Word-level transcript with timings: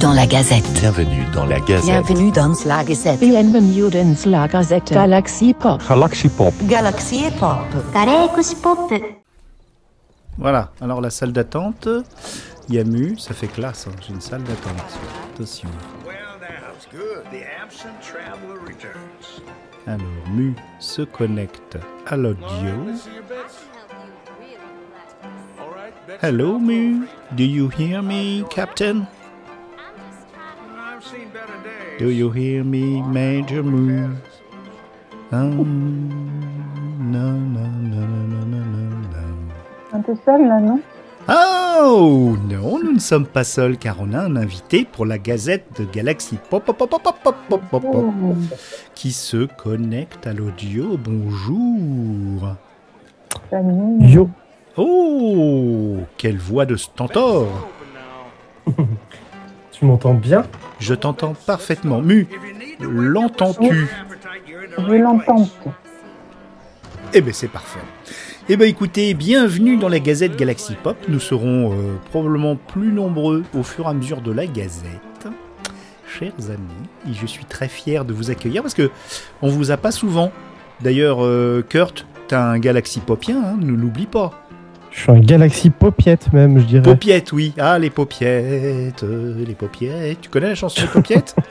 dans 0.00 0.12
la 0.14 0.26
Gazette. 0.26 0.64
Bienvenue 0.72 1.24
dans 1.34 1.44
la 1.44 1.60
Gazette. 1.60 1.84
Bienvenue 1.84 2.30
dans 2.32 2.54
la 2.64 2.84
Gazette. 2.84 3.20
Bienvenue 3.20 3.90
dans 3.90 4.30
la 4.30 4.48
Gazette. 4.48 4.92
Galaxy 4.92 5.52
Pop. 5.52 5.82
Galaxy 5.86 6.28
Pop. 6.30 6.54
Galaxy 6.62 7.24
Pop. 7.38 7.58
Galaxy 7.92 8.56
Pop. 8.56 8.92
Voilà, 10.38 10.72
alors 10.80 11.02
la 11.02 11.10
salle 11.10 11.32
d'attente, 11.32 11.86
Yamu, 12.70 13.18
ça 13.18 13.34
fait 13.34 13.48
classe, 13.48 13.88
hein. 13.88 13.96
j'ai 14.00 14.14
une 14.14 14.22
salle 14.22 14.42
d'attente. 14.42 14.82
Attention. 15.34 15.68
Alors, 19.86 20.00
Mu 20.32 20.54
se 20.78 21.02
connecte 21.02 21.76
à 22.06 22.16
l'audio. 22.16 22.46
Hello, 26.22 26.58
Mu. 26.58 27.06
Do 27.32 27.44
you 27.44 27.70
hear 27.78 28.02
me, 28.02 28.44
Captain? 28.48 29.06
Do 32.00 32.08
you 32.10 32.30
hear 32.30 32.64
me, 32.64 33.02
Major 33.02 33.62
Moon? 33.62 34.16
Un 35.30 35.50
peu 40.00 40.14
seul 40.24 40.48
là, 40.48 40.60
non? 40.60 40.80
Oh 41.28 42.38
non, 42.48 42.78
nous 42.82 42.92
ne 42.92 42.98
sommes 42.98 43.26
pas 43.26 43.44
seuls 43.44 43.76
car 43.76 43.96
on 44.00 44.14
a 44.14 44.20
un 44.20 44.36
invité 44.36 44.86
pour 44.90 45.04
la 45.04 45.18
Gazette 45.18 45.78
de 45.78 45.84
Galaxy 45.84 46.38
Pop, 46.48 46.64
pop, 46.64 46.78
pop, 46.78 46.88
pop, 46.88 47.02
pop, 47.02 47.20
pop, 47.22 47.60
pop 47.68 47.82
Pop 47.82 47.84
oh. 47.94 48.34
qui 48.94 49.12
se 49.12 49.44
connecte 49.44 50.26
à 50.26 50.32
l'audio. 50.32 50.96
Bonjour. 50.96 52.56
Yo. 54.00 54.30
Oh, 54.78 55.98
quelle 56.16 56.38
voix 56.38 56.64
de 56.64 56.76
stentor. 56.76 57.68
Tu 59.80 59.86
m'entends 59.86 60.12
bien 60.12 60.44
Je 60.78 60.92
t'entends 60.92 61.32
parfaitement. 61.46 62.02
Mu, 62.02 62.28
l'entends-tu 62.80 63.88
Je 64.76 64.92
l'entends. 64.92 65.48
Eh 67.14 67.22
bien, 67.22 67.32
c'est 67.32 67.48
parfait. 67.48 67.80
Eh 68.50 68.58
bien, 68.58 68.66
écoutez, 68.66 69.14
bienvenue 69.14 69.78
dans 69.78 69.88
la 69.88 69.98
Gazette 69.98 70.36
Galaxy 70.36 70.74
Pop. 70.74 70.98
Nous 71.08 71.18
serons 71.18 71.72
euh, 71.72 71.96
probablement 72.10 72.56
plus 72.56 72.92
nombreux 72.92 73.42
au 73.54 73.62
fur 73.62 73.86
et 73.86 73.88
à 73.88 73.94
mesure 73.94 74.20
de 74.20 74.32
la 74.32 74.46
Gazette. 74.46 75.28
Chers 76.06 76.50
amis, 76.50 77.08
et 77.08 77.14
je 77.14 77.24
suis 77.24 77.46
très 77.46 77.68
fier 77.68 78.04
de 78.04 78.12
vous 78.12 78.30
accueillir 78.30 78.60
parce 78.60 78.74
que 78.74 78.90
on 79.40 79.48
vous 79.48 79.70
a 79.70 79.78
pas 79.78 79.92
souvent. 79.92 80.30
D'ailleurs, 80.82 81.24
euh, 81.24 81.64
Kurt, 81.66 82.04
t'as 82.28 82.42
un 82.42 82.58
Galaxy 82.58 83.00
Popien, 83.00 83.42
hein, 83.42 83.56
ne 83.58 83.72
l'oublie 83.72 84.06
pas. 84.06 84.39
Je 84.90 85.00
suis 85.00 85.10
un 85.12 85.20
Galaxy 85.20 85.70
Popiette 85.70 86.32
même, 86.32 86.58
je 86.58 86.64
dirais. 86.64 86.82
Paupiette, 86.82 87.32
oui. 87.32 87.54
Ah, 87.58 87.78
les 87.78 87.90
paupiettes, 87.90 89.02
euh, 89.04 89.34
les 89.46 89.54
paupiettes. 89.54 90.20
Tu 90.20 90.28
connais 90.28 90.48
la 90.48 90.54
chanson 90.54 90.82
des 90.82 90.88
paupiettes 90.88 91.34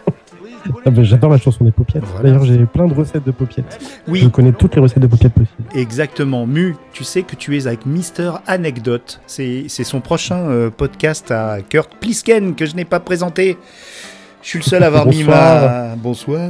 Ah 0.85 0.89
ben, 0.91 1.03
J'adore 1.03 1.29
la 1.31 1.37
chanson 1.37 1.63
des 1.63 1.71
Popiettes. 1.71 2.03
Voilà. 2.05 2.29
D'ailleurs, 2.29 2.43
j'ai 2.45 2.65
plein 2.65 2.85
de 2.87 2.93
recettes 2.93 3.23
de 3.25 3.31
Popiettes. 3.31 3.79
Je 4.05 4.11
Oui, 4.11 4.29
connais 4.29 4.51
toutes 4.51 4.75
les 4.75 4.81
recettes 4.81 4.99
de 4.99 5.07
Popiettes 5.07 5.33
possibles. 5.33 5.63
Exactement. 5.73 6.45
Mu, 6.45 6.75
tu 6.91 7.05
sais 7.05 7.23
que 7.23 7.35
tu 7.37 7.57
es 7.57 7.65
avec 7.65 7.85
Mister 7.85 8.31
Anecdote. 8.45 9.21
C'est 9.25 9.63
c'est 9.69 9.85
son 9.85 10.01
prochain 10.01 10.35
euh, 10.49 10.69
podcast 10.69 11.31
à 11.31 11.59
Kurt 11.67 11.89
Plisken 12.01 12.55
que 12.55 12.65
je 12.65 12.75
n'ai 12.75 12.83
pas 12.85 12.99
présenté. 12.99 13.57
Je 14.43 14.47
suis 14.49 14.59
le 14.59 14.63
seul 14.63 14.83
à 14.83 14.87
avoir 14.87 15.05
mis 15.07 15.23
ma... 15.23 15.95
Bonsoir. 15.95 16.49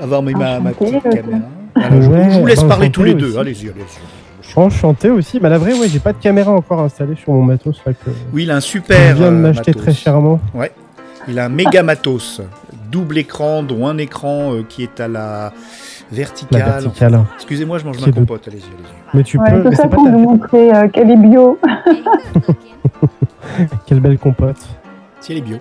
Avoir 0.00 0.22
mis 0.22 0.32
ma, 0.34 0.58
ma 0.58 0.70
Enchanté, 0.70 1.00
petite 1.00 1.22
caméra. 1.22 1.42
Alors, 1.74 2.02
je, 2.02 2.08
Ouais, 2.08 2.30
je 2.30 2.38
vous 2.40 2.46
laisse 2.46 2.62
bah, 2.62 2.68
parler 2.68 2.86
enchanté 2.86 2.90
tous 2.92 3.04
les 3.04 3.14
deux. 3.14 3.28
aussi. 3.28 3.38
Allez-y, 3.38 3.70
Enchanté 4.56 5.10
aussi. 5.10 5.38
Bah, 5.40 5.48
la 5.48 5.58
vraie, 5.58 5.72
ouais, 5.72 5.88
j'ai 5.88 6.00
pas 6.00 6.12
de 6.12 6.18
caméra 6.18 6.52
encore 6.52 6.80
installée 6.80 7.16
sur 7.16 7.32
mon 7.32 7.42
matos. 7.42 7.80
Là, 7.86 7.92
que 7.94 8.10
Oui, 8.32 8.42
il 8.44 8.50
a 8.50 8.56
un 8.56 8.60
je 8.60 8.66
super 8.66 9.14
viens 9.14 9.30
de 9.30 9.36
euh, 9.36 9.40
m'acheter 9.40 9.72
très 9.74 9.94
chèrement. 9.94 10.40
Il 11.28 11.38
a 11.38 11.46
un 11.46 11.48
méga 11.48 11.82
matos. 11.82 12.40
Double 12.90 13.18
écran, 13.18 13.62
dont 13.62 13.86
un 13.86 13.96
écran 13.98 14.54
euh, 14.54 14.62
qui 14.68 14.82
est 14.82 15.00
à 15.00 15.08
la 15.08 15.20
La 15.20 15.52
verticale. 16.10 16.82
verticale. 16.82 17.20
Excusez-moi, 17.36 17.78
je 17.78 17.84
mange 17.84 18.00
ma 18.04 18.12
compote. 18.12 18.46
Allez-y, 18.48 18.64
allez-y. 18.64 19.16
Mais 19.16 19.22
tu 19.22 19.38
Ouais, 19.38 19.50
peux. 19.50 19.62
c'est 19.62 19.68
Mais 19.70 19.76
ça 19.76 19.88
ta- 19.88 19.96
nous 19.96 20.18
montrer 20.18 20.74
euh, 20.74 20.88
qu'elle 20.88 21.10
est 21.10 21.16
bio. 21.16 21.58
Quelle 23.86 24.00
belle 24.00 24.18
compote. 24.18 24.56
Si 25.20 25.32
elle 25.32 25.38
est 25.38 25.42
bio. 25.42 25.58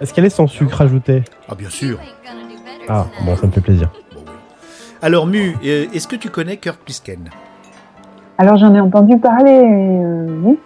Est-ce 0.00 0.12
qu'elle 0.14 0.24
est 0.24 0.30
sans 0.30 0.46
sucre 0.46 0.80
ajouté? 0.80 1.22
Ah, 1.48 1.54
bien 1.54 1.70
sûr. 1.70 1.98
Ah, 2.88 3.06
bon, 3.24 3.36
ça 3.36 3.46
me 3.46 3.52
fait 3.52 3.60
plaisir. 3.60 3.90
Alors, 5.02 5.26
Mu, 5.26 5.56
euh, 5.64 5.86
est-ce 5.94 6.08
que 6.08 6.16
tu 6.16 6.28
connais 6.30 6.56
Kurt 6.56 6.78
Plisken 6.80 7.30
Alors 8.36 8.56
j'en 8.56 8.74
ai 8.74 8.80
entendu 8.80 9.18
parler, 9.18 9.52
euh, 9.64 10.26
oui. 10.42 10.58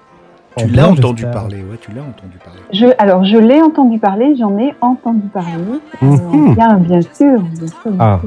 Tu 0.56 0.64
En 0.64 0.68
l'as 0.74 0.88
entendu 0.90 1.24
parler, 1.26 1.62
ouais, 1.62 1.78
tu 1.80 1.92
l'as 1.92 2.02
entendu 2.02 2.36
parler. 2.44 2.60
Je, 2.72 2.86
alors 2.98 3.24
je 3.24 3.38
l'ai 3.38 3.62
entendu 3.62 3.98
parler, 3.98 4.36
j'en 4.36 4.58
ai 4.58 4.74
entendu 4.82 5.26
parler. 5.28 5.80
Euh, 6.02 6.06
Mhm. 6.06 6.54
bien, 6.54 6.74
bien 6.76 7.00
sûr, 7.00 7.40
bien 7.40 7.66
sûr. 7.66 7.90
bien 7.90 7.96
Ah. 7.98 8.20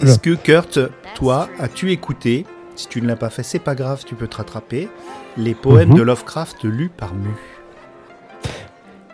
Est-ce 0.00 0.18
que 0.18 0.34
Kurt, 0.34 0.78
toi, 1.14 1.48
as-tu 1.58 1.90
écouté? 1.92 2.46
Si 2.74 2.88
tu 2.88 3.02
ne 3.02 3.06
l'as 3.08 3.16
pas 3.16 3.28
fait, 3.28 3.42
c'est 3.42 3.58
pas 3.58 3.74
grave, 3.74 4.04
tu 4.06 4.14
peux 4.14 4.26
te 4.28 4.38
rattraper. 4.38 4.88
Les 5.36 5.54
poèmes 5.54 5.90
Mhm. 5.90 5.96
de 5.96 6.02
Lovecraft 6.02 6.64
lus 6.64 6.88
par 6.88 7.12
Mu. 7.12 7.28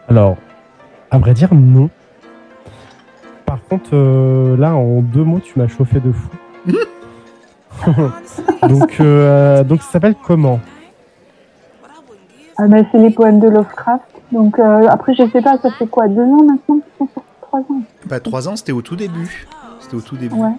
Alors, 0.08 0.36
à 1.10 1.18
vrai 1.18 1.34
dire, 1.34 1.52
non. 1.52 1.90
Par 3.46 3.62
contre, 3.68 3.90
euh, 3.94 4.56
là, 4.56 4.74
en 4.74 5.00
deux 5.00 5.22
mots, 5.22 5.40
tu 5.40 5.58
m'as 5.58 5.68
chauffé 5.68 6.00
de 6.00 6.12
fou. 6.12 6.28
donc, 8.68 8.96
euh, 9.00 9.62
donc, 9.64 9.82
ça 9.82 9.92
s'appelle 9.92 10.16
comment? 10.22 10.60
Ah, 12.58 12.66
ben, 12.66 12.84
c'est 12.90 12.98
les 12.98 13.10
poèmes 13.10 13.38
de 13.38 13.48
Lovecraft. 13.48 14.02
Donc 14.32 14.58
euh, 14.58 14.86
après, 14.88 15.14
je 15.14 15.22
sais 15.30 15.40
pas, 15.40 15.56
ça 15.58 15.70
fait 15.70 15.86
quoi, 15.86 16.08
deux 16.08 16.22
ans 16.22 16.42
maintenant 16.42 16.80
Trois 17.42 17.60
ans. 17.60 17.82
Bah, 18.06 18.18
trois 18.18 18.48
ans, 18.48 18.56
c'était 18.56 18.72
au 18.72 18.82
tout 18.82 18.96
début. 18.96 19.46
C'était 19.80 19.94
au 19.94 20.00
tout 20.00 20.16
début. 20.16 20.34
Ouais. 20.34 20.54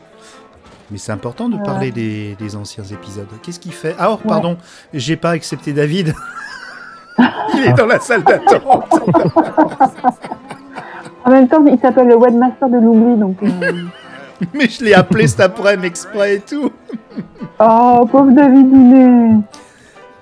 Mais 0.90 0.98
c'est 0.98 1.12
important 1.12 1.50
de 1.50 1.58
parler 1.58 1.92
des, 1.92 2.36
des 2.40 2.56
anciens 2.56 2.86
épisodes. 2.86 3.28
Qu'est-ce 3.44 3.60
qu'il 3.60 3.74
fait? 3.74 3.94
Ah, 4.00 4.12
oh, 4.14 4.18
pardon, 4.26 4.58
j'ai 4.94 5.18
pas 5.18 5.32
accepté 5.32 5.74
David. 5.74 6.14
Il 7.54 7.66
est 7.66 7.74
dans 7.74 7.88
la 7.88 8.00
salle 8.00 8.24
d'attente. 8.24 8.64
En 11.28 11.32
même 11.32 11.48
temps, 11.50 11.64
il 11.66 11.78
s'appelle 11.80 12.08
le 12.08 12.16
webmaster 12.16 12.70
de 12.70 12.78
l'oubli, 12.78 13.18
donc. 13.20 13.36
euh, 13.44 13.72
Mais 14.54 14.70
je 14.70 14.84
l'ai 14.86 14.94
appelé 14.94 15.28
cet 15.28 15.42
après-midi 15.42 15.88
exprès 15.88 16.36
et 16.36 16.40
tout. 16.40 16.72
Oh, 17.60 18.08
pauvre 18.12 18.32
David 18.34 18.70
Dounet. 18.70 19.32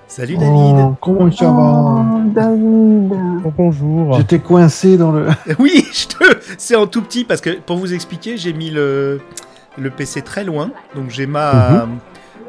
Salut 0.08 0.36
David. 0.38 0.52
Oh, 0.78 0.94
comment 1.02 1.30
ça 1.30 1.44
Oh, 1.50 1.52
va 1.54 2.04
David. 2.24 3.12
Oh, 3.44 3.52
Bonjour. 3.56 4.14
J'étais 4.14 4.38
coincé 4.38 4.96
dans 4.96 5.12
le. 5.12 5.26
Oui, 5.58 5.84
je 5.92 6.06
te... 6.06 6.24
c'est 6.56 6.76
en 6.76 6.86
tout 6.86 7.02
petit 7.02 7.24
parce 7.24 7.42
que 7.42 7.50
pour 7.60 7.76
vous 7.76 7.92
expliquer, 7.92 8.38
j'ai 8.38 8.54
mis 8.54 8.70
le, 8.70 9.20
le 9.78 9.90
PC 9.90 10.22
très 10.22 10.44
loin. 10.44 10.70
Donc 10.94 11.10
j'ai 11.10 11.26
ma, 11.26 11.86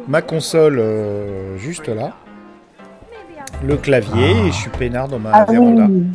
ma 0.08 0.22
console 0.22 0.78
euh, 0.80 1.58
juste 1.58 1.90
là. 1.90 2.14
Le 3.62 3.76
clavier 3.76 4.32
et 4.32 4.48
je 4.48 4.56
suis 4.56 4.70
peinard 4.70 5.10
dans 5.10 5.20
ma 5.20 5.32
Ah 5.34 5.46
véranda. 5.52 5.86
oui, 5.90 6.06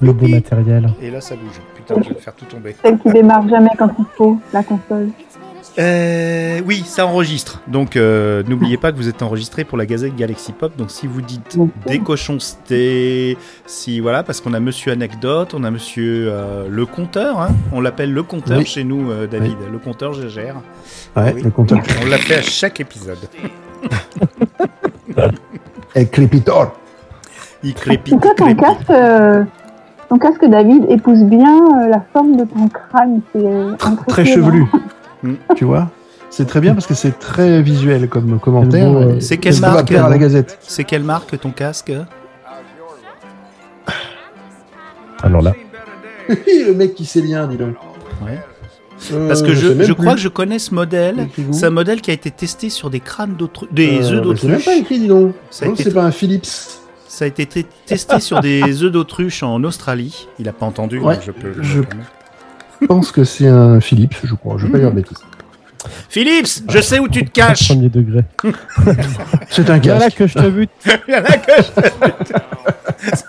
Le 0.00 0.12
beau 0.12 0.28
matériel. 0.28 0.88
Et 1.02 1.10
là 1.10 1.20
ça 1.20 1.34
bouge. 1.34 1.60
Putain, 1.74 1.96
je 2.02 2.10
vais 2.14 2.20
faire 2.20 2.34
tout 2.34 2.44
tomber. 2.44 2.76
celle 2.82 2.98
qui 2.98 3.08
démarre 3.10 3.48
jamais 3.48 3.70
quand 3.78 3.90
il 3.98 4.04
faut, 4.16 4.38
la 4.52 4.62
console. 4.62 5.08
Euh, 5.78 6.60
oui, 6.66 6.82
ça 6.86 7.06
enregistre. 7.06 7.60
Donc 7.68 7.96
euh, 7.96 8.42
n'oubliez 8.48 8.76
pas 8.78 8.90
que 8.90 8.96
vous 8.96 9.08
êtes 9.08 9.22
enregistré 9.22 9.64
pour 9.64 9.78
la 9.78 9.86
Gazette 9.86 10.16
Galaxy 10.16 10.52
Pop. 10.52 10.76
Donc 10.76 10.90
si 10.90 11.06
vous 11.06 11.20
dites 11.20 11.56
des 11.86 11.98
cochoncetés, 12.00 13.36
si 13.66 14.00
voilà, 14.00 14.22
parce 14.24 14.40
qu'on 14.40 14.54
a 14.54 14.60
Monsieur 14.60 14.92
Anecdote, 14.92 15.54
on 15.54 15.62
a 15.64 15.70
Monsieur 15.70 16.28
euh, 16.32 16.66
le 16.68 16.86
compteur. 16.86 17.40
hein. 17.40 17.48
On 17.72 17.80
l'appelle 17.80 18.12
le 18.12 18.22
compteur 18.24 18.58
Oui. 18.58 18.66
chez 18.66 18.82
nous, 18.84 19.10
euh, 19.10 19.26
David. 19.26 19.56
Le 19.70 19.78
compteur 19.78 20.14
GGR. 20.14 20.56
Ouais, 21.16 21.32
Oui. 21.34 21.42
le 21.42 21.50
compteur. 21.50 21.78
On 22.02 22.06
l'a 22.06 22.18
fait 22.18 22.36
à 22.36 22.42
chaque 22.42 22.80
épisode. 22.80 23.18
Et 25.94 26.06
Crépitor. 26.06 26.72
Il 27.62 27.74
crépite, 27.74 28.14
tout 28.14 28.20
cas, 28.20 28.34
ton 28.34 28.54
casque, 28.54 28.90
euh, 28.90 29.42
ton 30.08 30.18
casque, 30.18 30.44
David, 30.46 30.86
épouse 30.88 31.22
bien 31.24 31.82
euh, 31.82 31.88
la 31.88 32.00
forme 32.12 32.36
de 32.36 32.44
ton 32.44 32.68
crâne. 32.68 33.20
C'est 33.32 33.44
euh, 33.44 33.74
Très 34.08 34.24
chevelu. 34.24 34.64
Mm. 35.24 35.32
tu 35.56 35.64
vois? 35.64 35.90
C'est 36.30 36.46
très 36.46 36.60
bien 36.60 36.74
parce 36.74 36.86
que 36.86 36.94
c'est 36.94 37.18
très 37.18 37.60
visuel 37.60 38.08
comme 38.08 38.38
commentaire. 38.38 38.88
Euh, 38.88 39.18
C'est 39.18 39.36
quelle 39.38 39.52
ce 39.54 39.60
marque 39.62 39.90
à 39.90 40.08
la 40.08 40.16
Gazette? 40.16 40.58
C'est 40.62 40.84
quelle 40.84 41.02
marque 41.02 41.36
ton 41.40 41.50
casque? 41.50 41.90
Alors 45.24 45.42
là, 45.42 45.54
le 46.28 46.72
mec 46.72 46.94
qui 46.94 47.04
sait 47.04 47.20
lien, 47.20 47.48
dis 47.48 47.56
donc. 47.56 47.74
Ouais. 48.24 48.38
Euh, 49.12 49.26
Parce 49.28 49.42
que 49.42 49.54
je, 49.54 49.92
crois 49.92 50.14
que 50.14 50.20
je 50.20 50.28
connais 50.28 50.58
ce 50.60 50.72
modèle. 50.74 51.26
C'est 51.52 51.66
un 51.66 51.70
modèle 51.70 52.00
qui 52.00 52.10
a 52.10 52.14
été 52.14 52.30
testé 52.30 52.68
sur 52.68 52.90
des 52.90 53.00
crânes 53.00 53.34
d'autrui- 53.36 53.68
des 53.72 54.12
Euh, 54.12 54.18
œufs 54.18 54.24
bah, 54.26 54.34
C'est 54.40 54.48
même 54.48 54.62
pas 54.62 54.74
écrit, 54.76 54.98
dis 55.00 55.08
donc. 55.08 55.34
Été- 55.62 55.82
c'est 55.82 55.94
pas 55.94 56.04
un 56.04 56.10
Philips. 56.12 56.46
Ça 57.08 57.24
a 57.24 57.28
été 57.28 57.64
testé 57.86 58.20
sur 58.20 58.40
des 58.40 58.82
œufs 58.84 58.92
d'autruche 58.92 59.42
en 59.42 59.62
Australie. 59.64 60.28
Il 60.38 60.48
a 60.48 60.52
pas 60.52 60.66
entendu, 60.66 60.98
Ouais, 60.98 61.14
donc 61.14 61.24
je 61.26 61.30
peux. 61.32 61.52
je- 61.62 61.82
pense 62.86 63.10
que 63.10 63.24
c'est 63.24 63.48
un 63.48 63.80
Philips, 63.80 64.14
je 64.22 64.34
crois. 64.34 64.56
Je 64.58 64.66
vais 64.66 64.72
pas 64.72 64.78
dire 64.78 64.90
de 64.90 64.96
bêtises. 64.96 65.18
Philips, 66.08 66.62
je 66.70 66.80
sais 66.80 66.98
où 66.98 67.08
tu 67.08 67.24
te 67.24 67.30
caches. 67.30 67.68
Premier 67.68 67.88
degré. 67.88 68.24
C'est 69.48 69.68
un 69.70 69.78
casque. 69.78 70.16
que 70.16 70.26
je 70.26 70.34
te 70.34 70.48
bute. 70.48 70.70
Il 71.08 71.14
y 71.14 71.16
en 71.16 71.24
a 71.24 71.36
que 71.38 71.52
je- 71.62 73.22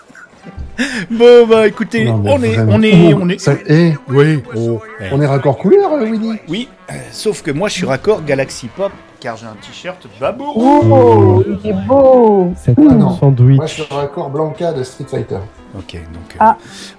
Bon 1.10 1.46
bah 1.46 1.66
écoutez, 1.66 2.04
Non, 2.06 2.22
on 2.24 2.42
est, 2.42 2.58
on 2.58 2.82
est, 2.82 3.12
Oh, 3.14 3.18
on 3.22 3.28
est. 3.28 3.38
ça- 3.38 3.54
eh, 3.68 3.92
Oui. 4.08 4.42
Oh. 4.56 4.80
on 5.12 5.20
est 5.20 5.26
raccord 5.26 5.58
couleur, 5.58 5.92
euh, 5.92 6.04
Winnie. 6.08 6.38
Oui. 6.48 6.68
euh, 6.90 6.94
sauf 7.12 7.42
que 7.42 7.50
moi 7.50 7.68
je 7.68 7.74
suis 7.74 7.86
raccord 7.86 8.24
Galaxy 8.24 8.68
Pop 8.68 8.90
car 9.20 9.36
j'ai 9.36 9.46
un 9.46 9.56
t-shirt 9.60 10.06
Babourou. 10.18 10.80
Oh, 10.90 11.44
il 11.62 11.70
est 11.70 11.72
beau. 11.86 12.52
C'est 12.56 12.78
un 12.78 12.82
non. 12.82 13.16
sandwich. 13.18 13.56
Moi, 13.56 13.66
je 13.66 13.82
suis 13.82 13.94
raccord 13.94 14.30
Blanca 14.30 14.72
de 14.72 14.82
Street 14.82 15.04
Fighter. 15.08 15.38
Ok, 15.76 15.94
donc 15.94 16.32
euh, 16.34 16.36
Ah. 16.40 16.56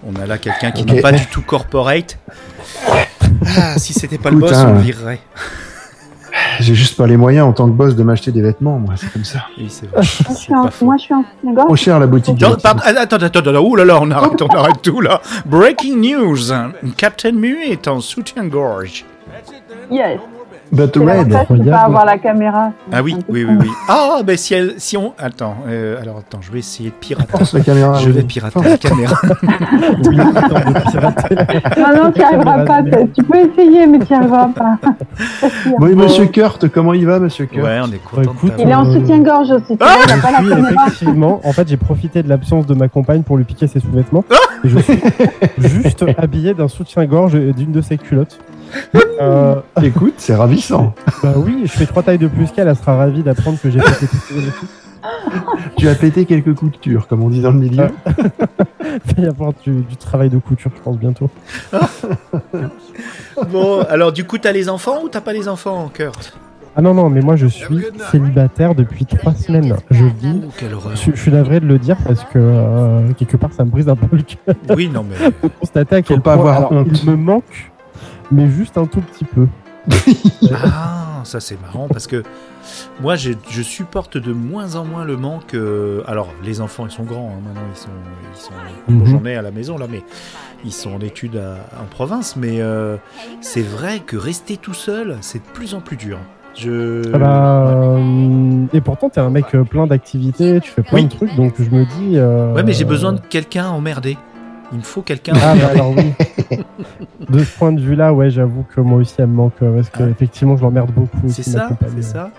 on 0.08 0.16
a 0.22 0.26
là 0.26 0.38
quelqu'un 0.38 0.72
qui 0.72 0.86
n'est 0.86 1.02
pas 1.02 1.12
du 1.12 1.26
tout 1.28 1.42
corporate. 1.42 2.18
Ah, 3.58 3.78
si 3.80 3.94
c'était 3.94 4.20
pas 4.20 4.30
le 4.30 4.38
boss, 4.38 4.54
hein, 4.54 4.68
on 4.70 4.74
le 4.76 4.82
virerait. 4.82 5.20
J'ai 6.60 6.76
juste 6.76 6.96
pas 6.96 7.08
les 7.08 7.18
moyens 7.18 7.48
en 7.48 7.54
tant 7.54 7.66
que 7.66 7.72
boss 7.72 7.96
de 7.96 8.04
m'acheter 8.04 8.32
des 8.32 8.42
vêtements, 8.42 8.78
moi, 8.78 8.94
c'est 8.98 9.12
comme 9.12 9.24
ça. 9.24 9.40
Oui, 9.58 9.68
c'est 9.70 9.88
vrai. 9.88 10.02
Moi, 10.28 10.36
je 10.36 10.38
suis 10.38 10.54
en, 10.54 10.70
moi, 10.86 10.96
je 10.98 11.02
suis 11.04 11.14
en 11.14 11.26
synagogue. 11.42 11.66
Trop 11.66 11.76
cher 11.76 12.00
la 12.00 12.06
boutique. 12.08 12.40
Non, 12.40 12.50
Galaxy. 12.50 12.62
pardon, 12.64 12.82
attends, 12.86 13.00
attends, 13.16 13.26
attends, 13.26 13.40
attends, 13.50 13.60
ouh 13.66 13.76
là 13.76 13.86
là, 13.86 14.00
on 14.00 14.12
arrête, 14.12 14.42
on 14.42 14.48
arrête 14.48 14.82
tout 14.84 15.02
là. 15.02 15.22
Breaking 15.46 15.98
news, 15.98 16.38
Captain 16.98 17.32
Mu 17.32 17.64
est 17.64 17.88
en 17.88 18.00
soutien-gorge. 18.00 19.06
Yes. 19.90 20.20
But 20.72 20.96
Red. 20.96 21.36
je 21.50 21.64
peux 21.64 21.74
avoir 21.74 22.06
la 22.06 22.18
caméra. 22.18 22.72
Ah 22.94 23.02
oui, 23.04 23.18
oui, 23.28 23.44
oui. 23.44 23.68
Ah, 23.90 24.22
ben 24.26 24.38
si 24.38 24.54
elle, 24.54 24.76
si 24.78 24.96
on, 24.96 25.14
attends, 25.20 25.56
euh, 25.68 26.02
alors 26.02 26.20
attends, 26.20 26.40
je 26.42 26.50
vais 26.52 26.60
essayer 26.60 26.90
de 26.90 26.96
pirater. 26.96 27.44
La 27.54 27.60
caméra. 27.60 27.94
Je 28.00 28.10
vais 28.10 28.24
pirater 28.24 28.60
la 28.62 28.78
caméra. 28.78 29.16
Oui, 30.08 30.18
attends, 30.20 30.72
de 30.72 30.90
pirater. 30.92 31.36
Non, 31.78 32.04
non, 32.06 32.12
tu 32.12 32.20
n'y 32.20 32.26
arriveras 32.26 32.64
pas. 32.66 32.84
Tu 32.84 33.24
peux 33.24 33.38
essayer, 33.38 33.86
mais 33.88 34.00
tu 34.00 34.14
n'y 34.14 34.20
arriveras 34.20 34.48
pas. 34.56 34.78
Oui, 35.80 35.94
monsieur 35.96 36.26
Kurt, 36.28 36.68
comment 36.70 36.94
il 36.94 37.06
va, 37.06 37.20
monsieur 37.20 37.46
Kurt 37.48 37.66
Ouais, 37.66 37.80
on 37.84 37.92
est 37.92 37.98
content 38.04 38.32
écoute, 38.34 38.56
de 38.58 38.62
Il 38.62 38.70
est 38.70 38.74
en 38.74 38.86
Euh, 38.88 38.94
soutien-gorge 38.94 39.52
aussi. 39.52 39.78
Tu 39.78 39.84
Ah 39.84 39.96
il 40.06 40.16
n'a 40.16 40.22
pas 40.22 40.32
la 40.32 40.40
Oui, 40.42 40.50
caméra. 40.50 40.86
effectivement. 40.88 41.42
En 41.44 41.52
fait, 41.52 41.68
j'ai 41.68 41.78
profité 41.78 42.24
de 42.24 42.30
l'absence 42.30 42.66
de 42.66 42.74
ma 42.76 42.88
compagne 42.88 43.24
pour 43.24 43.38
lui 43.38 43.44
piquer 43.44 43.68
ses 43.68 43.80
sous-vêtements. 43.80 44.24
Et 44.64 44.70
je 44.70 44.80
suis 44.80 45.00
juste 45.60 46.06
habillé 46.18 46.54
d'un 46.54 46.68
soutien-gorge 46.68 47.36
et 47.36 47.52
d'une 47.54 47.72
de 47.72 47.82
ses 47.82 47.98
culottes. 47.98 48.40
Euh, 49.22 49.56
Écoute, 49.84 50.16
c'est 50.18 50.36
ravissant. 50.36 50.94
bah 51.22 51.34
oui, 51.38 51.62
je 51.66 51.72
fais 51.72 51.86
trois 51.86 52.04
tailles 52.04 52.18
de 52.18 52.28
plus 52.28 52.52
qu'elle. 52.52 52.68
Elle 52.68 52.76
sera 52.76 52.96
ravie 52.96 53.22
d'apprendre 53.24 53.60
que 53.62 53.70
j'ai 53.70 53.80
pété. 53.80 54.08
Tu 55.78 55.88
as 55.88 55.96
pété 55.96 56.26
quelques 56.26 56.54
coutures, 56.56 57.08
comme 57.08 57.24
on 57.24 57.30
dit 57.30 57.42
dans 57.42 57.52
le 57.52 57.60
milieu. 57.60 57.88
Il 59.08 59.16
va 59.16 59.24
y 59.24 59.28
avoir 59.28 59.54
du, 59.64 59.82
du 59.82 59.96
travail 59.96 60.30
de 60.30 60.38
couture, 60.38 60.72
je 60.76 60.82
pense, 60.82 60.98
bientôt. 60.98 61.30
Bon, 63.50 63.82
alors 63.90 64.12
du 64.12 64.26
coup, 64.26 64.38
t'as 64.38 64.52
les 64.52 64.70
enfants 64.70 65.02
ou 65.04 65.10
t'as 65.10 65.22
pas 65.22 65.34
les 65.34 65.48
enfants, 65.48 65.90
Kurt 65.94 66.38
Ah 66.76 66.82
non, 66.82 66.94
non, 66.94 67.10
mais 67.10 67.22
moi, 67.22 67.36
je 67.36 67.48
suis 67.48 67.86
célibataire 68.12 68.76
depuis 68.76 69.06
trois 69.06 69.34
semaines. 69.34 69.76
Je 69.90 70.04
vis. 70.06 70.42
Oh, 70.46 70.50
quelle 70.58 70.74
horreur. 70.74 70.96
Je, 70.96 71.12
je 71.12 71.20
suis 71.20 71.32
navré 71.32 71.60
de 71.60 71.66
le 71.66 71.80
dire 71.80 71.98
parce 72.06 72.24
que 72.26 72.38
euh, 72.38 73.12
quelque 73.18 73.38
part 73.38 73.52
ça 73.54 73.64
me 73.66 73.70
brise 73.72 73.90
un 73.90 73.96
peu 73.96 74.16
le 74.16 74.22
cœur 74.24 74.56
Oui, 74.76 74.90
non, 74.94 75.04
mais. 75.10 75.50
constater 75.60 75.96
à 75.96 76.02
quel 76.02 76.22
pas 76.22 76.36
point 76.36 76.52
avoir 76.52 76.58
alors, 76.58 76.72
honte. 76.74 76.88
il 77.04 77.10
me 77.10 77.16
manque, 77.16 77.71
mais 78.32 78.50
juste 78.50 78.78
un 78.78 78.86
tout 78.86 79.02
petit 79.02 79.26
peu. 79.26 79.48
Ah, 80.54 81.22
ça 81.24 81.40
c'est 81.40 81.60
marrant 81.62 81.88
parce 81.88 82.08
que 82.08 82.24
moi 83.00 83.16
je, 83.16 83.32
je 83.50 83.62
supporte 83.62 84.18
de 84.18 84.34
moins 84.34 84.76
en 84.76 84.86
moins 84.86 85.06
le 85.06 85.16
manque. 85.18 85.54
euh, 85.54 86.02
alors 86.08 86.30
les 86.44 86.62
enfants 86.62 86.86
ils 86.86 86.92
sont 86.92 87.04
grands 87.04 87.32
hein, 87.36 87.42
maintenant 87.46 87.62
ils 87.74 87.78
sont 87.80 87.90
ils 88.36 88.40
sont 88.42 88.52
bon, 88.88 89.06
Mhm. 89.06 89.06
j'en 89.06 89.26
ai 89.26 89.36
à 89.36 89.42
la 89.42 89.52
maison 89.52 89.78
là 89.78 89.86
mais 89.90 90.04
ils 90.66 90.74
sont 90.74 90.92
en 90.94 91.00
études 91.00 91.38
à- 91.38 91.58
en 91.82 91.86
province 91.86 92.36
mais 92.36 92.60
euh, 92.62 92.98
c'est 93.40 93.62
vrai 93.62 94.00
que 94.00 94.18
rester 94.18 94.58
tout 94.58 94.74
seul 94.74 95.18
c'est 95.22 95.40
de 95.40 95.52
plus 95.54 95.74
en 95.74 95.80
plus 95.82 95.98
dur. 95.98 96.18
Je 96.56 97.02
Ah 97.14 97.18
bah, 97.18 97.68
euh, 97.68 98.66
et 98.74 98.82
pourtant 98.82 99.10
t'es 99.10 99.22
un 99.22 99.30
mec 99.30 99.46
euh, 99.56 99.64
plein 99.64 99.88
d'activités, 99.88 100.60
tu 100.60 100.70
fais 100.70 100.84
plein 100.84 100.98
Oui. 100.98 101.04
de 101.06 101.10
trucs, 101.10 101.36
donc 101.36 101.54
je 101.60 101.70
me 101.70 101.86
dis. 101.86 102.18
euh, 102.18 102.54
ouais 102.54 102.64
mais 102.64 102.74
j'ai 102.74 102.84
besoin 102.86 103.14
de 103.14 103.22
quelqu'un 103.22 103.68
emmerdé. 103.70 104.18
Il 104.72 104.78
me 104.80 104.84
faut 104.84 105.02
quelqu'un. 105.02 105.34
Ah 105.36 105.54
bah 105.56 105.68
alors 105.74 105.92
oui. 105.96 106.14
de 107.30 107.40
ce 107.40 107.58
point 107.58 107.72
de 107.72 107.82
vue-là, 107.82 108.14
ouais, 108.14 108.30
j'avoue 108.30 108.64
que 108.74 108.80
moi 108.82 109.00
aussi 109.00 109.16
elle 109.20 109.28
me 109.28 109.34
manque 109.36 109.54
euh, 109.62 109.76
parce 109.76 109.90
que 109.90 110.04
Ah. 110.04 110.10
effectivement 110.10 110.56
je 110.58 110.62
l'emmerde 110.64 110.92
beaucoup. 110.92 111.28
c'est 111.30 111.44
ça, 111.44 111.70
c'est 111.96 112.02
ça. 112.04 112.32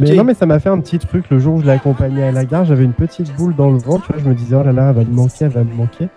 Mais 0.00 0.14
non, 0.14 0.24
mais 0.24 0.34
ça 0.34 0.44
m'a 0.44 0.58
fait 0.58 0.68
un 0.68 0.78
petit 0.80 0.98
truc 0.98 1.30
le 1.30 1.38
jour 1.38 1.54
où 1.54 1.60
je 1.60 1.64
l'ai 1.66 1.72
accompagnée 1.72 2.22
à 2.22 2.30
la 2.32 2.44
gare. 2.44 2.64
J'avais 2.66 2.84
une 2.84 2.92
petite 2.92 3.34
boule 3.36 3.54
dans 3.56 3.70
le 3.70 3.78
ventre. 3.78 4.12
Je 4.18 4.28
me 4.28 4.34
disais, 4.34 4.54
oh 4.54 4.62
là 4.62 4.70
là, 4.72 4.90
elle 4.90 4.96
va 4.96 5.04
me 5.04 5.14
manquer, 5.14 5.44
elle 5.46 5.48
va 5.50 5.64
me 5.64 5.72
manquer. 5.74 6.08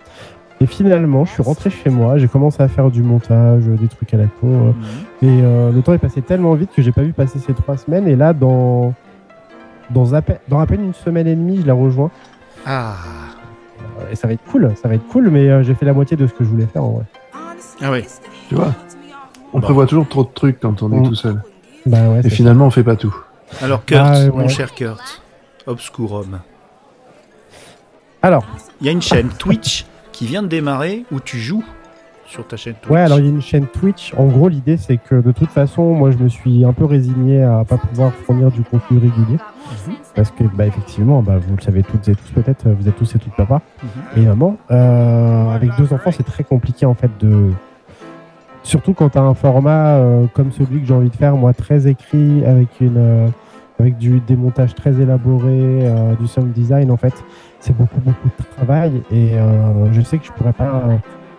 Et 0.60 0.66
finalement, 0.66 1.24
je 1.24 1.32
suis 1.32 1.42
rentré 1.42 1.70
chez 1.70 1.88
moi. 1.88 2.18
J'ai 2.18 2.28
commencé 2.28 2.62
à 2.62 2.68
faire 2.68 2.90
du 2.90 3.02
montage, 3.02 3.62
des 3.64 3.88
trucs 3.88 4.12
à 4.12 4.18
la 4.18 4.24
euh, 4.24 4.26
Mhm. 4.42 4.72
et 5.22 5.40
euh, 5.42 5.72
le 5.72 5.80
temps 5.80 5.94
est 5.94 5.98
passé 5.98 6.20
tellement 6.20 6.52
vite 6.54 6.70
que 6.76 6.82
j'ai 6.82 6.92
pas 6.92 7.02
vu 7.02 7.12
passer 7.14 7.38
ces 7.38 7.54
trois 7.54 7.78
semaines. 7.78 8.06
Et 8.06 8.14
là, 8.14 8.34
dans, 8.34 8.92
dans, 9.90 10.12
à 10.12 10.20
peine, 10.20 10.36
dans 10.48 10.58
à 10.60 10.66
peine 10.66 10.84
une 10.84 10.94
semaine 10.94 11.26
et 11.26 11.34
demie, 11.34 11.60
je 11.62 11.66
la 11.66 11.72
rejoins. 11.74 12.10
Ah 12.66 12.94
Et 14.10 14.16
ça 14.16 14.26
va 14.26 14.34
être 14.34 14.44
cool, 14.50 14.72
ça 14.80 14.88
va 14.88 14.94
être 14.94 15.06
cool. 15.08 15.28
Mais 15.30 15.48
euh, 15.48 15.62
j'ai 15.62 15.74
fait 15.74 15.86
la 15.86 15.92
moitié 15.92 16.16
de 16.16 16.26
ce 16.26 16.32
que 16.32 16.44
je 16.44 16.48
voulais 16.48 16.66
faire 16.66 16.84
en 16.84 16.90
vrai. 16.92 17.04
ah 17.82 17.90
oui. 17.92 18.04
Tu 18.48 18.54
vois 18.54 18.74
On 19.52 19.58
Bah. 19.58 19.64
prévoit 19.64 19.86
toujours 19.86 20.08
trop 20.08 20.24
de 20.24 20.30
trucs 20.34 20.60
quand 20.60 20.82
on 20.82 20.92
est 21.02 21.06
tout 21.08 21.14
seul. 21.14 21.42
Bah 21.86 22.08
ouais. 22.08 22.20
Et 22.24 22.30
finalement, 22.30 22.66
on 22.66 22.70
fait 22.70 22.84
pas 22.84 22.96
tout. 22.96 23.14
Alors 23.60 23.84
Kurt, 23.84 24.00
Ah, 24.04 24.20
ouais. 24.24 24.30
mon 24.30 24.48
cher 24.48 24.74
Kurt, 24.74 25.22
Obscurum. 25.66 26.40
Alors, 28.22 28.44
Il 28.80 28.86
y 28.86 28.88
a 28.88 28.92
une 28.92 29.02
chaîne 29.02 29.28
Twitch 29.28 29.84
qui 30.12 30.26
vient 30.26 30.42
de 30.42 30.48
démarrer 30.48 31.04
où 31.12 31.20
tu 31.20 31.38
joues 31.38 31.64
sur 32.26 32.46
ta 32.46 32.56
chaîne 32.56 32.74
Twitch. 32.80 32.90
Ouais, 32.92 33.00
alors 33.00 33.18
il 33.18 33.24
y 33.24 33.28
a 33.28 33.30
une 33.30 33.42
chaîne 33.42 33.66
Twitch. 33.66 34.14
En 34.16 34.26
gros, 34.26 34.48
l'idée 34.48 34.76
c'est 34.76 34.96
que 34.96 35.16
de 35.20 35.32
toute 35.32 35.50
façon, 35.50 35.92
moi 35.94 36.10
je 36.10 36.18
me 36.18 36.28
suis 36.28 36.64
un 36.64 36.72
peu 36.72 36.84
résigné 36.84 37.42
à 37.42 37.64
pas 37.68 37.76
pouvoir 37.76 38.12
fournir 38.12 38.50
du 38.50 38.62
contenu 38.62 38.98
régulier. 38.98 39.36
Mhm. 39.86 39.94
Parce 40.14 40.30
que, 40.30 40.44
bah, 40.54 40.66
effectivement, 40.66 41.22
bah, 41.22 41.38
vous 41.38 41.56
le 41.56 41.62
savez 41.62 41.82
toutes 41.82 42.06
et 42.08 42.14
tous 42.14 42.30
peut-être, 42.34 42.68
vous 42.68 42.86
êtes 42.86 42.96
tous 42.96 43.14
et 43.14 43.18
toutes 43.18 43.34
papa 43.34 43.62
Mhm. 43.82 44.22
et 44.22 44.26
maman. 44.26 44.56
Euh, 44.70 45.50
avec 45.54 45.70
deux 45.78 45.92
enfants, 45.92 46.10
c'est 46.12 46.22
très 46.26 46.44
compliqué 46.44 46.84
en 46.86 46.94
fait 46.94 47.10
de. 47.20 47.50
Surtout 48.62 48.92
quand 48.94 49.08
tu 49.10 49.18
as 49.18 49.22
un 49.22 49.34
format 49.34 49.96
euh, 49.96 50.26
comme 50.34 50.52
celui 50.52 50.80
que 50.80 50.86
j'ai 50.86 50.94
envie 50.94 51.10
de 51.10 51.16
faire, 51.16 51.34
moi 51.36 51.52
très 51.52 51.86
écrit, 51.88 52.44
avec 52.44 52.68
une. 52.80 52.96
euh, 52.96 53.28
avec 53.80 53.96
du 53.98 54.20
démontage 54.20 54.74
très 54.76 55.00
élaboré, 55.00 55.48
euh, 55.50 56.14
du 56.20 56.28
sound 56.28 56.52
design 56.52 56.90
en 56.92 56.96
fait, 56.96 57.14
c'est 57.58 57.76
beaucoup 57.76 57.98
beaucoup 58.00 58.28
de 58.28 58.44
travail 58.56 59.02
et 59.10 59.30
euh, 59.34 59.90
je 59.92 60.00
sais 60.02 60.18
que 60.18 60.26
je 60.26 60.30
pourrais 60.30 60.52
pas 60.52 60.82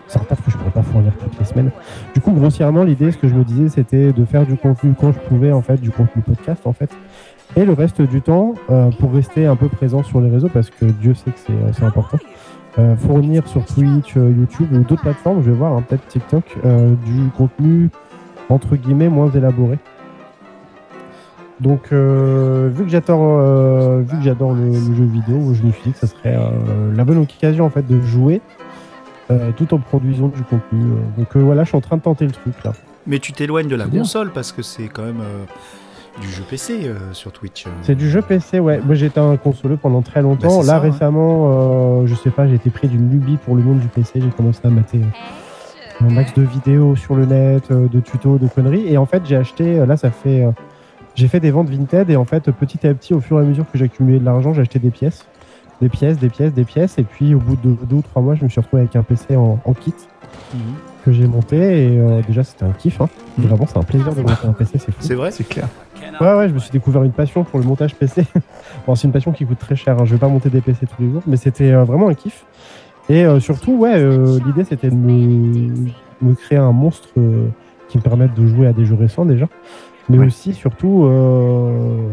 c'est 0.08 0.18
un 0.18 0.24
taf 0.24 0.44
que 0.44 0.50
je 0.50 0.56
pourrais 0.56 0.70
pas 0.70 0.82
fournir 0.82 1.12
toutes 1.18 1.38
les 1.38 1.44
semaines. 1.44 1.70
Du 2.14 2.20
coup, 2.20 2.32
grossièrement, 2.32 2.84
l'idée, 2.84 3.12
ce 3.12 3.18
que 3.18 3.28
je 3.28 3.34
me 3.34 3.44
disais, 3.44 3.68
c'était 3.68 4.12
de 4.12 4.24
faire 4.24 4.46
du 4.46 4.56
contenu 4.56 4.94
quand 4.98 5.12
je 5.12 5.18
pouvais, 5.18 5.52
en 5.52 5.62
fait, 5.62 5.80
du 5.80 5.90
contenu 5.90 6.22
podcast, 6.22 6.66
en 6.66 6.72
fait. 6.72 6.90
Et 7.56 7.64
le 7.64 7.72
reste 7.72 8.02
du 8.02 8.20
temps, 8.20 8.54
euh, 8.70 8.90
pour 8.98 9.12
rester 9.12 9.46
un 9.46 9.56
peu 9.56 9.68
présent 9.68 10.02
sur 10.02 10.20
les 10.20 10.30
réseaux, 10.30 10.48
parce 10.48 10.70
que 10.70 10.86
Dieu 10.86 11.14
sait 11.14 11.30
que 11.30 11.38
c'est 11.38 11.82
euh, 11.82 11.86
important, 11.86 12.18
euh, 12.78 12.96
fournir 12.96 13.46
sur 13.46 13.64
Twitch, 13.64 14.14
YouTube 14.16 14.68
ou 14.72 14.78
d'autres 14.78 15.02
plateformes, 15.02 15.42
je 15.42 15.50
vais 15.50 15.56
voir, 15.56 15.72
hein, 15.72 15.84
peut-être 15.88 16.06
TikTok, 16.08 16.44
du 17.04 17.28
contenu, 17.36 17.90
entre 18.48 18.76
guillemets, 18.76 19.08
moins 19.08 19.30
élaboré. 19.30 19.78
Donc, 21.60 21.92
vu 21.92 22.84
que 22.84 22.88
j'adore, 22.88 23.38
euh, 23.38 24.00
vu 24.00 24.16
que 24.18 24.22
j'adore 24.24 24.54
le, 24.54 24.72
jeu 24.72 25.04
vidéo, 25.04 25.54
je 25.54 25.62
me 25.62 25.70
suis 25.70 25.82
dit 25.84 25.92
que 25.92 25.98
ça 25.98 26.08
serait 26.08 26.36
la 26.94 27.04
bonne 27.04 27.18
occasion 27.18 27.64
en 27.64 27.70
fait 27.70 27.86
de 27.86 28.00
jouer 28.00 28.40
euh, 29.30 29.50
tout 29.56 29.72
en 29.74 29.78
produisant 29.78 30.28
du 30.28 30.42
contenu. 30.42 30.82
euh. 30.82 30.96
Donc 31.18 31.36
euh, 31.36 31.40
voilà, 31.40 31.64
je 31.64 31.68
suis 31.68 31.76
en 31.76 31.80
train 31.80 31.96
de 31.96 32.02
tenter 32.02 32.24
le 32.26 32.32
truc 32.32 32.54
là. 32.64 32.72
Mais 33.06 33.18
tu 33.18 33.32
t'éloignes 33.32 33.68
de 33.68 33.76
la 33.76 33.86
console 33.86 34.30
parce 34.32 34.52
que 34.52 34.62
c'est 34.62 34.88
quand 34.88 35.02
même 35.04 35.20
euh, 35.20 35.44
du 36.20 36.28
jeu 36.30 36.42
PC 36.48 36.90
sur 37.12 37.32
Twitch. 37.32 37.66
C'est 37.82 37.94
du 37.96 38.08
jeu 38.08 38.22
PC, 38.22 38.60
ouais. 38.60 38.80
Moi 38.84 38.94
j'étais 38.94 39.20
un 39.20 39.36
consoleux 39.36 39.76
pendant 39.76 40.00
très 40.02 40.20
Bah, 40.20 40.28
longtemps. 40.28 40.58
là 40.58 40.64
ça, 40.64 40.78
récemment, 40.78 42.06
je 42.06 42.14
sais 42.14 42.30
pas, 42.30 42.46
j'ai 42.46 42.54
été 42.54 42.70
pris 42.70 42.88
d'une 42.88 43.10
lubie 43.10 43.36
pour 43.36 43.56
le 43.56 43.62
monde 43.62 43.80
du 43.80 43.88
PC. 43.88 44.20
J'ai 44.20 44.30
commencé 44.30 44.60
à 44.64 44.68
mater 44.70 45.00
un 46.00 46.10
max 46.10 46.32
de 46.34 46.42
vidéos 46.42 46.96
sur 46.96 47.14
le 47.14 47.24
net, 47.26 47.70
de 47.72 48.00
tutos, 48.00 48.38
de 48.38 48.46
conneries. 48.48 48.86
Et 48.92 48.96
en 48.96 49.06
fait, 49.06 49.22
j'ai 49.26 49.36
acheté, 49.36 49.84
là 49.86 49.96
ça 49.96 50.10
fait. 50.10 50.46
j'ai 51.14 51.28
fait 51.28 51.40
des 51.40 51.50
ventes 51.50 51.68
Vinted 51.68 52.08
et 52.10 52.16
en 52.16 52.24
fait, 52.24 52.50
petit 52.52 52.86
à 52.86 52.94
petit, 52.94 53.12
au 53.14 53.20
fur 53.20 53.38
et 53.38 53.42
à 53.42 53.44
mesure 53.44 53.64
que 53.70 53.76
j'accumulais 53.78 54.18
de 54.18 54.24
l'argent, 54.24 54.54
j'ai 54.54 54.62
acheté 54.62 54.78
des 54.78 54.90
pièces. 54.90 55.26
Des 55.80 55.88
pièces, 55.88 56.18
des 56.18 56.28
pièces, 56.28 56.52
des 56.52 56.64
pièces. 56.64 56.98
Et 56.98 57.02
puis 57.04 57.34
au 57.34 57.38
bout 57.38 57.56
de 57.56 57.76
deux 57.86 57.96
ou 57.96 58.02
trois 58.02 58.22
mois, 58.22 58.34
je 58.34 58.44
me 58.44 58.48
suis 58.48 58.60
retrouvé 58.60 58.82
avec 58.82 58.96
un 58.96 59.02
PC 59.02 59.36
en, 59.36 59.58
en 59.64 59.72
kit 59.74 59.94
Mhm. 60.52 60.60
que 61.04 61.12
j'ai 61.12 61.26
monté. 61.26 61.56
Et 61.56 61.98
euh, 61.98 62.20
déjà, 62.26 62.42
c'était 62.44 62.64
un 62.64 62.72
kiff. 62.72 63.00
Hein. 63.00 63.08
Mhm. 63.38 63.46
Vraiment, 63.46 63.66
c'est 63.66 63.76
un 63.78 63.82
plaisir 63.82 64.14
de 64.14 64.20
monter 64.22 64.46
un 64.46 64.52
PC, 64.52 64.78
c'est 64.78 64.92
fou. 64.92 64.98
C'est 65.00 65.14
vrai 65.14 65.30
C'est 65.30 65.44
clair. 65.48 65.68
Ouais, 66.20 66.34
ouais, 66.34 66.48
je 66.48 66.54
me 66.54 66.58
suis 66.60 66.70
découvert 66.70 67.02
une 67.02 67.12
passion 67.12 67.42
pour 67.44 67.58
le 67.58 67.64
montage 67.64 67.94
PC. 67.96 68.24
bon, 68.86 68.94
c'est 68.94 69.06
une 69.08 69.12
passion 69.12 69.32
qui 69.32 69.44
coûte 69.46 69.58
très 69.58 69.74
cher. 69.74 69.96
hein. 70.00 70.04
Je 70.04 70.12
vais 70.14 70.18
pas 70.18 70.28
monter 70.28 70.48
des 70.50 70.60
PC 70.60 70.86
tous 70.86 71.02
les 71.02 71.10
jours, 71.10 71.22
mais 71.26 71.36
c'était 71.36 71.72
euh, 71.72 71.82
vraiment 71.84 72.08
un 72.08 72.14
kiff. 72.14 72.44
Et 73.08 73.24
euh, 73.24 73.40
surtout, 73.40 73.72
ouais, 73.76 74.00
l'idée 74.46 74.64
c'était 74.64 74.88
de 74.90 74.94
me, 74.94 75.72
me 76.22 76.34
créer 76.34 76.58
un 76.58 76.72
monstre 76.72 77.08
qui 77.88 77.98
me 77.98 78.02
permette 78.02 78.32
de 78.34 78.46
jouer 78.46 78.66
à 78.68 78.72
des 78.72 78.86
jeux 78.86 78.94
récents 78.94 79.24
déjà, 79.26 79.46
mais 80.08 80.18
Ouais. 80.18 80.26
aussi 80.26 80.52
surtout 80.52 81.04
euh, 81.04 82.08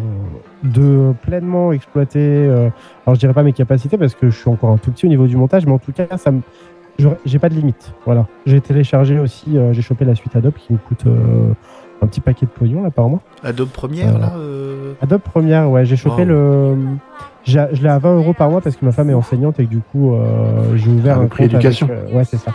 de 0.64 1.14
pleinement 1.24 1.72
exploiter. 1.72 2.20
euh, 2.20 2.70
alors, 3.06 3.16
je 3.16 3.20
dirais 3.20 3.34
pas 3.34 3.44
mes 3.44 3.54
capacités 3.54 3.98
parce 3.98 4.16
que 4.16 4.30
je 4.30 4.38
suis 4.40 4.50
encore 4.50 4.70
un 4.72 4.78
tout 4.78 4.92
petit 4.92 5.06
au 5.06 5.10
niveau 5.10 5.28
du 5.28 5.36
montage, 5.38 5.66
mais 5.66 5.72
en 5.74 5.80
tout 5.80 5.92
cas, 5.92 6.06
ça 6.18 6.32
me 6.32 6.42
j'ai 7.26 7.40
pas 7.40 7.50
de 7.50 7.56
limite. 7.56 7.94
Voilà. 8.06 8.28
J'ai 8.46 8.62
téléchargé 8.62 9.18
aussi, 9.18 9.58
euh, 9.58 9.74
j'ai 9.74 9.82
chopé 9.82 10.06
la 10.06 10.14
suite 10.14 10.36
Adobe 10.36 10.54
qui 10.54 10.72
me 10.74 10.78
coûte 10.78 11.06
euh, 11.08 11.52
un 12.04 12.06
petit 12.06 12.22
paquet 12.22 12.46
de 12.46 12.52
pognon 12.52 12.84
là 12.84 12.92
par 12.92 13.10
mois. 13.10 13.22
Adobe 13.44 13.70
Premiere, 13.70 14.12
Voilà. 14.12 14.28
là 14.28 14.34
euh, 14.38 14.94
Adobe 15.02 15.22
Premiere, 15.22 15.68
ouais, 15.72 15.84
j'ai 15.86 15.96
chopé 15.96 16.22
Wow. 16.24 16.28
le. 16.28 16.76
Je 17.44 17.58
l'ai 17.82 17.90
à 17.90 17.98
20 17.98 18.18
euros 18.18 18.34
par 18.34 18.52
mois 18.52 18.62
parce 18.62 18.76
que 18.76 18.86
ma 18.86 18.92
femme 18.92 19.10
est 19.10 19.16
enseignante 19.16 19.60
et 19.60 19.66
que 19.66 19.70
du 19.72 19.80
coup 19.80 20.14
euh, 20.14 20.76
j'ai 20.78 20.92
ouvert 20.92 21.18
Ah, 21.18 21.24
un 21.24 21.26
prix 21.26 21.46
compte 21.46 21.54
éducation. 21.54 21.88
avec, 21.90 21.98
euh, 22.14 22.16
ouais, 22.18 22.24
c'est 22.24 22.38
ça. 22.38 22.52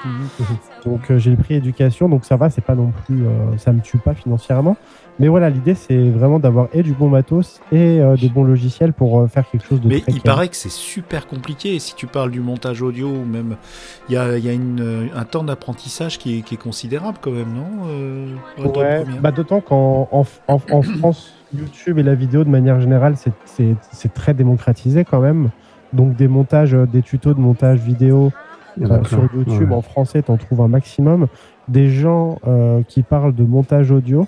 Donc 0.85 1.11
euh, 1.11 1.19
j'ai 1.19 1.31
le 1.33 1.37
prix 1.37 1.55
éducation, 1.55 2.09
donc 2.09 2.25
ça 2.25 2.37
va, 2.37 2.49
c'est 2.49 2.61
pas 2.65 2.77
non 2.77 2.93
plus, 3.05 3.25
euh, 3.27 3.57
ça 3.57 3.73
me 3.73 3.81
tue 3.81 3.99
pas 3.99 4.15
financièrement. 4.15 4.77
Mais 5.19 5.29
voilà, 5.29 5.49
l'idée 5.49 5.75
c'est 5.75 6.11
vraiment 6.11 6.39
d'avoir 6.39 6.69
et 6.75 6.83
du 6.83 6.93
bon 6.93 7.09
matos 7.09 7.61
et 7.73 8.01
euh, 8.01 8.17
des 8.17 8.29
bons 8.29 8.45
logiciels 8.45 8.93
pour 8.93 9.19
euh, 9.21 9.27
faire 9.29 9.49
quelque 9.51 9.65
chose 9.67 9.81
de 9.81 9.89
Mais 9.89 10.01
très 10.01 10.13
il 10.13 10.21
clair. 10.21 10.35
paraît 10.35 10.49
que 10.49 10.57
c'est 10.57 10.71
super 10.71 11.27
compliqué. 11.27 11.79
Si 11.79 11.95
tu 11.95 12.07
parles 12.07 12.31
du 12.31 12.41
montage 12.41 12.83
audio 12.83 13.09
ou 13.09 13.25
même, 13.25 13.57
il 14.11 14.15
y 14.15 14.19
a, 14.19 14.37
il 14.37 14.45
y 14.45 14.49
a 14.51 14.53
une, 14.53 14.81
euh, 14.81 15.07
un 15.17 15.25
temps 15.25 15.43
d'apprentissage 15.43 16.19
qui 16.19 16.39
est, 16.39 16.43
qui 16.43 16.55
est 16.55 16.59
considérable 16.59 17.17
quand 17.23 17.31
même, 17.31 17.49
non 17.55 17.87
euh, 17.89 18.35
Ouais, 18.63 19.05
bah 19.23 19.31
d'autant 19.33 19.61
qu'en 19.63 20.07
en, 20.13 20.27
en- 20.49 20.61
en 20.71 20.83
France, 20.83 21.33
YouTube 21.57 21.99
et 21.99 22.03
la 22.03 22.15
vidéo 22.15 22.45
de 22.45 22.51
manière 22.51 22.79
générale, 22.81 23.15
c'est- 23.17 24.13
très 24.15 24.35
démocratisé 24.35 25.05
quand 25.07 25.21
même. 25.21 25.49
Donc 25.95 26.15
des 26.17 26.29
montages, 26.29 26.75
euh, 26.75 26.85
des 26.87 27.01
tutos 27.01 27.33
de 27.33 27.41
montage 27.41 27.79
vidéo 27.79 28.33
sur 29.05 29.23
YouTube 29.35 29.71
Ouais. 29.71 29.77
en 29.77 29.81
français, 29.83 30.21
t'en 30.21 30.37
trouves 30.37 30.61
un 30.61 30.69
maximum. 30.69 31.27
Des 31.69 31.89
gens 31.89 32.39
euh, 32.47 32.83
qui 32.87 33.03
parlent 33.03 33.35
de 33.35 33.45
montage 33.45 33.91
audio, 33.91 34.27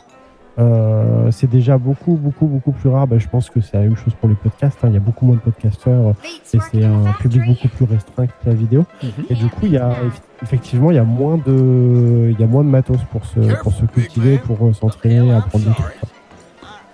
euh, 0.59 1.31
c'est 1.31 1.49
déjà 1.49 1.79
beaucoup, 1.79 2.15
beaucoup, 2.15 2.47
beaucoup 2.47 2.73
plus 2.73 2.89
rare. 2.89 3.07
Bah, 3.07 3.19
je 3.19 3.29
pense 3.29 3.49
que 3.51 3.61
c'est 3.61 3.77
la 3.77 3.85
même 3.85 3.97
chose 3.97 4.15
pour 4.15 4.29
les 4.29 4.35
podcasts. 4.35 4.79
hein. 4.83 4.89
Il 4.89 4.95
y 4.95 4.97
a 4.97 5.01
beaucoup 5.01 5.25
moins 5.27 5.37
de 5.37 5.41
podcasteurs 5.41 6.09
euh, 6.09 6.13
et 6.55 6.59
c'est 6.61 6.85
un 6.85 7.13
public 7.21 7.43
beaucoup 7.47 7.69
plus 7.69 7.85
restreint 7.85 8.27
que 8.27 8.33
la 8.47 8.55
vidéo. 8.55 8.85
Mhm. 9.03 9.11
Et 9.31 9.35
du 9.35 9.47
coup, 9.49 9.67
il 9.67 9.73
y 9.73 9.79
a 9.79 9.91
eff- 9.91 10.21
effectivement, 10.43 10.91
il 10.91 10.95
y 10.97 10.99
a 10.99 11.05
moins 11.05 11.37
de, 11.39 12.31
il 12.33 12.41
y 12.41 12.43
a 12.43 12.47
moins 12.47 12.65
de 12.65 12.69
matos 12.71 12.99
pour 13.13 13.25
se, 13.25 13.39
pour 13.63 13.73
se 13.73 13.85
cultiver, 13.87 14.39
pour 14.39 14.67
euh, 14.67 14.73
s'entraîner, 14.73 15.33
apprendre 15.33 15.65
des 15.67 15.75
trucs. 15.75 16.01
quoi. 16.01 16.09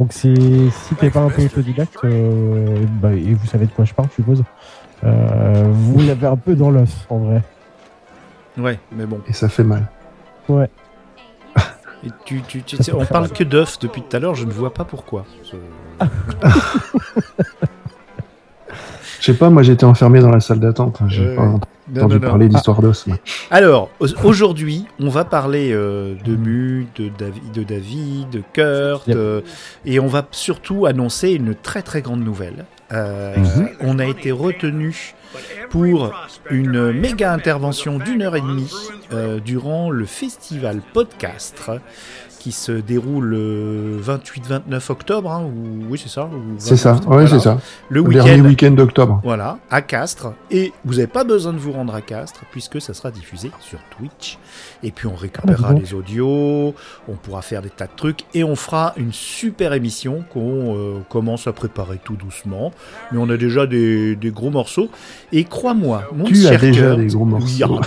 Donc 0.01 0.13
c'est, 0.13 0.35
si 0.35 0.95
t'es 0.97 1.09
pas 1.11 1.21
un 1.21 1.31
peu 1.31 1.43
autodidacte, 1.47 1.97
euh, 2.05 2.85
bah, 3.01 3.13
et 3.15 3.33
vous 3.33 3.47
savez 3.47 3.67
de 3.67 3.71
quoi 3.71 3.85
je 3.85 3.95
parle, 3.95 4.09
je 4.11 4.15
suppose, 4.17 4.43
euh, 5.05 5.65
vous 5.73 6.01
l'avez 6.01 6.27
un 6.27 6.37
peu 6.37 6.57
dans 6.57 6.71
l'os, 6.71 7.07
en 7.09 7.19
vrai. 7.19 7.43
Ouais, 8.59 8.79
mais 8.93 9.07
bon. 9.07 9.21
Et 9.29 9.33
ça 9.33 9.49
fait 9.49 9.65
mal. 9.65 9.87
Et 12.07 12.11
tu, 12.25 12.43
tu, 12.43 12.63
tu 12.63 12.77
sais, 12.77 12.93
on 12.93 13.05
parle 13.07 13.31
que 13.31 13.45
d'œufs 13.45 13.79
depuis 13.81 14.03
tout 14.03 14.17
à 14.17 14.21
l'heure, 14.21 14.35
je 14.35 14.45
ne 14.45 14.53
vois 14.53 14.73
pas 14.75 14.85
pourquoi. 14.85 15.25
Je- 19.21 19.33
sais 19.33 19.39
pas, 19.39 19.49
moi 19.49 19.63
j'étais 19.63 19.85
enfermé 19.85 20.21
dans 20.21 20.31
la 20.31 20.41
salle 20.41 20.61
d'attente. 20.61 20.99
hein. 21.01 21.07
J'ai 21.09 21.29
Ouais, 21.29 21.37
pas 21.37 21.43
entendu 21.43 21.65
Non, 21.95 22.09
non, 22.09 22.15
non. 22.15 22.21
parler 22.21 22.49
d'histoire 22.49 22.83
d'os. 22.83 23.07
moi. 23.07 23.17
Alors, 23.51 23.89
au- 24.01 24.07
aujourd'hui, 24.25 24.87
on 25.01 25.09
va 25.09 25.25
parler 25.25 25.71
euh, 25.73 26.15
de 26.25 26.37
Mu, 26.37 26.87
de 26.97 27.09
David, 27.17 27.53
de, 27.53 27.63
David, 27.63 28.31
de 28.31 28.43
Kurt, 28.53 29.07
Yep. 29.07 29.17
euh, 29.17 29.41
et 29.87 29.99
on 30.01 30.07
va 30.09 30.27
surtout 30.31 30.85
annoncer 30.87 31.31
une 31.31 31.55
très 31.55 31.81
très 31.83 32.03
grande 32.03 32.23
nouvelle. 32.23 32.67
Euh, 32.93 33.35
Mhm. 33.37 33.69
On 33.81 33.99
a 33.99 34.05
été 34.07 34.31
retenu 34.31 35.15
pour 35.71 36.13
une 36.51 36.93
méga 36.93 37.33
intervention 37.33 37.99
d'une 37.99 38.23
heure 38.23 38.37
et 38.37 38.41
demie 38.41 38.73
euh, 39.13 39.41
durant 39.41 39.91
le 39.91 40.07
festival 40.07 40.81
Podcast 40.93 41.71
qui 42.45 42.53
se 42.53 42.73
déroule 42.73 43.25
le 43.25 43.99
28-29 44.05 44.93
octobre, 44.93 45.31
hein, 45.33 45.45
ou 45.47 45.87
oui 45.89 45.99
c'est 46.03 46.11
ça. 46.11 46.29
C'est 46.59 46.77
ça, 46.77 46.93
29, 46.93 47.09
ouais, 47.09 47.15
voilà. 47.25 47.29
c'est 47.31 47.41
ça. 47.41 47.59
Le 47.89 48.03
dernier 48.03 48.33
week-end 48.35 48.49
week-end 48.49 48.71
d'octobre. 48.73 49.21
voilà, 49.25 49.57
à 49.71 49.81
Castres. 49.81 50.35
Et 50.51 50.75
vous 50.85 50.97
n'avez 50.97 51.07
pas 51.07 51.25
besoin 51.25 51.55
de 51.55 51.59
vous 51.59 51.73
rendre 51.73 51.95
à 51.95 52.03
Castres, 52.03 52.43
puisque 52.53 52.83
ça 52.83 52.93
sera 52.93 53.11
diffusé 53.11 53.51
sur 53.61 53.79
Twitch. 53.97 54.37
Et 54.83 54.91
puis 54.91 55.07
on 55.07 55.15
récupérera 55.15 55.69
Ah, 55.71 55.73
dis 55.73 55.81
donc. 55.81 55.89
les 55.91 55.95
audios, 55.95 56.75
on 57.09 57.15
pourra 57.15 57.41
faire 57.41 57.63
des 57.63 57.71
tas 57.71 57.87
de 57.87 57.93
trucs, 57.97 58.25
et 58.35 58.45
on 58.45 58.57
fera 58.57 58.93
une 58.99 59.15
super 59.15 59.73
émission 59.73 60.23
qu'on 60.31 60.77
euh, 60.77 60.99
commence 61.09 61.47
à 61.47 61.55
préparer 61.55 61.99
tout 62.05 62.17
doucement. 62.17 62.73
Mais 63.11 63.17
on 63.19 63.31
a 63.31 63.39
déjà 63.39 63.67
des, 63.67 64.17
des 64.17 64.31
gros 64.33 64.51
morceaux. 64.51 64.91
Et 65.33 65.45
crois-moi, 65.45 66.03
mon 66.15 66.25
Tu 66.25 66.47
as 66.47 66.51
cher 66.51 66.61
déjà 66.61 66.81
cœur- 66.89 66.97
des 66.99 67.07
gros 67.07 67.25
morceaux. 67.25 67.65
Alors, 67.65 67.81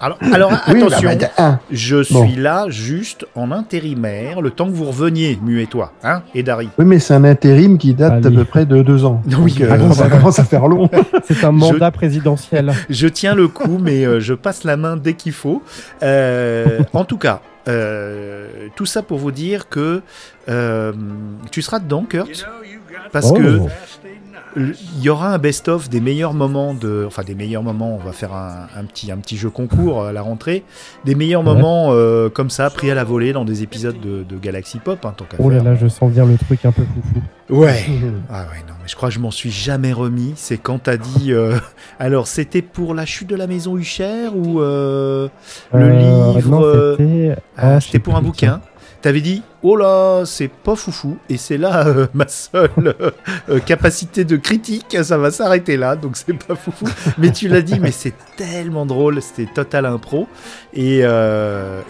alors, 0.00 0.18
alors, 0.32 0.52
Oui, 0.68 0.80
bah, 0.80 0.86
attention, 0.96 1.10
bah, 1.36 1.60
je 1.70 2.12
Bon. 2.12 2.26
suis 2.26 2.36
là 2.36 2.66
juste 2.70 3.26
en 3.34 3.41
intérimaire, 3.50 4.40
le 4.40 4.50
temps 4.50 4.66
que 4.66 4.72
vous 4.72 4.84
reveniez, 4.84 5.38
Mu 5.42 5.60
et 5.60 5.66
toi, 5.66 5.92
hein, 6.04 6.22
et 6.34 6.42
Dari. 6.44 6.68
Oui, 6.78 6.84
mais 6.84 6.98
c'est 7.00 7.14
un 7.14 7.24
intérim 7.24 7.78
qui 7.78 7.94
date 7.94 8.12
Allez. 8.12 8.20
d'à 8.22 8.30
peu 8.30 8.44
près 8.44 8.66
de 8.66 8.82
deux 8.82 9.04
ans. 9.04 9.20
Oui, 9.26 9.32
Donc, 9.54 9.60
euh, 9.62 9.88
ah 9.90 9.92
ça 9.94 10.08
commence 10.08 10.38
à 10.38 10.44
faire 10.44 10.68
long. 10.68 10.88
C'est 11.24 11.42
un 11.44 11.52
mandat 11.52 11.90
présidentiel. 11.90 12.72
Je 12.90 13.08
tiens 13.08 13.34
le 13.34 13.48
coup, 13.48 13.78
mais 13.80 14.04
euh, 14.04 14.20
je 14.20 14.34
passe 14.34 14.62
la 14.64 14.76
main 14.76 14.96
dès 14.96 15.14
qu'il 15.14 15.32
faut. 15.32 15.62
Euh, 16.02 16.80
en 16.92 17.04
tout 17.04 17.16
cas, 17.18 17.40
euh, 17.68 18.46
tout 18.76 18.86
ça 18.86 19.02
pour 19.02 19.18
vous 19.18 19.32
dire 19.32 19.68
que 19.68 20.02
euh, 20.48 20.92
tu 21.50 21.62
seras 21.62 21.78
dedans, 21.78 22.04
Kurt, 22.08 22.46
parce 23.12 23.30
Oh. 23.30 23.34
que 23.34 23.58
il 24.56 25.02
y 25.02 25.08
aura 25.08 25.28
un 25.32 25.38
best-of 25.38 25.88
des 25.88 26.00
meilleurs 26.00 26.34
moments 26.34 26.74
de, 26.74 27.04
enfin 27.06 27.22
des 27.22 27.34
meilleurs 27.34 27.62
moments. 27.62 27.94
On 27.94 28.04
va 28.04 28.12
faire 28.12 28.32
un, 28.34 28.66
un 28.76 28.84
petit 28.84 29.10
un 29.10 29.16
petit 29.18 29.36
jeu 29.36 29.48
concours 29.50 30.04
à 30.04 30.12
la 30.12 30.22
rentrée, 30.22 30.62
des 31.04 31.14
meilleurs 31.14 31.40
Ouais. 31.40 31.54
moments 31.54 31.88
euh, 31.92 32.28
comme 32.28 32.50
ça 32.50 32.68
pris 32.70 32.90
à 32.90 32.94
la 32.94 33.04
volée 33.04 33.32
dans 33.32 33.44
des 33.44 33.62
épisodes 33.62 33.98
de, 34.00 34.22
de 34.22 34.36
Galaxy 34.38 34.78
Pop, 34.78 35.04
hein, 35.04 35.14
tant 35.16 35.24
Oh 35.38 35.48
là 35.50 35.56
faire. 35.56 35.64
là, 35.64 35.74
je 35.80 35.88
sens 35.88 36.10
bien 36.12 36.24
le 36.26 36.36
truc 36.36 36.64
un 36.64 36.72
peu 36.72 36.82
foufou. 36.82 37.22
Ouais. 37.62 37.84
Ah 38.30 38.42
ouais, 38.50 38.60
non, 38.68 38.74
mais 38.80 38.88
je 38.88 38.96
crois 38.96 39.08
que 39.10 39.14
je 39.14 39.20
m'en 39.20 39.30
suis 39.30 39.50
jamais 39.50 39.92
remis. 39.92 40.32
C'est 40.36 40.56
quand 40.58 40.78
t'as 40.84 40.96
dit. 40.96 41.32
euh, 41.32 41.58
Alors, 41.98 42.26
c'était 42.26 42.62
pour 42.62 42.94
la 42.94 43.04
chute 43.06 43.28
de 43.28 43.36
la 43.36 43.46
maison 43.46 43.76
Hucher 43.76 44.28
ou. 44.34 44.60
euh, 44.60 45.28
Le 45.72 45.88
livre, 45.90 46.48
non, 46.48 46.62
c'était 46.96 47.34
ah, 47.56 47.78
ah, 47.78 47.98
pour 48.02 48.16
un 48.16 48.22
bouquin. 48.22 48.60
T'avais 49.02 49.20
dit, 49.20 49.42
oh 49.64 49.74
là, 49.74 50.22
c'est 50.24 50.46
pas 50.46 50.76
foufou. 50.76 51.18
Et 51.28 51.36
c'est 51.36 51.58
là 51.58 51.88
euh, 51.88 52.06
ma 52.14 52.28
seule 52.28 52.70
euh, 52.78 53.10
euh, 53.48 53.58
capacité 53.58 54.24
de 54.24 54.36
critique. 54.36 54.96
Ça 55.02 55.18
va 55.18 55.32
s'arrêter 55.32 55.76
là, 55.76 55.96
donc 55.96 56.16
c'est 56.16 56.32
pas 56.32 56.54
foufou. 56.54 56.86
Mais 57.18 57.32
tu 57.32 57.48
l'as 57.48 57.62
dit, 57.62 57.80
mais 57.80 57.90
c'est 57.90 58.14
tellement 58.36 58.86
drôle. 58.86 59.20
C'était 59.20 59.52
total 59.52 59.86
impro. 59.86 60.28
Et, 60.72 61.02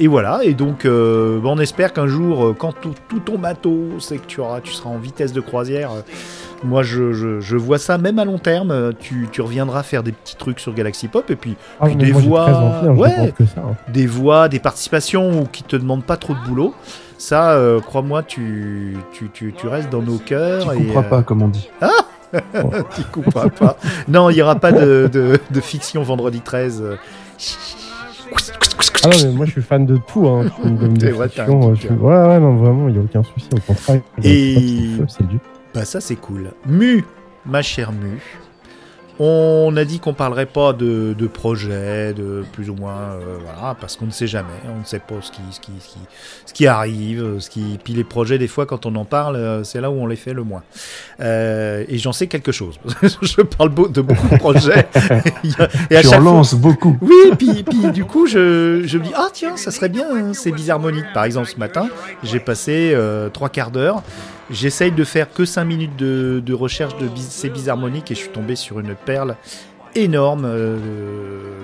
voilà. 0.07 0.41
Et 0.43 0.55
donc, 0.55 0.87
on 0.87 1.59
espère 1.59 1.93
qu'un 1.93 2.07
jour, 2.07 2.55
quand 2.59 2.73
tout, 2.73 2.95
ton 3.21 3.37
matos, 3.37 4.07
c'est 4.07 4.17
que 4.17 4.27
tu, 4.27 4.41
auras, 4.41 4.63
tu 4.63 4.73
seras 4.73 4.89
en 4.89 4.99
vitesse 4.99 5.35
de 5.35 5.43
croisière. 5.43 5.91
Moi, 6.65 6.83
je, 6.83 7.13
je, 7.13 7.41
je 7.41 7.57
vois 7.57 7.79
ça 7.79 7.99
même 7.99 8.19
à 8.19 8.25
long 8.25 8.39
terme. 8.39 8.93
Tu, 9.01 9.29
tu 9.33 9.41
reviendras 9.41 9.83
faire 9.83 10.03
des 10.03 10.13
petits 10.13 10.37
trucs 10.37 10.61
sur 10.61 10.75
Galaxy 10.75 11.09
Pop. 11.09 11.31
Et 11.31 11.37
puis, 11.37 11.57
Ah, 11.81 11.87
Puis 11.87 11.97
des 11.97 12.13
voix- 12.13 12.45
envie, 12.49 12.89
hein, 12.89 12.95
ouais. 12.95 13.11
demande 13.17 13.33
que 13.35 13.47
ça. 13.47 13.61
hein. 13.61 13.75
des 13.93 14.07
voix, 14.07 14.49
des 14.49 14.59
participations 14.61 15.41
ou 15.41 15.45
qui 15.45 15.63
te 15.63 15.77
demandent 15.77 16.05
pas 16.05 16.17
trop 16.17 16.35
de 16.35 16.41
boulot, 16.49 16.75
ça, 17.19 17.53
euh, 17.53 17.81
crois-moi, 17.81 18.23
tu, 18.23 18.97
tu, 19.13 19.29
tu, 19.33 19.53
tu 19.57 19.67
restes 19.69 19.91
dans 19.91 20.03
nos 20.03 20.19
cœurs. 20.19 20.73
Tu 20.73 20.79
et, 20.79 20.85
couperas 20.87 21.01
euh, 21.01 21.09
pas, 21.09 21.23
comme 21.23 21.43
on 21.43 21.49
dit. 21.49 21.69
tu 22.97 23.03
couperas 23.13 23.49
pas. 23.51 23.77
Non, 24.09 24.31
il 24.31 24.37
y 24.37 24.43
aura 24.43 24.57
pas 24.57 24.73
de, 24.73 25.09
de, 25.13 25.39
de 25.51 25.61
fiction 25.61 26.03
vendredi 26.03 26.41
13. 26.41 26.83
euh. 26.83 26.97
Ah 29.05 29.09
non, 29.09 29.17
mais 29.25 29.33
moi 29.33 29.47
je 29.47 29.51
suis 29.53 29.63
fan 29.63 29.85
de 29.85 29.97
tout. 29.97 30.27
Hein. 30.29 30.47
C'est 30.99 31.11
vrai, 31.11 31.29
euh, 31.39 31.75
je- 31.75 31.89
Ouais, 31.89 32.15
ouais, 32.27 32.41
non, 32.41 32.55
vraiment, 32.57 32.89
il 32.89 32.95
n'y 32.95 33.01
a 33.01 33.03
aucun 33.03 33.23
souci. 33.23 33.49
Au 33.53 33.61
contraire, 33.61 34.01
Et- 34.23 34.91
c'est 35.09 35.27
du. 35.27 35.39
Bah 35.75 35.85
ça 35.85 36.01
c'est 36.01 36.17
cool. 36.17 36.53
Mu, 36.67 37.05
ma 37.47 37.63
chère 37.63 37.93
Mu. 37.93 38.21
On 39.19 39.77
a 39.77 39.85
dit 39.85 40.01
qu'on 40.01 40.15
parlerait 40.15 40.47
pas 40.47 40.73
de, 40.73 41.15
de 41.17 41.27
projet, 41.27 42.15
de 42.15 42.45
plus 42.51 42.71
ou 42.71 42.75
moins, 42.75 43.13
euh, 43.13 43.37
voilà, 43.45 43.77
parce 43.79 43.97
qu'on 43.97 44.07
ne 44.07 44.11
sait 44.11 44.27
jamais, 44.27 44.49
on 44.75 44.81
ne 44.81 44.85
sait 44.85 45.01
pas 45.01 45.17
ce 45.21 45.31
qui, 45.31 45.43
ce 45.51 45.61
qui, 45.61 45.71
ce 45.81 45.89
qui, 45.89 45.99
ce 46.47 46.55
qui 46.55 46.67
arrive, 46.67 47.39
ce 47.39 47.51
qui, 47.51 47.79
puis 47.85 47.93
les 47.93 48.05
projets 48.05 48.39
des 48.39 48.49
fois 48.49 48.65
quand 48.65 48.87
on 48.87 48.97
en 48.97 49.05
parle, 49.05 49.37
euh, 49.37 49.65
c'est 49.65 49.83
là 49.83 49.91
où 49.91 49.95
on 49.95 50.07
les 50.07 50.17
fait 50.17 50.33
le 50.33 50.45
moins. 50.45 50.63
Euh, 51.21 51.85
et 51.89 51.99
j'en 51.99 52.13
sais 52.13 52.27
quelque 52.27 52.53
chose. 52.53 52.81
je 53.23 53.43
parle 53.43 53.75
de 53.93 54.01
beaucoup 54.01 54.29
de 54.29 54.39
projets. 54.39 54.89
Et 55.91 55.97
à 55.97 56.01
Tu 56.01 56.09
en 56.09 56.21
lances 56.21 56.55
beaucoup. 56.55 56.97
oui, 57.03 57.15
et 57.31 57.37
puis, 57.37 57.63
puis 57.63 57.93
du 57.93 58.05
coup, 58.07 58.27
je, 58.27 58.83
je 58.87 58.99
me 58.99 59.05
dis, 59.05 59.13
ah 59.15 59.29
tiens, 59.33 59.57
ça 59.57 59.71
serait 59.71 59.91
bien 59.91 60.07
hein, 60.11 60.33
ces 60.33 60.53
bizarmoniques. 60.53 61.13
Par 61.13 61.25
exemple, 61.25 61.49
ce 61.49 61.59
matin, 61.59 61.89
j'ai 62.25 62.41
passé 62.41 62.93
euh, 62.95 63.29
trois 63.29 63.51
quarts 63.51 63.71
d'heure. 63.71 64.03
J'essaye 64.51 64.93
de 64.93 65.05
faire 65.05 65.33
que 65.33 65.45
cinq 65.45 65.65
minutes 65.65 65.97
de, 65.97 66.43
de 66.45 66.55
recherche 66.55 66.97
de 66.99 67.09
ces 67.17 67.49
bizarmoniques 67.49 68.11
et 68.11 68.15
je 68.15 68.21
suis 68.21 68.29
tombé 68.31 68.55
sur 68.57 68.81
une 68.81 68.95
perle 68.95 69.37
énorme. 69.95 70.45
euh, 70.47 70.77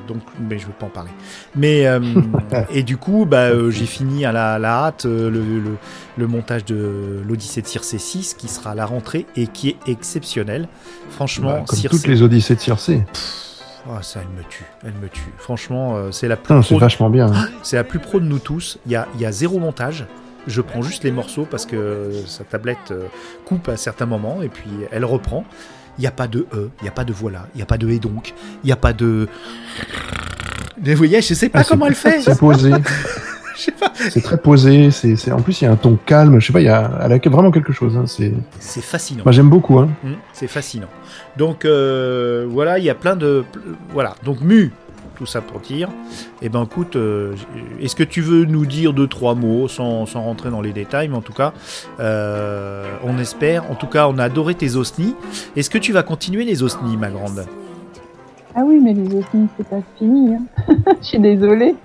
donc, 0.06 0.18
mais 0.40 0.58
je 0.58 0.66
veux 0.66 0.72
pas 0.72 0.86
en 0.86 0.90
parler. 0.90 1.10
Mais 1.54 1.86
euh, 1.86 2.00
et 2.70 2.82
du 2.82 2.96
coup, 2.96 3.26
bah, 3.26 3.48
euh, 3.48 3.70
j'ai 3.70 3.84
fini 3.84 4.24
à 4.24 4.32
la, 4.32 4.54
à 4.54 4.58
la 4.58 4.84
hâte 4.86 5.04
le, 5.04 5.28
le, 5.28 5.62
le 6.16 6.26
montage 6.26 6.64
de 6.64 7.20
l'Odyssée 7.28 7.60
de 7.62 7.66
Circe 7.66 7.96
6 7.96 8.34
qui 8.34 8.48
sera 8.48 8.70
à 8.70 8.74
la 8.74 8.86
rentrée 8.86 9.26
et 9.36 9.46
qui 9.48 9.68
est 9.70 9.76
exceptionnel. 9.86 10.68
Franchement, 11.10 11.50
Bah, 11.58 11.64
comme 11.66 11.78
Circe- 11.78 11.90
toutes 11.90 12.06
les 12.06 12.22
Odyssées 12.22 12.54
de 12.54 12.60
Circe. 12.60 12.90
Ah, 13.90 14.02
ça, 14.02 14.20
elle 14.22 14.28
me 14.36 14.46
tue, 14.48 14.64
elle 14.84 14.92
me 15.02 15.08
tue. 15.08 15.32
Franchement, 15.38 16.10
c'est 16.12 16.28
la 16.28 16.36
plus 16.36 16.42
Putain, 16.44 16.62
c'est 16.62 16.68
pro 16.74 16.78
vachement 16.78 17.08
bien. 17.10 17.32
hein. 17.32 17.48
c'est 17.62 17.76
la 17.76 17.84
plus 17.84 17.98
pro 17.98 18.20
de 18.20 18.24
nous 18.26 18.38
tous. 18.38 18.78
Il 18.86 18.92
y 18.92 18.96
a, 18.96 19.08
il 19.14 19.20
y 19.20 19.26
a 19.26 19.32
zéro 19.32 19.58
montage. 19.58 20.04
Je 20.48 20.60
prends 20.60 20.82
juste 20.82 21.04
les 21.04 21.12
morceaux 21.12 21.46
parce 21.48 21.66
que 21.66 22.10
sa 22.26 22.42
tablette 22.42 22.90
euh, 22.90 23.04
coupe 23.44 23.68
à 23.68 23.76
certains 23.76 24.06
moments 24.06 24.42
et 24.42 24.48
puis 24.48 24.70
elle 24.90 25.04
reprend. 25.04 25.44
Il 25.98 26.02
n'y 26.02 26.06
a 26.06 26.12
pas 26.12 26.26
de 26.28 26.46
E, 26.54 26.70
il 26.80 26.84
n'y 26.84 26.88
a 26.88 26.92
pas 26.92 27.04
de 27.04 27.12
voilà, 27.12 27.46
il 27.54 27.58
n'y 27.58 27.62
a 27.62 27.66
pas 27.66 27.76
de 27.76 27.88
et 27.90 27.98
donc, 27.98 28.32
il 28.62 28.66
n'y 28.66 28.72
a 28.72 28.76
pas 28.76 28.92
de. 28.92 29.28
Vous 30.80 30.94
voyez, 30.94 31.20
je 31.20 31.34
sais 31.34 31.48
pas 31.48 31.60
Ah, 31.60 31.64
comment 31.68 31.86
elle 31.86 31.94
fait. 31.94 32.20
C'est 32.20 32.38
posé. 32.38 32.70
C'est 34.10 34.20
très 34.22 34.38
posé. 34.38 34.92
C'est, 34.92 35.16
c'est- 35.16 35.32
en 35.32 35.40
plus 35.42 35.60
il 35.60 35.64
y 35.64 35.66
a 35.66 35.72
un 35.72 35.76
ton 35.76 35.96
calme. 36.06 36.38
Je 36.40 36.46
sais 36.46 36.52
pas, 36.52 36.60
il 36.60 36.66
y 36.66 36.68
a, 36.68 36.88
elle 37.02 37.12
a 37.12 37.18
vraiment 37.28 37.50
quelque 37.50 37.72
chose. 37.72 37.96
hein. 37.96 38.04
C'est, 38.06 38.32
C'est 38.60 38.80
fascinant. 38.80 39.22
moi 39.24 39.32
j'aime 39.32 39.50
beaucoup. 39.50 39.78
Hein. 39.80 39.88
Hum, 40.04 40.14
C'est 40.32 40.46
fascinant. 40.46 40.86
Donc 41.36 41.64
euh, 41.64 42.46
voilà, 42.48 42.78
il 42.78 42.84
y 42.84 42.90
a 42.90 42.94
plein 42.94 43.16
de 43.16 43.44
voilà. 43.92 44.14
Donc 44.24 44.40
mu, 44.40 44.72
tout 45.18 45.26
ça 45.26 45.40
pour 45.40 45.60
dire. 45.60 45.88
Eh 46.42 46.48
ben 46.48 46.62
écoute, 46.62 46.94
euh, 46.96 47.34
est-ce 47.80 47.96
que 47.96 48.04
tu 48.04 48.20
veux 48.20 48.44
nous 48.44 48.64
dire 48.66 48.92
deux 48.92 49.08
trois 49.08 49.34
mots 49.34 49.66
sans, 49.68 50.06
sans 50.06 50.22
rentrer 50.22 50.50
dans 50.50 50.60
les 50.60 50.72
détails, 50.72 51.08
mais 51.08 51.16
en 51.16 51.20
tout 51.22 51.32
cas, 51.32 51.52
euh, 52.00 52.84
on 53.04 53.18
espère. 53.18 53.70
En 53.70 53.74
tout 53.74 53.88
cas, 53.88 54.06
on 54.08 54.18
a 54.18 54.24
adoré 54.24 54.54
tes 54.54 54.76
osnis. 54.76 55.14
Est-ce 55.56 55.70
que 55.70 55.78
tu 55.78 55.92
vas 55.92 56.02
continuer 56.02 56.44
les 56.44 56.62
osnis, 56.62 56.96
ma 56.96 57.10
grande? 57.10 57.44
Ah 58.56 58.62
oui, 58.64 58.80
mais 58.82 58.92
les 58.92 59.06
osnis, 59.14 59.46
c'est 59.56 59.68
pas 59.68 59.76
fini. 59.98 60.34
hein. 60.34 60.74
Je 61.02 61.06
suis 61.06 61.18
désolée. 61.18 61.76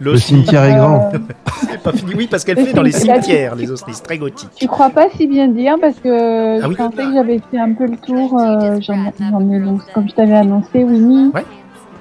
Le 0.00 0.16
cimetière 0.16 0.64
est 0.64 0.74
grand. 0.74 1.10
Euh, 1.14 1.18
c'est 1.60 1.80
pas 1.82 1.92
fini. 1.92 2.12
Oui, 2.16 2.26
parce 2.28 2.44
qu'elle 2.44 2.58
fait 2.58 2.72
dans 2.72 2.82
les 2.82 2.90
cimetières 3.04 3.54
les 3.54 3.70
osnis, 3.70 3.92
c'est 3.94 4.02
très 4.02 4.18
gothique. 4.18 4.48
Tu 4.56 4.66
crois 4.66 4.90
pas 4.90 5.08
si 5.16 5.26
bien 5.28 5.46
dire 5.48 5.76
parce 5.80 5.96
que 6.00 6.58
Ah 6.58 6.62
je 6.62 6.66
oui. 6.68 6.74
pensais 6.76 6.96
que 7.04 7.12
j'avais 7.14 7.40
fait 7.50 7.58
un 7.58 7.72
peu 7.72 7.86
le 7.86 7.96
tour. 7.98 8.36
euh, 8.40 8.78
ai 8.80 9.60
donc, 9.60 9.80
comme 9.94 10.08
je 10.08 10.14
t'avais 10.14 10.34
annoncé, 10.34 10.82
Winnie. 10.82 11.30
Ouais. 11.34 11.44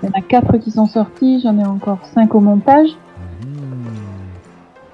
Il 0.01 0.10
y 0.10 0.10
en 0.10 0.20
a 0.20 0.22
quatre 0.22 0.58
qui 0.58 0.72
sont 0.72 0.86
sortis, 0.86 1.42
j'en 1.42 1.58
ai 1.58 1.66
encore 1.66 2.00
cinq 2.13 2.36
au 2.36 2.39
montage. 2.39 2.89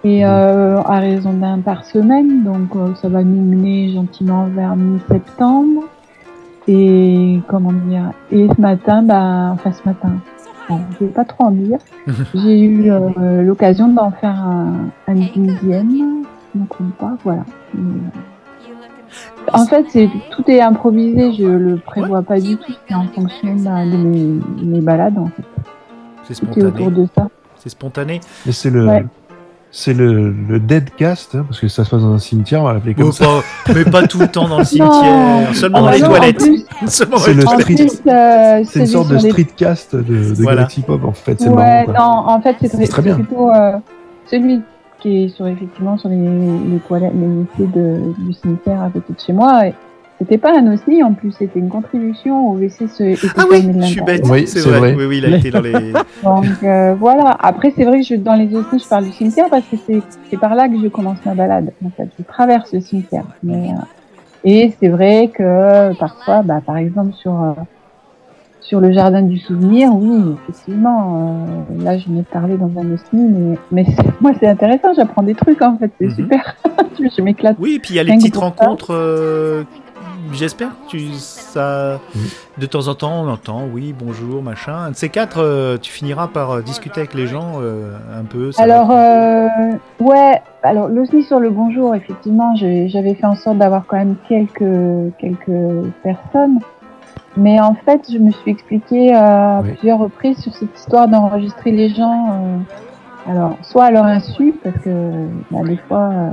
Et 0.05 0.25
euh, 0.25 0.81
à 0.81 0.99
raison 0.99 1.31
d'un 1.33 1.59
par 1.59 1.85
semaine, 1.85 2.43
donc 2.43 2.75
euh, 2.75 2.93
ça 2.95 3.07
va 3.07 3.23
nous 3.23 3.41
mener 3.41 3.93
gentiment 3.93 4.45
vers 4.47 4.75
mi-septembre. 4.75 5.83
Et 6.67 7.39
comment 7.47 7.71
dire 7.71 8.11
Et 8.31 8.47
ce 8.53 8.59
matin, 8.59 9.01
bah, 9.01 9.51
enfin 9.53 9.71
ce 9.71 9.87
matin, 9.87 10.11
bon, 10.69 10.79
je 10.91 11.05
vais 11.05 11.11
pas 11.11 11.23
trop 11.23 11.45
en 11.45 11.51
dire. 11.51 11.79
J'ai 12.33 12.61
eu 12.61 12.91
euh, 12.91 13.43
l'occasion 13.43 13.87
d'en 13.87 14.11
faire 14.11 14.35
un, 14.35 14.89
un 15.07 15.15
dixième, 15.15 15.89
si 15.91 15.99
je 15.99 16.57
ne 16.57 16.63
me 16.63 16.67
trompe 16.67 16.95
pas, 16.97 17.17
voilà. 17.23 17.43
Mais, 17.73 18.01
en 19.51 19.65
fait, 19.65 19.85
c'est 19.89 20.09
tout 20.31 20.43
est 20.49 20.61
improvisé, 20.61 21.33
je 21.33 21.45
le 21.45 21.77
prévois 21.77 22.21
pas 22.21 22.39
du 22.39 22.55
tout, 22.57 22.73
c'est 22.87 22.95
en 22.95 23.07
fonction 23.07 23.55
bah, 23.57 23.85
de 23.85 23.97
mes, 23.97 24.39
mes 24.63 24.81
balades, 24.81 25.17
en 25.17 25.27
fait. 25.27 25.43
C'est 26.23 26.35
Tout 26.39 26.59
est 26.59 26.63
autour 26.63 26.85
spontané. 26.87 27.01
de 27.03 27.07
ça. 27.15 27.27
C'est 27.57 27.69
spontané. 27.69 28.19
Mais 28.45 28.51
c'est 28.53 28.69
le, 28.69 28.87
Ouais. 28.87 29.05
c'est 29.71 29.93
le, 29.93 30.31
le 30.31 30.59
dead 30.59 30.89
cast 30.95 31.35
hein, 31.35 31.43
parce 31.47 31.59
que 31.59 31.67
ça 31.67 31.83
se 31.83 31.89
passe 31.89 32.01
dans 32.01 32.13
un 32.13 32.17
cimetière. 32.19 32.61
On 32.61 32.65
va 32.65 32.73
l'appeler 32.73 32.93
comme 32.93 33.07
Oh, 33.09 33.11
ça. 33.11 33.25
pas- 33.65 33.73
mais 33.73 33.83
pas 33.83 34.07
tout 34.07 34.19
le 34.19 34.27
temps 34.27 34.47
dans 34.47 34.59
le 34.59 34.63
cimetière, 34.63 35.53
seulement 35.53 35.79
Ah 35.79 35.81
dans 35.81 35.91
les 35.91 35.99
non, 35.99 36.07
toilettes. 36.07 36.43
Seulement 36.87 37.17
C'est 37.17 37.31
les 37.31 37.37
le 37.37 37.43
toilettes. 37.43 37.89
street. 37.89 38.11
euh, 38.11 38.63
C'est 38.65 38.79
une 38.81 38.85
sorte 38.87 39.09
de 39.09 39.17
streetcast 39.17 39.95
de, 39.95 40.01
de 40.03 40.33
Voilà. 40.41 40.57
Galaxy 40.57 40.81
Pop 40.81 41.03
en 41.05 41.11
fait. 41.11 41.39
C'est 41.41 41.49
Ouais, 41.49 41.85
marrant. 41.87 42.23
non, 42.25 42.29
en 42.29 42.41
fait, 42.41 42.55
c'est 42.61 42.69
très, 42.69 42.77
C'est 42.85 42.87
très 42.91 43.01
bien. 43.01 43.15
plutôt 43.15 43.49
euh, 43.51 43.77
celui 44.29 44.61
qui 45.03 45.25
est 45.25 45.27
sur 45.27 45.45
effectivement 45.47 45.97
sur 45.97 46.09
les, 46.09 46.15
les 46.17 46.79
toilettes, 46.87 47.11
les 47.59 47.67
de, 47.67 47.99
du 48.17 48.33
cimetière 48.33 48.81
à 48.81 48.89
côté 48.89 49.13
de 49.13 49.19
chez 49.19 49.33
moi. 49.33 49.67
Et 49.67 49.73
C'était 50.17 50.37
pas 50.37 50.57
un 50.57 50.65
osni 50.71 51.03
en 51.03 51.13
plus, 51.13 51.33
c'était 51.33 51.59
une 51.59 51.67
contribution 51.67 52.49
au 52.49 52.55
WC 52.55 53.17
Ah 53.37 53.43
oui, 53.51 53.69
je 53.81 53.85
suis 53.85 54.01
bête. 54.01 54.23
Oui, 54.29 54.47
c'est 54.47 54.61
vrai. 54.61 54.79
vrai. 54.79 54.95
Oui, 54.95 55.05
oui, 55.05 55.17
il 55.17 55.25
a 55.25 55.37
été 55.37 55.51
dans 55.51 55.59
les. 55.61 55.73
Donc 56.23 56.45
euh, 56.63 56.95
voilà. 56.97 57.35
Après, 57.39 57.73
c'est 57.75 57.83
vrai 57.83 57.99
que 57.99 58.05
je, 58.05 58.15
dans 58.15 58.35
les 58.35 58.55
osnis, 58.55 58.79
je 58.79 58.87
parle 58.87 59.03
du 59.03 59.11
cimetière 59.11 59.49
parce 59.49 59.65
que 59.65 59.75
c'est 59.85 60.01
c'est 60.29 60.39
par 60.39 60.55
là 60.55 60.69
que 60.69 60.81
je 60.81 60.87
commence 60.87 61.17
ma 61.25 61.35
balade. 61.35 61.73
En 61.85 61.89
fait, 61.89 62.07
je 62.17 62.23
traverse 62.23 62.71
le 62.73 62.79
cimetière. 62.79 63.25
Mais, 63.43 63.71
euh, 63.71 64.45
et 64.45 64.73
c'est 64.79 64.89
vrai 64.89 65.29
que 65.33 65.93
parfois, 65.99 66.41
bah, 66.43 66.61
par 66.65 66.77
exemple 66.77 67.13
sur 67.13 67.33
euh, 67.33 67.51
sur 68.63 68.79
le 68.79 68.91
jardin 68.93 69.21
du 69.21 69.37
souvenir, 69.39 69.89
oui, 69.93 70.35
effectivement. 70.43 71.45
euh, 71.79 71.83
là, 71.83 71.97
je 71.97 72.09
n'ai 72.09 72.23
parlé 72.23 72.55
dans 72.57 72.71
un 72.79 72.91
osni, 72.93 73.57
mais 73.71 73.85
moi, 74.21 74.31
c'est 74.39 74.47
intéressant. 74.47 74.93
J'apprends 74.95 75.23
des 75.23 75.35
trucs 75.35 75.61
en 75.61 75.77
fait. 75.77 75.91
C'est 75.99 76.07
Mhm. 76.07 76.15
super. 76.15 76.55
je 77.17 77.21
m'éclate. 77.21 77.57
Oui, 77.59 77.79
puis 77.81 77.93
il 77.93 77.97
y 77.97 77.99
a 77.99 78.03
les 78.03 78.15
petites 78.15 78.37
rencontres. 78.37 78.93
euh, 78.93 79.63
J'espère 80.31 80.69
que 80.69 80.89
tu 80.91 80.99
ça. 81.19 81.99
De 82.57 82.65
temps 82.65 82.87
en 82.87 82.95
temps, 82.95 83.23
on 83.23 83.27
entend 83.29 83.63
oui, 83.71 83.93
bonjour, 83.97 84.41
machin. 84.41 84.73
Un 84.87 84.91
de 84.91 84.95
ces 84.95 85.09
quatre, 85.09 85.39
euh, 85.39 85.77
tu 85.77 85.91
finiras 85.91 86.27
par 86.27 86.51
euh, 86.51 86.61
discuter 86.61 87.01
avec 87.01 87.13
les 87.13 87.27
gens 87.27 87.59
un 87.59 88.23
peu. 88.23 88.51
ça. 88.53 88.63
Alors, 88.63 88.89
ouais, 89.99 90.41
alors 90.63 90.87
l'osni 90.87 91.23
sur 91.23 91.39
le 91.39 91.49
bonjour, 91.49 91.93
effectivement, 91.93 92.55
j'avais 92.55 93.13
fait 93.15 93.25
en 93.25 93.35
sorte 93.35 93.57
d'avoir 93.57 93.85
quand 93.85 93.97
même 93.97 94.15
quelques, 94.29 95.13
quelques 95.19 95.91
personnes. 96.03 96.59
Mais 97.35 97.59
en 97.59 97.73
fait, 97.73 98.01
je 98.11 98.17
me 98.19 98.31
suis 98.31 98.51
expliqué 98.51 99.13
à 99.13 99.61
Oui. 99.63 99.71
plusieurs 99.73 99.99
reprises 99.99 100.37
sur 100.37 100.53
cette 100.53 100.77
histoire 100.77 101.07
d'enregistrer 101.07 101.71
les 101.71 101.89
gens. 101.89 102.31
euh, 102.31 102.57
alors, 103.25 103.57
soit 103.61 103.85
à 103.85 103.91
leur 103.91 104.05
insu, 104.05 104.53
parce 104.63 104.77
que 104.79 105.27
bah, 105.49 105.61
des 105.63 105.77
fois, 105.77 106.09
euh, 106.11 106.29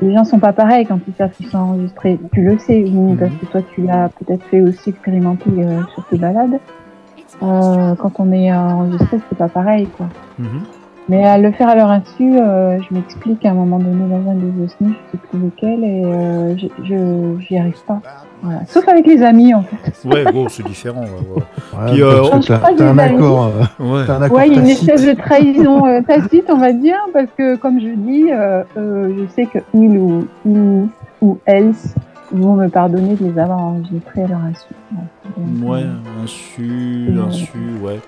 les 0.00 0.12
gens 0.14 0.24
sont 0.24 0.38
pas 0.38 0.52
pareils 0.52 0.86
quand 0.86 0.98
ils 1.08 1.14
savent 1.14 1.30
qu'ils 1.30 1.46
sont 1.46 1.58
enregistrés. 1.58 2.18
Tu 2.32 2.42
le 2.42 2.58
sais, 2.58 2.84
oui, 2.84 3.16
parce 3.16 3.32
que 3.34 3.46
toi, 3.46 3.60
tu 3.74 3.82
l'as 3.82 4.08
peut-être 4.10 4.44
fait 4.46 4.60
aussi 4.60 4.90
expérimenter 4.90 5.50
euh, 5.58 5.82
sur 5.94 6.04
tes 6.06 6.18
balades. 6.18 6.58
Euh, 7.42 7.94
quand 7.96 8.18
on 8.18 8.32
est 8.32 8.52
enregistré, 8.52 9.18
c'est 9.28 9.38
pas 9.38 9.48
pareil, 9.48 9.86
quoi. 9.96 10.06
Mhm. 10.38 10.62
Mais 11.08 11.24
à 11.24 11.38
le 11.38 11.50
faire 11.52 11.68
à 11.70 11.74
leur 11.74 11.88
insu, 11.90 12.38
euh, 12.38 12.78
je 12.82 12.94
m'explique 12.94 13.44
à 13.46 13.50
un 13.50 13.54
moment 13.54 13.78
donné 13.78 14.04
dans 14.08 14.30
un 14.30 14.34
des 14.34 14.64
osnis, 14.64 14.94
je 15.06 15.12
sais 15.12 15.18
plus 15.30 15.38
lequel, 15.38 15.82
et 15.82 16.02
euh, 16.04 16.54
je, 16.58 16.66
je, 16.84 17.40
j'y 17.40 17.56
arrive 17.56 17.82
pas. 17.86 18.00
Voilà. 18.42 18.60
Sauf 18.66 18.86
avec 18.88 19.06
les 19.06 19.22
amis, 19.22 19.54
en 19.54 19.62
fait. 19.62 19.92
Ouais, 20.04 20.24
bon, 20.30 20.48
c'est 20.50 20.64
différent. 20.66 21.00
ouais, 21.00 21.08
ouais. 21.36 21.42
Euh, 22.02 22.38
que 22.40 22.46
t'as- 22.46 22.84
un 22.90 22.98
accord. 22.98 23.46
euh, 23.80 23.84
Ouais. 23.84 24.04
t'as 24.06 24.16
un 24.16 24.22
accord 24.22 24.36
Ouais, 24.38 24.48
il 24.48 24.54
y 24.54 24.58
a 24.58 24.60
une 24.60 24.68
espèce 24.68 25.06
de 25.06 25.12
trahison 25.14 25.86
euh, 25.86 26.00
tacite, 26.06 26.44
on 26.50 26.58
va 26.58 26.72
dire, 26.72 26.98
parce 27.14 27.30
que 27.38 27.56
comme 27.56 27.80
je 27.80 27.88
dis, 27.96 28.26
euh, 28.30 28.62
euh, 28.76 29.10
je 29.18 29.32
sais 29.34 29.46
que 29.46 29.58
il 29.74 29.96
ou 29.98 30.26
il 30.44 30.88
ou 31.22 31.38
elles 31.46 31.72
vont 32.30 32.52
me 32.54 32.68
pardonner 32.68 33.14
de 33.16 33.24
les 33.24 33.38
avoir 33.38 33.58
enregistrés 33.60 34.22
à 34.24 34.26
leur 34.28 34.38
insu. 34.40 34.68
Donc, 35.36 35.68
Ouais, 35.70 35.80
euh, 35.82 36.22
insu, 36.24 37.08
Ouais. 37.16 37.20
insu, 37.26 37.58
ouais. 37.82 37.98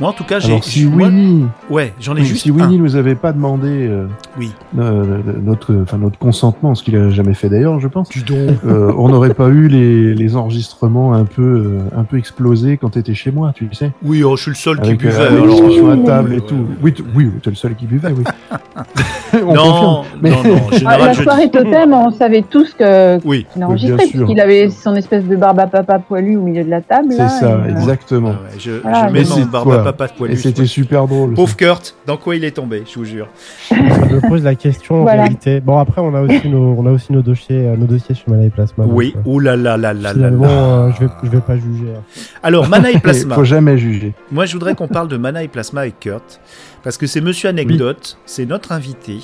Moi, 0.00 0.08
en 0.08 0.12
tout 0.14 0.24
cas, 0.24 0.38
j'ai. 0.40 0.58
Si 0.62 0.86
Winnie, 0.86 1.44
Ouais, 1.68 1.92
j'en 2.00 2.16
ai 2.16 2.20
oui, 2.20 2.26
juste 2.26 2.42
si 2.44 2.50
Winnie 2.50 2.76
un. 2.76 2.82
nous 2.82 2.96
avait 2.96 3.14
pas 3.14 3.32
demandé 3.32 3.68
euh, 3.86 4.06
Oui. 4.38 4.50
euh, 4.78 5.18
notre, 5.42 5.74
enfin 5.82 5.98
notre 5.98 6.18
consentement, 6.18 6.74
ce 6.74 6.82
qu'il 6.82 6.96
a 6.96 7.10
jamais 7.10 7.34
fait 7.34 7.50
d'ailleurs, 7.50 7.78
je 7.80 7.86
pense. 7.88 8.08
Du 8.08 8.22
don. 8.22 8.46
euh, 8.66 8.92
on 8.96 9.10
n'aurait 9.10 9.34
pas 9.34 9.48
eu 9.48 9.68
les, 9.68 10.14
les 10.14 10.36
enregistrements 10.36 11.12
un 11.12 11.24
peu 11.26 11.42
euh, 11.42 11.80
un 11.98 12.04
peu 12.04 12.16
explosés 12.16 12.78
quand 12.78 12.90
t'étais 12.90 13.12
chez 13.14 13.30
moi, 13.30 13.52
tu 13.54 13.68
sais, 13.72 13.92
Oui, 14.02 14.22
oh, 14.24 14.36
je 14.36 14.42
suis 14.42 14.50
le 14.52 14.56
seul 14.56 14.80
qui 14.80 14.94
buvait. 14.94 15.12
euh, 15.20 15.42
alors, 15.42 15.60
euh, 15.62 16.02
à 16.02 16.06
table 16.06 16.32
et 16.34 16.40
tout. 16.40 16.66
Oui, 16.82 16.94
tu- 16.94 17.04
oui, 17.14 17.30
t'es 17.42 17.50
le 17.50 17.56
seul 17.56 17.74
qui 17.74 17.84
buvait, 17.86 18.12
oui. 18.16 18.24
On 19.46 19.54
Non, 19.54 19.62
confirme. 19.62 20.04
Mais- 20.22 20.30
non, 20.30 20.36
non, 20.42 20.60
Ah, 20.86 20.98
la 21.06 21.14
soirée 21.14 21.44
dis- 21.46 21.50
totem, 21.52 21.92
on 21.92 22.10
savait 22.10 22.42
tous 22.48 22.74
que 22.74 23.24
Oui, 23.24 23.46
qu'il 23.52 23.62
enregistrait, 23.64 24.06
puisqu'il 24.08 24.40
avait 24.40 24.70
son 24.70 24.96
espèce 24.96 25.24
de 25.24 25.36
barbe 25.36 25.60
à 25.60 25.66
papa 25.66 25.98
poilu 26.00 26.36
au 26.36 26.42
milieu 26.42 26.64
de 26.64 26.70
la 26.70 26.80
table. 26.80 27.08
C'est 27.10 27.28
ça, 27.28 27.52
euh, 27.52 27.68
exactement. 27.68 28.30
Ouais, 28.30 28.58
je, 28.58 28.72
Voilà, 28.82 29.08
je 29.08 29.12
mets 29.12 29.24
c'est 29.24 29.48
barbe 29.48 29.70
à 29.72 29.89
papa 29.92 30.08
poilu. 30.14 30.34
Et 30.34 30.36
c'était 30.36 30.66
super 30.66 31.06
drôle. 31.06 31.34
Pauvre 31.34 31.56
Kurt, 31.56 31.94
dans 32.06 32.16
quoi 32.16 32.36
il 32.36 32.44
est 32.44 32.50
tombé, 32.52 32.84
je 32.86 32.94
vous 32.98 33.04
jure. 33.04 33.28
Je 33.70 33.74
me 33.76 34.28
pose 34.28 34.42
la 34.44 34.54
question 34.54 34.96
en 35.00 35.02
Voilà. 35.02 35.24
vérité. 35.24 35.60
Bon 35.60 35.78
après 35.78 36.00
on 36.00 36.14
a 36.14 36.20
aussi 36.22 36.48
nos 36.48 36.74
on 36.78 36.86
a 36.86 36.90
aussi 36.90 37.12
nos 37.12 37.22
dossiers 37.22 37.66
euh, 37.68 37.76
nos 37.76 37.86
dossiers 37.86 38.14
chez 38.14 38.24
Mana 38.28 38.44
et 38.44 38.50
Plasma. 38.50 38.84
Oui, 38.86 39.14
euh, 39.16 39.20
ouh 39.24 39.38
là 39.40 39.56
là 39.56 39.76
là 39.76 39.92
là 39.92 40.12
là 40.12 40.26
euh, 40.26 40.90
je 40.98 41.04
vais 41.04 41.10
je 41.24 41.28
vais 41.28 41.40
pas 41.40 41.56
juger. 41.56 41.94
hein. 41.96 42.02
Alors, 42.42 42.68
Mana 42.68 42.90
et 42.90 42.98
Plasma. 43.00 43.34
Faut 43.34 43.44
jamais 43.44 43.78
juger. 43.78 44.14
Moi, 44.30 44.46
je 44.46 44.52
voudrais 44.54 44.74
qu'on 44.74 44.88
parle 44.88 45.08
de 45.08 45.16
Mana 45.16 45.42
et 45.42 45.48
Plasma 45.48 45.82
avec 45.82 46.00
Kurt, 46.00 46.40
parce 46.82 46.96
que 46.98 47.06
c'est 47.06 47.20
Monsieur 47.20 47.48
Anecdote, 47.48 48.18
c'est 48.26 48.46
notre 48.46 48.72
invité, 48.72 49.18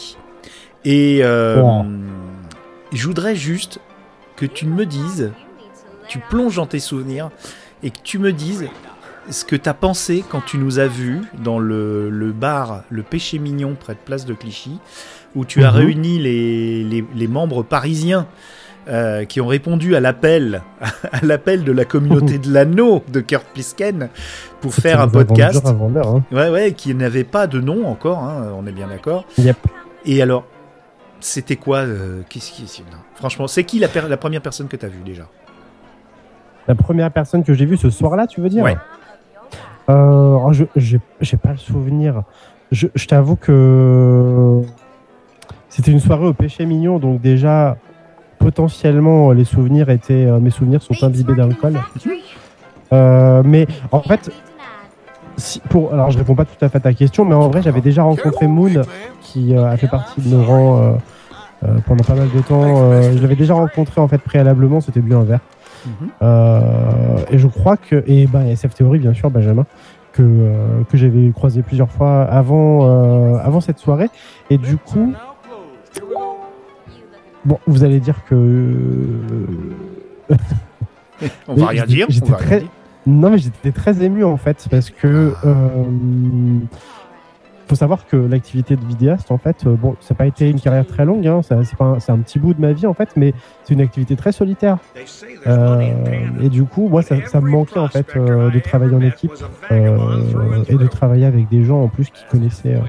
et 0.85 1.20
euh, 1.22 1.61
Oh. 1.62 1.83
je 2.92 3.07
voudrais 3.07 3.35
juste 3.37 3.81
que 4.37 4.46
tu 4.46 4.66
me 4.66 4.85
dises, 4.87 5.33
tu 6.09 6.18
plonges 6.31 6.57
dans 6.57 6.66
tes 6.66 6.79
souvenirs, 6.79 7.31
et 7.83 7.90
que 7.90 7.98
tu 8.02 8.18
me 8.18 8.33
dises 8.33 8.66
ce 9.30 9.44
que 9.44 9.56
tu 9.56 9.68
as 9.68 9.74
pensé 9.74 10.24
quand 10.28 10.40
tu 10.44 10.58
nous 10.58 10.78
as 10.78 10.86
vus 10.86 11.20
dans 11.42 11.58
le, 11.58 12.10
le 12.10 12.32
bar 12.32 12.82
Le 12.90 13.02
Péché 13.02 13.38
Mignon 13.38 13.76
près 13.78 13.94
de 13.94 13.98
Place 13.98 14.24
de 14.26 14.34
Clichy, 14.34 14.78
où 15.34 15.44
tu 15.44 15.64
as 15.64 15.70
Mhm. 15.70 15.76
réuni 15.76 16.18
les, 16.18 16.84
les, 16.84 17.04
les 17.14 17.28
membres 17.28 17.62
parisiens. 17.62 18.26
euh, 18.88 19.24
qui 19.24 19.40
ont 19.40 19.48
répondu 19.48 19.96
à 19.96 20.00
l'appel, 20.00 20.62
à 21.12 21.18
l'appel 21.24 21.64
de 21.64 21.72
la 21.72 21.84
communauté 21.84 22.38
de 22.46 22.52
l'anneau 22.52 23.02
de 23.12 23.18
Kurt 23.18 23.44
Plisken 23.52 24.10
pour 24.60 24.74
faire 24.74 25.00
un 25.00 25.08
podcast. 25.08 25.66
Hein. 25.66 26.22
Ouais, 26.30 26.48
ouais, 26.50 26.70
qui 26.72 26.94
n'avait 26.94 27.24
pas 27.24 27.48
de 27.48 27.60
nom 27.60 27.84
encore, 27.88 28.20
hein, 28.22 28.52
on 28.56 28.64
est 28.64 28.70
bien 28.70 28.86
d'accord. 28.86 29.24
Yep. 29.38 29.56
Et 30.04 30.22
alors, 30.22 30.44
c'était 31.18 31.56
quoi 31.56 31.78
euh, 31.78 32.22
Qu'est-ce 32.28 32.52
qui 32.52 32.62
non. 32.92 32.98
Franchement, 33.16 33.48
c'est 33.48 33.64
qui 33.64 33.80
la, 33.80 33.88
la 34.08 34.16
première 34.16 34.40
personne 34.40 34.68
que 34.68 34.76
tu 34.76 34.86
as 34.86 34.88
vue 34.88 35.02
déjà? 35.04 35.26
La 36.68 36.76
première 36.76 37.10
personne 37.10 37.42
que 37.42 37.54
j'ai 37.54 37.66
vue 37.66 37.76
ce 37.76 37.90
soir-là, 37.90 38.28
tu 38.28 38.40
veux 38.40 38.48
dire? 38.48 38.62
Ouais. 38.62 38.76
Euh, 39.88 39.92
alors, 39.92 40.53
je 40.53 40.64
j'ai 40.75 41.37
pas 41.37 41.53
le 41.53 41.59
souvenir. 41.59 42.22
Je, 42.72 42.88
je 42.94 43.07
t'avoue 43.07 43.37
que 43.37 44.61
c'était 45.68 45.92
une 45.92 46.01
soirée 46.01 46.27
au 46.27 46.33
péché 46.33 46.66
mignon, 46.66 46.99
donc 46.99 47.20
déjà 47.20 47.77
potentiellement 48.38 49.33
les 49.33 49.44
souvenirs 49.44 49.88
étaient 49.88 50.27
euh, 50.27 50.40
mes 50.40 50.51
souvenirs 50.51 50.83
sont 50.83 50.94
imbibés 51.03 51.35
d'alcool. 51.35 51.79
Euh, 52.92 53.42
mais 53.44 53.66
en 53.92 54.01
fait, 54.01 54.31
Si, 55.37 55.61
pour, 55.61 55.92
alors 55.92 56.11
je 56.11 56.18
réponds 56.18 56.35
pas 56.35 56.44
tout 56.44 56.64
à 56.64 56.68
fait 56.68 56.79
à 56.79 56.81
ta 56.81 56.92
question, 56.92 57.25
mais 57.25 57.35
en 57.35 57.49
vrai 57.49 57.62
j'avais 57.62 57.83
déjà 57.83 58.03
rencontré 58.03 58.46
Moon 58.46 58.83
qui 59.20 59.55
a 59.55 59.77
fait 59.77 59.88
partie 59.88 60.20
de 60.20 60.29
nos 60.35 60.42
rangs 60.42 60.99
pendant 61.87 62.05
pas 62.05 62.14
mal 62.14 62.29
de 62.35 62.40
temps. 62.40 62.90
Je 63.12 63.20
l'avais 63.20 63.37
déjà 63.37 63.55
rencontré 63.55 64.01
en 64.01 64.09
fait 64.09 64.18
préalablement, 64.18 64.81
c'était 64.81 65.01
bien 65.01 65.20
un 65.20 65.25
verre. 65.25 65.40
Euh, 66.22 67.16
et 67.31 67.38
je 67.38 67.46
crois 67.46 67.77
que 67.77 68.05
et 68.07 68.27
bah 68.27 68.44
SF 68.46 68.75
Theory 68.75 68.99
bien 68.99 69.14
sûr 69.14 69.31
Benjamin 69.31 69.66
que 70.12 70.22
euh, 70.22 70.83
que 70.88 70.96
j'avais 70.96 71.31
croisé 71.31 71.62
plusieurs 71.62 71.90
fois 71.90 72.22
avant 72.22 72.81
euh, 72.83 73.38
avant 73.38 73.61
cette 73.61 73.79
soirée 73.79 74.09
et 74.51 74.59
du 74.59 74.77
coup 74.77 75.12
bon 77.44 77.59
vous 77.66 77.85
allez 77.85 78.01
dire 78.01 78.25
que 78.29 78.37
On 81.49 81.55
va 81.55 81.68
rien 81.68 81.87
dire. 81.87 82.09
On 82.11 82.35
rien 82.35 82.59
dire. 82.59 82.68
Non, 83.07 83.31
mais 83.31 83.38
j'étais 83.38 83.70
très 83.70 84.03
ému 84.03 84.25
en 84.25 84.37
fait 84.37 84.66
parce 84.68 84.90
que 84.90 85.33
faut 87.66 87.74
savoir 87.74 88.07
que 88.07 88.16
l'activité 88.16 88.76
de 88.76 88.85
vidéaste 88.85 89.31
en 89.31 89.38
fait, 89.38 89.66
euh, 89.66 89.74
bon, 89.74 89.96
ça 90.00 90.14
n'a 90.14 90.18
pas 90.18 90.26
été 90.26 90.48
une 90.48 90.61
carrière 90.61 90.87
très 90.87 91.05
longue, 91.05 91.26
hein, 91.26 91.40
c'est 91.42 91.55
un, 91.55 92.18
petit 92.18 92.38
bout 92.38 92.55
de 92.55 92.61
ma 92.61 92.72
vie 92.72 92.87
en 92.87 92.94
fait, 92.94 93.11
mais 93.16 93.35
c'est 93.64 93.74
une 93.74 93.81
activité 93.81 94.16
très 94.16 94.33
solitaire. 94.33 94.79
Euh, 95.46 95.81
et 96.40 96.48
du 96.48 96.64
coup, 96.64 96.88
moi, 96.88 97.02
ça, 97.02 97.16
me 97.40 97.50
manquait 97.50 97.79
en 97.79 97.88
fait 97.88 98.07
euh, 98.16 98.50
de 98.50 98.59
travailler 98.61 98.94
en 98.94 99.00
équipe 99.00 99.33
et 99.70 100.74
de 100.76 100.87
travailler 100.87 101.26
avec 101.26 101.48
des 101.48 101.64
gens 101.64 101.83
en 101.83 101.88
plus 101.88 102.11
qui 102.11 102.24
connaissaient. 102.31 102.81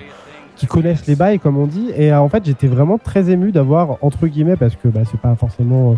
qui 0.56 0.68
connaissent 0.68 1.06
les 1.06 1.16
bails 1.16 1.40
comme 1.40 1.58
on 1.58 1.68
dit 1.68 1.92
et 1.96 2.12
en 2.12 2.30
fait 2.30 2.44
j'étais 2.44 2.66
vraiment 2.66 2.98
très 2.98 3.30
ému 3.30 3.52
d'avoir 3.52 3.98
entre 4.02 4.26
guillemets 4.26 4.56
parce 4.56 4.76
que 4.76 4.88
bah, 4.88 5.02
c'est 5.06 5.22
pas 5.22 5.36
forcément 5.36 5.96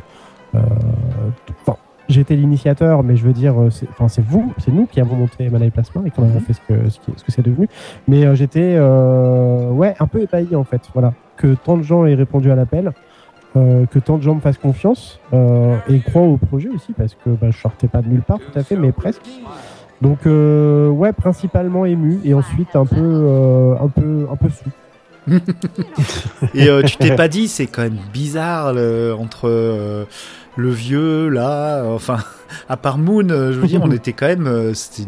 été 2.17 2.35
l'initiateur, 2.35 3.03
mais 3.03 3.15
je 3.15 3.23
veux 3.23 3.33
dire, 3.33 3.59
euh, 3.59 3.69
c'est 3.69 3.87
enfin, 3.89 4.07
c'est 4.07 4.23
vous, 4.23 4.51
c'est 4.57 4.71
nous 4.71 4.85
qui 4.87 4.99
avons 4.99 5.15
monté 5.15 5.49
Mana 5.49 5.69
Plasma 5.69 6.01
et 6.05 6.11
qui 6.11 6.19
en 6.19 6.23
avons 6.23 6.39
fait 6.39 6.53
ce 6.53 6.61
que 6.67 6.89
ce, 6.89 6.99
que 6.99 7.31
c'est 7.31 7.43
devenu. 7.43 7.67
Mais 8.07 8.25
euh, 8.25 8.35
j'étais 8.35 8.75
euh, 8.77 9.69
ouais 9.69 9.95
un 9.99 10.07
peu 10.07 10.21
ébahi 10.21 10.55
en 10.55 10.63
fait, 10.63 10.81
voilà, 10.93 11.13
que 11.37 11.53
tant 11.53 11.77
de 11.77 11.83
gens 11.83 12.05
aient 12.05 12.15
répondu 12.15 12.51
à 12.51 12.55
l'appel, 12.55 12.91
euh, 13.55 13.85
que 13.85 13.99
tant 13.99 14.17
de 14.17 14.23
gens 14.23 14.35
me 14.35 14.39
fassent 14.41 14.57
confiance 14.57 15.19
et 15.33 15.99
croient 15.99 16.23
au 16.23 16.37
projet 16.37 16.69
aussi 16.69 16.93
parce 16.93 17.13
que 17.13 17.29
bah, 17.29 17.47
je 17.51 17.57
sortais 17.57 17.87
pas 17.87 18.01
de 18.01 18.07
nulle 18.09 18.21
part 18.21 18.39
tout 18.39 18.57
à 18.57 18.63
fait, 18.63 18.75
mais 18.75 18.91
presque. 18.91 19.27
Donc 20.01 20.19
ouais, 20.25 21.13
principalement 21.13 21.85
ému 21.85 22.19
et 22.23 22.33
ensuite 22.33 22.75
un 22.75 22.85
peu 22.85 23.75
un 23.79 23.87
peu 23.87 24.27
un 24.31 24.35
peu 24.35 24.49
sous. 24.49 24.69
Et 26.53 26.67
euh, 26.67 26.81
tu 26.83 26.97
t'es 26.97 27.15
pas 27.15 27.27
dit, 27.27 27.47
c'est 27.47 27.67
quand 27.67 27.81
même 27.83 27.97
bizarre 28.13 28.73
le- 28.73 29.13
entre 29.17 29.47
euh, 29.47 30.05
le 30.55 30.69
vieux 30.69 31.29
là, 31.29 31.83
enfin, 31.85 32.17
à 32.67 32.77
part 32.77 32.97
Moon, 32.97 33.29
euh, 33.29 33.51
je 33.53 33.59
veux 33.59 33.67
dire, 33.67 33.81
on 33.83 33.91
était 33.91 34.13
quand 34.13 34.27
même, 34.27 34.73
c'était, 34.73 35.03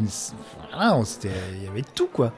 voilà, 0.72 1.00
il 1.56 1.64
y 1.64 1.68
avait 1.68 1.84
tout 1.96 2.10
quoi. 2.12 2.32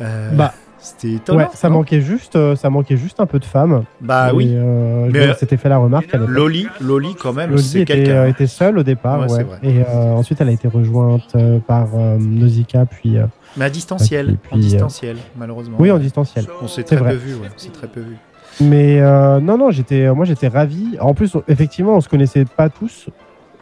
Bah, 0.00 0.52
c'était 0.78 1.12
étonnant. 1.12 1.38
ouais, 1.38 1.48
ça 1.54 1.68
manquait 1.68 2.00
juste, 2.00 2.36
ça 2.56 2.68
manquait 2.68 2.96
juste 2.96 3.20
un 3.20 3.26
peu 3.26 3.38
de 3.38 3.44
femmes. 3.44 3.84
Bah 4.00 4.30
Et, 4.32 4.34
oui, 4.34 4.48
euh, 4.52 5.08
Mais, 5.12 5.22
je 5.22 5.28
euh, 5.30 5.34
s'était 5.34 5.56
fait 5.56 5.68
la 5.68 5.78
remarque. 5.78 6.12
Loli, 6.12 6.66
Loli 6.80 7.14
quand 7.14 7.32
même, 7.32 7.50
Loli 7.50 7.68
était, 7.78 7.84
quelqu'un. 7.84 8.26
était 8.26 8.48
seule 8.48 8.78
au 8.78 8.82
départ, 8.82 9.20
Ouais, 9.30 9.44
ouais. 9.44 9.46
Et 9.62 9.80
euh, 9.82 10.12
ensuite, 10.12 10.40
elle 10.40 10.48
a 10.48 10.52
été 10.52 10.66
rejointe 10.66 11.36
par 11.68 11.86
Nausicaa, 12.18 12.84
puis 12.86 13.16
Mais 13.56 13.64
à 13.66 13.70
distanciel, 13.70 14.36
puis, 14.42 14.52
en 14.52 14.56
euh, 14.56 14.60
distanciel, 14.60 15.16
malheureusement. 15.36 15.76
oui, 15.78 15.90
en 15.90 15.98
distanciel. 15.98 16.46
On 16.62 16.68
s'est 16.68 16.82
très 16.84 16.96
vrai. 16.96 17.10
peu 17.12 17.16
vu, 17.18 17.34
ouais, 17.34 17.48
très 17.72 17.86
peu 17.86 18.00
vu. 18.00 18.16
Mais 18.60 19.00
euh, 19.00 19.40
non, 19.40 19.56
non, 19.58 19.70
j'étais, 19.70 20.10
moi, 20.12 20.24
j'étais 20.24 20.48
ravi. 20.48 20.96
En 21.00 21.14
plus, 21.14 21.36
effectivement, 21.48 21.94
on 21.96 22.00
se 22.00 22.08
connaissait 22.08 22.44
pas 22.44 22.68
tous. 22.68 23.08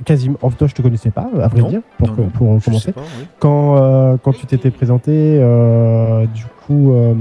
Quasiment. 0.04 0.38
En 0.40 0.50
toi, 0.50 0.66
je 0.66 0.74
te 0.74 0.80
connaissais 0.80 1.10
pas, 1.10 1.28
à 1.42 1.48
vrai 1.48 1.60
Non, 1.60 1.68
dire, 1.68 1.80
pour, 1.98 2.08
non, 2.08 2.14
que- 2.14 2.20
non, 2.22 2.28
pour 2.28 2.62
commencer. 2.64 2.92
pas, 2.92 3.02
oui. 3.02 3.26
Quand, 3.38 3.76
euh, 3.76 4.16
quand 4.22 4.32
tu 4.32 4.46
t'étais 4.46 4.70
présenté, 4.70 5.10
euh, 5.38 6.24
du 6.26 6.44
coup, 6.66 6.92
euh, 6.94 7.12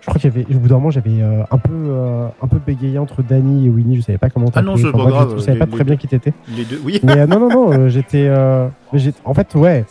je 0.00 0.06
crois 0.06 0.18
qu'il 0.18 0.30
y 0.30 0.32
avait, 0.34 0.54
au 0.54 0.58
bout 0.58 0.68
d'un 0.68 0.76
moment, 0.76 0.90
j'avais 0.90 1.20
euh, 1.20 1.42
un 1.50 1.58
peu, 1.58 1.70
euh, 1.74 2.26
un 2.40 2.46
peu 2.46 2.58
bégayé 2.64 2.98
entre 2.98 3.22
Danny 3.22 3.66
et 3.66 3.68
Winnie. 3.68 3.96
Je 3.96 4.00
savais 4.00 4.16
pas 4.16 4.30
comment 4.30 4.46
Ah 4.54 4.62
non, 4.62 4.76
c'est 4.76 4.90
pas 4.90 5.04
grave, 5.04 5.32
Je, 5.32 5.36
je 5.36 5.40
savais 5.42 5.58
pas 5.58 5.66
les- 5.66 5.70
très 5.72 5.78
les 5.80 5.84
bien 5.84 5.96
qui 5.96 6.08
t'étais. 6.08 6.32
Les 6.56 6.64
deux, 6.64 6.80
oui. 6.82 6.98
Mais 7.02 7.18
euh, 7.18 7.26
non, 7.26 7.38
non, 7.38 7.48
non, 7.50 7.72
euh, 7.72 7.88
j'étais. 7.90 8.26
euh, 8.26 8.66
en 9.26 9.34
fait, 9.34 9.54
ouais. 9.54 9.84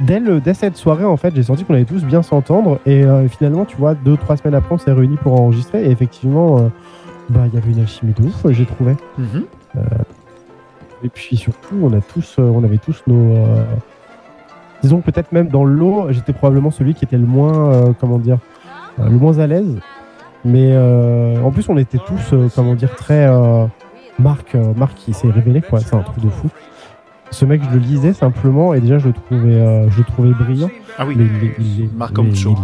Dès, 0.00 0.18
le, 0.20 0.40
dès 0.40 0.54
cette 0.54 0.76
soirée, 0.76 1.04
en 1.04 1.16
fait, 1.16 1.34
j'ai 1.34 1.42
senti 1.42 1.64
qu'on 1.64 1.74
allait 1.74 1.84
tous 1.84 2.04
bien 2.04 2.22
s'entendre. 2.22 2.78
Et 2.86 3.04
euh, 3.04 3.28
finalement, 3.28 3.64
tu 3.64 3.76
vois, 3.76 3.94
deux, 3.94 4.16
trois 4.16 4.36
semaines 4.36 4.54
après, 4.54 4.74
on 4.74 4.78
s'est 4.78 4.92
réunis 4.92 5.16
pour 5.16 5.40
enregistrer. 5.40 5.84
Et 5.84 5.90
effectivement, 5.90 6.58
euh, 6.58 6.62
bah, 7.28 7.40
il 7.46 7.54
y 7.54 7.58
avait 7.58 7.70
une 7.70 7.80
alchimie 7.80 8.12
de 8.18 8.24
ouf, 8.24 8.46
j'ai 8.50 8.66
trouvé. 8.66 8.96
Mhm. 9.18 9.44
Et 11.04 11.08
puis 11.08 11.36
surtout, 11.36 11.76
on, 11.82 11.92
a 11.92 12.00
tous, 12.00 12.36
euh, 12.38 12.42
on 12.42 12.62
avait 12.64 12.78
tous 12.78 13.02
nos. 13.06 13.36
euh, 13.36 13.64
disons 14.82 15.00
peut-être 15.00 15.32
même 15.32 15.48
dans 15.48 15.64
l'eau, 15.64 16.06
j'étais 16.10 16.32
probablement 16.32 16.70
celui 16.70 16.94
qui 16.94 17.04
était 17.04 17.18
le 17.18 17.26
moins. 17.26 17.72
euh, 17.72 17.92
comment 17.98 18.18
dire 18.18 18.38
euh, 19.00 19.04
Le 19.08 19.16
moins 19.16 19.38
à 19.38 19.46
l'aise. 19.46 19.78
Mais 20.44 20.70
euh, 20.72 21.40
en 21.42 21.50
plus, 21.50 21.68
on 21.68 21.76
était 21.76 21.98
tous, 21.98 22.32
euh, 22.32 22.48
comment 22.54 22.74
dire, 22.74 22.94
très. 22.96 23.26
euh, 23.28 23.66
Marc, 24.18 24.54
euh, 24.54 24.72
Marc 24.76 24.94
qui 24.96 25.12
s'est 25.14 25.30
révélé, 25.30 25.60
quoi. 25.62 25.80
C'est 25.80 25.94
un 25.96 26.02
truc 26.02 26.22
de 26.22 26.28
fou. 26.30 26.48
Ce 27.32 27.44
mec, 27.44 27.60
je 27.64 27.70
le 27.74 27.78
lisais 27.80 28.12
simplement, 28.12 28.74
et 28.74 28.80
déjà, 28.80 28.98
je 28.98 29.08
le 29.08 29.12
trouvais, 29.14 29.54
euh, 29.54 29.90
je 29.90 29.98
le 29.98 30.04
trouvais 30.04 30.30
brillant. 30.30 30.70
Ah 30.98 31.06
oui, 31.06 31.16
il 31.18 31.82
est- 31.82 31.94
Marc 31.96 32.18
Ancho. 32.18 32.54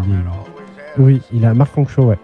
Oui, 0.98 1.20
il 1.32 1.44
a 1.44 1.54
Marc 1.54 1.76
Ancho, 1.76 2.02
ouais. 2.02 2.18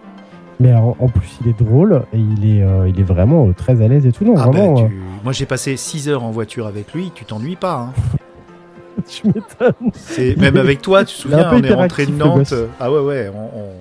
Mais 0.61 0.73
en, 0.73 0.97
en 1.01 1.09
plus, 1.09 1.39
il 1.43 1.49
est 1.51 1.59
drôle 1.59 2.03
et 2.13 2.19
il 2.19 2.59
est, 2.59 2.63
euh, 2.63 2.89
il 2.89 3.01
est 3.01 3.05
vraiment 3.05 3.49
euh, 3.49 3.53
très 3.53 3.83
à 3.83 3.89
l'aise 3.89 4.07
et 4.07 4.13
tout. 4.13 4.25
Non, 4.25 4.35
Ah 4.37 4.45
bah, 4.47 4.51
vraiment. 4.53 4.87
tu- 4.89 4.95
Moi 5.25 5.33
j'ai 5.33 5.47
passé 5.47 5.77
6 5.77 6.09
heures 6.09 6.23
en 6.23 6.31
voiture 6.31 6.67
avec 6.69 6.93
lui, 6.95 7.11
tu 7.15 7.25
t'ennuies 7.25 7.57
pas. 7.57 7.89
Hein. 7.89 7.93
euh, 8.99 9.03
tu 9.09 9.27
m'étonnes. 9.27 10.37
Même 10.41 10.57
avec 10.57 10.81
toi, 10.81 11.05
tu 11.05 11.17
te 11.17 11.21
souviens, 11.23 11.51
on 11.53 11.63
est 11.63 11.73
rentré 11.75 12.07
de 12.07 12.13
Nantes. 12.13 12.53
euh, 12.53 12.67
Ah 12.79 12.93
ouais 12.93 13.01
ouais, 13.01 13.31
on, 13.35 13.59
on- 13.59 13.73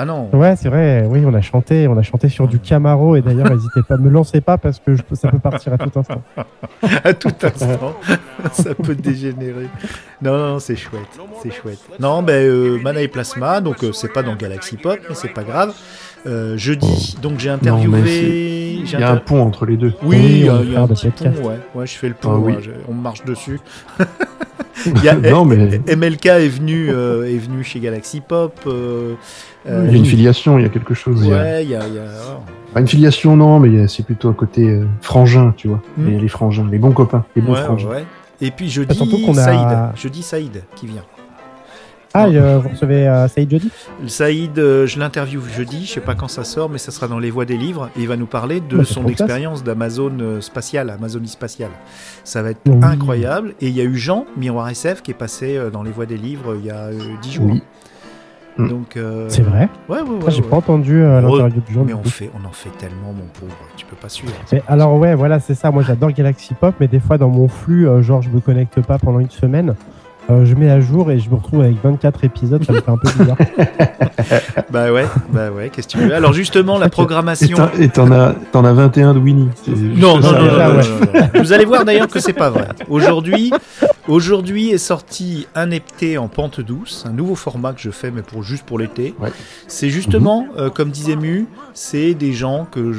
ah 0.00 0.06
non. 0.06 0.30
Ouais, 0.32 0.56
c'est 0.56 0.70
vrai. 0.70 1.04
Oui, 1.06 1.22
on 1.26 1.34
a 1.34 1.42
chanté, 1.42 1.86
on 1.86 1.98
a 1.98 2.02
chanté 2.02 2.30
sur 2.30 2.48
du 2.48 2.58
Camaro 2.58 3.16
et 3.16 3.20
d'ailleurs, 3.20 3.50
n'hésitez 3.52 3.82
pas, 3.86 3.98
me 3.98 4.08
lancez 4.08 4.40
pas 4.40 4.56
parce 4.56 4.78
que 4.78 4.94
je 4.94 5.02
ça 5.12 5.30
peut 5.30 5.38
partir 5.38 5.74
à 5.74 5.78
tout 5.78 5.98
instant. 5.98 6.22
à 7.04 7.12
tout 7.12 7.34
instant, 7.42 7.94
ça 8.52 8.74
peut 8.74 8.94
dégénérer. 8.94 9.68
Non 10.22 10.38
non, 10.38 10.58
c'est 10.58 10.76
chouette, 10.76 11.20
c'est 11.42 11.50
chouette. 11.50 11.80
Non 11.98 12.22
ben 12.22 12.46
euh, 12.46 12.80
Mana 12.80 13.02
et 13.02 13.08
Plasma, 13.08 13.60
donc 13.60 13.84
euh, 13.84 13.92
c'est 13.92 14.10
pas 14.10 14.22
dans 14.22 14.36
Galaxy 14.36 14.78
Pop, 14.78 14.98
mais 15.06 15.14
c'est 15.14 15.34
pas 15.34 15.44
grave. 15.44 15.74
Euh, 16.26 16.56
jeudi, 16.58 17.16
donc 17.22 17.38
j'ai 17.38 17.48
interviewé. 17.50 18.80
Il 18.84 18.90
y 18.90 19.02
a 19.02 19.10
un 19.12 19.16
pont 19.16 19.42
entre 19.42 19.64
les 19.66 19.76
deux. 19.76 19.92
Oui, 20.02 20.16
Oui, 20.18 20.26
il 20.40 20.44
y 20.44 20.48
a, 20.48 20.54
on 20.54 20.62
il 20.62 20.70
y 20.72 20.76
a 20.76 20.78
va 20.78 20.84
un 20.84 20.86
faire 20.86 20.88
des 20.88 20.94
petit 20.94 21.08
podcasts. 21.24 21.40
pont, 21.42 21.48
ouais. 21.48 21.58
Ouais, 21.74 21.86
je 21.86 21.92
fais 21.92 22.08
le 22.08 22.14
pont, 22.14 22.32
Ah 22.34 22.38
oui. 22.38 22.54
je- 22.60 22.70
on 22.88 22.94
marche 22.94 23.24
dessus. 23.24 23.58
Il 24.86 25.04
y 25.04 25.08
a 25.10 25.14
Non, 25.14 25.44
mais 25.44 25.78
MLK 25.94 26.26
est 26.26 26.48
venu, 26.48 26.88
euh, 26.90 27.24
est 27.28 27.36
venu 27.36 27.62
chez 27.62 27.80
Galaxy 27.80 28.20
Pop. 28.20 28.58
euh, 28.66 29.14
il 29.66 29.72
y 29.72 29.94
a 29.94 29.96
une 29.96 30.06
filiation, 30.06 30.58
il 30.58 30.62
y 30.62 30.64
a 30.64 30.70
quelque 30.70 30.94
chose. 30.94 31.20
il 31.22 31.28
y 31.28 31.32
a- 31.34 31.36
Ouais, 31.36 31.64
il 31.64 31.70
y 31.70 31.74
a. 31.74 31.86
il 31.86 31.94
y 31.94 31.98
a- 31.98 32.40
Pas 32.72 32.80
une 32.80 32.88
filiation, 32.88 33.36
non, 33.36 33.60
mais 33.60 33.88
c'est 33.88 34.04
plutôt 34.06 34.30
un 34.30 34.32
côté 34.32 34.62
euh, 34.70 34.86
frangin, 35.02 35.52
tu 35.56 35.68
vois. 35.68 35.82
Il 35.98 36.14
y 36.14 36.16
a 36.16 36.20
les 36.20 36.28
frangins, 36.28 36.66
les 36.70 36.78
bons 36.78 36.92
copains, 36.92 37.26
les 37.36 37.42
bons 37.42 37.52
ouais, 37.54 37.62
frangins. 37.62 37.88
ouais. 37.88 38.04
Et 38.40 38.50
puis 38.50 38.70
jeudi, 38.70 38.98
qu'on 39.26 39.36
a- 39.36 39.42
Saïd. 39.42 39.96
Jeudi, 39.96 40.22
Saïd 40.22 40.62
qui 40.76 40.86
vient. 40.86 41.02
Ah, 42.12 42.26
euh, 42.26 42.58
vous 42.58 42.70
recevez 42.70 43.06
euh, 43.06 43.28
Saïd 43.28 43.50
jeudi? 43.50 43.70
Saïd, 44.08 44.58
euh, 44.58 44.84
je 44.86 44.98
l'interview 44.98 45.40
jeudi, 45.56 45.86
je 45.86 45.92
sais 45.92 46.00
pas 46.00 46.16
quand 46.16 46.26
ça 46.26 46.42
sort, 46.42 46.68
mais 46.68 46.78
ça 46.78 46.90
sera 46.90 47.06
dans 47.06 47.20
les 47.20 47.30
voies 47.30 47.44
des 47.44 47.56
livres, 47.56 47.88
et 47.96 48.00
il 48.00 48.08
va 48.08 48.16
nous 48.16 48.26
parler 48.26 48.60
de 48.60 48.78
Bah, 48.78 48.84
son 48.84 49.06
expérience 49.06 49.62
d'Amazon 49.62 50.40
spatiale, 50.40 50.90
Amazonie 50.90 51.28
spatiale. 51.28 51.70
Ça 52.24 52.42
va 52.42 52.50
être 52.50 52.60
Oui. 52.66 52.78
incroyable. 52.82 53.54
Et 53.60 53.68
il 53.68 53.76
y 53.76 53.80
a 53.80 53.84
eu 53.84 53.96
Jean, 53.96 54.24
Miroir 54.36 54.68
SF, 54.68 55.02
qui 55.02 55.12
est 55.12 55.14
passé 55.14 55.56
dans 55.72 55.84
les 55.84 55.92
voies 55.92 56.06
des 56.06 56.16
livres 56.16 56.56
il 56.58 56.66
y 56.66 56.70
a 56.70 56.86
euh, 56.86 56.98
10 57.22 57.32
jours. 57.32 57.46
Oui. 57.48 57.62
Mm. 58.58 58.68
Donc, 58.68 58.96
euh, 58.96 59.26
C'est 59.28 59.42
vrai? 59.42 59.68
Ouais, 59.88 60.00
ouais, 60.00 60.08
ouais. 60.08 60.18
Putain, 60.18 60.30
J'ai 60.32 60.42
ouais. 60.42 60.48
pas 60.48 60.56
entendu 60.56 61.00
Heureux. 61.02 61.38
l'interview 61.38 61.60
de 61.68 61.72
Jean. 61.72 61.84
Mais 61.84 61.94
on, 61.94 62.02
fait, 62.02 62.28
on 62.34 62.44
en 62.44 62.50
fait 62.52 62.70
tellement, 62.76 63.12
mon 63.12 63.26
pauvre, 63.38 63.56
tu 63.76 63.86
peux 63.86 63.94
pas 63.94 64.08
suivre. 64.08 64.32
Mais 64.50 64.62
alors 64.66 64.94
ouais, 64.98 65.14
voilà, 65.14 65.38
c'est 65.38 65.54
ça. 65.54 65.70
Moi, 65.70 65.84
j'adore 65.84 66.10
Galaxy 66.10 66.54
Pop, 66.54 66.74
mais 66.80 66.88
des 66.88 66.98
fois 66.98 67.18
dans 67.18 67.28
mon 67.28 67.46
flux, 67.46 67.86
genre, 68.02 68.20
je 68.20 68.30
me 68.30 68.40
connecte 68.40 68.80
pas 68.82 68.98
pendant 68.98 69.20
une 69.20 69.30
semaine. 69.30 69.76
Euh, 70.30 70.44
je 70.44 70.54
mets 70.54 70.70
à 70.70 70.80
jour 70.80 71.10
et 71.10 71.18
je 71.18 71.28
me 71.30 71.34
retrouve 71.36 71.60
avec 71.62 71.76
24 71.82 72.24
épisodes, 72.24 72.64
ça 72.64 72.72
me 72.72 72.80
fait 72.80 72.90
un 72.90 72.96
peu 72.96 73.08
bizarre. 73.18 73.36
Bah 74.70 74.92
ouais, 74.92 75.06
bah 75.30 75.50
ouais, 75.50 75.70
qu'est-ce 75.70 75.88
que 75.88 75.92
tu 75.92 75.98
veux? 75.98 76.14
Alors 76.14 76.32
justement, 76.32 76.78
la 76.78 76.88
programmation. 76.88 77.56
Et 77.80 77.88
t'en 77.88 78.12
as, 78.12 78.34
t'en 78.52 78.64
as 78.64 78.72
21 78.72 79.14
de 79.14 79.18
Winnie. 79.18 79.48
Non, 79.66 80.18
non, 80.20 80.22
ça. 80.22 80.32
non, 80.38 80.44
non, 80.44 80.50
ça, 80.50 80.68
non, 80.68 80.76
ouais. 80.76 80.82
non, 81.14 81.20
non. 81.34 81.42
Vous 81.42 81.52
allez 81.52 81.64
voir 81.64 81.84
d'ailleurs 81.84 82.06
que 82.06 82.20
c'est 82.20 82.32
pas 82.34 82.50
vrai. 82.50 82.68
Aujourd'hui, 82.88 83.50
aujourd'hui 84.06 84.70
est 84.70 84.78
sorti 84.78 85.48
un 85.56 85.70
hepté 85.72 86.18
en 86.18 86.28
pente 86.28 86.60
douce, 86.60 87.04
un 87.08 87.12
nouveau 87.12 87.34
format 87.34 87.72
que 87.72 87.80
je 87.80 87.90
fais, 87.90 88.10
mais 88.12 88.22
pour 88.22 88.42
juste 88.44 88.62
pour 88.64 88.78
l'été. 88.78 89.14
Ouais. 89.20 89.30
C'est 89.66 89.90
justement, 89.90 90.46
euh, 90.56 90.70
comme 90.70 90.90
disait 90.90 91.16
Mu, 91.16 91.46
c'est 91.74 92.14
des 92.14 92.32
gens 92.32 92.66
que 92.70 92.92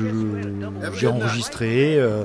j'ai 0.93 1.07
enregistrés. 1.07 1.95
euh. 1.99 2.23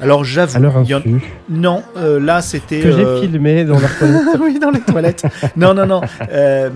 Alors 0.00 0.24
j'avoue, 0.24 0.60
leur 0.60 0.80
il 0.82 0.88
y 0.90 0.94
en- 0.94 0.98
insu. 0.98 1.20
non, 1.48 1.82
euh, 1.96 2.20
là 2.20 2.40
c'était. 2.40 2.80
Que 2.80 2.88
euh, 2.88 3.20
j'ai 3.20 3.28
filmé, 3.28 3.64
donc 3.64 3.76
dans 3.76 3.80
leur 3.82 3.98
toilette. 3.98 4.40
oui, 4.40 4.58
dans 4.58 4.70
les 4.70 4.80
toilettes. 4.80 5.26
Non, 5.56 5.74
non, 5.74 5.86
non. 5.86 6.00
Euh, 6.30 6.70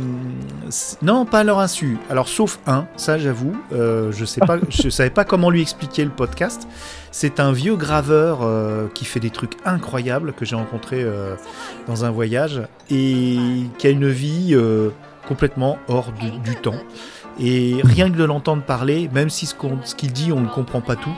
non, 1.03 1.25
pas 1.27 1.41
à 1.41 1.45
leur 1.45 1.59
insu. 1.59 1.99
Alors, 2.11 2.29
sauf 2.29 2.59
un, 2.67 2.87
ça 2.97 3.19
j'avoue, 3.19 3.55
euh, 3.73 4.11
je 4.13 4.25
sais 4.25 4.41
pas, 4.41 4.57
je 4.71 4.89
savais 4.89 5.11
pas 5.11 5.25
comment 5.25 5.51
lui 5.51 5.61
expliquer 5.61 6.03
le 6.05 6.11
podcast. 6.11 6.67
C'est 7.11 7.41
un 7.41 7.53
vieux 7.53 7.77
graveur 7.77 8.39
euh, 8.43 8.87
qui 8.95 9.05
fait 9.05 9.21
des 9.21 9.31
trucs 9.31 9.53
incroyables 9.67 10.33
que 10.33 10.45
j'ai 10.47 10.57
rencontré 10.57 11.03
euh, 11.03 11.35
dans 11.87 12.05
un 12.07 12.11
voyage 12.11 12.63
et 12.91 13.37
qui 13.77 13.87
a 13.87 13.91
une 13.91 14.09
vie 14.09 14.51
euh, 14.53 14.89
complètement 15.29 15.79
hors 15.89 16.11
du, 16.13 16.31
du 16.31 16.57
temps. 16.57 16.75
Et 17.41 17.77
rien 17.83 18.11
que 18.11 18.17
de 18.17 18.25
l'entendre 18.25 18.63
parler, 18.63 19.09
même 19.13 19.31
si 19.31 19.47
ce 19.47 19.55
qu'il 19.97 20.13
dit, 20.13 20.33
on 20.33 20.41
ne 20.41 20.49
comprend 20.49 20.81
pas 20.81 20.97
tout, 20.97 21.15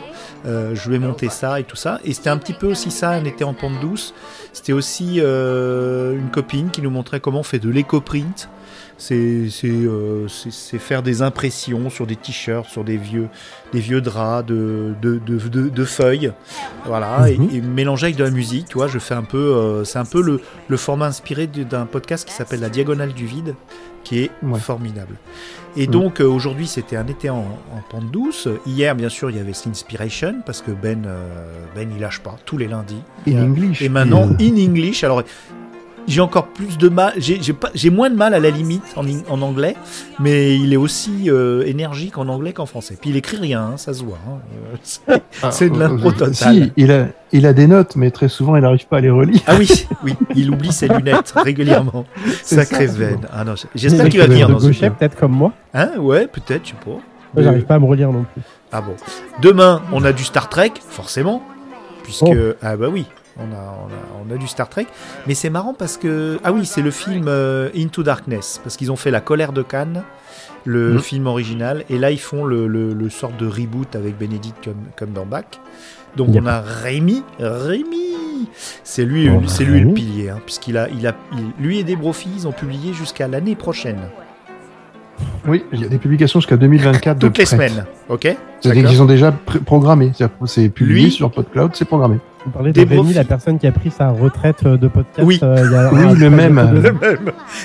euh, 0.47 0.75
je 0.75 0.91
ai 0.93 0.99
monté 0.99 1.29
ça 1.29 1.59
et 1.61 1.65
tout 1.65 1.77
ça. 1.77 1.99
Et 2.05 2.13
c'était 2.13 2.31
un 2.31 2.37
petit 2.39 2.53
peu 2.53 2.67
aussi 2.69 2.91
ça, 2.91 3.19
on 3.21 3.25
était 3.25 3.45
en 3.45 3.53
pente 3.55 3.81
douce. 3.81 4.15
C'était 4.53 4.73
aussi 4.73 5.17
euh, 5.21 6.13
une 6.19 6.31
copine 6.31 6.71
qui 6.71 6.83
nous 6.83 6.91
montrait 6.91 7.21
comment 7.21 7.41
on 7.41 7.45
fait 7.45 7.59
de 7.59 7.69
l'éco-print. 7.69 8.49
C'est 8.97 9.49
euh, 9.65 10.29
faire 10.79 11.03
des 11.03 11.21
impressions 11.21 11.91
sur 11.91 12.07
des 12.07 12.15
t-shirts, 12.15 12.67
sur 12.71 12.85
des 12.85 12.97
vieux, 12.97 13.27
des 13.73 13.81
vieux 13.81 14.01
draps 14.01 14.47
de, 14.47 14.95
de, 15.03 15.19
de, 15.19 15.37
de- 15.49 15.69
de 15.69 15.85
feuilles. 15.85 16.33
Voilà, 16.87 17.29
et- 17.29 17.37
Mhm. 17.37 17.49
et, 17.53 17.61
mélanger 17.61 18.07
avec 18.07 18.17
de 18.17 18.23
la 18.23 18.31
musique. 18.31 18.67
Tu 18.69 18.75
vois, 18.75 18.87
je 18.87 19.01
fais 19.01 19.15
un 19.15 19.25
peu. 19.25 19.83
c'est 19.85 19.99
un 19.99 20.05
peu 20.05 20.23
le, 20.23 20.41
le 20.69 20.77
format 20.77 21.07
inspiré 21.07 21.49
d'un 21.49 21.87
podcast 21.87 22.25
qui 22.27 22.33
s'appelle 22.33 22.61
La 22.61 22.69
Diagonale 22.69 23.13
du 23.13 23.27
Vide, 23.27 23.57
qui 24.05 24.21
est 24.21 24.31
Ouais. 24.43 24.61
formidable. 24.61 25.17
Et 25.77 25.87
Mhm. 25.87 25.93
donc 25.93 26.21
euh, 26.21 26.25
aujourd'hui, 26.27 26.67
c'était 26.69 26.97
un 26.97 27.07
été 27.09 27.31
en, 27.31 27.39
en 27.39 27.81
pente 27.91 28.11
douce. 28.13 28.47
Hier, 28.67 28.95
bien 28.95 29.09
sûr, 29.09 29.31
il 29.31 29.37
y 29.37 29.41
avait 29.41 29.53
Inspiration 29.67 30.37
parce 30.47 30.63
que 30.63 30.71
Ben, 30.71 31.05
euh, 31.07 31.27
Ben, 31.75 31.89
il 31.93 32.01
lâche 32.01 32.21
pas 32.21 32.37
tous 32.45 32.57
les 32.59 32.69
lundis. 32.69 33.03
In 33.27 33.43
English. 33.43 33.83
Et 33.83 33.89
maintenant, 33.89 34.29
in 34.41 34.57
English. 34.57 35.03
Alors, 35.03 35.23
j'ai 36.07 36.21
encore 36.21 36.47
plus 36.49 36.79
de 36.79 36.89
mal. 36.89 37.15
J'ai 37.19 37.91
moins 37.91 38.11
de 38.11 38.15
mal 38.17 38.35
à 38.35 38.41
la 38.41 38.51
limite 38.51 38.83
en, 38.97 39.43
anglais, 39.43 39.77
mais 40.21 40.57
il 40.57 40.73
est 40.73 40.77
aussi 40.77 41.31
euh, 41.31 41.65
énergique 41.67 42.19
en 42.19 42.29
anglais 42.29 42.53
qu'en 42.53 42.67
français. 42.67 42.97
Puis 43.01 43.11
il 43.11 43.17
écrit 43.17 43.37
rien, 43.37 43.61
hein, 43.63 43.77
ça 43.77 43.93
se 43.95 44.03
voit. 44.05 44.19
hein. 44.29 44.39
Euh, 44.73 44.77
c'est- 44.83 45.23
ah, 45.43 45.51
c'est 45.51 45.71
de 45.71 45.75
euh, 45.77 45.79
l'impro 45.79 46.13
totale. 46.13 46.35
Si, 46.35 46.73
il 46.77 46.91
a, 46.93 47.07
il 47.33 47.47
a 47.47 47.53
des 47.53 47.67
notes, 47.67 47.97
mais 47.97 48.11
très 48.11 48.29
souvent, 48.29 48.57
il 48.57 48.63
n'arrive 48.63 48.87
pas 48.87 48.99
à 48.99 49.01
les 49.01 49.11
relire. 49.11 49.41
Ah 49.47 49.55
oui, 49.59 49.69
oui, 50.05 50.15
il 50.35 50.51
oublie 50.51 50.73
ses 50.73 50.89
lunettes 50.89 51.33
régulièrement. 51.37 52.05
Sacré 52.43 52.87
veine. 52.87 53.27
Ah 53.33 53.45
non, 53.45 53.55
j'espère 53.75 54.05
Mais 54.05 54.11
qu'il 54.11 54.21
va 54.21 54.27
venir 54.27 54.49
dans 54.49 54.61
ce 54.61 54.69
peut-être 54.69 55.17
comme 55.17 55.33
moi. 55.33 55.53
Hein 55.73 55.91
Ouais, 55.99 56.27
peut-être, 56.27 56.65
je 56.65 56.71
sais 56.71 56.77
pas. 56.85 56.91
Moi, 57.35 57.43
j'arrive 57.43 57.65
pas 57.65 57.75
à 57.75 57.79
me 57.79 57.87
relire 57.87 58.13
non 58.13 58.25
plus. 58.33 58.43
Ah 58.71 58.81
bon. 58.81 58.95
Demain, 59.43 59.83
on 59.93 60.05
a 60.05 60.13
du 60.13 60.25
Star 60.25 60.49
Trek, 60.49 60.73
forcément. 60.89 61.43
Puisque. 62.05 62.25
Oh. 62.27 62.35
Ah 62.63 62.77
bah 62.77 62.87
oui, 62.93 63.07
on 63.39 63.43
a, 63.43 63.45
on, 63.55 63.89
a, 63.89 64.27
on 64.31 64.35
a 64.35 64.37
du 64.39 64.47
Star 64.47 64.69
Trek. 64.69 64.87
Mais 65.27 65.35
c'est 65.35 65.51
marrant 65.51 65.75
parce 65.75 65.97
que. 65.97 66.39
Ah 66.45 66.53
oui, 66.53 66.65
c'est 66.67 66.83
le 66.83 66.91
film 66.91 67.27
euh, 67.29 67.69
Into 67.77 68.03
Darkness. 68.03 68.61
Parce 68.63 68.77
qu'ils 68.77 68.91
ont 68.93 68.97
fait 68.97 69.11
La 69.11 69.21
colère 69.21 69.53
de 69.53 69.63
Cannes, 69.63 70.03
le 70.65 70.95
Mhm. 70.95 70.99
film 71.01 71.27
original. 71.27 71.85
Et 71.91 71.99
là, 71.99 72.11
ils 72.11 72.21
font 72.21 72.45
le, 72.45 72.67
le, 72.67 72.93
le 72.93 73.11
sort 73.11 73.33
de 73.39 73.47
reboot 73.47 73.97
avec 73.97 74.17
Benedict 74.19 74.69
Cumberbatch. 74.97 75.61
Donc 76.17 76.29
Yep. 76.33 76.43
on 76.45 76.47
a 76.47 76.61
Rémi. 76.61 77.25
Rémi 77.41 78.49
C'est 78.85 79.05
lui, 79.05 79.29
c'est 79.49 79.65
lui 79.65 79.81
le 79.81 79.93
pilier. 79.93 80.31
hein, 80.31 80.39
Puisqu'il 80.45 80.77
a, 80.79 80.89
il 80.91 81.07
a, 81.07 81.15
il- 81.33 81.65
lui 81.65 81.79
et 81.81 81.85
des 81.85 81.97
ils 82.37 82.47
ont 82.47 82.53
publié 82.53 82.93
jusqu'à 82.93 83.27
l'année 83.27 83.57
prochaine. 83.57 83.99
Oui, 85.47 85.65
il 85.73 85.81
y 85.81 85.85
a 85.85 85.89
des 85.89 85.99
publications 85.99 86.41
jusqu'à 86.41 86.57
2024. 86.57 87.19
de 87.19 87.27
Toutes 87.27 87.39
les 87.39 87.45
prêt. 87.45 87.57
semaines. 87.57 87.85
Ok? 88.09 88.29
C'est-à-dire 88.61 88.89
qu'ils 88.89 89.03
ont 89.03 89.07
déjà 89.07 89.33
programmé. 89.65 90.13
C'est 90.47 90.69
publié 90.69 91.05
Lui- 91.05 91.11
sur 91.11 91.31
PodCloud, 91.31 91.71
c'est 91.75 91.85
programmé. 91.85 92.19
Vous 92.45 92.51
parlez 92.51 92.73
de 92.73 92.81
Rémi, 92.87 93.15
la 93.15 93.25
personne 93.25 93.59
qui 93.59 93.67
a 93.67 93.73
pris 93.73 93.91
sa 93.91 94.11
retraite 94.11 94.65
euh, 94.67 94.77
de 94.77 94.87
podcast. 94.89 95.21
Oui. 95.27 95.39
euh, 95.43 95.57
il 95.65 95.73
y 95.73 95.75
a 95.77 95.91
Oui, 96.13 96.19
le 96.19 96.29
même. 96.31 96.83
Le. 96.83 96.95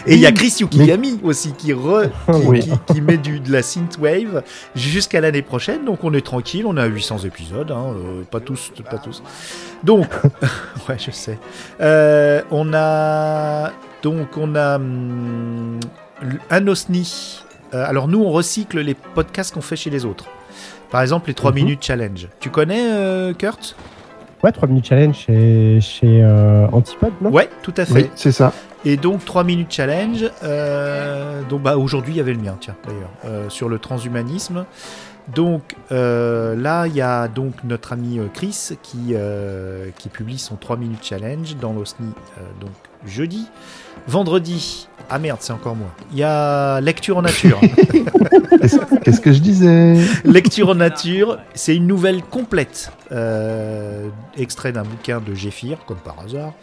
Et 0.07 0.13
il 0.15 0.19
y 0.19 0.25
a 0.25 0.31
Chris 0.31 0.55
Yukigami 0.61 1.19
aussi 1.23 1.51
qui, 1.51 1.73
re, 1.73 2.03
qui, 2.25 2.31
Oui. 2.47 2.59
qui- 2.61 2.93
qui 2.93 3.01
met 3.01 3.17
du, 3.17 3.39
de 3.41 3.51
la 3.51 3.61
synthwave 3.61 4.41
jusqu'à 4.75 5.19
l'année 5.19 5.41
prochaine. 5.41 5.83
Donc 5.85 6.03
on 6.05 6.13
est 6.13 6.25
tranquille, 6.25 6.65
on 6.65 6.77
a 6.77 6.85
800 6.85 7.19
épisodes, 7.25 7.71
hein, 7.71 7.87
euh, 7.93 8.23
pas 8.31 8.39
tous, 8.39 8.71
pas 8.89 8.97
tous. 8.99 9.21
Donc, 9.83 10.07
ouais, 10.89 10.97
je 10.97 11.11
sais. 11.11 11.37
Euh, 11.81 12.41
on 12.49 12.73
a 12.73 13.71
donc 14.01 14.37
on 14.37 14.55
a 14.55 14.75
hum, 14.77 15.79
un 16.49 16.67
OSNI. 16.67 17.43
Euh, 17.73 17.85
alors 17.85 18.07
nous, 18.07 18.19
on 18.23 18.31
recycle 18.31 18.79
les 18.79 18.93
podcasts 18.95 19.53
qu'on 19.53 19.61
fait 19.61 19.75
chez 19.75 19.89
les 19.89 20.05
autres. 20.05 20.25
Par 20.89 21.01
exemple, 21.01 21.27
les 21.27 21.33
3 21.35 21.51
Mhm. 21.51 21.55
minutes 21.55 21.83
challenge. 21.83 22.27
Tu 22.39 22.49
connais 22.49 22.91
euh, 22.93 23.33
Kurt 23.33 23.75
Ouais, 24.43 24.51
3 24.51 24.67
minutes 24.69 24.85
challenge 24.85 25.15
chez, 25.15 25.81
chez 25.81 26.23
euh, 26.23 26.67
Antipode, 26.71 27.13
non? 27.21 27.29
Ouais, 27.29 27.49
tout 27.61 27.73
à 27.77 27.85
fait. 27.85 27.93
Oui, 27.93 28.09
c'est 28.15 28.31
ça. 28.31 28.53
Et 28.85 28.95
donc 28.95 29.25
3 29.25 29.43
minutes 29.43 29.71
challenge. 29.73 30.25
euh, 30.43 31.41
donc 31.49 31.61
bah 31.63 31.77
aujourd'hui 31.77 32.13
il 32.13 32.17
y 32.17 32.21
avait 32.21 32.33
le 32.33 32.39
mien, 32.39 32.55
tiens 32.59 32.75
d'ailleurs, 32.87 33.09
euh, 33.25 33.49
sur 33.49 33.67
le 33.67 33.79
transhumanisme. 33.79 34.65
Donc 35.35 35.75
euh, 35.91 36.55
là 36.55 36.87
il 36.87 36.95
y 36.95 37.01
a 37.01 37.27
donc 37.27 37.55
notre 37.65 37.91
ami 37.93 38.19
Chris 38.33 38.69
qui 38.81 39.09
euh, 39.11 39.89
qui 39.97 40.07
publie 40.09 40.39
son 40.39 40.55
3 40.55 40.77
minutes 40.77 41.03
challenge 41.03 41.57
dans 41.57 41.73
l'OSNI 41.73 42.07
euh, 42.37 42.41
donc 42.61 42.71
jeudi. 43.05 43.47
Vendredi, 44.07 44.87
ah 45.09 45.19
merde 45.19 45.39
c'est 45.41 45.53
encore 45.53 45.75
moi. 45.75 45.89
Il 46.11 46.17
y 46.17 46.23
a 46.23 46.81
lecture 46.81 47.17
en 47.17 47.23
nature. 47.23 47.59
Qu'est-ce 49.03 49.21
que 49.21 49.31
je 49.31 49.39
disais? 49.39 49.97
Lecture 50.23 50.69
en 50.69 50.75
nature, 50.75 51.39
c'est 51.53 51.75
une 51.75 51.87
nouvelle 51.87 52.21
complète, 52.21 52.91
euh, 53.11 54.07
extrait 54.37 54.71
d'un 54.71 54.83
bouquin 54.83 55.19
de 55.19 55.33
Géphir 55.33 55.79
comme 55.85 55.97
par 55.97 56.19
hasard. 56.19 56.53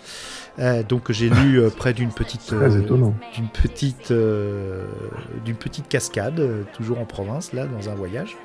Euh, 0.58 0.82
donc 0.82 1.12
j'ai 1.12 1.28
lu 1.28 1.60
euh, 1.60 1.70
près 1.70 1.92
d'une 1.92 2.10
petite 2.10 2.54
d'une 2.54 3.48
petite, 3.48 4.12
d'une 4.12 5.56
petite 5.56 5.88
cascade, 5.88 6.40
toujours 6.74 7.00
en 7.00 7.04
province, 7.04 7.52
là, 7.52 7.66
dans 7.66 7.90
un 7.90 7.94
voyage. 7.94 8.36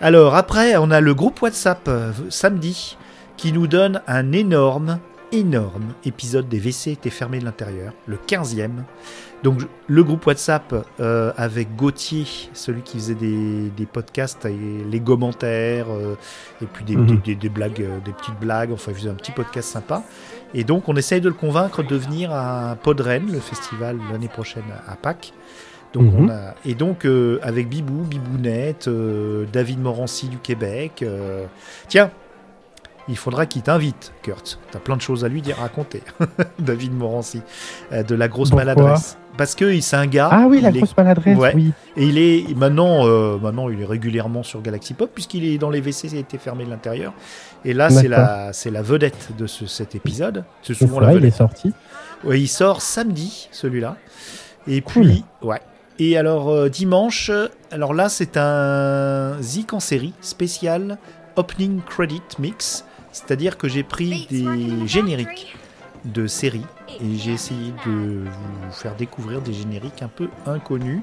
Alors, 0.00 0.34
après, 0.34 0.76
on 0.76 0.90
a 0.90 1.00
le 1.00 1.14
groupe 1.14 1.40
WhatsApp 1.40 1.88
samedi 2.28 2.96
qui 3.36 3.52
nous 3.52 3.66
donne 3.66 4.02
un 4.06 4.32
énorme, 4.32 4.98
énorme 5.32 5.94
épisode 6.04 6.48
des 6.48 6.58
WC 6.58 6.92
étaient 6.92 7.10
fermés 7.10 7.38
de 7.40 7.44
l'intérieur, 7.44 7.92
le 8.06 8.16
15e. 8.16 8.70
Donc, 9.42 9.60
le 9.88 10.02
groupe 10.04 10.24
WhatsApp 10.26 10.74
euh, 11.00 11.32
avec 11.36 11.76
Gauthier, 11.76 12.24
celui 12.54 12.80
qui 12.82 12.96
faisait 12.98 13.14
des, 13.14 13.68
des 13.76 13.84
podcasts 13.86 14.46
et 14.46 14.56
les 14.90 15.00
commentaires, 15.00 15.86
euh, 15.90 16.14
et 16.62 16.66
puis 16.66 16.84
des, 16.84 16.96
Mhm. 16.96 17.06
des- 17.06 17.16
des- 17.16 17.34
des 17.34 17.48
blagues, 17.50 17.82
euh, 17.82 17.98
des 18.04 18.12
petites 18.12 18.38
blagues, 18.40 18.72
enfin, 18.72 18.92
il 18.92 18.96
faisait 18.96 19.10
un 19.10 19.14
petit 19.14 19.32
podcast 19.32 19.68
sympa. 19.70 20.02
Et 20.54 20.64
donc, 20.64 20.88
on 20.88 20.96
essaye 20.96 21.20
de 21.20 21.28
le 21.28 21.34
convaincre 21.34 21.82
de 21.82 21.94
venir 21.96 22.32
à 22.32 22.76
Podren, 22.82 23.30
le 23.30 23.40
festival 23.40 23.98
l'année 24.10 24.28
prochaine 24.28 24.64
à 24.88 24.96
Pâques. 24.96 25.32
Donc, 25.92 26.04
Mhm. 26.12 26.24
on 26.24 26.28
a... 26.30 26.54
Et 26.64 26.74
donc, 26.74 27.06
avec 27.42 27.68
Bibou, 27.68 28.02
Bibounette, 28.04 28.88
David 29.52 29.78
Morancy 29.80 30.28
du 30.28 30.38
Québec. 30.38 31.04
Tiens, 31.88 32.10
il 33.08 33.16
faudra 33.16 33.46
qu'il 33.46 33.62
t'invite, 33.62 34.12
Kurt. 34.22 34.58
T'as 34.70 34.78
plein 34.78 34.96
de 34.96 35.00
choses 35.02 35.24
à 35.24 35.28
lui 35.28 35.42
dire, 35.42 35.56
raconter. 35.58 36.02
David 36.58 36.92
Morancy, 36.94 37.42
euh, 37.92 38.02
de 38.02 38.14
la 38.14 38.28
grosse 38.28 38.50
Pourquoi 38.50 38.64
maladresse. 38.64 39.18
Parce 39.36 39.54
que 39.56 39.80
c'est 39.80 39.96
un 39.96 40.06
gars. 40.06 40.28
Ah 40.30 40.46
oui, 40.48 40.60
la 40.60 40.70
il 40.70 40.76
est- 40.76 40.80
grosse 40.80 40.96
maladresse, 40.96 41.36
Ouais. 41.36 41.52
oui. 41.56 41.72
Et 41.96 42.06
il 42.06 42.18
est 42.18 42.56
maintenant, 42.56 43.04
euh, 43.06 43.36
maintenant, 43.36 43.68
il 43.68 43.80
est 43.82 43.84
régulièrement 43.84 44.42
sur 44.44 44.62
Galaxy 44.62 44.94
Pop 44.94 45.10
puisqu'il 45.12 45.44
est 45.44 45.58
dans 45.58 45.70
les 45.70 45.80
WC, 45.80 46.08
ça 46.08 46.16
a 46.16 46.20
été 46.20 46.38
fermé 46.38 46.64
de 46.64 46.70
l'intérieur. 46.70 47.12
Et 47.64 47.74
là, 47.74 47.90
c'est 47.90 48.06
la, 48.08 48.52
c'est 48.52 48.70
la 48.70 48.80
vedette 48.82 49.30
de 49.36 49.46
ce- 49.48 49.66
cet 49.66 49.94
épisode. 49.96 50.44
C'est 50.62 50.74
souvent 50.74 51.00
la 51.00 51.06
vrai, 51.08 51.14
il 51.16 51.18
est 51.18 51.20
vedette. 51.22 51.34
sorti. 51.36 51.72
Ouais, 52.22 52.40
il 52.40 52.46
sort 52.48 52.80
samedi, 52.80 53.48
celui-là. 53.50 53.96
Et 54.68 54.80
Cool. 54.82 55.06
puis, 55.08 55.24
ouais. 55.42 55.60
Et 55.98 56.16
alors, 56.16 56.48
euh, 56.50 56.68
dimanche, 56.68 57.30
alors 57.72 57.92
là, 57.92 58.08
c'est 58.08 58.36
un 58.36 59.36
Zik 59.42 59.72
en 59.72 59.80
série 59.80 60.12
spécial 60.20 60.96
Opening 61.36 61.80
Credit 61.88 62.22
Mix. 62.38 62.84
C'est-à-dire 63.14 63.56
que 63.56 63.68
j'ai 63.68 63.82
pris 63.84 64.26
des 64.30 64.86
génériques 64.88 65.56
de 66.04 66.26
séries 66.26 66.66
et 67.00 67.16
j'ai 67.16 67.32
essayé 67.32 67.72
de 67.86 68.24
vous 68.24 68.72
faire 68.72 68.94
découvrir 68.96 69.40
des 69.40 69.52
génériques 69.54 70.02
un 70.02 70.08
peu 70.08 70.28
inconnus, 70.46 71.00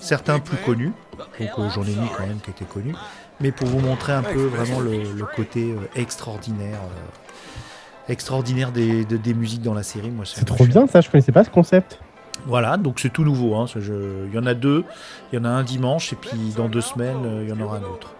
certains 0.00 0.38
plus 0.38 0.56
connus. 0.58 0.92
Donc, 1.18 1.28
euh, 1.40 1.68
j'en 1.74 1.82
ai 1.82 1.94
mis 1.94 2.08
quand 2.16 2.26
même 2.26 2.38
qui 2.40 2.50
étaient 2.50 2.64
connus. 2.64 2.94
Mais 3.40 3.50
pour 3.52 3.66
vous 3.68 3.80
montrer 3.80 4.12
un 4.12 4.22
peu 4.22 4.46
vraiment 4.46 4.80
le, 4.80 5.02
le 5.12 5.24
côté 5.36 5.72
euh, 5.72 5.76
extraordinaire. 6.00 6.78
euh, 6.82 8.12
extraordinaire 8.12 8.72
des, 8.72 9.04
de- 9.04 9.16
des 9.18 9.34
musiques 9.34 9.60
dans 9.62 9.74
la 9.74 9.82
série. 9.82 10.10
Moi, 10.10 10.24
C'est 10.26 10.44
trop 10.46 10.64
bien, 10.64 10.86
ça, 10.86 11.00
je 11.02 11.10
connaissais 11.10 11.32
pas 11.32 11.44
ce 11.44 11.50
concept. 11.50 12.00
voilà, 12.46 12.76
donc 12.78 13.00
c'est 13.00 13.10
tout 13.12 13.24
nouveau. 13.24 13.54
hein, 13.56 13.66
ce 13.66 13.80
jeu. 13.80 14.26
Il 14.28 14.34
y 14.34 14.38
en 14.38 14.46
a 14.46 14.54
deux. 14.54 14.84
Il 15.32 15.36
y 15.36 15.38
en 15.38 15.44
a 15.44 15.50
un 15.50 15.62
dimanche 15.62 16.12
et 16.14 16.16
puis 16.16 16.38
dans 16.56 16.68
deux 16.68 16.80
semaines, 16.80 17.42
il 17.42 17.48
y 17.48 17.52
en 17.52 17.60
aura 17.60 17.76
un 17.76 17.82
autre. 17.82 18.14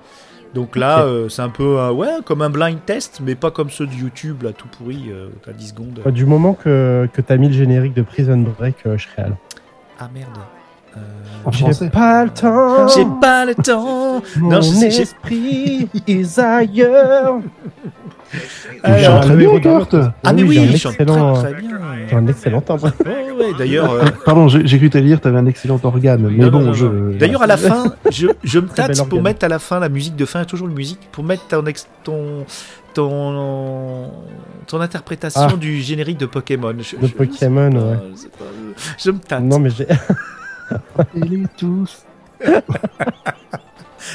Donc 0.55 0.77
là, 0.77 1.03
euh, 1.03 1.29
c'est 1.29 1.43
un 1.43 1.51
peu 1.51 1.79
un- 1.79 1.93
ouais, 1.93 2.09
comme 2.25 2.43
un 2.43 2.51
blind 2.51 2.79
test, 2.87 3.21
mais 3.23 3.35
pas 3.35 3.51
comme 3.51 3.71
ceux 3.71 3.87
de 3.87 3.93
YouTube, 3.95 4.43
là, 4.43 4.53
tout 4.53 4.69
pourri, 4.69 5.07
euh, 5.11 5.29
à 5.47 5.53
10 5.53 5.69
secondes. 5.69 6.01
Du 6.13 6.25
moment 6.25 6.55
que, 6.55 7.09
que 7.13 7.21
t'as 7.21 7.37
mis 7.37 7.49
le 7.49 7.55
générique 7.55 7.95
de 7.95 8.03
Prison 8.03 8.39
Break, 8.59 8.77
euh, 8.87 8.97
je 8.97 9.07
serai. 9.09 9.31
Ah 10.01 10.09
merde. 10.13 10.31
Euh, 10.99 11.49
En 11.49 11.53
J'ai 11.53 11.59
français. 11.65 11.89
pas 11.91 12.25
le 12.25 12.31
temps. 12.31 12.89
J'ai 12.89 13.07
pas 13.21 13.45
le 13.47 13.55
temps. 13.55 14.21
Mon 14.39 14.51
Non, 14.51 14.61
je 14.61 14.71
sais- 14.71 14.91
j'ai- 14.91 15.03
esprit 15.03 15.89
est 16.07 16.39
ailleurs. 16.39 17.37
Il 18.87 19.05
chante 19.05 19.23
très 19.23 19.37
bien, 19.37 19.59
Kurt. 19.61 19.95
Ah 20.23 20.33
mais 20.35 20.43
Oui, 20.43 20.49
oui, 20.49 20.55
j'ai 20.55 20.61
un 20.61 20.65
il 20.65 20.77
chante 20.79 20.95
très, 20.95 21.05
excellent- 21.05 21.33
très 21.35 21.55
bien. 21.55 21.71
J'ai 22.11 22.17
un 22.17 22.27
excellent 22.27 22.61
timbre. 22.61 22.91
Ouais, 23.07 23.31
ouais, 23.33 23.53
d'ailleurs, 23.59 23.91
euh, 23.93 24.05
Pardon, 24.27 24.49
j'ai 24.49 24.67
j'ai 24.67 24.77
cru 24.79 24.91
t'allais 24.91 25.07
dire 25.07 25.21
t'avais 25.23 25.39
un 25.39 25.47
excellent 25.47 25.81
organe, 25.83 26.29
mais 26.31 26.45
non, 26.45 26.51
bon, 26.51 26.59
non, 26.61 26.67
non, 26.67 26.73
je. 26.75 26.87
non. 26.87 27.17
D'ailleurs, 27.19 27.43
à 27.43 27.47
la 27.47 27.57
fin, 27.69 27.95
je, 28.11 28.27
je 28.45 28.59
me 28.59 28.67
Très 28.69 28.87
bel 28.89 28.97
tâte 28.97 29.09
pour 29.09 29.19
organe. 29.19 29.23
mettre 29.33 29.45
à 29.47 29.49
la 29.49 29.59
fin 29.59 29.81
la 29.81 29.89
musique 29.89 30.15
de 30.17 30.27
fin, 30.27 30.45
toujours 30.45 30.69
une 30.69 30.75
musique, 30.75 31.01
pour 31.11 31.25
mettre 31.25 31.47
ton, 31.49 31.65
ex- 31.65 31.89
ton, 32.05 32.45
ton, 32.93 34.11
ton 34.67 34.81
interprétation 34.83 35.49
Ah. 35.51 35.57
du 35.57 35.81
générique 35.81 36.19
de 36.19 36.27
Pokémon. 36.27 36.75
Je, 36.79 36.97
De 36.97 37.07
je- 37.07 37.13
Pokémon, 37.15 37.71
je 37.71 38.21
sais 38.21 38.29
pas, 38.29 38.45
ouais. 38.45 38.75
pas, 38.77 38.83
je 39.03 39.11
me 39.11 39.19
tâte. 39.21 39.43
Non, 39.43 39.59
mais 39.59 39.71
j'ai. 39.71 39.87
les 41.15 41.45
tous. 41.57 42.05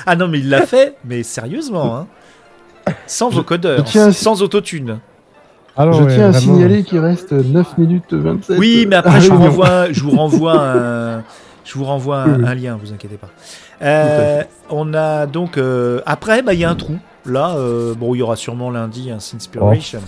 Ah 0.05 0.15
non, 0.15 0.27
mais 0.27 0.39
il 0.39 0.49
l'a 0.49 0.65
fait, 0.65 0.95
mais 1.05 1.23
sérieusement, 1.23 1.97
hein. 1.97 2.07
Sans 3.05 3.29
vocodeur, 3.29 3.79
je 3.79 3.83
tiens 3.91 4.07
à- 4.07 4.11
sans 4.11 4.41
autotune. 4.41 4.99
Ah 5.75 5.85
non, 5.85 5.91
je 5.93 6.03
ouais, 6.03 6.15
tiens 6.15 6.27
à 6.27 6.31
vraiment. 6.31 6.55
signaler 6.55 6.83
qu'il 6.83 6.99
reste 6.99 7.31
9 7.31 7.77
minutes 7.77 8.13
27. 8.13 8.57
Oui, 8.59 8.85
mais 8.87 8.95
après, 8.97 9.19
je 9.21 9.27
vous 9.29 9.33
réunion. 9.37 9.49
renvoie, 9.49 9.91
je 9.91 10.01
vous 10.03 10.11
renvoie 10.11 10.59
un, 10.59 11.19
je 11.65 11.73
vous 11.77 11.83
renvoie 11.85 12.21
un, 12.23 12.43
un 12.43 12.55
lien, 12.55 12.77
vous 12.81 12.93
inquiétez 12.93 13.17
pas. 13.17 13.29
Euh, 13.81 14.43
on 14.69 14.93
a 14.93 15.25
donc, 15.25 15.57
euh, 15.57 16.01
après, 16.05 16.41
bah, 16.41 16.53
il 16.53 16.59
y 16.61 16.65
a 16.65 16.69
un 16.69 16.75
trou. 16.75 16.95
Là, 17.25 17.55
euh, 17.57 17.93
bon, 17.95 18.15
il 18.15 18.19
y 18.19 18.21
aura 18.21 18.35
sûrement 18.35 18.69
lundi 18.69 19.09
un 19.11 19.19
Sinspiration. 19.19 20.01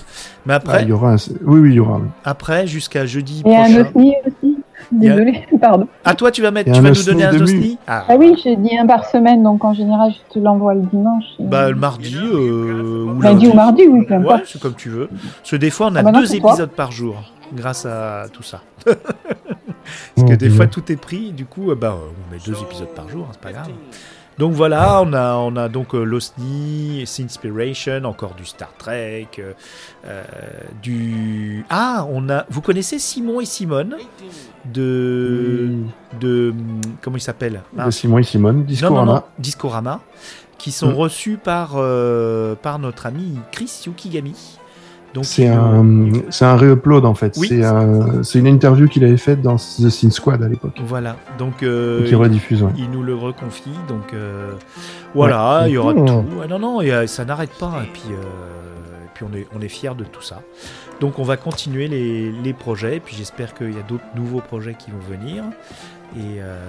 Mais 0.46 0.54
Ah, 0.54 0.58
après, 0.58 0.84
il 0.84 0.90
y 0.90 0.92
aura 0.92 1.12
un... 1.14 1.18
Oui, 1.46 1.60
oui, 1.62 1.70
il 1.72 1.76
y 1.76 1.80
aura. 1.80 1.98
oui. 1.98 2.08
après 2.26 2.68
jusqu'à 2.68 3.06
jeudi 3.06 3.42
Et 3.46 3.56
un 3.56 3.64
prochain. 3.64 3.90
OSNI 3.96 4.14
aussi. 4.26 4.55
A- 4.92 4.96
Désolée, 5.00 5.46
pardon. 5.62 5.88
Ah, 6.04 6.14
toi, 6.16 6.32
tu 6.32 6.42
vas 6.42 6.52
mettre, 6.52 6.70
Et 6.70 6.74
tu 6.74 6.82
vas 6.82 6.90
nous 6.92 7.04
donner 7.04 7.24
un 7.26 7.32
de 7.32 7.38
mu. 7.38 7.44
osni 7.44 7.78
Ah, 7.88 8.06
Ah 8.08 8.16
oui, 8.18 8.36
j'ai 8.44 8.56
dit 8.56 8.78
un 8.78 8.86
par 8.86 9.06
semaine, 9.06 9.44
donc 9.44 9.64
en 9.64 9.74
général, 9.74 10.12
je 10.12 10.34
te 10.34 10.40
l'envoie 10.40 10.74
le 10.76 10.82
dimanche. 10.82 11.24
et- 11.40 11.44
bah, 11.44 11.70
le 11.70 11.76
mardi, 11.76 12.16
euh, 12.16 13.04
ou 13.06 13.22
Lundi 13.22 13.48
ou 13.48 13.54
mardi, 13.54 13.84
oui, 13.90 14.06
peu 14.06 14.14
Ouais, 14.16 14.20
importe. 14.22 14.44
c'est 14.46 14.62
comme 14.62 14.76
tu 14.76 14.90
veux. 14.90 15.08
Parce 15.08 15.52
que 15.52 15.56
des 15.56 15.70
fois, 15.70 15.88
on 15.92 15.96
a 15.96 16.00
Ah 16.00 16.04
bah 16.04 16.12
deux 16.12 16.28
toi. 16.28 16.52
épisodes 16.52 16.72
par 16.72 16.92
jour, 16.92 17.16
grâce 17.54 17.86
à 17.86 18.26
tout 18.32 18.44
ça. 18.44 18.62
Parce 18.86 18.98
Oh, 20.18 20.24
que 20.26 20.34
des 20.34 20.48
Dieu. 20.48 20.56
fois, 20.56 20.66
tout 20.68 20.92
est 20.92 20.96
pris, 20.96 21.32
du 21.32 21.46
coup, 21.46 21.70
euh, 21.72 21.76
bah, 21.76 21.96
on 21.96 22.34
met 22.34 22.40
deux 22.46 22.60
épisodes 22.62 22.88
par 22.96 23.08
jour, 23.10 23.26
hein, 23.30 23.34
c'est 23.34 23.42
pas 23.42 23.52
grave. 23.52 23.70
Donc 24.38 24.52
voilà, 24.52 25.02
on 25.02 25.14
a, 25.14 25.36
on 25.38 25.56
a 25.56 25.70
donc 25.70 25.96
euh, 25.96 26.04
l'OSNI, 26.04 27.04
Sinspiration, 27.06 28.04
encore 28.04 28.34
du 28.36 28.46
Star 28.46 28.74
Trek, 28.78 29.30
euh, 29.40 29.54
euh, 30.06 30.24
du... 30.84 31.66
Ah, 31.70 32.06
on 32.12 32.30
a... 32.30 32.46
Vous 32.50 32.60
connaissez 32.60 33.00
Simon 33.00 33.40
et 33.40 33.46
Simone 33.46 33.96
de... 34.66 35.72
de 36.20 36.54
comment 37.02 37.16
il 37.18 37.22
s'appelle? 37.22 37.62
De 37.74 37.92
Simon 37.92 38.18
et 38.18 38.24
Simone, 38.24 38.56
non, 38.58 38.62
non, 38.62 38.66
Discorama. 38.68 39.06
non, 39.14 39.24
Discorama, 39.40 40.02
qui 40.58 40.72
sont 40.72 40.90
Mm. 40.90 40.96
reçus 40.96 41.38
par, 41.38 41.72
euh, 41.76 42.56
par 42.56 42.78
notre 42.80 43.06
ami 43.06 43.40
Chris 43.54 43.84
Yukigami. 43.86 44.36
Donc, 45.16 45.26
C'est 45.26 45.48
un, 45.48 45.84
c'est 46.30 46.46
un 46.46 46.56
re-upload 46.58 47.06
en 47.06 47.16
fait. 47.16 47.34
Oui. 47.38 47.48
C'est 47.48 47.64
un- 47.64 48.22
c'est 48.22 48.38
une 48.38 48.48
interview 48.48 48.88
qu'il 48.88 49.04
avait 49.06 49.16
faite 49.18 49.42
dans 49.42 49.56
The 49.56 49.90
Sin 49.90 50.12
Squad 50.12 50.44
à 50.44 50.48
l'époque. 50.48 50.78
Voilà, 50.86 51.16
donc 51.40 51.64
euh, 51.64 52.06
qui 52.06 52.14
rediffuse. 52.16 52.62
ouais. 52.62 52.72
il 52.78 52.92
nous 52.92 53.02
le 53.02 53.16
reconfie. 53.16 53.72
Donc 53.88 54.14
euh, 54.14 54.52
voilà, 55.14 55.64
il 55.68 55.72
y 55.74 55.78
aura 55.78 55.94
Mhm. 55.94 56.06
tout. 56.06 56.24
Ah, 56.44 56.48
non, 56.48 56.60
non, 56.60 56.82
et, 56.82 56.92
euh, 56.92 57.08
ça 57.08 57.24
n'arrête 57.26 57.52
pas. 57.58 57.82
Et 57.84 57.88
puis, 57.94 58.04
euh, 58.12 58.16
et 59.06 59.10
puis 59.14 59.26
on 59.32 59.34
est, 59.36 59.48
on 59.58 59.62
est 59.62 59.70
fiers 59.70 59.96
de 59.98 60.04
tout 60.04 60.22
ça. 60.22 60.42
Donc 61.00 61.18
on 61.18 61.24
va 61.24 61.38
continuer 61.38 61.88
les, 61.88 62.32
les 62.32 62.54
projets. 62.54 62.98
Et 62.98 63.00
puis 63.00 63.16
j'espère 63.18 63.54
qu'il 63.54 63.72
y 63.74 63.80
a 63.80 63.84
d'autres 63.88 64.04
nouveaux 64.16 64.42
projets 64.42 64.76
qui 64.78 64.92
vont 64.92 65.00
venir. 65.10 65.44
Et, 66.18 66.40
euh, 66.42 66.60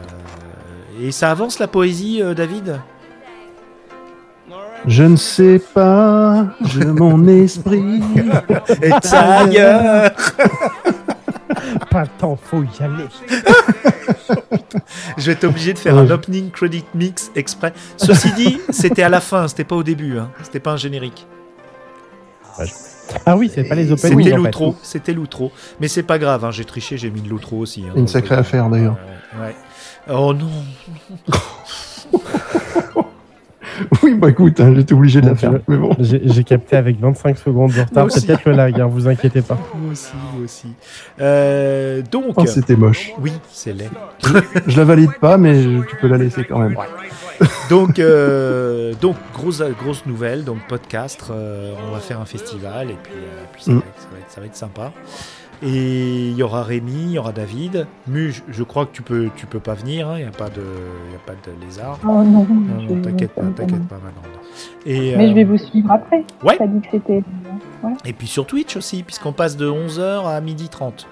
et 1.03 1.11
ça 1.13 1.31
avance 1.31 1.59
la 1.59 1.67
poésie, 1.69 2.23
euh, 2.23 2.35
David? 2.35 2.81
Je 4.87 5.03
ne 5.03 5.17
sais 5.17 5.59
pas, 5.75 6.47
je 6.65 6.81
mon 6.85 7.27
esprit. 7.27 8.01
Et 8.83 8.93
ailleurs 9.13 10.11
Pas 11.91 12.03
le 12.03 12.09
temps, 12.19 12.37
faut 12.41 12.63
y 12.63 12.83
aller. 12.83 13.07
Je 15.17 15.27
vais 15.27 15.33
être 15.33 15.45
obligé 15.45 15.73
de 15.73 15.79
faire 15.79 15.97
un 15.97 16.11
opening 16.11 16.51
credit 16.51 16.85
mix 16.95 17.31
exprès. 17.35 17.73
Ceci 17.97 18.33
dit, 18.35 18.61
c'était 18.71 19.03
à 19.03 19.09
la 19.09 19.21
fin, 19.21 19.49
c'était 19.49 19.65
pas 19.65 19.77
au 19.77 19.83
début, 19.83 20.19
hein. 20.19 20.31
c'était 20.43 20.61
pas 20.61 20.73
un 20.73 20.77
générique. 20.77 21.27
Ah 23.25 23.37
oui, 23.37 23.51
c'est 23.53 23.65
pas 23.65 23.75
les 23.75 23.91
openings. 23.93 24.19
C'était 24.19 24.33
en 24.33 24.37
fait. 24.37 24.43
l'outro, 24.43 24.77
c'était 24.83 25.13
l'outro. 25.13 25.53
Mais 25.81 25.89
c'est 25.89 26.03
pas 26.03 26.19
grave, 26.19 26.45
hein, 26.45 26.51
j'ai 26.51 26.65
triché, 26.65 26.97
j'ai 26.99 27.11
mis 27.11 27.21
de 27.23 27.29
l'outro 27.29 27.59
aussi. 27.59 27.85
hein. 27.89 27.93
Une 27.97 28.09
sacrée 28.09 28.37
affaire 28.37 28.69
d'ailleurs. 28.69 28.97
Ouais, 29.39 29.47
ouais. 29.47 29.57
Oh 30.09 30.33
non 30.35 30.51
Oui, 34.03 34.15
bah 34.15 34.31
écoute, 34.31 34.59
hein, 34.61 34.73
j'étais 34.75 34.95
obligé 34.95 35.21
de 35.21 35.29
la 35.29 35.35
faire. 35.35 35.53
je- 35.53 35.59
Mais 35.69 35.77
bon. 35.77 35.91
J'ai 35.99 36.45
capté 36.45 36.77
avec 36.77 36.99
25 37.01 37.39
secondes 37.39 37.73
de 37.73 37.81
retard. 37.81 38.11
C'est 38.11 38.27
peut-être 38.27 38.45
le 38.47 38.53
lag, 38.53 38.81
hein, 38.81 38.87
vous 38.87 39.07
inquiétez 39.09 39.43
pas. 39.43 39.59
Moi 39.75 39.93
aussi, 39.93 40.13
moi 40.35 40.45
aussi. 40.45 40.69
Euh, 41.21 42.03
donc, 42.11 42.35
Oh, 42.37 42.47
c'était 42.47 42.77
moche. 42.77 43.13
oui, 43.21 43.33
c'est 43.51 43.73
laid. 43.73 43.91
Je 44.67 44.77
la 44.77 44.85
valide 44.85 45.13
pas, 45.21 45.37
mais 45.39 45.63
je- 45.63 45.81
tu 45.89 45.97
peux 45.97 46.09
la 46.09 46.19
laisser 46.19 46.45
quand 46.45 46.59
même. 46.59 46.77
Donc, 47.69 47.99
euh, 47.99 48.95
donc 49.01 49.17
grosse, 49.35 49.63
grosse 49.83 50.07
nouvelle, 50.07 50.45
donc 50.45 50.59
podcast, 50.69 51.21
euh, 51.31 51.73
on 51.87 51.93
va 51.93 52.01
faire 52.01 52.21
un 52.21 52.25
festival 52.25 52.91
et 52.91 52.97
puis, 53.03 53.13
euh, 53.15 53.45
puis 53.53 53.63
ça, 53.65 53.73
Mm. 53.73 53.75
va 53.75 53.81
être, 53.81 54.01
ça, 54.01 54.09
va 54.13 54.19
être, 54.19 54.31
ça 54.31 54.41
va 54.41 54.47
être 54.47 54.57
sympa. 54.57 54.93
Et 55.63 56.29
il 56.31 56.37
y 56.37 56.43
aura 56.43 56.63
Rémi, 56.63 56.93
il 57.05 57.11
y 57.13 57.19
aura 57.19 57.33
David. 57.33 57.87
Mu, 58.07 58.35
je, 58.49 58.63
crois 58.63 58.85
que 58.87 58.93
tu 58.93 59.03
peux, 59.03 59.31
tu 59.37 59.47
peux 59.47 59.59
pas 59.61 59.75
venir, 59.75 60.09
hein, 60.09 60.15
il 60.19 60.23
n'y 60.23 60.29
a, 60.29 60.31
pas 60.31 60.51
de- 60.51 60.63
il 61.09 61.13
y 61.13 61.17
a 61.17 61.19
pas 61.27 61.33
de 61.33 61.65
lézard. 61.65 61.99
Oh 62.05 62.09
non, 62.09 62.25
Non, 62.25 62.47
je- 62.89 62.95
non, 62.95 63.01
t'inquiète 63.03 63.33
pas, 63.33 63.43
t'inquiète 63.43 63.89
pas, 63.89 63.97
ma 63.97 64.11
grande. 64.11 64.41
Et, 64.85 65.17
Mais 65.17 65.25
euh, 65.27 65.29
je 65.31 65.35
vais 65.35 65.45
vous 65.45 65.59
suivre 65.59 65.91
après. 65.91 66.25
Ouais. 66.43 66.57
T'as 66.59 66.67
dit 66.67 66.81
que 66.81 66.89
c'était. 66.93 67.23
et 68.05 68.13
puis 68.13 68.27
sur 68.27 68.47
Twitch 68.47 68.77
aussi, 68.77 69.03
puisqu'on 69.03 69.33
passe 69.33 69.57
de 69.57 69.67
11h 69.69 70.27
à 70.27 70.41
12h30. 70.41 71.07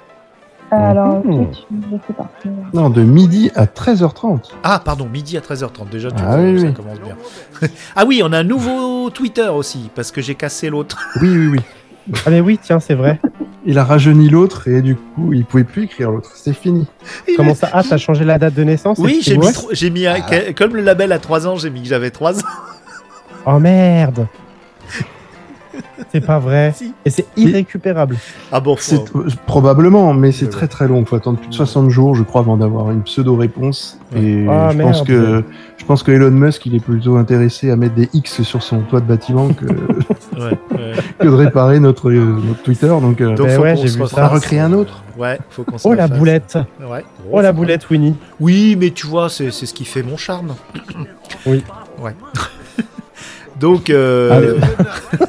Alors. 0.70 1.22
Twitch, 1.22 1.64
je 1.70 1.96
sais 2.06 2.12
pas. 2.14 2.28
Non, 2.72 2.90
de 2.90 3.02
midi 3.02 3.50
à 3.54 3.66
13h30. 3.66 4.50
Ah, 4.62 4.80
pardon, 4.84 5.06
midi 5.08 5.36
à 5.36 5.40
13h30, 5.40 5.88
déjà, 5.90 6.10
tu 6.10 6.22
Ah 6.26 6.36
vois, 6.36 6.44
oui, 6.44 6.60
ça 6.60 6.66
oui. 6.66 6.74
commence 6.74 7.00
bien. 7.00 7.16
ah 7.96 8.04
oui, 8.06 8.22
on 8.24 8.32
a 8.32 8.38
un 8.38 8.44
nouveau 8.44 9.08
Twitter 9.10 9.48
aussi, 9.48 9.90
parce 9.94 10.10
que 10.10 10.20
j'ai 10.20 10.34
cassé 10.34 10.70
l'autre. 10.70 10.98
Oui, 11.22 11.28
oui, 11.30 11.46
oui. 11.48 11.60
Ah 12.26 12.30
mais 12.30 12.40
oui, 12.40 12.58
tiens, 12.62 12.80
c'est 12.80 12.94
vrai. 12.94 13.18
Il 13.66 13.78
a 13.78 13.84
rajeuni 13.84 14.28
l'autre 14.28 14.68
et 14.68 14.82
du 14.82 14.94
coup, 14.94 15.32
il 15.32 15.44
pouvait 15.46 15.64
plus 15.64 15.84
écrire 15.84 16.10
l'autre. 16.10 16.30
C'est 16.34 16.52
fini. 16.52 16.86
Comment 17.36 17.54
ça? 17.54 17.70
Ah, 17.72 17.82
t'as 17.88 17.96
changé 17.96 18.24
la 18.24 18.38
date 18.38 18.52
de 18.54 18.62
naissance 18.62 18.98
Oui, 18.98 19.20
j'ai 19.22 19.38
mis, 19.38 19.46
excuse-moi 19.46 19.52
tro- 19.52 19.68
j'ai 19.72 19.88
mis, 19.90 20.06
un- 20.06 20.20
que- 20.20 20.52
comme 20.52 20.74
le 20.76 20.82
label 20.82 21.12
à 21.12 21.18
3 21.18 21.46
ans, 21.46 21.56
j'ai 21.56 21.70
mis 21.70 21.80
que 21.82 21.88
j'avais 21.88 22.10
3 22.10 22.38
ans. 22.40 22.46
Oh 23.46 23.58
merde 23.58 24.26
C'est 26.12 26.20
pas 26.20 26.38
vrai. 26.38 26.72
Si. 26.76 26.92
Et 27.04 27.10
c'est 27.10 27.26
irrécupérable. 27.36 28.16
Ah 28.52 28.60
bon, 28.60 28.76
C'est 28.78 29.00
probablement, 29.46 30.14
mais 30.14 30.32
c'est 30.32 30.48
très 30.48 30.68
très 30.68 30.86
long. 30.88 31.00
Il 31.00 31.06
faut 31.06 31.16
attendre 31.16 31.38
plus 31.38 31.48
de 31.48 31.54
60 31.54 31.90
jours, 31.90 32.14
je 32.14 32.22
crois, 32.22 32.40
avant 32.42 32.56
d'avoir 32.56 32.90
une 32.90 33.02
pseudo-réponse. 33.02 33.98
Et 34.16 34.46
Ah, 34.48 34.70
je 34.72 34.78
pense 34.78 35.02
que 35.02 35.44
je 35.76 35.84
pense 35.84 36.02
que 36.02 36.12
Elon 36.12 36.30
Musk, 36.30 36.64
il 36.66 36.74
est 36.76 36.80
plutôt 36.80 37.16
intéressé 37.16 37.70
à 37.70 37.76
mettre 37.76 37.94
des 37.94 38.08
X 38.14 38.42
sur 38.42 38.62
son 38.62 38.80
toit 38.80 39.00
de 39.00 39.06
bâtiment 39.06 39.48
que, 39.48 39.64
ouais, 40.38 40.58
ouais. 40.72 40.92
que 41.18 41.24
de 41.26 41.28
réparer 41.30 41.78
notre, 41.80 42.10
euh, 42.10 42.36
notre 42.46 42.62
Twitter. 42.62 42.86
Donc, 42.88 43.20
euh, 43.20 43.34
Donc 43.34 43.48
Ben 43.48 43.56
faut 43.56 43.62
ouais, 43.62 43.74
vu 43.74 43.88
ça. 43.88 43.98
On 44.00 44.16
va 44.16 44.28
recréer 44.28 44.60
un 44.60 44.72
autre 44.72 45.02
Ouais, 45.18 45.38
faut 45.50 45.62
qu'on 45.64 45.76
se 45.78 45.86
Oh 45.86 45.92
la 45.92 46.08
boulette 46.08 46.58
Ouais. 46.80 47.04
Oh 47.30 47.40
la 47.40 47.52
boulette, 47.52 47.90
Winnie 47.90 48.16
Oui, 48.40 48.76
mais 48.80 48.90
tu 48.90 49.06
vois, 49.06 49.28
c'est 49.28 49.50
c'est 49.50 49.66
ce 49.66 49.74
qui 49.74 49.84
fait 49.84 50.02
mon 50.02 50.16
charme. 50.16 50.54
Oui. 51.46 51.62
Ouais. 52.00 52.14
Donc, 53.60 53.90
euh, 53.90 54.30
Allez. 54.30 55.28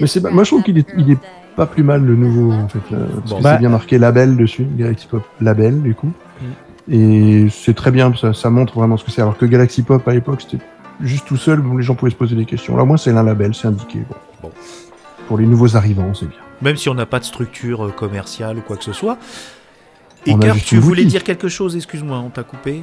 mais 0.00 0.06
c'est 0.06 0.22
moi 0.30 0.44
je 0.44 0.50
trouve 0.50 0.62
qu'il 0.62 0.78
est, 0.78 0.86
il 0.96 1.10
est 1.12 1.18
pas 1.56 1.66
plus 1.66 1.82
mal 1.82 2.02
le 2.04 2.16
nouveau 2.16 2.52
en 2.52 2.68
fait. 2.68 2.78
là, 2.90 2.98
parce 3.16 3.30
Bon. 3.30 3.38
que 3.38 3.42
Bah- 3.42 3.52
c'est 3.54 3.58
bien 3.60 3.68
marqué 3.68 3.98
label 3.98 4.36
dessus, 4.36 4.66
Galaxy 4.76 5.06
Pop 5.06 5.22
label 5.40 5.82
du 5.82 5.94
coup. 5.94 6.12
Mm. 6.40 6.94
Et 6.94 7.46
c'est 7.50 7.74
très 7.74 7.90
bien, 7.90 8.12
ça, 8.14 8.32
ça 8.32 8.50
montre 8.50 8.74
vraiment 8.74 8.96
ce 8.96 9.04
que 9.04 9.10
c'est. 9.10 9.20
Alors 9.22 9.36
que 9.38 9.46
Galaxy 9.46 9.82
Pop 9.82 10.06
à 10.08 10.12
l'époque 10.12 10.42
c'était 10.42 10.62
juste 11.00 11.26
tout 11.26 11.36
seul, 11.36 11.60
bon, 11.60 11.76
les 11.76 11.82
gens 11.82 11.94
pouvaient 11.94 12.10
se 12.10 12.16
poser 12.16 12.36
des 12.36 12.44
questions. 12.44 12.76
Là, 12.76 12.84
moi 12.84 12.96
c'est 12.98 13.10
un 13.10 13.22
label, 13.22 13.54
c'est 13.54 13.68
indiqué. 13.68 14.00
Bon. 14.08 14.16
Bon. 14.42 14.50
Pour 15.28 15.38
les 15.38 15.46
nouveaux 15.46 15.76
arrivants, 15.76 16.12
c'est 16.14 16.26
bien. 16.26 16.38
même 16.60 16.76
si 16.76 16.88
on 16.88 16.94
n'a 16.94 17.06
pas 17.06 17.18
de 17.20 17.24
structure 17.24 17.86
euh, 17.86 17.90
commerciale 17.90 18.58
ou 18.58 18.60
quoi 18.60 18.76
que 18.76 18.84
ce 18.84 18.92
soit. 18.92 19.18
Iker, 20.26 20.54
juste 20.54 20.66
tu 20.66 20.76
voulais 20.78 21.04
dire 21.04 21.24
quelque 21.24 21.48
chose, 21.48 21.74
excuse-moi, 21.76 22.18
on 22.24 22.30
t'a 22.30 22.44
coupé. 22.44 22.82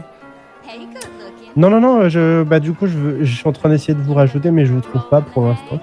Non, 1.55 1.69
non, 1.69 1.81
non, 1.81 2.07
je, 2.09 2.43
bah, 2.43 2.59
du 2.59 2.73
coup, 2.73 2.87
je, 2.87 2.97
veux- 2.97 3.23
je 3.23 3.35
suis 3.35 3.47
en 3.47 3.51
train 3.51 3.69
d'essayer 3.69 3.93
de 3.93 4.01
vous 4.01 4.13
rajouter, 4.13 4.51
mais 4.51 4.65
je 4.65 4.73
vous 4.73 4.81
trouve 4.81 5.07
pas 5.09 5.21
pour 5.21 5.47
l'instant. 5.47 5.79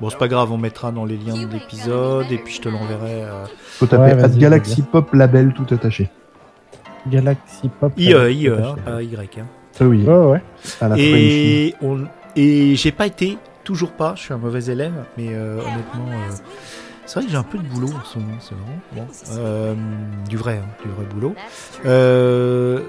Bon, 0.00 0.10
c'est 0.10 0.18
pas 0.18 0.28
grave, 0.28 0.50
on 0.52 0.58
mettra 0.58 0.90
dans 0.92 1.04
les 1.04 1.16
liens 1.16 1.34
de 1.46 1.52
l'épisode 1.52 2.30
et 2.30 2.38
puis 2.38 2.54
je 2.54 2.60
te 2.60 2.68
l'enverrai. 2.68 3.22
euh, 3.22 3.44
Faut 3.78 3.86
taper 3.86 4.14
Ouais, 4.14 4.38
Galaxy 4.38 4.82
Pop 4.82 5.12
label 5.14 5.52
tout 5.54 5.66
attaché. 5.74 6.10
Galaxy 7.08 7.68
Pop. 7.80 7.92
IE, 7.96 8.12
euh, 8.14 8.30
IE, 8.30 8.48
pas 8.84 9.02
Y. 9.02 9.38
hein. 9.40 9.46
Ah 9.80 9.84
oui, 9.84 10.02
Ouais, 10.04 10.12
ouais. 10.14 10.42
à 10.80 10.88
la 10.88 10.96
Frenchie. 10.96 11.02
Et, 11.02 11.74
on, 11.82 12.00
et 12.36 12.74
j'ai 12.76 12.92
pas 12.92 13.06
été, 13.06 13.38
toujours 13.64 13.92
pas, 13.92 14.14
je 14.16 14.22
suis 14.22 14.34
un 14.34 14.38
mauvais 14.38 14.64
élève, 14.64 14.92
mais 15.16 15.28
euh, 15.30 15.60
honnêtement, 15.60 16.08
euh, 16.12 16.32
C'est 17.06 17.14
vrai 17.18 17.24
que 17.26 17.30
j'ai 17.30 17.36
un 17.38 17.42
peu 17.42 17.58
de 17.58 17.64
boulot 17.64 17.88
en 17.88 18.04
ce 18.04 18.18
moment, 18.18 18.34
c'est 18.40 18.54
marrant. 18.54 18.78
Bon, 19.06 19.06
euh, 19.38 19.74
du 20.28 20.36
vrai, 20.36 20.60
hein, 20.62 20.68
du 20.84 20.90
vrai 20.92 21.04
boulot. 21.12 21.34
Euh, 21.86 22.80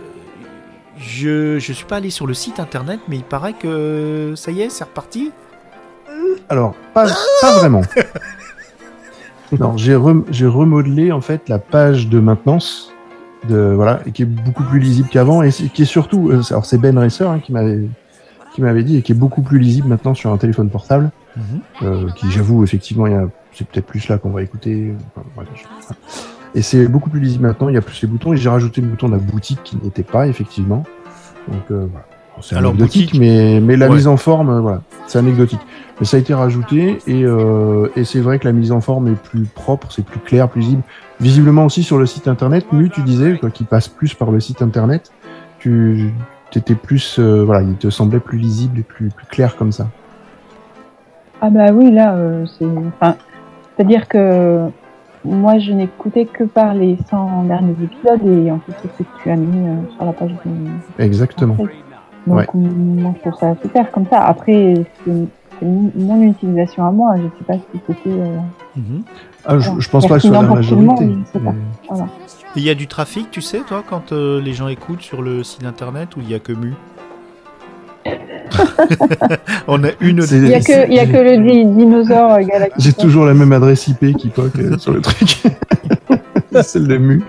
je 0.98 1.60
je 1.60 1.74
suis 1.74 1.86
pas 1.86 1.98
allé 1.98 2.10
sur 2.10 2.28
le 2.28 2.34
site 2.34 2.60
internet, 2.60 3.00
mais 3.08 3.18
il 3.18 3.24
paraît 3.24 3.54
que 3.54 4.34
ça 4.36 4.52
y 4.52 4.62
est, 4.62 4.70
c'est 4.70 4.84
reparti. 4.84 5.32
Alors, 6.50 6.76
pas, 6.94 7.08
pas 7.42 7.58
vraiment. 7.60 7.82
Non, 9.60 9.78
j'ai 9.78 9.94
rem- 9.96 10.26
remodelé 10.32 11.12
en 11.12 11.22
fait 11.22 11.48
la 11.48 11.60
page 11.60 12.08
de 12.08 12.20
maintenance 12.20 12.92
de 13.48 13.72
voilà 13.76 14.00
et 14.08 14.12
qui 14.12 14.24
est 14.24 14.26
beaucoup 14.26 14.64
plus 14.64 14.80
lisible 14.80 15.10
qu'avant 15.10 15.44
et 15.44 15.52
qui 15.52 15.84
est 15.84 15.86
surtout 15.86 16.30
euh, 16.32 16.42
alors 16.50 16.66
c'est 16.66 16.80
Ben 16.80 16.98
Racer 16.98 17.30
hein, 17.30 17.40
qui 17.40 17.52
m'avait 17.52 17.82
qui 18.56 18.62
m'avait 18.62 18.84
dit 18.84 18.98
et 18.98 19.02
qui 19.04 19.12
est 19.12 19.16
beaucoup 19.16 19.44
plus 19.44 19.60
lisible 19.60 19.88
maintenant 19.90 20.16
sur 20.16 20.32
un 20.32 20.38
téléphone 20.38 20.70
portable 20.72 21.12
euh, 21.84 22.10
qui 22.16 22.32
j'avoue 22.32 22.64
effectivement 22.64 23.06
c'est 23.54 23.68
peut-être 23.68 23.86
plus 23.86 24.08
là 24.08 24.18
qu'on 24.18 24.32
va 24.32 24.42
écouter 24.42 24.94
enfin, 25.16 25.28
bref, 25.36 25.48
je- 25.56 26.24
et 26.56 26.62
c'est 26.62 26.88
beaucoup 26.88 27.10
plus 27.10 27.20
lisible 27.20 27.48
maintenant 27.48 27.70
il 27.70 27.76
y 27.76 27.78
a 27.78 27.82
plus 27.82 28.02
les 28.02 28.08
boutons 28.08 28.34
et 28.34 28.38
j'ai 28.38 28.50
rajouté 28.50 28.82
le 28.82 28.88
bouton 28.88 29.08
de 29.08 29.14
la 29.14 29.20
boutique 29.20 29.60
qui 29.64 29.78
n'était 29.84 30.04
pas 30.04 30.28
effectivement 30.28 30.84
donc 31.48 31.62
euh, 31.72 31.88
voilà 31.92 32.06
c'est 32.42 32.56
Alors, 32.56 32.72
anecdotique 32.72 33.12
boutique- 33.12 33.20
mais 33.22 33.60
mais 33.62 33.78
la 33.78 33.88
Ouais. 33.90 33.96
mise 33.96 34.08
en 34.08 34.18
forme 34.18 34.50
euh, 34.50 34.60
voilà 34.60 34.82
c'est 35.08 35.20
anecdotique 35.20 35.60
mais 36.00 36.06
ça 36.06 36.18
a 36.18 36.20
été 36.20 36.34
rajouté 36.34 36.98
et, 37.06 37.24
euh, 37.24 37.88
et 37.96 38.04
c'est 38.04 38.20
vrai 38.20 38.40
que 38.40 38.46
la 38.46 38.52
mise 38.54 38.72
en 38.72 38.82
forme 38.82 39.08
est 39.10 39.16
plus 39.16 39.44
propre, 39.44 39.92
c'est 39.92 40.04
plus 40.04 40.20
clair, 40.20 40.50
plus 40.50 40.62
visible. 40.62 40.82
Visiblement 41.22 41.66
aussi 41.66 41.84
sur 41.84 42.00
le 42.00 42.08
site 42.08 42.28
internet, 42.28 42.66
Mu, 42.74 42.90
tu 42.90 43.02
disais, 43.04 43.38
toi 43.38 43.52
qui 43.52 43.64
passes 43.64 43.88
plus 43.90 44.16
par 44.16 44.32
le 44.32 44.40
site 44.40 44.64
internet, 44.64 45.12
tu 45.60 46.12
étais 46.56 46.74
plus, 46.74 47.20
euh, 47.20 47.44
voilà, 47.46 47.62
il 47.62 47.76
te 47.76 47.92
semblait 47.92 48.20
plus 48.20 48.40
lisible 48.40 48.80
et 48.80 48.82
plus, 48.82 49.10
plus 49.10 49.28
clair 49.28 49.56
comme 49.56 49.72
ça. 49.72 49.88
Ah 51.42 51.52
bah 51.52 51.72
oui, 51.72 51.92
là, 51.92 52.16
euh, 52.16 52.46
c'est... 52.58 52.66
Enfin, 53.00 53.16
c'est-à-dire 53.78 54.08
que 54.08 54.68
moi, 55.26 55.58
je 55.60 55.72
n'écoutais 55.72 56.26
que 56.26 56.44
par 56.44 56.74
les 56.74 56.98
100 57.10 57.44
derniers 57.44 57.76
épisodes 57.84 58.26
et 58.28 58.52
en 58.52 58.60
fait, 58.60 58.74
c'est 58.82 58.90
ce 58.98 59.04
que 59.04 59.24
tu 59.24 59.30
as 59.32 59.36
mis 59.36 59.68
euh, 59.68 59.76
sur 59.96 60.06
la 60.06 60.14
page 60.14 60.32
de... 60.32 61.04
Exactement. 61.04 61.56
Donc, 61.56 61.70
Ouais. 62.26 62.46
moi, 62.54 63.14
je 63.16 63.30
trouve 63.30 63.40
ça 63.40 63.54
super 63.62 63.92
comme 63.92 64.06
ça. 64.10 64.20
Après, 64.20 64.76
c'est 65.06 65.12
mon 65.62 66.22
utilisation 66.22 66.86
à 66.86 66.92
moi. 66.92 67.16
Je 67.18 67.24
sais 67.24 67.44
pas 67.46 67.54
si 67.56 67.80
c'était... 67.88 68.10
euh, 68.10 68.38
Mhm. 68.76 69.04
Ah, 69.46 69.60
je, 69.60 69.70
je 69.78 69.90
pense 69.90 70.08
pas 70.08 70.16
que 70.16 70.22
ce 70.22 70.30
soit 70.30 70.42
la 70.42 70.48
majorité. 70.48 70.86
monde, 71.06 71.18
Voilà. 71.90 72.06
Il 72.56 72.64
y 72.64 72.70
a 72.70 72.76
du 72.76 72.88
trafic, 72.88 73.30
tu 73.30 73.42
sais, 73.42 73.60
toi, 73.60 73.84
quand 73.88 74.12
euh, 74.14 74.40
les 74.42 74.54
gens 74.54 74.68
écoutent 74.68 75.02
sur 75.02 75.22
le 75.22 75.44
site 75.44 75.66
internet 75.66 76.16
ou 76.16 76.22
il 76.22 76.30
y 76.30 76.34
a 76.34 76.40
que 76.40 76.54
mu? 76.54 76.74
On 79.68 79.84
a 79.84 79.90
une 80.02 80.22
C'est- 80.22 80.38
Il 80.38 80.48
y 80.48 80.54
a 80.54 80.60
que, 80.60 80.88
il 80.88 80.94
y 80.94 81.00
a 81.00 81.06
que 81.06 81.12
le 81.18 81.38
di- 81.38 81.66
dinosaure 81.66 82.34
euh, 82.34 82.42
galactique. 82.44 82.74
J'ai 82.84 82.94
toujours 82.94 83.26
la 83.26 83.34
même 83.34 83.52
adresse 83.52 83.88
IP 83.88 84.16
qui 84.18 84.30
poque 84.30 84.58
euh, 84.60 84.78
sur 84.78 84.94
le 84.94 85.02
truc. 85.02 85.44
Celle 86.64 86.88
de 86.88 86.98
Mu. 86.98 87.22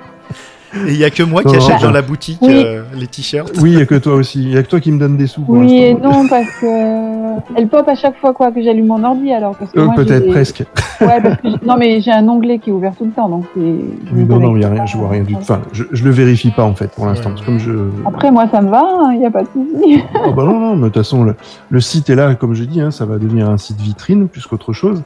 Et 0.87 0.91
il 0.93 0.97
y 0.97 1.05
a 1.05 1.11
que 1.11 1.22
moi 1.22 1.43
qui 1.43 1.55
achète 1.57 1.81
dans 1.83 1.91
la 1.91 2.03
boutique 2.03 2.39
Oui. 2.43 2.53
euh, 2.53 2.83
les 2.97 3.07
t-shirts. 3.07 3.53
Oui, 3.61 3.72
il 3.72 3.79
y 3.79 3.83
a 3.83 3.87
que 3.87 3.95
toi 3.97 4.14
aussi. 4.14 4.43
Il 4.43 4.51
y 4.53 4.59
a 4.59 4.62
que 4.62 4.68
toi 4.68 4.81
qui 4.81 4.91
me 4.93 4.99
donne 4.99 5.16
des 5.16 5.27
sous 5.27 5.43
pour 5.43 5.57
Oui 5.57 5.72
et 5.77 5.95
non, 5.95 6.27
parce 6.29 6.49
que 6.61 7.57
elle 7.57 7.68
pop 7.68 7.87
à 7.89 7.95
chaque 7.95 8.16
fois 8.18 8.33
quoi 8.33 8.51
que 8.53 8.62
j'allume 8.62 8.87
mon 8.87 9.03
ordi 9.05 9.33
alors 9.33 9.57
parce 9.57 9.70
que 9.72 9.81
Euh, 9.81 9.89
Peut-être 9.95 10.25
des- 10.25 10.31
presque. 10.31 10.64
Ouais, 11.01 11.20
parce 11.22 11.37
que 11.41 11.49
j'ai- 11.51 11.66
non 11.66 11.77
mais 11.79 12.01
j'ai 12.01 12.12
un 12.12 12.27
onglet 12.29 12.59
qui 12.59 12.70
est 12.70 12.72
ouvert 12.72 12.93
tout 12.97 13.05
le 13.05 13.11
temps 13.11 13.29
donc 13.29 13.45
non, 13.57 14.39
non, 14.41 14.57
il 14.57 14.62
y 14.62 14.64
a 14.64 14.70
rien, 14.70 14.87
je 14.87 14.97
vois 14.97 15.09
rien 15.11 15.22
du 15.22 15.35
tout. 15.35 15.41
Enfin, 15.41 15.61
je, 15.72 15.85
je 15.93 16.05
le 16.05 16.11
vérifie 16.11 16.51
pas 16.51 16.64
en 16.64 16.75
fait 16.75 16.91
pour 16.93 17.07
l'instant. 17.07 17.31
Ouais. 17.31 17.45
Comme 17.45 17.59
je. 17.59 17.72
Après 18.07 18.31
moi 18.31 18.47
ça 18.51 18.61
me 18.62 18.70
va, 18.70 18.83
il 19.12 19.18
n'y 19.18 19.27
a 19.27 19.31
pas 19.31 19.43
de 19.43 19.49
souci. 19.53 20.03
Ah 20.14 20.31
bah 20.35 20.45
non, 20.45 20.59
non, 20.59 20.77
mais 20.77 20.83
de 20.83 20.85
toute 20.87 20.97
façon, 20.97 21.25
le, 21.25 21.35
le 21.70 21.81
site 21.81 22.11
est 22.11 22.14
là, 22.14 22.35
comme 22.35 22.55
je 22.55 22.64
dis, 22.64 22.81
hein, 22.81 22.91
ça 22.91 23.05
va 23.05 23.18
devenir 23.18 23.49
un 23.49 23.59
site 23.59 23.81
vitrine 23.81 24.29
plus 24.29 24.47
qu'autre 24.47 24.72
chose. 24.72 25.03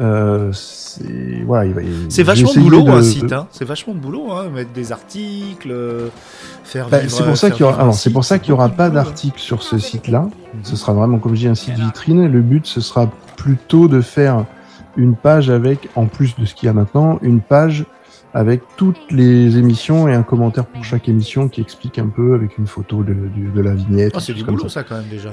Euh, 0.00 0.52
c'est 0.52 1.42
voilà, 1.44 1.72
vachement 2.24 2.52
de 2.54 2.60
boulot 2.60 2.82
de- 2.82 2.90
un 2.90 2.96
de- 2.98 3.02
site, 3.02 3.32
hein. 3.32 3.48
c'est 3.50 3.64
vachement 3.64 3.94
de 3.94 3.98
boulot, 3.98 4.30
hein. 4.30 4.48
mettre 4.48 4.70
des 4.72 4.92
articles, 4.92 5.70
euh, 5.72 6.08
faire 6.62 6.88
Bah, 6.88 6.98
c'est 7.08 7.24
pour 7.24 7.36
ça 7.36 7.48
faire 7.48 7.56
qu'il 7.56 7.60
y 7.60 7.64
aura, 7.64 7.72
vivre 7.72 7.80
un 7.80 7.82
alors 7.82 7.94
c'est 7.94 8.00
site, 8.02 8.12
pour 8.12 8.24
ça 8.24 8.38
qu'il 8.38 8.50
y 8.50 8.52
aura 8.52 8.68
de 8.68 8.74
pas 8.74 8.90
d'article 8.90 9.40
sur 9.40 9.62
ce 9.62 9.78
site-là. 9.78 10.28
Ce 10.62 10.76
sera 10.76 10.92
vraiment, 10.92 11.18
comme 11.18 11.34
je 11.34 11.40
dis, 11.40 11.48
un 11.48 11.54
site 11.56 11.74
vitrine. 11.78 12.26
Le 12.30 12.40
but, 12.42 12.64
ce 12.66 12.80
sera 12.80 13.10
plutôt 13.36 13.88
de 13.88 14.00
faire 14.00 14.44
une 14.96 15.16
page 15.16 15.50
avec, 15.50 15.88
en 15.96 16.06
plus 16.06 16.36
de 16.36 16.44
ce 16.44 16.54
qu'il 16.54 16.66
y 16.66 16.70
a 16.70 16.72
maintenant, 16.72 17.18
une 17.22 17.40
page 17.40 17.84
avec 18.34 18.62
toutes 18.76 19.10
les 19.10 19.56
émissions 19.58 20.06
et 20.06 20.14
un 20.14 20.22
commentaire 20.22 20.66
pour 20.66 20.84
chaque 20.84 21.08
émission 21.08 21.48
qui 21.48 21.60
explique 21.60 21.98
un 21.98 22.08
peu 22.08 22.34
avec 22.34 22.56
une 22.58 22.66
photo 22.66 23.02
de, 23.02 23.14
du- 23.14 23.50
de 23.52 23.60
la 23.60 23.74
vignette. 23.74 24.12
Oh, 24.14 24.20
c'est 24.20 24.32
du 24.34 24.44
boulot 24.44 24.64
ça. 24.68 24.80
ça 24.80 24.82
quand 24.84 24.96
même 24.96 25.08
déjà. 25.10 25.30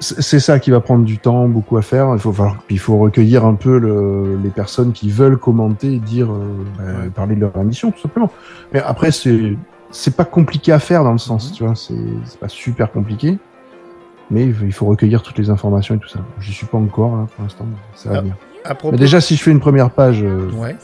C'est 0.00 0.38
ça 0.38 0.60
qui 0.60 0.70
va 0.70 0.80
prendre 0.80 1.04
du 1.04 1.18
temps, 1.18 1.48
beaucoup 1.48 1.76
à 1.76 1.82
faire. 1.82 2.14
Il 2.14 2.20
faut, 2.20 2.32
il 2.70 3.00
recueillir 3.00 3.44
un 3.44 3.54
peu 3.54 3.78
le- 3.78 4.38
les 4.42 4.50
personnes 4.50 4.92
qui 4.92 5.10
veulent 5.10 5.38
commenter 5.38 5.94
et 5.94 5.98
dire, 5.98 6.30
euh, 6.30 6.38
bah, 6.78 6.84
Ouais. 7.04 7.08
parler 7.10 7.34
de 7.34 7.40
leur 7.40 7.56
émission, 7.56 7.90
tout 7.90 7.98
simplement. 8.00 8.30
Mais 8.72 8.80
après, 8.80 9.10
c'est 9.10 9.56
c'est 9.90 10.14
pas 10.14 10.24
compliqué 10.26 10.70
à 10.70 10.78
faire 10.78 11.02
dans 11.02 11.12
le 11.12 11.18
sens, 11.18 11.48
Mhm. 11.48 11.54
tu 11.56 11.64
vois, 11.64 11.74
c'est 11.74 11.94
c'est 12.26 12.38
pas 12.38 12.48
super 12.48 12.92
compliqué. 12.92 13.38
Mais 14.30 14.44
il 14.44 14.54
faut- 14.54 14.64
il 14.66 14.72
faut 14.72 14.86
recueillir 14.86 15.22
toutes 15.22 15.38
les 15.38 15.48
informations 15.50 15.94
et 15.94 15.98
tout 15.98 16.08
ça. 16.08 16.20
J'y 16.40 16.52
suis 16.52 16.66
pas 16.66 16.76
encore 16.78 17.16
là 17.16 17.26
pour 17.34 17.42
l'instant, 17.42 17.64
mais 17.68 17.76
ça 17.94 18.10
va 18.10 18.22
Ah. 18.64 18.70
À 18.70 18.74
propos... 18.74 18.92
Mais 18.92 18.98
déjà, 18.98 19.20
si 19.20 19.34
je 19.34 19.42
fais 19.42 19.50
une 19.50 19.60
première 19.60 19.90
page 19.90 20.22
euh, 20.22 20.50
Ouais. 20.52 20.76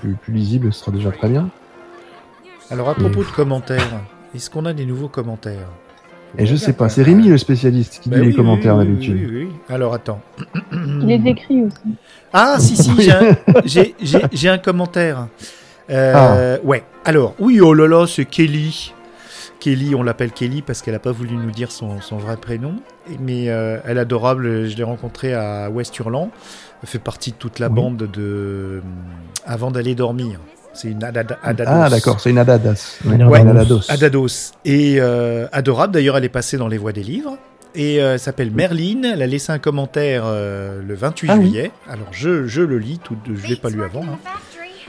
plus, 0.00 0.12
plus 0.14 0.32
lisible, 0.34 0.72
ce 0.72 0.80
sera 0.80 0.92
déjà 0.92 1.10
très 1.10 1.28
bien. 1.30 1.48
Alors 2.70 2.88
à 2.90 2.94
propos 2.94 3.20
de 3.24 3.30
commentaires, 3.34 4.00
est-ce 4.34 4.50
qu'on 4.50 4.66
a 4.66 4.72
des 4.74 4.84
nouveaux 4.84 5.08
commentaires? 5.08 5.68
Et 6.38 6.46
je 6.46 6.54
sais 6.56 6.72
pas, 6.72 6.88
c'est 6.88 7.02
Rémi 7.02 7.28
le 7.28 7.38
spécialiste 7.38 8.00
qui 8.02 8.10
Bah 8.10 8.16
dit 8.16 8.22
oui, 8.22 8.28
les 8.28 8.34
commentaires 8.34 8.76
oui, 8.76 8.84
d'habitude. 8.84 9.16
oui, 9.18 9.26
oui, 9.30 9.44
oui. 9.50 9.74
Alors 9.74 9.94
attends. 9.94 10.20
Il 10.72 11.06
les 11.06 11.30
écrit 11.30 11.62
aussi. 11.64 11.96
Ah 12.32 12.56
si 12.58 12.76
si, 12.76 12.92
j'ai 13.00 13.12
un, 13.12 13.36
j'ai- 13.64 13.94
j'ai- 14.02 14.26
j'ai 14.32 14.48
un 14.48 14.58
commentaire. 14.58 15.28
Euh, 15.90 16.58
Ouais. 16.64 16.82
Alors 17.04 17.34
oui 17.38 17.60
oh 17.60 17.72
là 17.74 17.86
là 17.86 18.06
c'est 18.06 18.24
Kelly. 18.24 18.92
Kelly, 19.60 19.94
on 19.94 20.02
l'appelle 20.02 20.32
Kelly 20.32 20.60
parce 20.62 20.82
qu'elle 20.82 20.94
a 20.94 20.98
pas 20.98 21.12
voulu 21.12 21.34
nous 21.34 21.50
dire 21.50 21.72
son, 21.72 22.00
son 22.02 22.18
vrai 22.18 22.36
prénom, 22.36 22.74
mais 23.20 23.48
euh, 23.48 23.78
elle 23.86 23.96
est 23.96 24.00
adorable. 24.00 24.68
Je 24.68 24.76
l'ai 24.76 24.82
rencontrée 24.82 25.32
à 25.34 25.70
West 25.70 25.98
Hurland. 25.98 26.30
Elle 26.82 26.88
fait 26.88 26.98
partie 26.98 27.30
de 27.30 27.36
toute 27.36 27.58
la 27.58 27.68
Oui. 27.68 27.74
bande 27.74 27.96
de 27.96 28.10
euh, 28.22 28.80
avant 29.46 29.70
d'aller 29.70 29.94
dormir. 29.94 30.38
C'est 30.76 30.88
une 30.88 31.02
Adad- 31.02 31.36
Adados. 31.42 31.72
Ah 31.74 31.88
d'accord, 31.88 32.20
c'est 32.20 32.30
une 32.30 32.38
Adadas. 32.38 32.98
Une 33.04 33.24
Ouais. 33.24 33.40
Adados. 33.40 33.80
Adados. 33.90 34.52
Et 34.64 34.96
euh, 35.00 35.46
adorable, 35.52 35.92
d'ailleurs, 35.94 36.16
elle 36.16 36.24
est 36.24 36.28
passée 36.28 36.56
dans 36.58 36.68
les 36.68 36.78
voies 36.78 36.92
des 36.92 37.02
livres. 37.02 37.36
Et 37.74 38.00
euh, 38.02 38.14
elle 38.14 38.20
s'appelle 38.20 38.50
Merline. 38.50 39.04
Elle 39.04 39.22
a 39.22 39.26
laissé 39.26 39.52
un 39.52 39.58
commentaire 39.58 40.22
euh, 40.26 40.80
le 40.86 40.94
28 40.94 41.28
Ah 41.30 41.36
oui. 41.36 41.44
juillet. 41.46 41.70
Alors, 41.90 42.06
je, 42.12 42.46
je 42.46 42.62
le 42.62 42.78
lis, 42.78 42.98
tout, 43.02 43.16
je 43.34 43.46
l'ai 43.48 43.56
pas 43.56 43.70
lu 43.70 43.82
avant. 43.82 44.02
hein. 44.02 44.18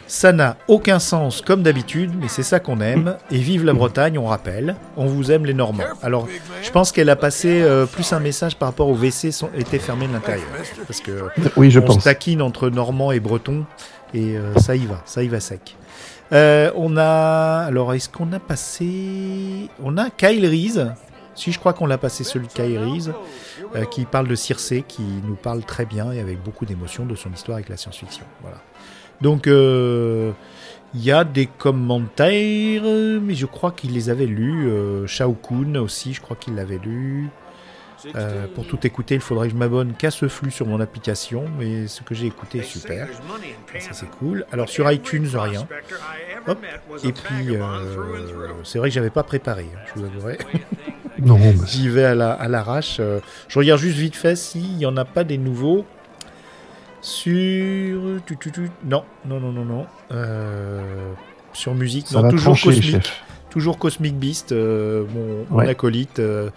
Ça 0.10 0.32
n'a 0.32 0.56
aucun 0.70 1.00
sens, 1.00 1.42
comme 1.42 1.64
d'habitude, 1.64 2.12
mais 2.18 2.30
c'est 2.30 2.42
ça 2.44 2.62
qu'on 2.62 2.80
aime. 2.80 3.18
Et 3.30 3.40
vive 3.40 3.66
la 3.66 3.74
Bretagne, 3.74 4.18
on 4.18 4.26
rappelle. 4.28 4.76
On 4.96 5.06
vous 5.06 5.34
aime, 5.34 5.46
les 5.46 5.54
Normands. 5.54 5.84
Alors, 6.02 6.30
je 6.64 6.72
pense 6.72 6.94
qu'elle 6.94 7.10
a 7.10 7.18
passé 7.18 7.62
euh, 7.62 7.86
plus 7.86 8.14
un 8.14 8.22
message 8.22 8.56
par 8.56 8.70
rapport 8.70 8.88
au 8.88 8.96
WC 8.96 9.32
sont, 9.34 9.50
étaient 9.58 9.80
fermés 9.80 10.08
de 10.08 10.14
l'intérieur. 10.14 10.48
Parce 10.88 11.02
que 11.02 11.12
Oui, 11.58 11.72
je 11.72 11.80
on 11.82 11.84
pense. 11.84 12.00
se 12.00 12.04
taquine 12.06 12.42
entre 12.42 12.70
Normand 12.70 13.12
et 13.12 13.20
Breton 13.20 13.66
et 14.14 14.38
euh, 14.38 14.56
ça 14.56 14.76
y 14.76 14.86
va, 14.86 15.02
ça 15.06 15.24
y 15.24 15.28
va 15.28 15.40
sec. 15.40 15.76
Euh, 16.34 16.72
on 16.76 16.98
a 16.98 17.64
alors 17.66 17.94
est-ce 17.94 18.10
qu'on 18.10 18.32
a 18.34 18.40
passé 18.40 19.70
on 19.82 19.98
a 19.98 20.10
Kyle 20.10 20.46
Reese. 20.46 20.86
Si 21.36 21.52
je 21.52 21.60
crois 21.60 21.74
qu'on 21.74 21.86
l'a 21.86 21.98
passé 21.98 22.24
celui 22.24 22.48
de 22.48 22.52
Kyle 22.52 22.80
Reese 22.80 23.12
euh, 23.76 23.86
qui 23.86 24.06
parle 24.06 24.28
de 24.28 24.36
Circé 24.36 24.84
qui 24.88 25.04
nous 25.26 25.36
parle 25.36 25.64
très 25.64 25.86
bien 25.86 26.12
et 26.12 26.20
avec 26.20 26.42
beaucoup 26.44 26.66
d'émotion 26.66 27.06
de 27.06 27.16
son 27.16 27.32
histoire 27.32 27.58
avec 27.58 27.70
la 27.70 27.78
science-fiction. 27.78 28.26
Voilà. 28.42 28.58
Donc 29.22 29.48
il 29.48 31.04
y 31.04 31.12
a 31.12 31.24
des 31.24 31.48
commentaires 31.48 32.84
mais 33.22 33.36
je 33.36 33.46
crois 33.46 33.72
qu'il 33.72 33.94
les 33.94 34.10
avait 34.10 34.26
lus 34.26 34.70
Shao 35.08 35.34
Kun 35.34 35.76
aussi 35.76 36.14
je 36.14 36.22
crois 36.22 36.36
qu'il 36.36 36.56
l'avait 36.56 36.80
lu 36.80 37.30
euh, 38.16 38.48
pour 38.54 38.66
tout 38.68 38.80
écouter, 38.86 39.16
il 39.16 39.22
faudrait 39.22 39.48
que 39.48 39.54
je 39.54 39.58
m'abonne 39.60 39.94
qu'à 39.94 40.12
ce 40.12 40.28
flux 40.28 40.52
sur 40.52 40.66
mon 40.66 40.80
application, 40.80 41.46
mais 41.60 41.88
ce 41.88 42.02
que 42.02 42.16
j'ai 42.16 42.28
écouté 42.28 42.60
est 42.60 42.64
super. 42.64 43.08
Ça, 43.80 43.94
c'est 43.94 44.10
cool. 44.10 44.46
Alors 44.52 44.70
sur 44.70 44.90
iTunes, 44.92 45.28
rien. 45.34 45.68
Hop. 46.48 46.60
Et 47.04 47.12
puis, 47.12 47.56
euh, 47.56 47.60
c'est 48.64 48.80
vrai 48.80 48.90
que 48.90 48.94
j'avais 48.96 49.10
pas 49.10 49.24
préparé, 49.24 49.66
hein, 49.76 49.80
je 49.94 50.00
vous 50.00 50.06
avouerai. 50.06 50.38
Non, 51.20 51.40
bah, 51.40 51.66
J'y 51.66 51.90
vais 51.90 52.04
à 52.04 52.14
la- 52.14 52.34
à 52.34 52.48
l'arrache. 52.48 52.98
euh, 53.00 53.20
je 53.48 53.58
regarde 53.58 53.80
juste 53.82 53.98
vite 53.98 54.16
fait 54.16 54.36
s'il 54.36 54.76
n'y 54.78 54.86
en 54.86 54.96
a 54.98 55.04
pas 55.04 55.24
des 55.24 55.40
nouveaux. 55.40 55.84
Sur. 57.02 58.00
Non, 58.86 59.04
non, 59.26 59.40
non, 59.40 59.52
non, 59.52 59.66
non. 59.66 59.86
Euh, 60.12 61.12
Sur 61.54 61.74
musique, 61.74 62.08
ça 62.08 62.22
non, 62.22 62.30
toujours 62.30 62.56
trancher, 62.58 62.76
Cosmic. 62.82 63.12
Toujours 63.50 63.78
Cosmic 63.80 64.16
Beast, 64.16 64.52
euh, 64.52 65.06
mon, 65.14 65.46
mon 65.50 65.58
Ouais. 65.58 65.70
acolyte, 65.70 66.20
euh, 66.20 66.50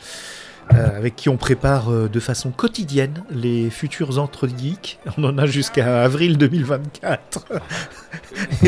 euh, 0.75 0.97
avec 0.97 1.17
qui 1.17 1.29
on 1.29 1.37
prépare 1.37 1.91
euh, 1.91 2.09
de 2.09 2.21
façon 2.21 2.51
quotidienne 2.51 3.23
les 3.31 3.71
futurs 3.71 4.19
entre 4.19 4.47
geeks. 4.49 4.99
On 5.19 5.25
en 5.25 5.37
a 5.39 5.47
jusqu'à 5.47 6.03
avril 6.03 6.39
2024. 6.39 7.47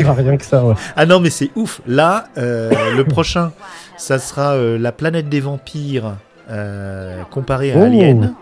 Ah, 0.05 0.13
rien 0.13 0.37
que 0.37 0.45
ça, 0.45 0.63
ouais. 0.65 0.75
Ah 0.95 1.05
non, 1.05 1.19
mais 1.19 1.29
c'est 1.29 1.51
ouf. 1.55 1.81
Là, 1.87 2.25
euh, 2.37 2.95
le 2.95 3.03
prochain, 3.05 3.51
ça 3.97 4.19
sera 4.19 4.55
la 4.57 4.91
planète 4.91 5.29
des 5.29 5.39
vampires 5.39 6.15
comparée 7.31 7.71
à 7.71 7.77
Oh. 7.77 7.83
Alien. 7.83 8.33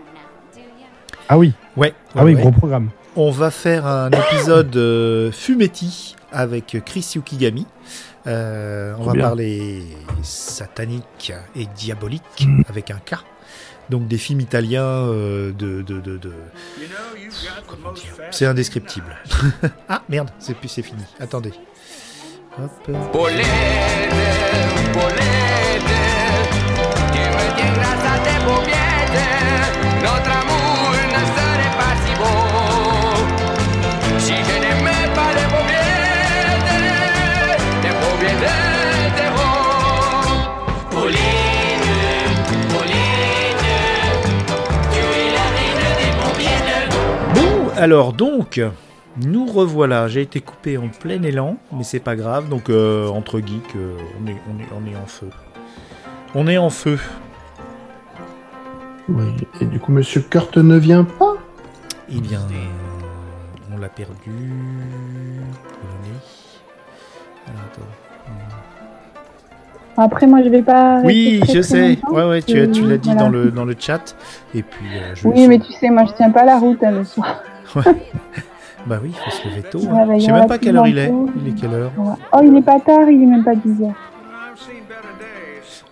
Ah 1.28 1.38
oui, 1.38 1.52
Ouais. 1.76 1.94
ah 2.16 2.24
oui, 2.24 2.34
ouais, 2.34 2.40
gros 2.40 2.50
programme. 2.50 2.90
on 3.16 3.30
va 3.30 3.50
faire 3.50 3.86
un 3.86 4.10
épisode 4.10 5.30
fumetti 5.32 6.16
avec 6.32 6.76
Chris 6.84 7.12
Yukigami. 7.14 7.66
Euh, 8.26 8.94
on 8.98 9.04
va 9.04 9.12
bien. 9.12 9.22
parler 9.22 9.82
satanique 10.22 11.32
et 11.56 11.66
diabolique 11.76 12.46
avec 12.68 12.90
un 12.90 12.98
K. 13.04 13.16
Donc 13.92 14.08
des 14.08 14.16
films 14.16 14.40
italiens 14.40 14.82
euh, 14.86 15.52
de, 15.52 15.82
de, 15.82 16.00
de, 16.00 16.16
de- 16.16 16.32
comment 17.68 17.92
dire 17.92 18.14
C'est 18.30 18.46
indescriptible. 18.46 19.14
ah 19.90 20.02
merde, 20.08 20.30
c'est 20.38 20.54
plus 20.56 20.68
c'est 20.68 20.80
fini. 20.80 21.02
Attendez. 21.20 21.52
Hop. 22.58 22.70
Alors 47.82 48.12
donc, 48.12 48.60
nous 49.20 49.44
revoilà. 49.44 50.06
J'ai 50.06 50.22
été 50.22 50.40
coupé 50.40 50.78
en 50.78 50.86
plein 50.86 51.20
élan, 51.24 51.56
mais 51.72 51.82
c'est 51.82 51.98
pas 51.98 52.14
grave. 52.14 52.48
Donc, 52.48 52.70
euh, 52.70 53.08
entre 53.08 53.40
geeks, 53.40 53.74
euh, 53.74 53.96
on, 54.22 54.28
est, 54.28 54.36
on, 54.48 54.60
est, 54.60 54.68
on 54.80 54.86
est 54.88 54.96
en 54.96 55.06
feu. 55.06 55.30
On 56.36 56.46
est 56.46 56.58
en 56.58 56.70
feu. 56.70 56.96
Oui. 59.08 59.24
Et 59.60 59.64
du 59.64 59.80
coup, 59.80 59.90
Monsieur 59.90 60.20
Kurt 60.20 60.56
ne 60.58 60.76
vient 60.76 61.02
pas? 61.02 61.34
Eh 62.08 62.20
bien, 62.20 62.40
on 63.74 63.78
l'a 63.78 63.88
perdu. 63.88 64.30
Polonais. 65.80 66.20
Alors, 67.48 67.62
attends. 67.66 67.82
Après, 69.96 70.28
moi, 70.28 70.42
je 70.44 70.50
vais 70.50 70.62
pas. 70.62 71.00
Oui, 71.02 71.42
je 71.52 71.60
sais. 71.60 71.98
Ouais, 72.12 72.28
ouais, 72.28 72.42
tu, 72.42 72.58
l'as 72.58 72.66
dit 72.68 72.80
voilà. 72.80 73.14
dans, 73.14 73.28
le, 73.28 73.50
dans 73.50 73.64
le 73.64 73.74
chat. 73.76 74.16
Et 74.54 74.62
puis, 74.62 74.86
euh, 74.94 75.16
je 75.16 75.26
Oui, 75.26 75.48
mais 75.48 75.58
tu 75.58 75.72
sais, 75.72 75.90
moi, 75.90 76.04
je 76.06 76.12
tiens 76.12 76.30
pas 76.30 76.44
la 76.44 76.58
route 76.58 76.82
hein, 76.84 76.92
le 76.92 77.02
soir. 77.02 77.42
Bah 78.86 78.98
oui, 79.00 79.10
il 79.12 79.14
faut 79.14 79.30
se 79.30 79.48
lever 79.48 79.62
tôt. 79.62 79.78
Hein. 79.88 80.06
bah, 80.06 80.18
Je 80.18 80.24
sais 80.24 80.32
même 80.32 80.46
pas 80.48 80.58
quelle 80.58 80.76
heure 80.76 80.88
il 80.88 80.98
est. 80.98 81.12
Il 81.40 81.48
est 81.48 81.54
quelle 81.54 81.72
heure. 81.72 81.92
Oh, 82.32 82.40
il 82.42 82.56
est 82.56 82.62
pas 82.62 82.80
tard, 82.80 83.08
il 83.08 83.22
est 83.22 83.26
même 83.26 83.44
pas 83.44 83.54
10 83.54 83.84
heures. 83.84 83.90
I've 83.90 84.58
seen 84.58 84.82
better 84.88 85.14
days. 85.20 85.84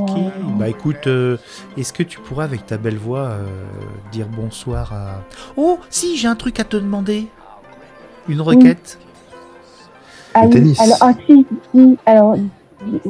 Ok, 0.00 0.16
Ouais. 0.16 0.32
bah 0.58 0.68
écoute, 0.70 1.06
euh, 1.08 1.36
est-ce 1.76 1.92
que 1.92 2.02
tu 2.02 2.18
pourras 2.20 2.44
avec 2.44 2.64
ta 2.64 2.78
belle 2.78 2.96
voix 2.96 3.32
euh, 3.32 3.44
dire 4.10 4.26
bonsoir 4.28 4.94
à... 4.94 5.22
Oh, 5.58 5.78
si, 5.90 6.16
j'ai 6.16 6.26
un 6.26 6.34
truc 6.36 6.58
à 6.58 6.64
te 6.64 6.76
demander. 6.78 7.26
Une 8.28 8.40
requête. 8.40 8.98
Ah, 10.32 10.42
Le 10.44 10.46
oui, 10.46 10.52
tennis. 10.54 10.80
Alors, 10.80 10.96
ah, 11.02 11.12
si, 11.26 11.46
si, 11.74 11.98
alors. 12.06 12.36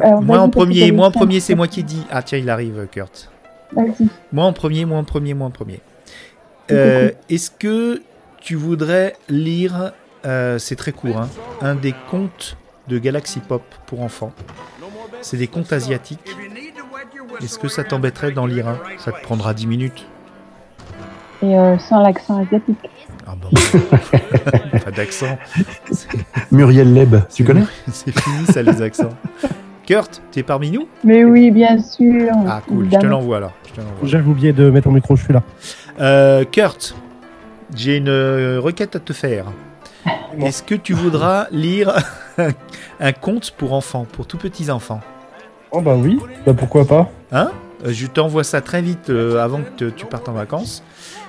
alors, 0.01 0.23
Moi 0.23 0.39
en 0.41 0.49
premier, 0.49 0.91
moi 0.91 1.07
en 1.07 1.11
premier, 1.13 1.39
c'est 1.39 1.55
moi 1.55 1.69
qui 1.69 1.85
dis. 1.85 2.05
Ah 2.11 2.23
tiens, 2.25 2.39
il 2.39 2.51
arrive, 2.51 2.89
Kurt. 2.91 3.31
Moi 4.33 4.45
en 4.45 4.53
premier, 4.53 4.85
moi 4.85 4.99
en 4.99 5.05
premier, 5.05 5.35
moi 5.35 5.47
en 5.47 5.51
premier. 5.51 5.81
Euh, 6.71 7.11
est-ce 7.29 7.51
que 7.51 8.03
tu 8.41 8.55
voudrais 8.55 9.17
lire, 9.29 9.93
euh, 10.25 10.59
c'est 10.59 10.77
très 10.77 10.93
court, 10.93 11.19
hein, 11.19 11.29
un 11.61 11.75
des 11.75 11.95
contes 12.11 12.57
de 12.89 12.99
Galaxy 12.99 13.41
Pop 13.41 13.63
pour 13.87 14.03
enfants 14.03 14.33
C'est 15.21 15.37
des 15.37 15.49
contes 15.49 15.73
asiatiques. 15.73 16.37
Est-ce 17.43 17.59
que 17.59 17.69
ça 17.69 17.85
t'embêterait 17.85 18.33
d'en 18.33 18.47
lire 18.47 18.69
un? 18.69 18.79
Ça 18.99 19.13
te 19.13 19.23
prendra 19.23 19.55
10 19.55 19.67
minutes. 19.67 20.07
Et 21.43 21.59
euh, 21.59 21.77
sans 21.79 22.03
l'accent 22.03 22.41
asiatique. 22.41 22.79
Ah 23.27 23.35
bon 23.41 23.49
Pas 24.85 24.91
d'accent. 24.91 25.39
Muriel 26.51 26.93
Leb, 26.93 27.17
tu 27.33 27.45
connais? 27.45 27.65
C'est 27.93 28.17
fini 28.19 28.47
ça 28.47 28.63
les 28.63 28.81
accents. 28.81 29.11
Kurt, 29.87 30.23
t'es 30.31 30.45
parmi 30.45 30.71
nous? 30.71 30.87
Mais 31.03 31.25
oui, 31.25 31.51
bien 31.51 31.81
sûr. 31.81 32.31
Ah 32.47 32.63
cool, 32.67 32.89
je 32.93 32.99
te 32.99 33.07
l'envoie 33.07 33.41
là. 33.41 33.53
J'avais 34.05 34.29
oublié 34.29 34.53
de 34.53 34.71
mettre 34.71 34.89
mon 34.89 34.95
micro, 34.95 35.17
je 35.17 35.25
suis 35.25 35.33
là. 35.33 35.43
Euh, 36.03 36.45
Kurt, 36.45 36.95
j'ai 37.75 37.97
une 37.99 38.09
euh, 38.09 38.59
requête 38.61 38.97
à 38.97 38.99
te 39.01 39.13
faire. 39.13 39.47
Est-ce 40.41 40.63
que 40.63 40.75
tu 40.75 40.95
voudras 40.95 41.47
lire 41.53 41.95
un 43.01 43.13
conte 43.13 43.53
pour 43.53 43.73
enfants, 43.73 44.07
pour 44.11 44.27
tout 44.27 44.39
petits 44.39 44.71
enfants? 44.71 45.01
Oh 45.71 45.81
bah 45.81 45.95
oui, 45.97 46.19
bah 46.45 46.55
pourquoi 46.55 46.85
pas? 46.87 47.11
Hein? 47.31 47.51
Euh, 47.87 47.93
Je 47.93 48.07
t'envoie 48.07 48.45
ça 48.45 48.61
très 48.61 48.83
vite 48.83 49.11
euh, 49.11 49.39
avant 49.43 49.61
que 49.63 49.71
te- 49.85 49.91
tu 49.91 50.07
partes 50.07 50.29
en 50.29 50.33
vacances. 50.33 50.83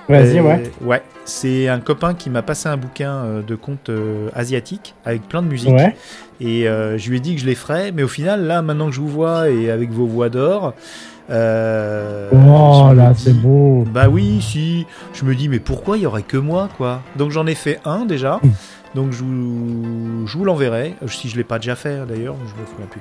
Vas-y, 0.08 0.38
Euh, 0.38 0.42
ouais. 0.42 0.62
Ouais, 0.82 1.02
c'est 1.24 1.68
un 1.68 1.80
copain 1.80 2.12
qui 2.14 2.28
m'a 2.28 2.42
passé 2.42 2.68
un 2.68 2.76
bouquin 2.76 3.12
euh, 3.12 3.42
de 3.42 3.54
contes 3.54 3.90
asiatiques 4.34 4.94
avec 5.06 5.22
plein 5.28 5.40
de 5.40 5.48
musique. 5.48 5.70
Ouais. 5.72 5.96
Et 6.40 6.64
je 6.64 7.08
lui 7.10 7.18
ai 7.18 7.20
dit 7.20 7.36
que 7.36 7.40
je 7.40 7.46
les 7.46 7.54
ferais, 7.54 7.90
mais 7.92 8.02
au 8.02 8.08
final, 8.08 8.44
là, 8.46 8.60
maintenant 8.60 8.86
que 8.88 8.92
je 8.92 9.00
vous 9.00 9.08
vois 9.08 9.48
et 9.50 9.70
avec 9.70 9.90
vos 9.92 10.04
voix 10.06 10.28
d'or, 10.28 10.74
euh, 11.30 12.28
Oh 12.32 12.92
là, 12.94 13.12
c'est 13.16 13.32
bon. 13.34 13.82
Bah 13.82 14.08
oui, 14.08 14.40
si. 14.40 14.86
Je 15.12 15.24
me 15.24 15.34
dis, 15.34 15.48
mais 15.48 15.60
pourquoi 15.60 15.96
il 15.96 16.02
y 16.02 16.06
aurait 16.06 16.22
que 16.22 16.36
moi, 16.36 16.68
quoi? 16.76 17.02
Donc 17.16 17.30
j'en 17.30 17.46
ai 17.46 17.54
fait 17.54 17.80
un 17.84 18.04
déjà. 18.04 18.40
Donc 18.94 19.10
je 19.10 19.24
vous, 19.24 20.24
je 20.26 20.38
vous 20.38 20.44
l'enverrai. 20.44 20.94
Euh, 21.02 21.08
Si 21.08 21.28
je 21.28 21.36
l'ai 21.36 21.42
pas 21.42 21.58
déjà 21.58 21.74
fait 21.74 22.06
d'ailleurs, 22.06 22.36
je 22.46 22.60
me 22.60 22.66
souviens 22.66 22.86
plus. 22.88 23.00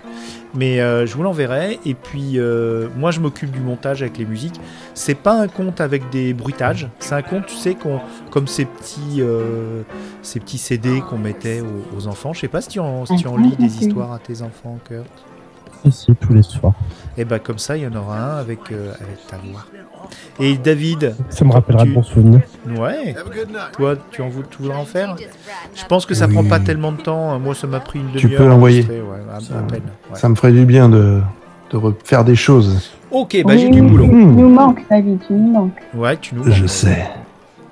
Mais 0.55 0.81
euh, 0.81 1.05
je 1.05 1.15
vous 1.15 1.21
l'enverrai. 1.21 1.79
Et 1.85 1.93
puis 1.93 2.39
euh, 2.39 2.87
moi, 2.97 3.11
je 3.11 3.19
m'occupe 3.19 3.51
du 3.51 3.59
montage 3.59 4.01
avec 4.01 4.17
les 4.17 4.25
musiques. 4.25 4.59
C'est 4.95 5.13
pas 5.15 5.39
un 5.39 5.47
conte 5.47 5.81
avec 5.81 6.09
des 6.09 6.33
bruitages. 6.33 6.87
C'est 6.99 7.13
un 7.13 7.21
conte, 7.21 7.45
tu 7.45 7.55
sais, 7.55 7.75
qu'on, 7.75 7.99
comme 8.31 8.47
ces 8.47 8.65
petits, 8.65 9.19
euh, 9.21 9.83
ces 10.23 10.39
petits 10.39 10.57
CD 10.57 11.01
qu'on 11.07 11.19
mettait 11.19 11.61
aux, 11.61 11.95
aux 11.97 12.07
enfants. 12.07 12.33
Je 12.33 12.39
sais 12.39 12.47
pas 12.47 12.61
si 12.61 12.69
tu 12.69 12.79
en, 12.79 13.05
si 13.05 13.15
tu 13.17 13.27
en 13.27 13.37
lis 13.37 13.55
des 13.57 13.77
histoires 13.85 14.13
à 14.13 14.19
tes 14.19 14.41
enfants, 14.41 14.79
Kurt. 14.87 15.05
Ici, 15.85 16.13
tous 16.19 16.33
les 16.33 16.43
soirs. 16.43 16.73
Et 17.17 17.25
bah 17.25 17.39
comme 17.39 17.57
ça, 17.59 17.77
il 17.77 17.83
y 17.83 17.87
en 17.87 17.95
aura 17.95 18.17
un 18.17 18.37
avec, 18.37 18.59
euh, 18.71 18.91
avec 18.99 19.27
ta 19.27 19.37
voix. 19.37 19.65
Et 20.39 20.57
David, 20.57 21.15
Ça 21.29 21.45
me 21.45 21.51
rappellera 21.51 21.83
Tu- 21.83 21.89
de 21.89 21.95
bons 21.95 22.03
souvenirs. 22.03 22.41
ouais. 22.77 23.15
Toi, 23.73 23.95
tu 24.11 24.21
en 24.21 24.29
vou- 24.29 24.43
tu 24.49 24.61
voudrais 24.63 24.77
en 24.77 24.85
faire? 24.85 25.15
Je 25.75 25.85
pense 25.85 26.05
que 26.05 26.13
ça 26.13 26.27
prend 26.27 26.43
pas 26.43 26.59
tellement 26.59 26.91
de 26.91 27.01
temps. 27.01 27.37
Moi, 27.39 27.53
ça 27.55 27.67
m'a 27.67 27.79
pris 27.79 27.99
une 27.99 28.11
Tu 28.15 28.23
demi-heure. 28.23 28.39
peux 28.39 28.45
à 28.45 28.49
l'envoyer. 28.49 28.83
ouais, 28.83 28.99
à, 29.35 29.39
Ça- 29.39 29.59
à 29.59 29.61
peine. 29.63 29.81
ouais. 30.11 30.17
Ça 30.19 30.27
me 30.29 30.35
ferait 30.35 30.51
du 30.51 30.65
bien 30.65 30.89
de, 30.89 31.21
de 31.71 31.77
refaire 31.77 32.23
des 32.25 32.35
choses. 32.35 32.91
Ok, 33.11 33.37
bah 33.45 33.53
Oui, 33.53 33.59
j'ai 33.59 33.69
du 33.69 33.81
boulot. 33.81 34.05
Tu 34.07 34.15
nous 34.15 34.49
manques, 34.49 34.83
David, 34.89 35.19
tu 35.27 35.33
nous 35.33 35.51
manques. 35.51 35.81
Ouais, 35.93 36.17
tu 36.17 36.33
nous. 36.35 36.43
Je 36.45 36.61
manques. 36.61 36.69
sais. 36.69 37.07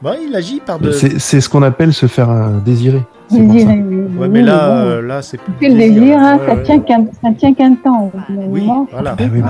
Bah, 0.03 0.13
il 0.21 0.35
agit 0.35 0.59
par 0.59 0.79
de. 0.79 0.91
C'est 0.91 1.19
c'est 1.19 1.41
ce 1.41 1.49
qu'on 1.49 1.63
appelle 1.63 1.93
se 1.93 2.05
faire 2.07 2.29
euh, 2.29 2.59
désirer. 2.59 3.01
Pour 3.37 3.59
ça. 3.59 3.67
Oui. 3.67 4.01
Ouais, 4.19 4.27
mais 4.27 4.41
là, 4.41 4.67
bon. 4.67 4.89
euh, 4.89 5.01
là, 5.01 5.21
c'est 5.21 5.37
plus. 5.37 5.53
Le 5.67 5.75
désir, 5.75 6.17
hein, 6.19 6.37
Ouais, 6.37 6.45
ça, 6.47 6.53
ouais. 6.55 6.63
tient 6.63 6.79
qu'un, 6.79 7.05
ça 7.23 7.29
tient 7.37 7.53
qu'un 7.53 7.75
temps. 7.75 8.11
Oui, 8.29 8.67
voilà. 8.91 9.15
Ah 9.19 9.23
oui, 9.33 9.41
bah, 9.41 9.49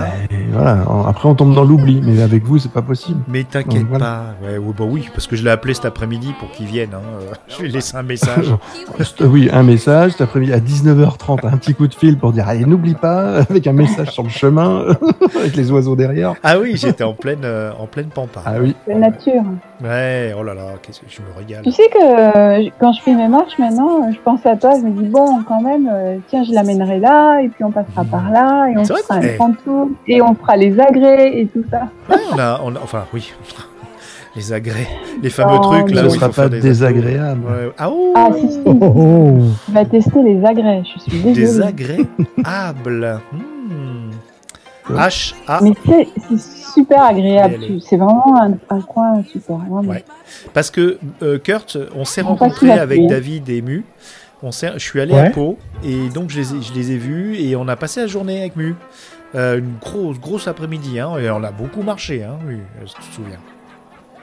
voilà. 0.53 0.77
Après, 1.07 1.27
on 1.27 1.35
tombe 1.35 1.53
dans 1.53 1.63
l'oubli, 1.63 2.01
mais 2.05 2.21
avec 2.21 2.43
vous, 2.45 2.57
c'est 2.59 2.71
pas 2.71 2.81
possible. 2.81 3.19
Mais 3.27 3.43
t'inquiète 3.43 3.85
Voilà. 3.89 4.05
pas. 4.41 4.47
Ouais, 4.47 4.57
ouais, 4.57 4.73
bah 4.77 4.85
oui, 4.87 5.09
parce 5.13 5.27
que 5.27 5.35
je 5.35 5.43
l'ai 5.43 5.49
appelé 5.49 5.73
cet 5.73 5.85
après-midi 5.85 6.33
pour 6.39 6.49
qu'il 6.51 6.67
vienne. 6.67 6.89
hein. 6.93 6.99
Je 7.47 7.61
lui 7.61 7.69
ai 7.69 7.71
laissé 7.71 7.97
un 7.97 8.03
message. 8.03 8.53
Oui, 9.21 9.49
un 9.51 9.63
message 9.63 10.11
cet 10.11 10.21
après-midi 10.21 10.53
à 10.53 10.59
19h30, 10.59 11.47
un 11.47 11.57
petit 11.57 11.73
coup 11.73 11.87
de 11.87 11.93
fil 11.93 12.17
pour 12.17 12.31
dire 12.31 12.47
allez, 12.47 12.65
n'oublie 12.65 12.93
pas, 12.95 13.35
avec 13.49 13.65
un 13.67 13.73
message 13.73 14.11
sur 14.11 14.23
le 14.23 14.29
chemin, 14.29 14.85
avec 15.39 15.55
les 15.55 15.71
oiseaux 15.71 15.95
derrière. 15.95 16.33
ah 16.43 16.59
oui, 16.59 16.73
j'étais 16.75 17.03
en 17.03 17.13
pleine, 17.13 17.39
euh, 17.43 17.71
en 17.79 17.85
pleine 17.87 18.07
pampa. 18.07 18.41
Ah 18.45 18.53
oui. 18.61 18.75
c'est 18.87 18.95
nature. 18.95 19.43
Ouais, 19.83 20.33
oh 20.37 20.43
là 20.43 20.53
là, 20.53 20.61
qu'est-ce 20.81 20.99
que 21.01 21.05
je 21.09 21.21
me 21.21 21.35
régale. 21.37 21.63
Tu 21.63 21.71
sais 21.71 21.89
que 21.91 21.97
euh, 22.67 22.69
quand 22.79 22.93
je 22.93 23.01
fais 23.01 23.13
mes 23.15 23.27
marches 23.27 23.57
euh, 23.79 24.11
je 24.11 24.17
pense 24.23 24.45
à 24.45 24.55
toi, 24.55 24.71
je 24.79 24.85
me 24.85 24.91
dis 24.91 25.07
bon, 25.09 25.39
quand 25.47 25.61
même, 25.61 25.89
euh, 25.91 26.17
tiens, 26.29 26.43
je 26.43 26.53
l'amènerai 26.53 26.99
là, 26.99 27.39
et 27.41 27.49
puis 27.49 27.63
on 27.63 27.71
passera 27.71 28.03
par 28.05 28.29
là, 28.31 28.67
et 28.69 28.77
on 28.77 28.85
fera 28.85 29.15
un 29.15 29.35
grand 29.35 29.51
tour, 29.63 29.89
et 30.07 30.21
on 30.21 30.33
fera 30.35 30.55
les 30.57 30.79
agrès 30.79 31.39
et 31.39 31.47
tout 31.47 31.63
ça. 31.69 31.87
Ouais, 32.09 32.17
on 32.33 32.39
a, 32.39 32.61
on 32.63 32.75
a- 32.75 32.79
enfin, 32.83 33.05
oui. 33.13 33.31
Les 34.33 34.53
agrès, 34.53 34.87
les 35.21 35.29
fameux 35.29 35.57
Oh, 35.59 35.61
trucs 35.61 35.91
là 35.91 36.03
Ce 36.03 36.09
sera 36.11 36.29
pas 36.29 36.47
des 36.47 36.61
désagréable. 36.61 37.41
Ouais. 37.45 37.69
Ah, 37.77 37.89
oh, 37.91 38.13
Ah 38.15 38.29
si 38.33 38.49
si, 38.49 38.59
Oh, 38.65 38.77
oh, 38.81 38.93
oh. 38.95 39.37
vas 39.73 39.83
tester 39.83 40.23
les 40.23 40.45
agrès, 40.45 40.83
je 40.85 41.01
suis 41.01 41.11
désolée. 41.21 41.33
désagréable. 41.33 43.19
Hmm. 43.33 43.41
H 44.95 45.33
A. 45.47 45.59
Mais 45.61 45.73
c'est 45.85 46.39
super 46.73 47.03
agréable, 47.03 47.57
c'est 47.81 47.97
vraiment 47.97 48.41
un, 48.41 48.53
un 48.69 48.81
coin 48.81 49.23
super. 49.23 49.57
vraiment. 49.57 49.81
Ouais. 49.81 50.03
Parce 50.53 50.71
que 50.71 50.97
euh, 51.21 51.37
Kurt, 51.39 51.77
on 51.95 52.05
s'est 52.05 52.21
rencontré 52.21 52.71
avec. 52.71 53.07
David 53.07 53.49
et 53.49 53.61
Mu. 53.61 53.83
On 54.43 54.51
s'est, 54.51 54.71
je 54.73 54.79
suis 54.79 54.99
allé 54.99 55.13
Ouais. 55.13 55.27
à 55.27 55.29
Pau 55.29 55.57
et 55.83 56.09
donc 56.09 56.29
je 56.31 56.39
les, 56.39 56.55
ai, 56.55 56.61
je 56.63 56.73
les 56.73 56.91
ai 56.93 56.97
vus 56.97 57.35
et 57.37 57.55
on 57.55 57.67
a 57.67 57.75
passé 57.75 57.99
la 58.01 58.07
journée 58.07 58.39
avec 58.39 58.55
Mu. 58.55 58.75
Euh, 59.35 59.59
une 59.59 59.75
grosse, 59.79 60.19
grosse 60.19 60.47
après-midi, 60.47 60.99
hein, 60.99 61.11
et 61.17 61.29
on 61.31 61.41
a 61.43 61.51
beaucoup 61.51 61.83
marché, 61.83 62.23
hein, 62.23 62.37
oui, 62.47 62.57
si 62.85 62.95
tu 62.95 63.01
te 63.01 63.15
souviens. 63.15 63.37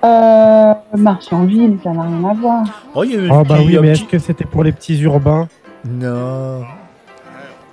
Euh, 0.04 0.74
marche 0.96 1.32
en 1.32 1.44
ville, 1.44 1.78
ça 1.82 1.90
n'a 1.90 2.02
rien 2.02 2.24
à 2.28 2.34
voir. 2.34 2.64
Oh, 2.94 3.04
il 3.04 3.12
y 3.12 3.16
a 3.16 3.20
eu 3.20 3.30
Oh 3.32 3.42
bah 3.42 3.56
oui, 3.58 3.78
mais 3.80 3.92
petit- 3.92 4.02
est-ce 4.02 4.04
que 4.10 4.18
c'était 4.18 4.44
pour 4.44 4.62
les 4.64 4.72
petits 4.72 5.00
urbains? 5.00 5.48
Non. 5.88 6.62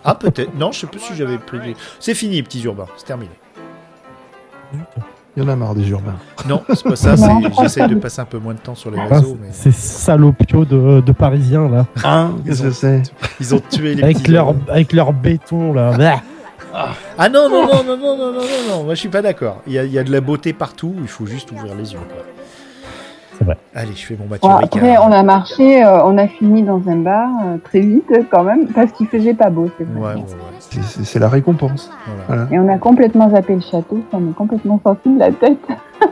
Ah, 0.06 0.16
peut-être. 0.16 0.56
Non, 0.58 0.72
je 0.72 0.80
sais 0.82 0.88
pas 0.88 1.00
si 1.00 1.16
j'avais 1.16 1.38
pris. 1.38 1.76
C'est 2.00 2.14
fini, 2.14 2.42
petits 2.44 2.62
urbains, 2.64 2.86
c'est 2.96 3.06
terminé. 3.06 3.32
Il 5.38 5.44
y 5.44 5.46
en 5.46 5.50
a 5.50 5.56
marre 5.56 5.76
des 5.76 5.90
urbains. 5.90 6.16
Non, 6.48 6.64
c'est 6.70 6.84
pas 6.84 6.96
ça. 6.96 7.16
J'essaie 7.62 7.88
de 7.88 7.96
passer 7.96 8.22
un 8.22 8.26
peu 8.26 8.38
moins 8.38 8.54
de 8.54 8.60
temps 8.60 8.76
sur 8.76 8.90
les 8.92 9.00
Ah, 9.00 9.16
réseaux, 9.16 9.38
mais 9.42 9.50
Ces 9.52 9.72
salopio 9.72 10.64
de, 10.64 11.02
de 11.02 11.12
Parisiens, 11.12 11.68
là. 11.68 11.86
Hein 12.04 12.36
Qu'est-ce 12.46 12.64
que 12.64 12.72
c'est 12.72 13.04
ils 13.40 13.54
ont 13.54 13.60
tué 13.70 13.96
les 13.96 14.04
Avec 14.04 14.20
petits 14.20 14.32
leur, 14.32 14.54
avec 14.70 14.94
leur 14.94 15.12
béton, 15.12 15.74
là. 15.74 15.98
Bah. 15.98 16.22
Ah 17.18 17.30
non, 17.30 17.50
non, 17.50 17.66
non, 17.68 17.84
non, 17.84 17.98
non, 17.98 18.18
non, 18.18 18.18
non, 18.18 18.34
non, 18.34 18.42
non, 18.70 18.84
moi 18.84 18.96
je 18.96 19.00
suis 19.00 19.10
pas 19.10 19.22
d'accord. 19.22 19.62
Il 19.66 19.72
y, 19.74 19.80
a, 19.80 19.86
il 19.86 19.92
y 19.94 19.98
a 20.00 20.04
de 20.04 20.12
la 20.12 20.20
beauté 20.20 20.52
partout, 20.52 20.94
il 21.02 21.08
faut 21.08 21.26
juste 21.26 21.50
ouvrir 21.54 21.74
les 21.74 21.94
yeux. 21.94 22.00
Quoi. 22.00 22.26
C'est 23.38 23.44
vrai. 23.44 23.58
Allez, 23.74 23.94
je 23.94 24.06
fais 24.06 24.16
mon 24.18 24.28
Mathieu 24.28 24.48
Bon, 24.48 24.56
après, 24.56 24.98
on 24.98 25.12
a 25.12 25.24
marché, 25.24 25.84
euh, 25.84 26.04
on 26.06 26.18
a 26.18 26.28
fini 26.28 26.64
dans 26.64 26.82
un 26.88 26.96
bar 26.98 27.30
euh, 27.46 27.58
très 27.64 27.82
vite 27.82 28.12
quand 28.32 28.44
même, 28.44 28.68
parce 28.68 28.92
qu'il 28.94 29.08
faisait 29.08 29.34
pas 29.34 29.50
beau, 29.50 29.70
c'est 29.78 29.84
Ouais, 29.84 30.00
vrai. 30.00 30.16
ouais, 30.16 30.22
ouais. 30.22 30.26
C'est- 30.60 30.82
C'est 30.84 31.04
c'est 31.06 31.20
la 31.20 31.28
récompense. 31.30 31.92
Voilà. 32.28 32.46
Voilà. 32.46 32.56
Et 32.56 32.60
on 32.60 32.74
a 32.74 32.78
complètement 32.78 33.30
zappé 33.30 33.56
le 33.56 33.62
château, 33.62 34.04
ça 34.12 34.18
m'est 34.20 34.34
complètement 34.34 34.80
sorti 34.84 35.14
de 35.14 35.20
la 35.20 35.32
tête. 35.32 35.58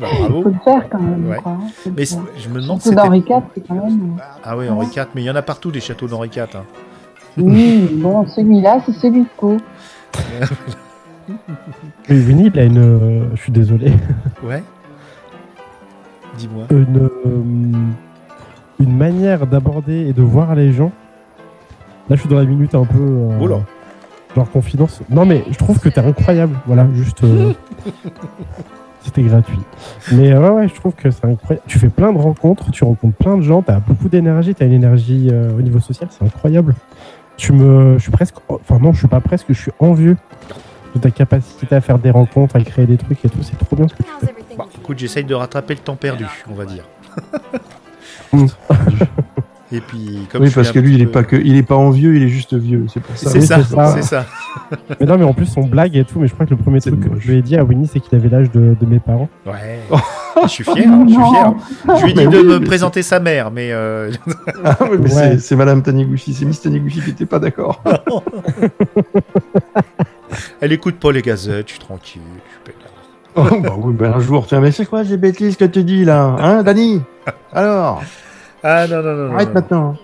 Bah, 0.00 0.06
Il 0.12 0.18
bravo. 0.28 0.42
faut 0.44 0.48
le 0.48 0.54
faire 0.64 0.88
quand 0.88 0.98
même. 0.98 1.28
Ouais. 1.28 1.36
Quoi. 1.36 1.52
hein. 1.52 1.90
Mais 1.94 2.04
je 2.06 2.48
me 2.48 2.62
demande 2.62 2.80
c'était- 2.80 2.96
d'Henri 2.96 3.18
IV, 3.18 3.42
c'est 3.54 3.68
quand 3.68 3.74
même. 3.74 4.16
Ah 4.42 4.56
oui, 4.56 4.66
Henri 4.70 4.86
IV, 4.86 5.08
mais 5.14 5.20
il 5.20 5.26
y 5.26 5.30
en 5.30 5.36
a 5.36 5.42
partout 5.42 5.70
des 5.70 5.80
châteaux 5.80 6.06
d'Henri 6.06 6.30
IV. 6.34 6.46
hein. 6.54 6.62
Oui, 7.36 7.86
bon, 8.02 8.26
celui-là, 8.26 8.78
c'est 8.86 8.92
celui 8.92 9.20
de 9.24 9.26
Pau. 9.36 9.58
Mais 12.08 12.16
Winnie, 12.16 12.50
il 12.52 12.58
a 12.58 12.64
une. 12.64 12.78
euh, 12.78 13.24
je 13.34 13.42
suis 13.42 13.52
désolé. 13.52 13.92
Ouais. 14.42 14.62
Dis-moi. 16.38 16.64
Une, 16.70 16.96
euh, 16.98 17.78
une 18.80 18.96
manière 18.96 19.46
d'aborder 19.46 20.06
et 20.08 20.12
de 20.12 20.22
voir 20.22 20.54
les 20.54 20.72
gens. 20.72 20.92
Là, 22.08 22.16
je 22.16 22.20
suis 22.20 22.28
dans 22.28 22.38
la 22.38 22.44
minute 22.44 22.74
un 22.74 22.84
peu. 22.84 22.98
euh, 22.98 23.38
Oula. 23.40 23.60
genre 24.34 24.50
confidence. 24.50 25.00
Non, 25.10 25.24
mais 25.26 25.44
je 25.50 25.56
trouve 25.58 25.78
que 25.78 25.88
t'es 25.88 26.00
incroyable. 26.00 26.56
Voilà, 26.66 26.86
juste. 26.94 27.22
euh, 27.24 27.52
C'était 29.02 29.22
gratuit. 29.22 29.58
Mais 30.12 30.30
euh, 30.32 30.40
ouais, 30.40 30.50
ouais, 30.50 30.68
je 30.68 30.74
trouve 30.74 30.92
que 30.94 31.10
c'est 31.10 31.24
incroyable. 31.24 31.62
Tu 31.66 31.78
fais 31.78 31.88
plein 31.88 32.12
de 32.12 32.18
rencontres, 32.18 32.70
tu 32.70 32.84
rencontres 32.84 33.16
plein 33.16 33.36
de 33.38 33.42
gens, 33.42 33.62
t'as 33.62 33.80
beaucoup 33.80 34.08
d'énergie, 34.10 34.54
t'as 34.54 34.66
une 34.66 34.72
énergie 34.74 35.28
euh, 35.32 35.56
au 35.56 35.62
niveau 35.62 35.80
social, 35.80 36.08
c'est 36.10 36.22
incroyable. 36.24 36.74
Tu 37.38 37.52
me, 37.52 37.94
je 37.96 38.02
suis 38.02 38.10
presque, 38.10 38.34
enfin 38.50 38.78
non, 38.78 38.92
je 38.92 38.98
suis 38.98 39.08
pas 39.08 39.20
presque, 39.20 39.46
je 39.48 39.54
suis 39.54 39.72
envieux 39.78 40.18
de 40.94 41.00
ta 41.00 41.10
capacité 41.10 41.74
à 41.74 41.80
faire 41.80 41.98
des 41.98 42.10
rencontres, 42.10 42.56
à 42.56 42.60
créer 42.60 42.84
des 42.84 42.98
trucs 42.98 43.24
et 43.24 43.30
tout. 43.30 43.42
C'est 43.42 43.56
trop 43.56 43.74
bien 43.74 43.88
ce 43.88 43.94
que 43.94 44.02
tu 44.02 44.08
fais. 44.20 44.34
Bah, 44.64 44.68
écoute, 44.80 44.98
j'essaye 44.98 45.24
de 45.24 45.34
rattraper 45.34 45.74
le 45.74 45.80
temps 45.80 45.96
perdu, 45.96 46.26
on 46.50 46.54
va 46.54 46.64
dire. 46.64 46.84
Et 49.72 49.80
puis, 49.80 50.26
comme 50.32 50.42
Oui, 50.42 50.50
parce 50.52 50.72
que 50.72 50.80
lui, 50.80 50.94
il 50.96 51.00
est 51.00 51.04
peu- 51.06 51.12
pas 51.12 51.22
que, 51.22 51.36
il 51.36 51.56
est 51.56 51.62
pas 51.62 51.76
envieux, 51.76 52.16
il 52.16 52.24
est 52.24 52.28
juste 52.28 52.54
vieux. 52.54 52.86
C'est 52.92 52.98
pour 53.00 53.16
ça. 53.16 53.30
C'est 53.30 53.40
ça, 53.40 53.58
c'est 53.62 53.72
ça. 53.76 53.92
c'est 53.94 54.02
ça. 54.02 54.26
Mais 55.00 55.06
non, 55.06 55.16
mais 55.16 55.22
en 55.24 55.32
plus, 55.32 55.48
on 55.56 55.64
blague 55.64 55.96
et 55.96 56.04
tout. 56.04 56.18
Mais 56.18 56.26
je 56.26 56.34
crois 56.34 56.44
que 56.44 56.50
le 56.50 56.56
premier 56.56 56.80
truc 56.80 56.98
que 56.98 57.20
je 57.20 57.30
lui 57.30 57.38
ai 57.38 57.42
dit 57.42 57.56
à 57.56 57.62
Winnie, 57.62 57.86
c'est 57.86 58.00
qu'il 58.00 58.18
avait 58.18 58.28
l'âge 58.28 58.50
de, 58.50 58.74
de 58.80 58.86
mes 58.86 58.98
parents. 58.98 59.28
Ouais. 59.46 59.78
je 60.42 60.48
suis 60.48 60.64
fier, 60.64 60.88
hein, 60.88 61.06
je 61.06 61.12
suis 61.14 61.22
fier. 61.22 61.54
Je 61.98 62.04
lui 62.04 62.10
ai 62.10 62.14
dit 62.14 62.26
de 62.26 62.38
oui, 62.40 62.44
me 62.46 62.58
présenter 62.64 63.02
sa 63.02 63.20
mère, 63.20 63.52
mais 63.52 63.70
euh, 63.70 64.10
Ah 64.64 64.76
oui, 64.90 64.98
mais 65.00 65.14
Ouais. 65.14 65.38
c'est- 65.38 65.54
Madame 65.54 65.82
Taniguchi, 65.84 66.34
c'est 66.34 66.44
Miss 66.46 66.60
Taniguchi 66.60 67.00
qui 67.02 67.10
était 67.10 67.26
pas 67.26 67.38
d'accord. 67.38 67.80
elle 70.60 70.72
écoute 70.72 70.96
pas 70.96 71.12
les 71.12 71.22
gazettes, 71.22 71.68
je 71.68 71.72
suis 71.74 71.80
tranquille. 71.80 72.20
Oh, 73.36 73.44
bah 73.62 73.74
oui, 73.76 73.94
bah 73.94 74.12
un 74.16 74.20
jour, 74.20 74.46
tiens, 74.46 74.60
mais 74.60 74.72
c'est 74.72 74.86
quoi 74.86 75.04
ces 75.04 75.16
bêtises 75.16 75.56
que 75.56 75.64
tu 75.64 75.84
dis 75.84 76.04
là 76.04 76.36
Hein, 76.38 76.62
Dani? 76.62 77.00
Alors, 77.52 78.02
Ah 78.62 78.86
non, 78.88 79.02
non, 79.02 79.14
non. 79.14 79.34
arrête 79.34 79.48
non. 79.48 79.54
maintenant. 79.54 79.96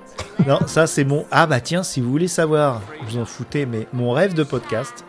Non, 0.46 0.58
ça 0.66 0.86
c'est 0.86 1.04
mon. 1.04 1.24
Ah 1.30 1.46
bah 1.46 1.60
tiens, 1.60 1.82
si 1.82 2.00
vous 2.00 2.10
voulez 2.10 2.28
savoir, 2.28 2.82
vous 3.08 3.18
en 3.18 3.24
foutez, 3.24 3.66
mais 3.66 3.86
mon 3.92 4.12
rêve 4.12 4.34
de 4.34 4.44
podcast, 4.44 5.04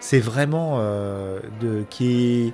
c'est 0.00 0.18
vraiment 0.20 0.76
euh, 0.80 1.38
de 1.60 1.84
qui 1.88 2.52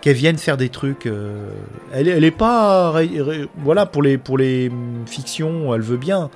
qu'elle 0.00 0.16
vienne 0.16 0.38
faire 0.38 0.56
des 0.56 0.68
trucs. 0.68 1.06
euh, 1.06 1.48
elle, 1.92 2.08
elle 2.08 2.24
est 2.24 2.30
pas, 2.30 2.94
voilà, 3.58 3.86
pour 3.86 4.02
les 4.02 4.18
pour 4.18 4.38
les 4.38 4.68
hum, 4.70 5.04
fictions, 5.06 5.74
elle 5.74 5.82
veut 5.82 5.96
bien. 5.98 6.30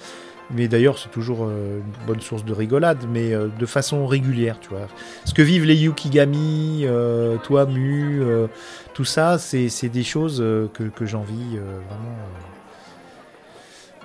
Mais 0.51 0.67
d'ailleurs, 0.67 0.99
c'est 0.99 1.11
toujours 1.11 1.45
euh, 1.45 1.79
une 1.81 2.07
bonne 2.07 2.21
source 2.23 2.43
de 2.45 2.53
rigolade, 2.55 3.05
mais 3.13 3.35
euh, 3.35 3.49
de 3.59 3.67
façon 3.67 4.07
régulière, 4.07 4.57
tu 4.61 4.71
vois. 4.71 4.89
Ce 5.27 5.35
que 5.35 5.43
vivent 5.43 5.67
les 5.67 5.77
Yukigami, 5.77 6.85
euh, 6.87 7.37
toi, 7.37 7.67
Mu, 7.67 8.23
euh, 8.23 8.47
tout 8.95 9.05
ça, 9.05 9.37
c'est 9.39 9.69
c'est 9.69 9.91
des 9.91 10.03
choses 10.05 10.39
euh, 10.41 10.67
que, 10.73 10.85
que 10.85 11.05
j'envie 11.05 11.57
euh, 11.57 11.61
vraiment. 11.89 12.17
euh. 12.17 12.41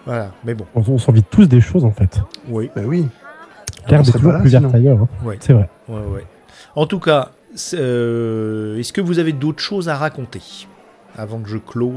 Voilà, 0.06 0.32
mais 0.44 0.54
bon, 0.54 0.66
On, 0.76 0.82
on 0.86 0.98
s'envie 0.98 1.24
tous 1.24 1.46
des 1.48 1.62
choses 1.62 1.86
en 1.86 1.92
fait. 1.92 2.20
oui. 2.50 2.70
Bah 2.76 2.82
oui. 2.86 3.08
L'herbe 3.90 4.06
est 4.08 4.12
toujours 4.12 4.38
plus 4.40 4.50
verte 4.50 4.74
ailleurs. 4.76 5.00
hein. 5.00 5.08
Ouais. 5.24 5.38
C'est 5.40 5.54
vrai. 5.54 5.70
Ouais, 5.88 6.02
ouais. 6.14 6.26
En 6.76 6.86
tout 6.88 7.00
cas, 7.00 7.32
euh, 7.74 8.78
est-ce 8.80 8.92
que 8.92 9.00
vous 9.02 9.20
avez 9.20 9.32
d'autres 9.32 9.62
choses 9.62 9.88
à 9.88 9.96
raconter? 9.96 10.42
Avant 11.18 11.40
que 11.40 11.50
je 11.50 11.58
clôt 11.58 11.94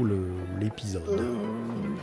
l'épisode 0.61 1.01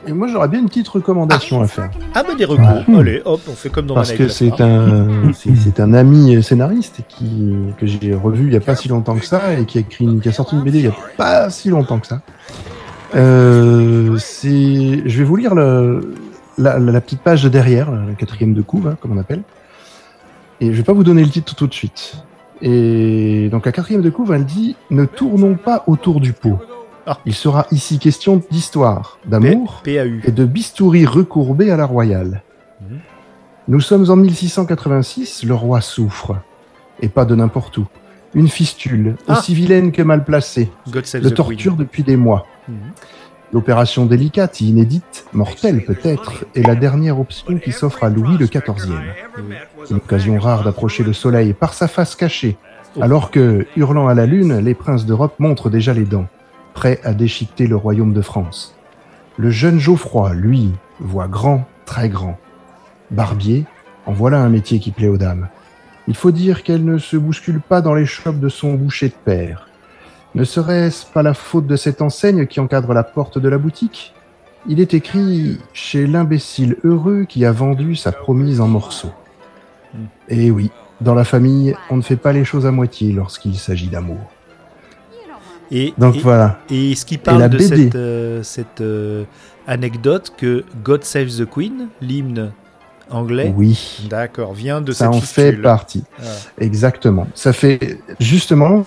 Et 0.06 0.12
moi, 0.12 0.26
j'aurais 0.28 0.48
bien 0.48 0.60
une 0.60 0.66
petite 0.68 0.88
recommandation 0.88 1.60
à 1.62 1.68
faire. 1.68 1.90
Ah 2.14 2.22
bah 2.22 2.34
des 2.36 2.44
recours. 2.44 2.82
Allez, 2.98 3.22
hop, 3.24 3.40
on 3.48 3.52
fait 3.52 3.68
comme 3.70 3.86
dans 3.86 3.94
Parce 3.94 4.12
que 4.12 4.26
c'est 4.28 4.60
hein. 4.60 5.08
un, 5.28 5.32
c'est 5.34 5.78
un 5.80 5.94
ami 5.94 6.42
scénariste 6.42 7.00
qui, 7.08 7.54
que 7.78 7.86
j'ai 7.86 8.14
revu 8.14 8.48
il 8.48 8.52
y 8.52 8.56
a 8.56 8.60
pas 8.60 8.74
si 8.74 8.88
longtemps 8.88 9.14
que 9.16 9.24
ça 9.26 9.52
et 9.58 9.64
qui 9.64 9.78
a 9.78 9.80
écrit, 9.82 10.04
une- 10.04 10.20
qui 10.20 10.28
a 10.28 10.32
sorti 10.32 10.56
une 10.56 10.62
BD 10.62 10.78
il 10.80 10.84
y 10.86 10.88
a 10.88 10.94
pas 11.16 11.50
si 11.50 11.68
longtemps 11.70 11.98
que 12.00 12.06
ça. 12.08 12.20
Euh, 13.14 14.16
c'est, 14.18 15.02
je 15.08 15.18
vais 15.18 15.24
vous 15.24 15.36
lire 15.36 15.54
le, 15.54 16.14
la, 16.58 16.78
la- 16.80 16.92
la 16.92 17.00
petite 17.00 17.20
page 17.20 17.44
de 17.44 17.48
derrière, 17.48 17.90
la 17.92 18.14
quatrième 18.14 18.54
de 18.54 18.62
couve, 18.62 18.88
hein, 18.88 18.96
comme 19.00 19.12
on 19.12 19.18
appelle. 19.20 19.42
Et 20.60 20.72
je 20.72 20.76
vais 20.76 20.82
pas 20.82 20.92
vous 20.92 21.04
donner 21.04 21.22
le 21.22 21.30
titre 21.30 21.54
tout 21.54 21.66
de 21.68 21.74
suite. 21.74 22.16
Et 22.62 23.48
donc 23.50 23.66
la 23.66 23.72
quatrième 23.72 24.02
de 24.02 24.10
couve, 24.10 24.32
elle 24.32 24.44
dit 24.44 24.74
Ne 24.90 25.04
tournons 25.04 25.54
pas 25.54 25.84
autour 25.86 26.20
du 26.20 26.32
pot. 26.32 26.58
Ah. 27.06 27.18
Il 27.26 27.34
sera 27.34 27.66
ici 27.70 27.98
question 27.98 28.42
d'histoire, 28.50 29.18
d'amour 29.26 29.82
et 29.86 30.30
de 30.32 30.44
bistouri 30.44 31.04
recourbé 31.04 31.70
à 31.70 31.76
la 31.76 31.84
royale. 31.86 32.42
Mhm. 32.80 32.98
Nous 33.68 33.80
sommes 33.80 34.10
en 34.10 34.16
1686, 34.16 35.44
le 35.44 35.54
roi 35.54 35.80
souffre. 35.80 36.36
Et 37.00 37.08
pas 37.08 37.24
de 37.24 37.34
n'importe 37.34 37.76
où. 37.78 37.86
Une 38.34 38.48
fistule, 38.48 39.16
Ah. 39.28 39.38
aussi 39.38 39.54
vilaine 39.54 39.92
que 39.92 40.02
mal 40.02 40.24
placée, 40.24 40.70
le 40.92 41.30
torture 41.30 41.72
Queen. 41.72 41.84
depuis 41.84 42.02
des 42.02 42.16
mois. 42.16 42.46
Mhm. 42.68 42.76
L'opération 43.52 44.06
délicate, 44.06 44.60
inédite, 44.62 45.26
mortelle 45.32 45.84
peut-être, 45.84 46.44
est 46.56 46.66
la 46.66 46.74
dernière 46.74 47.20
option 47.20 47.56
qui 47.58 47.70
s'offre 47.70 48.02
à 48.02 48.08
Louis 48.08 48.36
le 48.38 48.46
XIVe. 48.46 48.98
Une 49.90 49.96
occasion 49.98 50.38
rare 50.38 50.64
d'approcher 50.64 51.04
le 51.04 51.12
soleil 51.12 51.52
par 51.52 51.72
sa 51.74 51.86
face 51.86 52.16
cachée, 52.16 52.56
alors 53.00 53.30
que, 53.30 53.66
hurlant 53.76 54.08
à 54.08 54.14
la 54.14 54.26
lune, 54.26 54.58
les 54.58 54.74
princes 54.74 55.06
d'Europe 55.06 55.34
montrent 55.38 55.70
déjà 55.70 55.92
les 55.92 56.04
dents, 56.04 56.26
prêts 56.74 57.00
à 57.04 57.14
déchiqueter 57.14 57.66
le 57.66 57.76
royaume 57.76 58.12
de 58.12 58.20
France. 58.20 58.74
Le 59.38 59.50
jeune 59.50 59.78
Geoffroy, 59.78 60.34
lui, 60.34 60.72
voit 61.00 61.28
grand, 61.28 61.66
très 61.86 62.08
grand. 62.08 62.38
Barbier, 63.10 63.64
en 64.06 64.12
voilà 64.12 64.40
un 64.40 64.48
métier 64.48 64.78
qui 64.78 64.90
plaît 64.90 65.08
aux 65.08 65.16
dames. 65.16 65.48
Il 66.06 66.14
faut 66.14 66.30
dire 66.30 66.62
qu'elle 66.62 66.84
ne 66.84 66.98
se 66.98 67.16
bouscule 67.16 67.60
pas 67.60 67.80
dans 67.80 67.94
les 67.94 68.06
chopes 68.06 68.40
de 68.40 68.48
son 68.48 68.74
boucher 68.74 69.08
de 69.08 69.14
père. 69.14 69.68
Ne 70.34 70.44
serait-ce 70.44 71.06
pas 71.06 71.22
la 71.22 71.32
faute 71.32 71.66
de 71.66 71.76
cette 71.76 72.02
enseigne 72.02 72.46
qui 72.46 72.60
encadre 72.60 72.92
la 72.92 73.04
porte 73.04 73.38
de 73.38 73.48
la 73.48 73.56
boutique? 73.56 74.14
Il 74.66 74.80
est 74.80 74.94
écrit 74.94 75.58
chez 75.72 76.06
l'imbécile 76.06 76.76
heureux 76.84 77.24
qui 77.24 77.44
a 77.44 77.52
vendu 77.52 77.96
sa 77.96 78.12
promise 78.12 78.60
en 78.60 78.66
morceaux. 78.66 79.12
Et 80.28 80.50
oui, 80.50 80.70
dans 81.00 81.14
la 81.14 81.24
famille, 81.24 81.76
on 81.90 81.96
ne 81.96 82.02
fait 82.02 82.16
pas 82.16 82.32
les 82.32 82.44
choses 82.44 82.66
à 82.66 82.70
moitié 82.70 83.12
lorsqu'il 83.12 83.56
s'agit 83.56 83.88
d'amour. 83.88 84.33
Et, 85.74 85.92
Donc 85.98 86.14
et, 86.16 86.20
voilà. 86.20 86.58
et 86.70 86.92
est-ce 86.92 87.04
qu'il 87.04 87.18
parle 87.18 87.48
de 87.48 87.58
BD. 87.58 87.66
cette, 87.66 87.94
euh, 87.96 88.42
cette 88.44 88.80
euh, 88.80 89.24
anecdote 89.66 90.32
que 90.36 90.64
God 90.84 91.02
Save 91.02 91.26
the 91.26 91.44
Queen, 91.50 91.88
l'hymne 92.00 92.52
anglais, 93.10 93.52
Oui, 93.56 94.06
d'accord, 94.08 94.54
vient 94.54 94.80
de 94.80 94.92
ça 94.92 95.06
cette 95.06 95.14
en 95.14 95.20
fait 95.20 95.52
partie. 95.54 96.04
Ah. 96.20 96.26
Exactement. 96.58 97.26
Ça 97.34 97.52
fait 97.52 97.98
justement. 98.20 98.84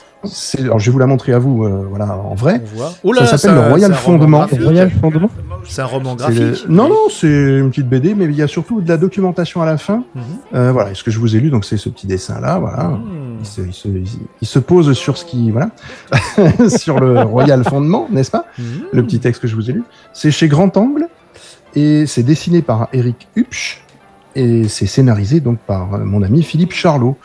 Alors 0.59 0.79
je 0.79 0.85
vais 0.85 0.91
vous 0.93 0.99
la 0.99 1.05
montrer 1.07 1.33
à 1.33 1.39
vous, 1.39 1.65
euh, 1.65 1.85
voilà, 1.89 2.17
en 2.17 2.35
vrai. 2.35 2.61
On 2.63 2.77
voit. 2.77 2.93
Oh 3.03 3.11
là, 3.11 3.25
Ça 3.25 3.37
s'appelle 3.37 3.61
le 3.63 3.69
Royal 3.69 3.93
Fondement. 3.93 4.47
Royal 4.63 4.89
Fondement 4.89 5.29
C'est 5.65 5.81
un 5.81 5.85
roman 5.85 6.11
le- 6.11 6.17
graphique. 6.17 6.65
Non, 6.69 6.87
non, 6.89 7.09
c'est 7.09 7.27
une 7.27 7.69
petite 7.69 7.87
BD, 7.89 8.15
mais 8.15 8.25
il 8.25 8.35
y 8.35 8.41
a 8.41 8.47
surtout 8.47 8.81
de 8.81 8.87
la 8.87 8.97
documentation 8.97 9.61
à 9.61 9.65
la 9.65 9.77
fin. 9.77 10.03
Mhm. 10.15 10.23
Euh, 10.55 10.71
voilà, 10.71 10.91
et 10.91 10.95
ce 10.95 11.03
que 11.03 11.11
je 11.11 11.19
vous 11.19 11.35
ai 11.35 11.39
lu, 11.39 11.49
donc 11.49 11.65
c'est 11.65 11.77
ce 11.77 11.89
petit 11.89 12.07
dessin 12.07 12.39
là, 12.39 12.59
voilà. 12.59 12.89
Hmm. 12.89 13.37
Il 13.39 13.45
se, 13.45 13.61
il 13.61 13.73
se- 13.73 13.87
il- 13.87 14.05
il 14.41 14.47
se 14.47 14.59
pose 14.59 14.93
sur 14.93 15.17
ce 15.17 15.25
qui, 15.25 15.51
voilà, 15.51 15.69
sur 16.77 16.99
le 16.99 17.21
Royal 17.21 17.63
Fondement, 17.63 18.07
n'est-ce 18.11 18.31
pas? 18.31 18.45
Mhm. 18.57 18.65
Le 18.93 19.03
petit 19.03 19.19
texte 19.19 19.41
que 19.41 19.47
je 19.47 19.55
vous 19.55 19.69
ai 19.69 19.73
lu. 19.73 19.83
C'est 20.13 20.31
chez 20.31 20.47
Grand 20.47 20.75
Angle 20.77 21.07
et 21.75 22.05
c'est 22.07 22.23
dessiné 22.23 22.61
par 22.61 22.87
Eric 22.93 23.27
Hupsch 23.35 23.81
et 24.35 24.67
c'est 24.67 24.85
scénarisé 24.87 25.39
donc 25.39 25.59
par 25.59 25.87
mon 25.99 26.21
ami 26.23 26.43
Philippe 26.43 26.73
Charlot, 26.73 27.17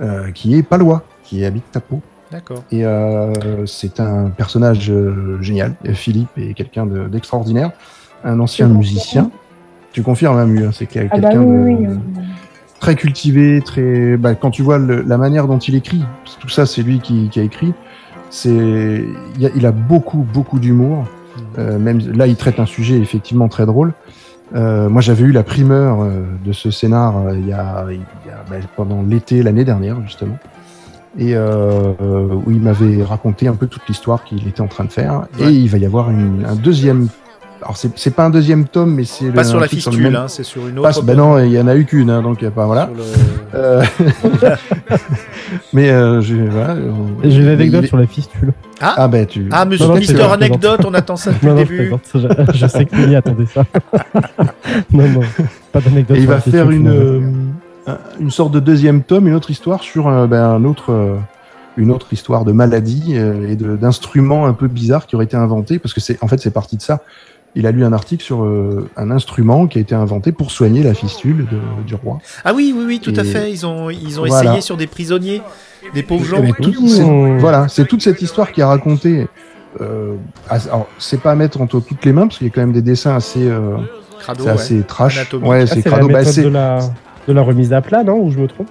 euh, 0.00 0.30
qui 0.32 0.54
est 0.56 0.62
palois, 0.62 1.02
qui 1.24 1.44
habite 1.44 1.64
Tapo. 1.72 2.00
D'accord. 2.30 2.62
Et 2.70 2.84
euh, 2.84 3.64
c'est 3.66 4.00
un 4.00 4.28
personnage 4.28 4.90
euh, 4.90 5.38
génial. 5.40 5.74
Et 5.84 5.94
Philippe 5.94 6.28
est 6.36 6.52
quelqu'un 6.54 6.84
de- 6.86 7.08
d'extraordinaire, 7.08 7.70
un 8.24 8.38
ancien 8.40 8.68
musicien. 8.68 9.30
Tu 9.92 10.02
confirmes, 10.02 10.36
Amu, 10.38 10.64
hein, 10.66 10.70
c'est 10.72 10.88
Ah 10.96 11.04
bah 11.08 11.08
quelqu'un 11.20 11.40
oui, 11.40 11.74
de- 11.74 11.80
oui, 11.80 11.86
oui. 12.16 12.22
très 12.80 12.94
cultivé, 12.96 13.62
très. 13.64 14.16
Bah, 14.18 14.34
quand 14.34 14.50
tu 14.50 14.62
vois 14.62 14.78
le- 14.78 15.00
la 15.02 15.16
manière 15.16 15.46
dont 15.48 15.58
il 15.58 15.74
écrit, 15.74 16.02
tout 16.38 16.48
ça, 16.50 16.66
c'est 16.66 16.82
lui 16.82 17.00
qui, 17.00 17.28
qui 17.30 17.40
a 17.40 17.42
écrit. 17.42 17.72
C'est, 18.30 19.04
il, 19.38 19.46
a, 19.46 19.50
il 19.56 19.64
a 19.64 19.72
beaucoup, 19.72 20.18
beaucoup 20.34 20.58
d'humour. 20.58 21.06
Euh, 21.58 21.78
même 21.78 21.98
là, 22.14 22.26
il 22.26 22.36
traite 22.36 22.60
un 22.60 22.66
sujet 22.66 22.98
effectivement 22.98 23.48
très 23.48 23.64
drôle. 23.64 23.94
Euh, 24.54 24.88
moi, 24.90 25.00
j'avais 25.00 25.24
eu 25.24 25.32
la 25.32 25.42
primeur 25.42 26.02
euh, 26.02 26.22
de 26.44 26.52
ce 26.52 26.70
scénar 26.70 27.16
euh, 27.16 27.38
il 27.38 27.46
y 27.46 27.52
a, 27.52 27.86
il 27.90 27.96
y 27.96 28.30
a 28.30 28.44
bah, 28.50 28.56
pendant 28.76 29.02
l'été 29.02 29.42
l'année 29.42 29.64
dernière 29.64 29.96
justement, 30.02 30.36
et 31.18 31.34
euh, 31.34 31.92
euh, 32.00 32.28
où 32.46 32.50
il 32.50 32.60
m'avait 32.60 33.02
raconté 33.02 33.48
un 33.48 33.54
peu 33.54 33.66
toute 33.66 33.82
l'histoire 33.88 34.22
qu'il 34.24 34.46
était 34.46 34.60
en 34.60 34.68
train 34.68 34.84
de 34.84 34.92
faire. 34.92 35.24
Ouais. 35.40 35.46
Et 35.46 35.50
il 35.52 35.68
va 35.68 35.78
y 35.78 35.84
avoir 35.86 36.10
une- 36.10 36.46
un 36.48 36.54
deuxième. 36.54 37.08
Alors, 37.60 37.76
c'est 37.76 37.90
c'est 37.98 38.14
pas 38.14 38.24
un 38.24 38.30
deuxième 38.30 38.66
tome, 38.68 38.94
mais 38.94 39.02
c'est 39.02 39.32
Pas 39.32 39.42
le- 39.42 39.48
sur 39.48 39.58
la 39.58 39.66
fistule, 39.66 40.00
même- 40.00 40.14
hein, 40.14 40.28
c'est 40.28 40.44
sur 40.44 40.68
une 40.68 40.76
pas- 40.80 40.90
autre. 40.90 41.02
ben 41.02 41.16
non, 41.16 41.38
il 41.40 41.50
y 41.50 41.60
en 41.60 41.66
a 41.66 41.74
eu 41.74 41.84
qu'une, 41.86 42.08
hein, 42.08 42.22
donc 42.22 42.40
euh, 42.44 42.50
pas 42.50 42.66
voilà. 42.66 42.88
Le- 42.96 43.02
Euh, 43.58 43.82
mais 45.72 45.90
euh, 45.90 46.20
je, 46.20 46.34
voilà, 46.36 46.74
euh, 46.74 46.92
J'ai 47.24 47.40
une 47.40 47.48
anecdote 47.48 47.84
est- 47.84 47.88
sur 47.88 47.96
la 47.96 48.06
fistule. 48.06 48.52
Ah 48.80 49.08
ben 49.08 49.26
tu. 49.26 49.48
Ah, 49.50 49.64
monsieur 49.64 49.86
Non, 49.86 49.94
non, 49.94 49.98
Mister. 49.98 50.22
Anecdote, 50.22 50.84
on 50.86 50.94
attend 50.94 51.16
ça 51.16 51.32
depuis 51.32 51.46
Non, 51.48 51.54
le 51.54 51.64
début. 51.64 51.92
je, 52.14 52.18
je 52.54 52.66
sais 52.66 52.84
que 52.84 52.94
Mimi 52.96 53.16
attendait 53.16 53.46
ça. 53.46 53.64
non, 54.92 55.08
non, 55.08 55.20
pas 55.72 55.80
d'anecdote. 55.80 56.16
Et 56.16 56.20
il 56.20 56.26
sur 56.26 56.30
va 56.30 56.34
la 56.36 56.40
faire 56.42 56.66
fistule, 56.66 56.74
une, 56.80 56.88
euh, 56.88 57.20
une 58.20 58.30
sorte 58.30 58.52
de 58.52 58.60
deuxième 58.60 59.02
tome, 59.02 59.26
une 59.28 59.34
autre 59.34 59.50
histoire 59.50 59.82
sur 59.82 60.08
euh, 60.08 60.26
ben, 60.26 60.42
un 60.42 60.64
autre, 60.64 60.92
euh, 60.92 61.16
une 61.76 61.90
autre 61.90 62.12
histoire 62.12 62.44
de 62.44 62.52
maladie 62.52 63.14
euh, 63.16 63.48
et 63.48 63.56
d'instruments 63.56 64.46
un 64.46 64.52
peu 64.52 64.68
bizarres 64.68 65.06
qui 65.06 65.14
auraient 65.16 65.24
été 65.26 65.36
inventés, 65.36 65.78
parce 65.78 65.94
que 65.94 66.00
c'est 66.00 66.22
en 66.22 66.28
fait 66.28 66.38
c'est 66.40 66.50
parti 66.50 66.76
de 66.76 66.82
ça. 66.82 67.00
Il 67.54 67.66
a 67.66 67.70
lu 67.70 67.82
un 67.84 67.92
article 67.94 68.22
sur 68.22 68.44
euh, 68.44 68.88
un 68.96 69.10
instrument 69.10 69.66
qui 69.66 69.78
a 69.78 69.80
été 69.80 69.94
inventé 69.94 70.32
pour 70.32 70.50
soigner 70.50 70.82
la 70.82 70.92
fistule 70.94 71.46
de- 71.50 71.82
du 71.86 71.94
roi. 71.94 72.18
Ah 72.44 72.52
oui, 72.54 72.74
oui, 72.76 72.84
oui, 72.86 73.00
tout 73.00 73.14
à 73.16 73.24
fait. 73.24 73.50
Ils 73.50 73.64
ont, 73.66 73.88
ils 73.90 74.20
ont 74.20 74.26
Voilà. 74.26 74.50
essayé 74.50 74.60
sur 74.60 74.76
des 74.76 74.86
prisonniers, 74.86 75.40
des 75.94 76.02
pauvres 76.02 76.24
gens. 76.26 76.42
Cette- 76.86 77.40
voilà, 77.40 77.66
c'est 77.68 77.86
toute 77.86 78.02
cette 78.02 78.20
histoire 78.20 78.52
qui 78.52 78.60
a 78.60 78.68
raconté. 78.68 79.26
Euh, 79.80 80.14
c'est 80.98 81.20
pas 81.20 81.32
à 81.32 81.34
mettre 81.34 81.60
entre 81.60 81.80
toutes 81.80 82.04
les 82.04 82.12
mains 82.12 82.26
parce 82.26 82.38
qu'il 82.38 82.46
y 82.46 82.50
a 82.50 82.52
quand 82.52 82.60
même 82.60 82.72
des 82.72 82.82
dessins 82.82 83.14
assez, 83.16 83.46
euh, 83.48 83.76
Crado, 84.20 84.44
ouais. 84.44 84.50
assez 84.50 84.82
trash. 84.82 85.16
Anatomique. 85.18 85.48
Ouais, 85.48 85.60
Ah, 85.62 85.66
c'est 85.66 85.76
la 85.76 85.90
crado. 85.90 86.08
Bah, 86.08 86.18
méthode 86.18 86.32
c'est- 86.34 86.42
de 86.42 86.48
la, 86.48 86.78
de 87.28 87.32
la 87.34 87.42
remise 87.42 87.72
à 87.72 87.80
plat, 87.80 88.02
non 88.02 88.18
Ou 88.20 88.30
je 88.30 88.38
me 88.38 88.46
trompe 88.48 88.68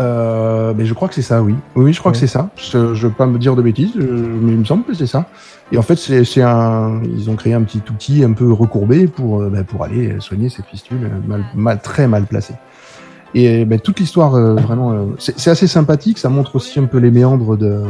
Euh, 0.00 0.72
mais 0.76 0.84
je 0.86 0.94
crois 0.94 1.08
que 1.08 1.14
c'est 1.14 1.22
ça, 1.22 1.42
oui. 1.42 1.54
Oui, 1.76 1.92
je 1.92 1.98
crois 2.00 2.12
que 2.12 2.18
c'est 2.18 2.26
ça. 2.28 2.50
Je, 2.56 2.94
je 2.94 3.06
veux 3.06 3.12
pas 3.12 3.26
me 3.26 3.38
dire 3.38 3.54
de 3.56 3.62
bêtises, 3.62 3.92
je- 3.96 4.02
mais 4.02 4.52
il 4.52 4.58
me 4.58 4.64
semble 4.64 4.84
que 4.84 4.94
c'est 4.94 5.06
ça. 5.08 5.26
Et 5.72 5.76
en 5.78 5.82
fait, 5.82 5.96
c'est 5.96 6.42
un, 6.42 7.00
ils 7.04 7.28
ont 7.30 7.36
créé 7.36 7.52
un 7.52 7.62
petit 7.62 7.82
outil 7.90 8.24
un 8.24 8.32
peu 8.32 8.50
recourbé 8.52 9.06
pour, 9.08 9.42
euh, 9.42 9.50
bah, 9.50 9.64
pour 9.64 9.84
aller 9.84 10.14
soigner 10.20 10.48
ces 10.48 10.62
fistules 10.62 10.98
euh, 11.04 11.08
mal, 11.28 11.44
mal, 11.54 11.80
très 11.80 12.06
mal 12.08 12.24
placées. 12.24 12.54
Et 13.34 13.64
bah, 13.66 13.78
toute 13.78 13.98
l'histoire, 14.00 14.34
euh, 14.36 14.54
vraiment, 14.54 14.92
euh, 14.92 15.04
c'est 15.18 15.50
assez 15.50 15.66
sympathique. 15.66 16.16
Ça 16.18 16.28
montre 16.30 16.56
aussi 16.56 16.78
un 16.80 16.84
peu 16.86 16.98
les 16.98 17.10
méandres 17.10 17.56
de, 17.58 17.82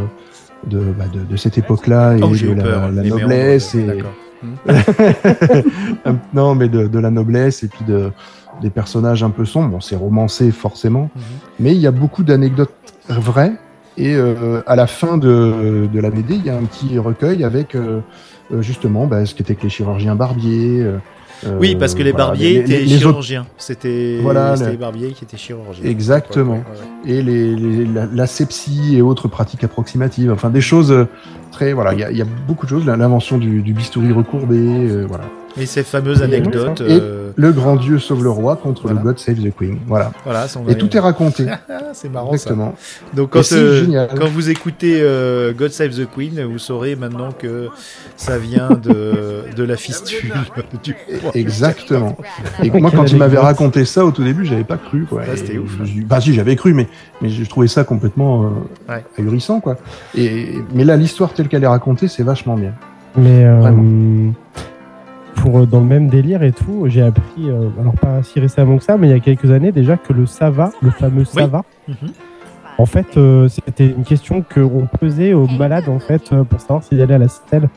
de, 0.66 0.78
bah, 0.98 1.04
de, 1.12 1.20
de 1.30 1.36
cette 1.36 1.58
époque-là 1.58 2.16
et 2.16 2.20
Oh, 2.22 2.30
de 2.34 2.54
la, 2.54 2.62
peur. 2.64 2.90
la 2.90 3.02
les 3.02 3.10
noblesse 3.10 3.74
méandres, 3.74 3.92
et 3.92 3.96
d'accord. 3.96 4.14
Un- 6.06 6.16
non, 6.32 6.54
mais 6.54 6.68
de, 6.68 6.86
de 6.86 6.98
la 6.98 7.10
noblesse 7.10 7.62
et 7.64 7.68
puis 7.68 7.84
de, 7.84 8.10
des 8.62 8.70
personnages 8.70 9.22
un 9.22 9.30
peu 9.30 9.44
sombres. 9.44 9.68
Bon, 9.70 9.80
c'est 9.80 9.96
romancé 9.96 10.50
forcément, 10.50 11.11
Mhm. 11.14 11.22
mais 11.61 11.72
il 11.74 11.78
y 11.80 11.86
a 11.86 11.90
beaucoup 11.92 12.24
d'anecdotes 12.24 12.72
vraies. 13.09 13.52
Et 13.96 14.14
euh, 14.14 14.62
à 14.66 14.76
la 14.76 14.86
fin 14.86 15.18
de, 15.18 15.88
de 15.92 16.00
la 16.00 16.11
BD, 16.11 16.34
il 16.36 16.46
y 16.46 16.50
a 16.50 16.56
un 16.56 16.62
petit 16.62 16.98
recueil 16.98 17.42
avec 17.42 17.74
euh, 17.74 18.00
euh, 18.52 18.62
justement 18.62 19.06
bah, 19.06 19.26
ce 19.26 19.34
qu'étaient 19.34 19.56
que 19.56 19.64
les 19.64 19.70
chirurgiens 19.70 20.14
barbiers. 20.14 20.82
euh, 20.82 20.98
Oui, 21.61 21.74
parce 21.76 21.94
que 21.94 22.02
les 22.04 22.12
voilà, 22.12 22.26
barbiers 22.26 22.50
les- 22.54 22.59
étaient 22.61 22.68
les- 22.78 22.84
les 22.84 22.94
autres- 22.96 23.22
chirurgiens. 23.22 23.46
C'était 23.59 24.18
Voilà, 24.22 24.54
les 24.56 24.76
barbiers 24.76 25.11
qui 25.12 25.24
étaient 25.24 25.36
chirurgiens. 25.36 25.84
Exactement. 25.84 26.54
Ouais, 27.04 27.12
ouais, 27.12 27.12
ouais. 27.26 27.34
et 27.84 27.86
la, 27.92 28.06
l'asepsie 28.06 28.96
et 28.96 29.02
autres 29.02 29.26
pratiques 29.28 29.64
approximatives. 29.64 30.30
Enfin, 30.32 30.50
des 30.50 30.61
choses 30.61 30.94
très. 31.52 31.72
Voilà, 31.72 31.92
il 31.94 32.00
y 32.00 32.04
a, 32.04 32.11
il 32.12 32.16
y 32.16 32.22
a 32.22 32.26
beaucoup 32.46 32.66
de 32.66 32.70
choses. 32.70 32.86
L'invention 32.86 33.38
du, 33.38 33.62
du 33.62 33.72
bistouri 33.72 34.12
recourbé, 34.12 35.04
voilà. 35.09 35.24
Et 35.57 35.66
ces 35.66 35.82
fameuses 35.82 36.20
Et- 36.20 36.24
anecdotes. 36.24 36.80
et- 36.82 36.84
euh, 37.01 37.30
Le 37.36 37.53
grand 37.53 37.76
Dieu 37.76 37.99
sauve 37.99 38.22
le 38.22 38.30
roi 38.30 38.57
contre 38.57 38.82
Voilà. 38.82 38.99
le 38.99 39.05
God 39.05 39.18
Save 39.18 39.36
the 39.36 39.55
Queen. 39.57 39.78
Voilà. 39.86 40.12
Voilà, 40.24 40.46
Et 40.68 40.76
tout 40.76 40.94
est 40.96 41.01
raconté. 41.01 41.46
Ah, 41.70 41.92
c'est 41.94 42.11
marrant 42.12 42.28
ça. 42.30 42.34
Exactement. 42.34 42.74
Donc 43.14 43.28
Et 43.30 43.38
quand, 43.40 43.53
euh, 43.53 43.80
génial. 43.80 44.09
quand 44.16 44.26
vous 44.28 44.51
écoutez 44.51 44.99
euh, 45.01 45.53
God 45.55 45.70
Save 45.70 45.90
the 45.90 46.07
Queen, 46.14 46.44
vous 46.44 46.59
saurez 46.59 46.96
maintenant 46.96 47.32
que 47.32 47.68
ça 48.16 48.36
vient 48.38 48.68
de, 48.70 49.44
de 49.57 49.62
la 49.64 49.76
fistule 49.76 50.32
du 50.84 50.94
roi. 51.22 51.32
Exactement. 51.34 52.16
Et 52.62 52.70
moi, 52.70 52.90
quand 52.94 53.07
il 53.11 53.16
m'avait 53.16 53.38
raconté 53.38 53.84
ça 53.84 54.05
au 54.05 54.11
tout 54.12 54.22
début, 54.22 54.44
j'avais 54.44 54.64
pas 54.64 54.76
cru. 54.76 55.07
Quoi. 55.09 55.20
Ouais, 55.22 55.36
c'était 55.36 55.55
Et 55.55 55.59
ouf, 55.59 55.76
je 55.80 55.84
dit- 55.84 56.01
Bah 56.03 56.20
si, 56.20 56.34
j'avais 56.34 56.57
cru, 56.57 56.74
mais 56.74 56.86
mais 57.22 57.30
j'ai 57.30 57.46
trouvé 57.46 57.68
ça 57.68 57.84
complètement 57.84 58.44
euh, 58.44 58.49
Ouais. 58.92 59.05
ahurissant, 59.18 59.61
quoi. 59.61 59.76
Et 60.16 60.49
mais 60.74 60.84
là, 60.84 60.96
l'histoire 60.96 61.32
telle 61.32 61.49
qu'elle 61.49 61.64
est 61.64 61.68
racontée, 61.68 62.07
c'est 62.09 62.22
vachement 62.22 62.57
bien. 62.57 62.74
Mais 63.16 63.44
euh, 63.44 63.59
Vraiment. 63.61 64.32
Pour 65.41 65.59
euh, 65.61 65.66
dans 65.66 65.80
le 65.80 65.86
même 65.86 66.09
délire 66.09 66.43
et 66.43 66.53
tout, 66.53 66.84
j'ai 66.86 67.03
appris, 67.03 67.49
euh, 67.49 67.68
alors 67.80 67.95
pas 67.95 68.22
si 68.22 68.41
récemment 68.41 68.76
que 68.78 68.84
ça, 68.84 68.97
mais 68.97 69.09
il 69.09 69.11
y 69.11 69.14
a 69.14 69.20
quelques 69.20 69.51
années 69.51 69.72
déjà 69.72 69.97
que 69.97 70.12
le 70.12 70.26
Sava, 70.26 70.70
le 70.82 70.91
fameux 70.91 71.24
Sava, 71.24 71.64
Mhm. 71.89 71.95
en 72.78 72.86
fait, 72.86 73.16
euh, 73.16 73.49
c'était 73.49 73.86
une 73.86 74.05
question 74.05 74.43
qu'on 74.43 74.86
posait 75.01 75.32
aux 75.32 75.47
malades 75.47 75.89
en 75.89 75.99
fait 75.99 76.30
pour 76.45 76.61
savoir 76.61 76.82
s'ils 76.84 77.01
allaient 77.01 77.14
à 77.14 77.18
la 77.18 77.28
stèle. 77.28 77.68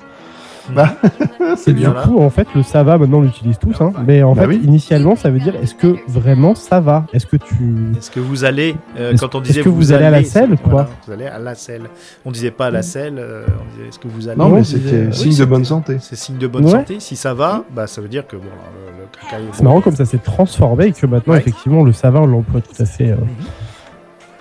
Bah, 0.70 0.96
Et 1.04 1.56
c'est 1.58 1.74
du 1.74 1.80
bien. 1.80 1.90
Voilà. 1.92 2.06
coup, 2.08 2.20
en 2.20 2.30
fait, 2.30 2.48
le 2.56 2.64
Sava, 2.64 2.98
maintenant 2.98 3.18
on 3.18 3.22
l'utilise 3.22 3.58
tous, 3.58 3.82
hein, 3.82 3.92
mais 4.06 4.22
en 4.24 4.34
Bah 4.34 4.42
fait, 4.44 4.48
oui. 4.50 4.62
initialement, 4.64 5.16
ça 5.16 5.30
veut 5.30 5.40
dire 5.40 5.56
est-ce 5.62 5.74
que 5.76 5.96
vraiment 6.08 6.56
ça 6.56 6.80
va? 6.80 7.06
Est-ce 7.14 7.26
que 7.26 7.36
tu 7.38 7.92
Est-ce 7.98 8.12
que 8.12 8.20
vous 8.20 8.46
allez, 8.46 8.76
euh, 8.98 9.12
Est-ce- 9.12 9.22
quand 9.22 9.36
on 9.36 9.40
est-ce 9.42 9.48
disait 9.50 9.62
que 9.64 9.70
vous 9.70 9.92
allez 9.92 10.06
à 10.06 10.12
la 10.12 10.24
selle, 10.24 10.58
quoi? 10.58 10.72
voilà, 10.72 10.90
Vous 11.08 11.12
allez 11.14 11.26
à 11.26 11.40
la 11.40 11.56
selle. 11.56 11.90
On 12.26 12.32
disait 12.32 12.52
pas 12.52 12.68
à 12.68 12.72
la 12.72 12.82
selle, 12.84 13.16
euh, 13.18 13.46
on 13.48 13.76
disait 13.76 13.90
est-ce 13.90 14.00
que 14.00 14.08
vous 14.08 14.28
allez? 14.28 14.38
Non, 14.38 14.50
mais 14.50 14.64
c'était 14.64 14.94
euh, 14.94 15.08
oui, 15.08 15.14
signe 15.14 15.38
de 15.38 15.46
bonne 15.46 15.66
santé. 15.66 15.98
C'est 16.00 16.16
signe 16.16 16.38
de 16.38 16.48
bonne 16.48 16.66
Ouais. 16.66 16.72
santé. 16.72 17.00
Si 17.00 17.16
ça 17.16 17.34
va, 17.34 17.64
bah 17.76 17.88
ça 17.88 18.02
veut 18.02 18.08
dire 18.08 18.28
que 18.28 18.36
bon, 18.36 18.44
le, 18.44 19.02
le 19.04 19.08
cacaille 19.12 19.44
est 19.48 19.50
C'est 19.54 19.64
bon. 19.64 19.70
marrant 19.70 19.82
comme 19.82 19.96
ça 19.96 20.06
s'est 20.06 20.20
transformé 20.20 20.86
et 20.86 20.92
que 20.92 21.06
maintenant, 21.08 21.34
Ouais. 21.34 21.40
effectivement, 21.40 21.84
le 21.84 21.92
Sava, 21.94 22.22
on 22.22 22.28
l'emploie 22.28 22.62
tout 22.62 22.82
à 22.82 22.86
fait. 22.86 23.12
euh, 23.12 23.16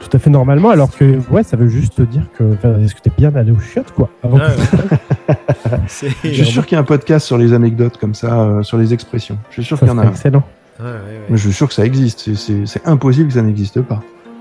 Tout 0.01 0.17
à 0.17 0.19
fait 0.19 0.31
normalement, 0.31 0.71
alors 0.71 0.91
que 0.97 1.19
ouais, 1.31 1.43
ça 1.43 1.57
veut 1.57 1.69
juste 1.69 2.01
dire 2.01 2.23
que 2.37 2.55
enfin, 2.55 2.79
est-ce 2.81 2.95
que 2.95 3.01
t'es 3.01 3.13
bien 3.17 3.35
allé 3.37 3.53
au 3.53 3.61
chiottes 3.61 3.93
quoi 3.93 4.09
avant 4.25 4.39
que- 4.39 4.45
Je 6.25 6.31
suis 6.33 6.47
sûr 6.47 6.67
qu'il 6.67 6.75
y 6.75 6.79
a 6.79 6.81
un 6.81 6.85
podcast 6.85 7.27
sur 7.27 7.39
les 7.39 7.53
anecdotes 7.53 7.97
comme 7.99 8.15
ça, 8.15 8.41
euh, 8.41 8.63
sur 8.63 8.79
les 8.79 8.93
expressions. 8.95 9.39
Je 9.51 9.55
suis 9.55 9.65
sûr 9.65 9.79
qu'il 9.79 9.89
y 9.89 9.91
en 9.91 9.99
a 9.99 10.03
serait 10.03 10.09
un. 10.09 10.11
excellent. 10.13 10.43
Ouais. 10.81 10.87
Mais 11.29 11.37
je 11.37 11.43
suis 11.43 11.53
sûr 11.53 11.69
que 11.69 11.75
ça 11.75 11.85
existe. 11.85 12.35
C'est- 12.35 12.87
impossible 12.87 13.29
que 13.29 13.35
ça 13.35 13.43
n'existe 13.43 13.83
pas. 13.83 14.01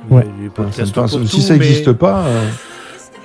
Ouais. 0.09 0.25
Il 0.41 0.49
Enfin, 0.49 0.71
si 0.71 0.91
tout, 0.91 1.07
ça 1.41 1.53
mais- 1.53 1.59
n'existe 1.59 1.91
pas, 1.93 2.21
euh, 2.25 2.47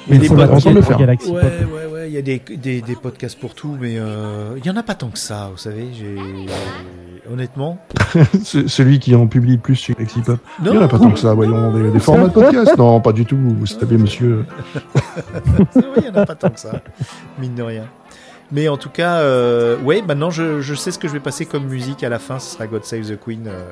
Il 0.08 0.14
y 0.14 0.16
a 0.18 0.20
des 0.20 0.26
faut 0.28 0.34
le 0.34 0.46
pour 0.48 0.84
faire. 0.84 0.98
Galaxy 0.98 1.30
Ouais, 1.30 1.40
Pop. 1.40 1.50
ouais, 1.72 1.92
ouais, 1.94 2.08
il 2.08 2.14
y 2.14 2.18
a 2.18 2.22
des, 2.22 2.42
des, 2.56 2.82
des 2.82 2.96
podcasts 2.96 3.38
pour 3.38 3.54
tout, 3.54 3.76
mais 3.80 3.94
euh, 3.96 4.54
il 4.58 4.66
y 4.66 4.70
en 4.70 4.76
a 4.76 4.82
pas 4.82 4.94
tant 4.94 5.08
que 5.08 5.18
ça, 5.18 5.48
vous 5.52 5.56
savez. 5.58 5.86
J'ai 5.98 6.16
honnêtement. 7.30 7.78
ce- 8.44 8.68
celui 8.68 8.98
qui 8.98 9.14
en 9.14 9.26
publie 9.26 9.58
plus 9.58 9.76
sur 9.76 9.94
Lexipop. 9.98 10.38
Il 10.64 10.70
n'y 10.70 10.78
en 10.78 10.82
a 10.82 10.88
pas 10.88 10.98
tant 10.98 11.10
que 11.10 11.18
ça, 11.18 11.34
voyons. 11.34 11.72
Des, 11.72 11.90
des 11.90 11.98
formats 12.00 12.28
de 12.28 12.32
podcast 12.32 12.76
Non, 12.78 13.00
pas 13.00 13.12
du 13.12 13.24
tout. 13.26 13.36
Vous 13.36 13.66
savez, 13.66 13.96
monsieur. 13.98 14.44
il 15.96 16.04
y 16.04 16.08
en 16.08 16.14
a 16.14 16.26
pas 16.26 16.34
tant 16.34 16.50
que 16.50 16.60
ça, 16.60 16.80
mine 17.38 17.54
de 17.54 17.62
rien. 17.62 17.84
Mais 18.54 18.68
en 18.68 18.76
tout 18.76 18.88
cas, 18.88 19.16
euh, 19.16 19.76
ouais, 19.80 20.00
maintenant 20.00 20.30
je, 20.30 20.60
je 20.60 20.74
sais 20.74 20.92
ce 20.92 20.98
que 21.00 21.08
je 21.08 21.12
vais 21.12 21.18
passer 21.18 21.44
comme 21.44 21.64
musique 21.64 22.04
à 22.04 22.08
la 22.08 22.20
fin, 22.20 22.38
ce 22.38 22.52
sera 22.54 22.68
God 22.68 22.84
Save 22.84 23.10
the 23.10 23.18
Queen, 23.18 23.48
euh, 23.48 23.64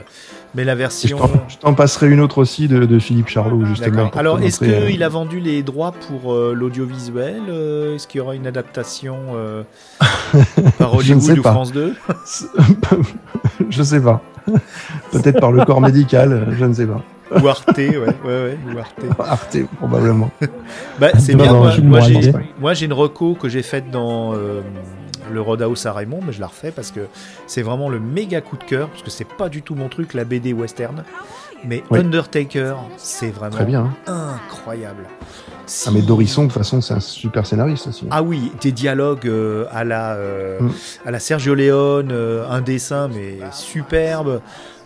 mais 0.57 0.65
la 0.65 0.75
version. 0.75 1.21
je 1.47 1.57
t'en 1.57 1.73
passerai 1.73 2.11
une 2.11 2.19
autre 2.19 2.39
aussi 2.39 2.67
de, 2.67 2.85
de 2.85 2.99
Philippe 2.99 3.29
Charlot, 3.29 3.65
justement. 3.65 4.11
Alors, 4.17 4.41
est-ce 4.41 4.59
qu'il 4.59 5.03
a 5.05 5.09
vendu 5.09 5.39
les 5.39 5.63
droits 5.63 5.93
pour 5.93 6.35
euh, 6.35 6.53
l'audiovisuel 6.53 7.43
euh, 7.49 7.95
Est-ce 7.95 8.09
qu'il 8.09 8.19
y 8.19 8.21
aura 8.21 8.35
une 8.35 8.49
adaptation 8.49 9.19
euh, 9.37 9.63
par 10.79 10.95
ne 10.95 10.99
Hollywood 10.99 11.39
ou. 11.39 11.43
France 11.43 11.73
2 11.73 11.95
euh, 12.41 13.03
Je 13.71 13.83
sais 13.85 14.01
pas. 14.01 14.21
Peut-être 15.13 15.39
par 15.39 15.53
le 15.53 15.65
corps 15.65 15.81
médical, 15.81 16.33
euh, 16.33 16.57
je 16.59 16.65
ne 16.65 16.75
sais 16.75 16.87
pas. 16.87 17.03
Ou 17.43 17.49
Arte 17.49 17.77
Ouais, 17.77 17.97
ouais, 17.97 18.09
ouais, 18.25 18.59
ou 18.75 18.79
Arte. 18.79 19.01
Arte, 19.19 19.57
probablement. 19.79 20.31
Bah, 21.01 21.09
c'est 21.19 21.35
bien. 21.35 21.47
non, 21.53 21.61
moi, 21.83 22.01
j'ai, 22.01 22.15
rappelle. 22.31 22.45
moi, 22.61 22.75
j'ai 22.75 22.87
une 22.87 22.93
reco 22.93 23.35
que 23.35 23.49
j'ai 23.49 23.63
faite 23.63 23.91
dans 23.91 24.35
euh, 24.35 24.61
le 25.33 25.41
Roadhouse 25.41 25.87
à 25.87 25.93
Raymond, 25.93 26.21
mais 26.27 26.33
je 26.33 26.41
la 26.41 26.47
refais 26.49 26.71
parce 26.71 26.91
que 26.91 27.01
c'est 27.47 27.63
vraiment 27.63 27.89
le 27.89 27.99
méga 28.01 28.41
coup 28.41 28.57
de 28.57 28.65
cœur, 28.65 28.89
parce 28.89 29.03
que 29.03 29.11
c'est 29.11 29.27
pas 29.29 29.49
du 29.49 29.63
tout 29.63 29.75
mon 29.75 29.89
truc, 29.89 30.15
la 30.15 30.25
BD 30.25 30.53
western. 30.53 31.03
Mais 31.65 31.85
Oui. 31.91 32.01
Undertaker, 32.01 32.75
c'est 32.97 33.31
vraiment 33.31 33.55
Très 33.55 33.65
bien. 33.65 33.93
hein. 34.09 34.35
incroyable. 34.49 35.05
Si- 35.65 35.85
Ah, 35.89 35.93
mais 35.95 36.03
Dorisson, 36.03 36.43
de 36.43 36.49
toute 36.49 36.59
façon, 36.59 36.81
c'est 36.81 36.93
un 36.93 36.99
super 37.01 37.47
scénariste 37.47 37.87
aussi. 37.87 38.05
Ah 38.11 38.21
oui, 38.23 38.51
des 38.61 38.73
dialogues 38.73 39.29
euh, 39.29 39.67
à 39.73 39.85
la 39.85 40.15
euh, 40.15 40.59
Mm. 40.61 40.71
à 41.07 41.11
la 41.13 41.21
Sergio 41.21 41.55
Leone, 41.55 42.11
euh, 42.11 42.45
un 42.51 42.61
dessin 42.63 43.09
mais 43.09 43.39
superbe, 43.53 44.41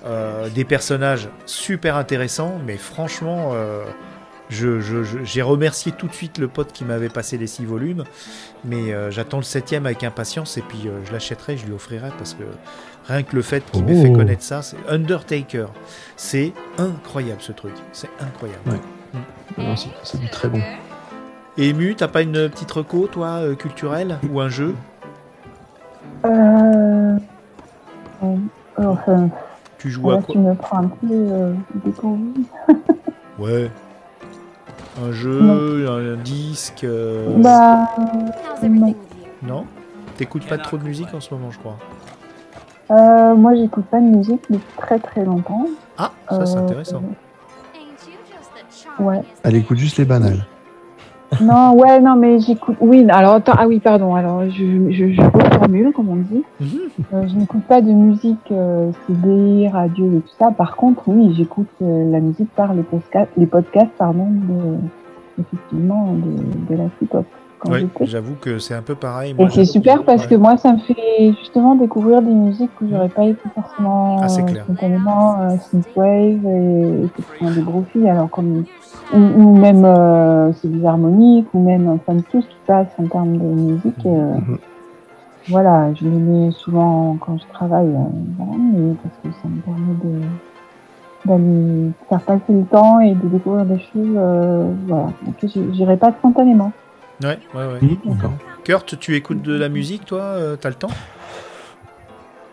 euh, 0.06 0.48
des 0.48 0.64
personnages 0.64 1.28
super 1.46 1.96
intéressants, 1.96 2.58
mais 2.66 2.76
franchement, 2.76 3.50
euh, 3.54 3.84
je, 4.48 4.80
je- 4.80 5.02
je- 5.02 5.24
j'ai 5.24 5.42
remercié 5.42 5.90
tout 5.92 6.06
de 6.06 6.12
suite 6.14 6.38
le 6.38 6.46
pote 6.48 6.72
qui 6.72 6.84
m'avait 6.84 7.08
passé 7.08 7.36
les 7.38 7.46
six 7.48 7.64
volumes, 7.64 8.04
mais 8.64 8.92
euh, 8.94 9.10
j'attends 9.10 9.38
le 9.38 9.42
septième 9.42 9.86
avec 9.86 10.04
impatience 10.04 10.56
et 10.56 10.62
puis 10.62 10.82
euh, 10.86 11.00
je 11.04 11.12
l'achèterai, 11.12 11.56
je 11.56 11.66
lui 11.66 11.72
offrirai 11.72 12.10
parce 12.18 12.34
que 12.34 12.44
Rien 13.08 13.22
que 13.22 13.36
le 13.36 13.42
fait 13.42 13.62
qu'il 13.70 13.84
Oh. 13.84 13.88
m'ait 13.88 14.02
fait 14.02 14.12
connaître 14.12 14.42
ça, 14.42 14.62
c'est 14.62 14.76
Undertaker. 14.88 15.66
C'est 16.16 16.52
incroyable 16.76 17.40
ce 17.40 17.52
truc. 17.52 17.72
C'est 17.92 18.10
incroyable. 18.20 18.62
Ouais. 18.68 18.80
Non, 19.58 19.76
c'est- 19.76 20.28
très 20.32 20.48
bon. 20.48 20.60
Et 21.56 21.72
Mu, 21.72 21.94
t'as 21.94 22.08
pas 22.08 22.22
une 22.22 22.48
petite 22.48 22.72
reco, 22.72 23.06
toi, 23.06 23.28
euh, 23.42 23.54
culturelle 23.54 24.18
Ou 24.28 24.40
un 24.40 24.48
jeu? 24.48 24.74
Euh... 26.24 27.16
euh, 28.24 28.36
Enfin, 28.76 29.30
Tu 29.78 29.90
joues 29.90 30.10
à 30.10 30.18
quoi 30.22 30.32
tu 30.34 30.38
me 30.38 30.54
prends 30.54 30.78
un 30.78 30.88
peu 30.88 31.06
euh, 31.12 31.52
dépourvu. 31.84 32.32
Ouais. 33.38 33.70
Un 35.04 35.12
jeu, 35.12 35.86
un, 35.86 36.14
un 36.14 36.16
disque 36.16 36.84
euh, 36.84 37.36
Bah, 37.36 37.90
non. 38.62 38.94
Non 39.42 39.66
T'écoutes 40.16 40.46
pas 40.46 40.56
trop 40.56 40.78
de 40.78 40.84
musique 40.84 41.12
en 41.12 41.20
ce 41.20 41.34
moment, 41.34 41.50
je 41.50 41.58
crois. 41.58 41.76
Euh, 42.90 43.34
moi, 43.34 43.54
j'écoute 43.54 43.84
pas 43.86 44.00
de 44.00 44.06
musique 44.06 44.40
depuis 44.48 44.64
très 44.78 44.98
très 44.98 45.22
longtemps. 45.24 45.66
Ah, 45.98 46.12
ça 46.30 46.46
c'est 46.46 46.56
Euh, 46.56 46.60
intéressant. 46.62 47.02
Ouais. 48.98 49.20
Elle 49.42 49.56
écoute 49.56 49.76
juste 49.76 49.98
les 49.98 50.06
banales. 50.06 50.46
Non, 51.40 51.74
ouais, 51.74 52.00
non, 52.00 52.16
mais 52.16 52.38
j'écoute. 52.38 52.76
Oui, 52.80 53.06
alors 53.10 53.34
attends, 53.34 53.54
ah 53.58 53.66
oui, 53.66 53.80
pardon. 53.80 54.14
Alors, 54.14 54.42
je, 54.48 54.90
je, 54.90 55.12
je 55.12 55.20
reformule, 55.22 55.92
comme 55.92 56.08
on 56.08 56.16
dit. 56.16 56.44
Mhm. 56.60 56.68
Euh, 57.12 57.28
je 57.28 57.34
n'écoute 57.34 57.62
pas 57.68 57.80
de 57.80 57.90
musique 57.90 58.50
euh, 58.52 58.90
CD, 59.06 59.68
radio 59.68 60.06
et 60.06 60.20
tout 60.20 60.34
ça. 60.38 60.50
Par 60.50 60.76
contre, 60.76 61.02
oui, 61.08 61.34
j'écoute 61.36 61.68
euh, 61.82 62.10
la 62.10 62.20
musique 62.20 62.50
par 62.54 62.74
les 62.74 62.82
podcasts, 62.82 63.30
les 63.36 63.46
podcasts, 63.46 63.90
pardon, 63.98 64.28
de, 64.30 65.42
effectivement, 65.42 66.12
de, 66.14 66.74
de 66.74 66.78
la 66.78 66.84
hip-hop. 67.02 67.26
J'écoute. 67.72 68.06
j'avoue 68.06 68.34
que 68.40 68.58
c'est 68.58 68.74
un 68.74 68.82
peu 68.82 68.94
pareil. 68.94 69.34
Et 69.38 69.48
c'est 69.48 69.64
super 69.64 70.04
parce 70.04 70.22
ouais. 70.22 70.28
que 70.28 70.34
moi, 70.36 70.56
ça 70.56 70.72
me 70.74 70.78
fait 70.78 71.32
justement 71.40 71.74
découvrir 71.74 72.22
des 72.22 72.32
musiques 72.32 72.70
où 72.80 72.86
j'aurais 72.88 73.08
pas 73.08 73.24
été 73.24 73.40
forcément 73.54 74.18
Ah, 74.22 74.28
c'est 74.28 74.44
clair. 74.44 74.62
spontanément 74.64 75.40
euh, 75.40 75.56
synthwave 75.56 76.46
et 76.46 77.04
effectivement 77.04 77.50
des 77.50 77.62
gros 77.62 77.84
filles, 77.92 78.08
alors 78.08 78.30
comme 78.30 78.64
ou, 79.12 79.18
ou 79.18 79.56
même 79.58 79.84
euh, 79.84 80.52
c'est 80.54 80.68
des 80.68 80.84
harmoniques 80.86 81.48
ou 81.54 81.62
même 81.64 81.88
enfin 81.88 82.16
tout 82.30 82.40
ce 82.42 82.46
qui 82.46 82.56
passe 82.66 82.88
en 82.98 83.06
termes 83.06 83.36
de 83.38 83.44
musique. 83.44 84.06
euh, 84.06 84.34
Mhm. 84.34 84.58
Voilà, 85.48 85.94
je 85.94 86.02
les 86.04 86.10
mets 86.10 86.50
souvent 86.50 87.16
quand 87.20 87.38
je 87.38 87.44
travaille, 87.52 87.86
euh, 87.86 88.92
parce 89.02 89.14
que 89.22 89.40
ça 89.40 89.48
me 89.48 89.60
permet 89.60 89.94
de 90.04 90.20
d'aller 91.24 91.90
faire 92.08 92.20
passer 92.20 92.52
le 92.52 92.64
temps 92.64 93.00
et 93.00 93.14
de 93.14 93.28
découvrir 93.28 93.64
des 93.64 93.78
choses. 93.78 94.14
euh, 94.16 94.72
voilà, 94.86 95.06
donc 95.24 95.34
j'y- 95.44 95.72
j'irai 95.74 95.96
pas 95.96 96.12
spontanément. 96.12 96.72
Ouais, 97.22 97.38
ouais, 97.54 97.64
ouais. 97.64 97.80
D'accord. 98.04 98.32
Kurt, 98.64 98.98
tu 98.98 99.14
écoutes 99.16 99.42
de 99.42 99.56
la 99.56 99.68
musique, 99.68 100.04
toi 100.04 100.20
euh, 100.20 100.56
T'as 100.56 100.68
le 100.68 100.74
temps? 100.74 100.88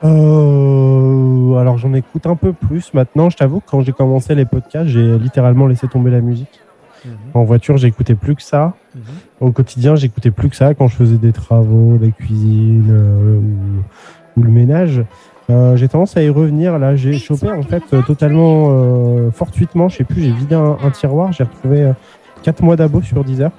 Euh, 0.04 1.56
alors 1.56 1.78
j'en 1.78 1.94
écoute 1.94 2.28
un 2.28 2.36
peu 2.36 2.54
plus 2.54 2.94
maintenant. 2.94 3.30
Je 3.30 3.38
t'avoue 3.38 3.60
que 3.60 3.70
quand 3.70 3.82
j'ai 3.82 3.92
commencé 3.94 4.36
les 4.36 4.46
podcasts, 4.46 4.90
j'ai 4.90 5.18
littéralement 5.18 5.68
laissé 5.68 5.88
tomber 5.88 6.12
la 6.12 6.22
musique. 6.22 6.60
Mhm, 7.06 7.12
En 7.34 7.44
voiture, 7.44 7.78
j'écoutais 7.78 8.16
plus 8.16 8.36
que 8.36 8.42
ça. 8.44 8.74
mhm. 8.96 9.02
Au 9.42 9.52
quotidien, 9.52 9.96
j'écoutais 9.96 10.32
plus 10.32 10.50
que 10.50 10.56
ça 10.56 10.74
quand 10.74 10.88
je 10.88 10.96
faisais 10.96 11.18
des 11.18 11.32
travaux, 11.34 11.98
la 12.02 12.10
cuisine 12.10 12.88
euh, 12.90 13.40
ou, 13.40 14.40
ou 14.40 14.44
le 14.44 14.50
ménage. 14.52 15.04
Euh, 15.50 15.76
j'ai 15.76 15.90
tendance 15.90 16.16
à 16.16 16.24
y 16.24 16.30
revenir. 16.30 16.80
Là, 16.80 16.96
j'ai 16.96 17.14
chopé 17.18 17.50
en 17.52 17.62
fait 17.64 17.84
euh, 17.94 18.02
totalement 18.02 18.70
fortuitement. 19.32 19.90
Je 19.90 19.98
sais 19.98 20.04
plus. 20.06 20.22
J'ai 20.22 20.32
vidé 20.32 20.56
un, 20.56 20.78
un 20.84 20.90
tiroir. 20.92 21.32
J'ai 21.34 21.44
retrouvé 21.44 21.92
4 22.44 22.62
mois 22.64 22.76
d'abo 22.78 23.02
sur 23.02 23.24
10 23.24 23.42
heures. 23.42 23.52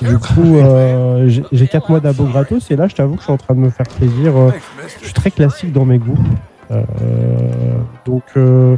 Du 0.00 0.18
coup, 0.18 0.56
euh, 0.56 1.28
j'ai- 1.28 1.44
j'ai 1.52 1.66
4 1.68 1.88
mois 1.90 2.00
d'abo 2.00 2.24
gratos. 2.24 2.70
Et 2.70 2.76
là, 2.76 2.86
je 2.88 2.94
t'avoue 2.94 3.14
que 3.14 3.20
je 3.20 3.24
suis 3.24 3.32
en 3.32 3.36
train 3.36 3.54
de 3.54 3.60
me 3.60 3.70
faire 3.70 3.86
plaisir. 3.86 4.36
Euh, 4.36 4.50
je 5.00 5.04
suis 5.06 5.14
très 5.14 5.30
classique 5.30 5.72
dans 5.72 5.84
mes 5.84 5.98
goûts. 5.98 6.18
Euh, 6.70 6.82
donc, 8.06 8.22
euh, 8.36 8.76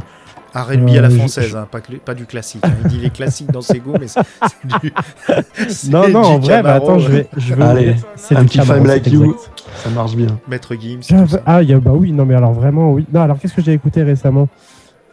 R&B 0.55 0.89
à 0.97 1.01
la 1.01 1.07
Euh, 1.07 1.17
française, 1.17 1.55
hein, 1.55 1.67
pas, 2.05 2.13
du 2.13 2.25
classique. 2.25 2.61
hein. 2.63 2.71
Il 2.83 2.89
dit 2.89 2.97
les 2.99 3.09
classiques 3.09 3.51
dans 3.51 3.61
ses 3.61 3.79
goûts, 3.79 3.93
mais 3.99 4.07
c'est 4.07 4.21
du. 4.63 4.93
non, 5.91 6.07
non, 6.09 6.21
du 6.21 6.27
en 6.27 6.39
vrai, 6.39 6.61
bah, 6.61 6.73
attends, 6.75 6.99
je 6.99 7.09
vais, 7.11 7.27
je 7.37 7.53
vais 7.55 7.63
Allez, 7.63 7.95
c'est 8.15 8.35
un 8.35 8.45
petit 8.45 8.59
Camaro, 8.59 8.77
Femme 8.79 8.87
Like 8.87 9.07
You. 9.07 9.23
exact. 9.25 9.51
Ça 9.83 9.89
marche 9.89 10.15
bien. 10.15 10.27
Maître 10.47 10.75
Gims. 10.75 11.01
Ah, 11.45 11.63
il 11.63 11.69
y 11.69 11.73
a, 11.73 11.79
bah 11.79 11.91
oui, 11.93 12.11
non, 12.11 12.25
mais 12.25 12.35
alors 12.35 12.53
vraiment, 12.53 12.91
oui. 12.93 13.05
Non, 13.11 13.21
alors 13.21 13.39
qu'est-ce 13.39 13.53
que 13.55 13.61
j'ai 13.63 13.73
écouté 13.73 14.03
récemment? 14.03 14.47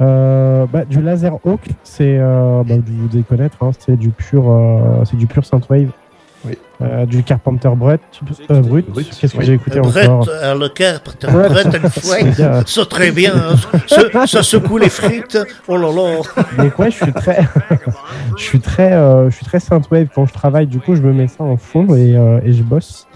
Euh, 0.00 0.66
bah, 0.72 0.84
Du 0.84 1.00
Laser 1.02 1.34
Hawk, 1.44 1.60
c'est, 1.84 2.16
euh, 2.18 2.62
bah, 2.64 2.74
vous 2.84 3.08
devez 3.08 3.22
connaître, 3.22 3.56
hein, 3.62 3.70
c'est 3.78 3.96
du 3.96 4.10
pur, 4.10 4.44
euh, 4.50 5.04
c'est 5.04 5.16
du 5.16 5.26
pur 5.26 5.44
synthwave. 5.44 5.90
Oui. 6.46 6.56
Euh, 6.80 7.04
du 7.04 7.22
Carpenter 7.22 7.68
Brut. 7.76 8.00
euh, 8.50 8.60
Brut. 8.62 8.88
Brut, 8.88 9.10
Qu'est-ce 9.20 9.34
que 9.34 9.38
oui. 9.40 9.44
j'ai 9.44 9.52
écouté 9.52 9.78
encore 9.78 10.26
euh, 10.30 10.54
le 10.54 10.70
Carpenter, 10.70 11.28
Fouet, 11.90 12.32
C'est 12.66 12.88
très 12.88 13.10
bien, 13.10 13.34
hein. 13.36 13.78
ça, 13.86 14.26
ça 14.26 14.42
secoue 14.42 14.78
les 14.78 14.88
frites, 14.88 15.36
oh 15.68 15.76
là 15.76 15.92
là. 15.92 16.22
Donc 16.56 16.78
ouais, 16.78 16.90
je 16.90 16.96
suis 16.96 17.12
très, 17.12 17.40
je 18.38 18.42
suis 18.42 18.60
très, 18.60 18.94
euh, 18.94 19.28
je 19.28 19.36
suis 19.36 19.44
très 19.44 19.60
synthwave 19.60 20.06
quand 20.14 20.24
je 20.24 20.32
travaille. 20.32 20.66
Du 20.66 20.80
coup, 20.80 20.94
je 20.96 21.02
me 21.02 21.12
mets 21.12 21.28
ça 21.28 21.44
en 21.44 21.58
fond 21.58 21.94
et, 21.94 22.16
euh, 22.16 22.40
et 22.42 22.54
je 22.54 22.62
bosse. 22.62 23.06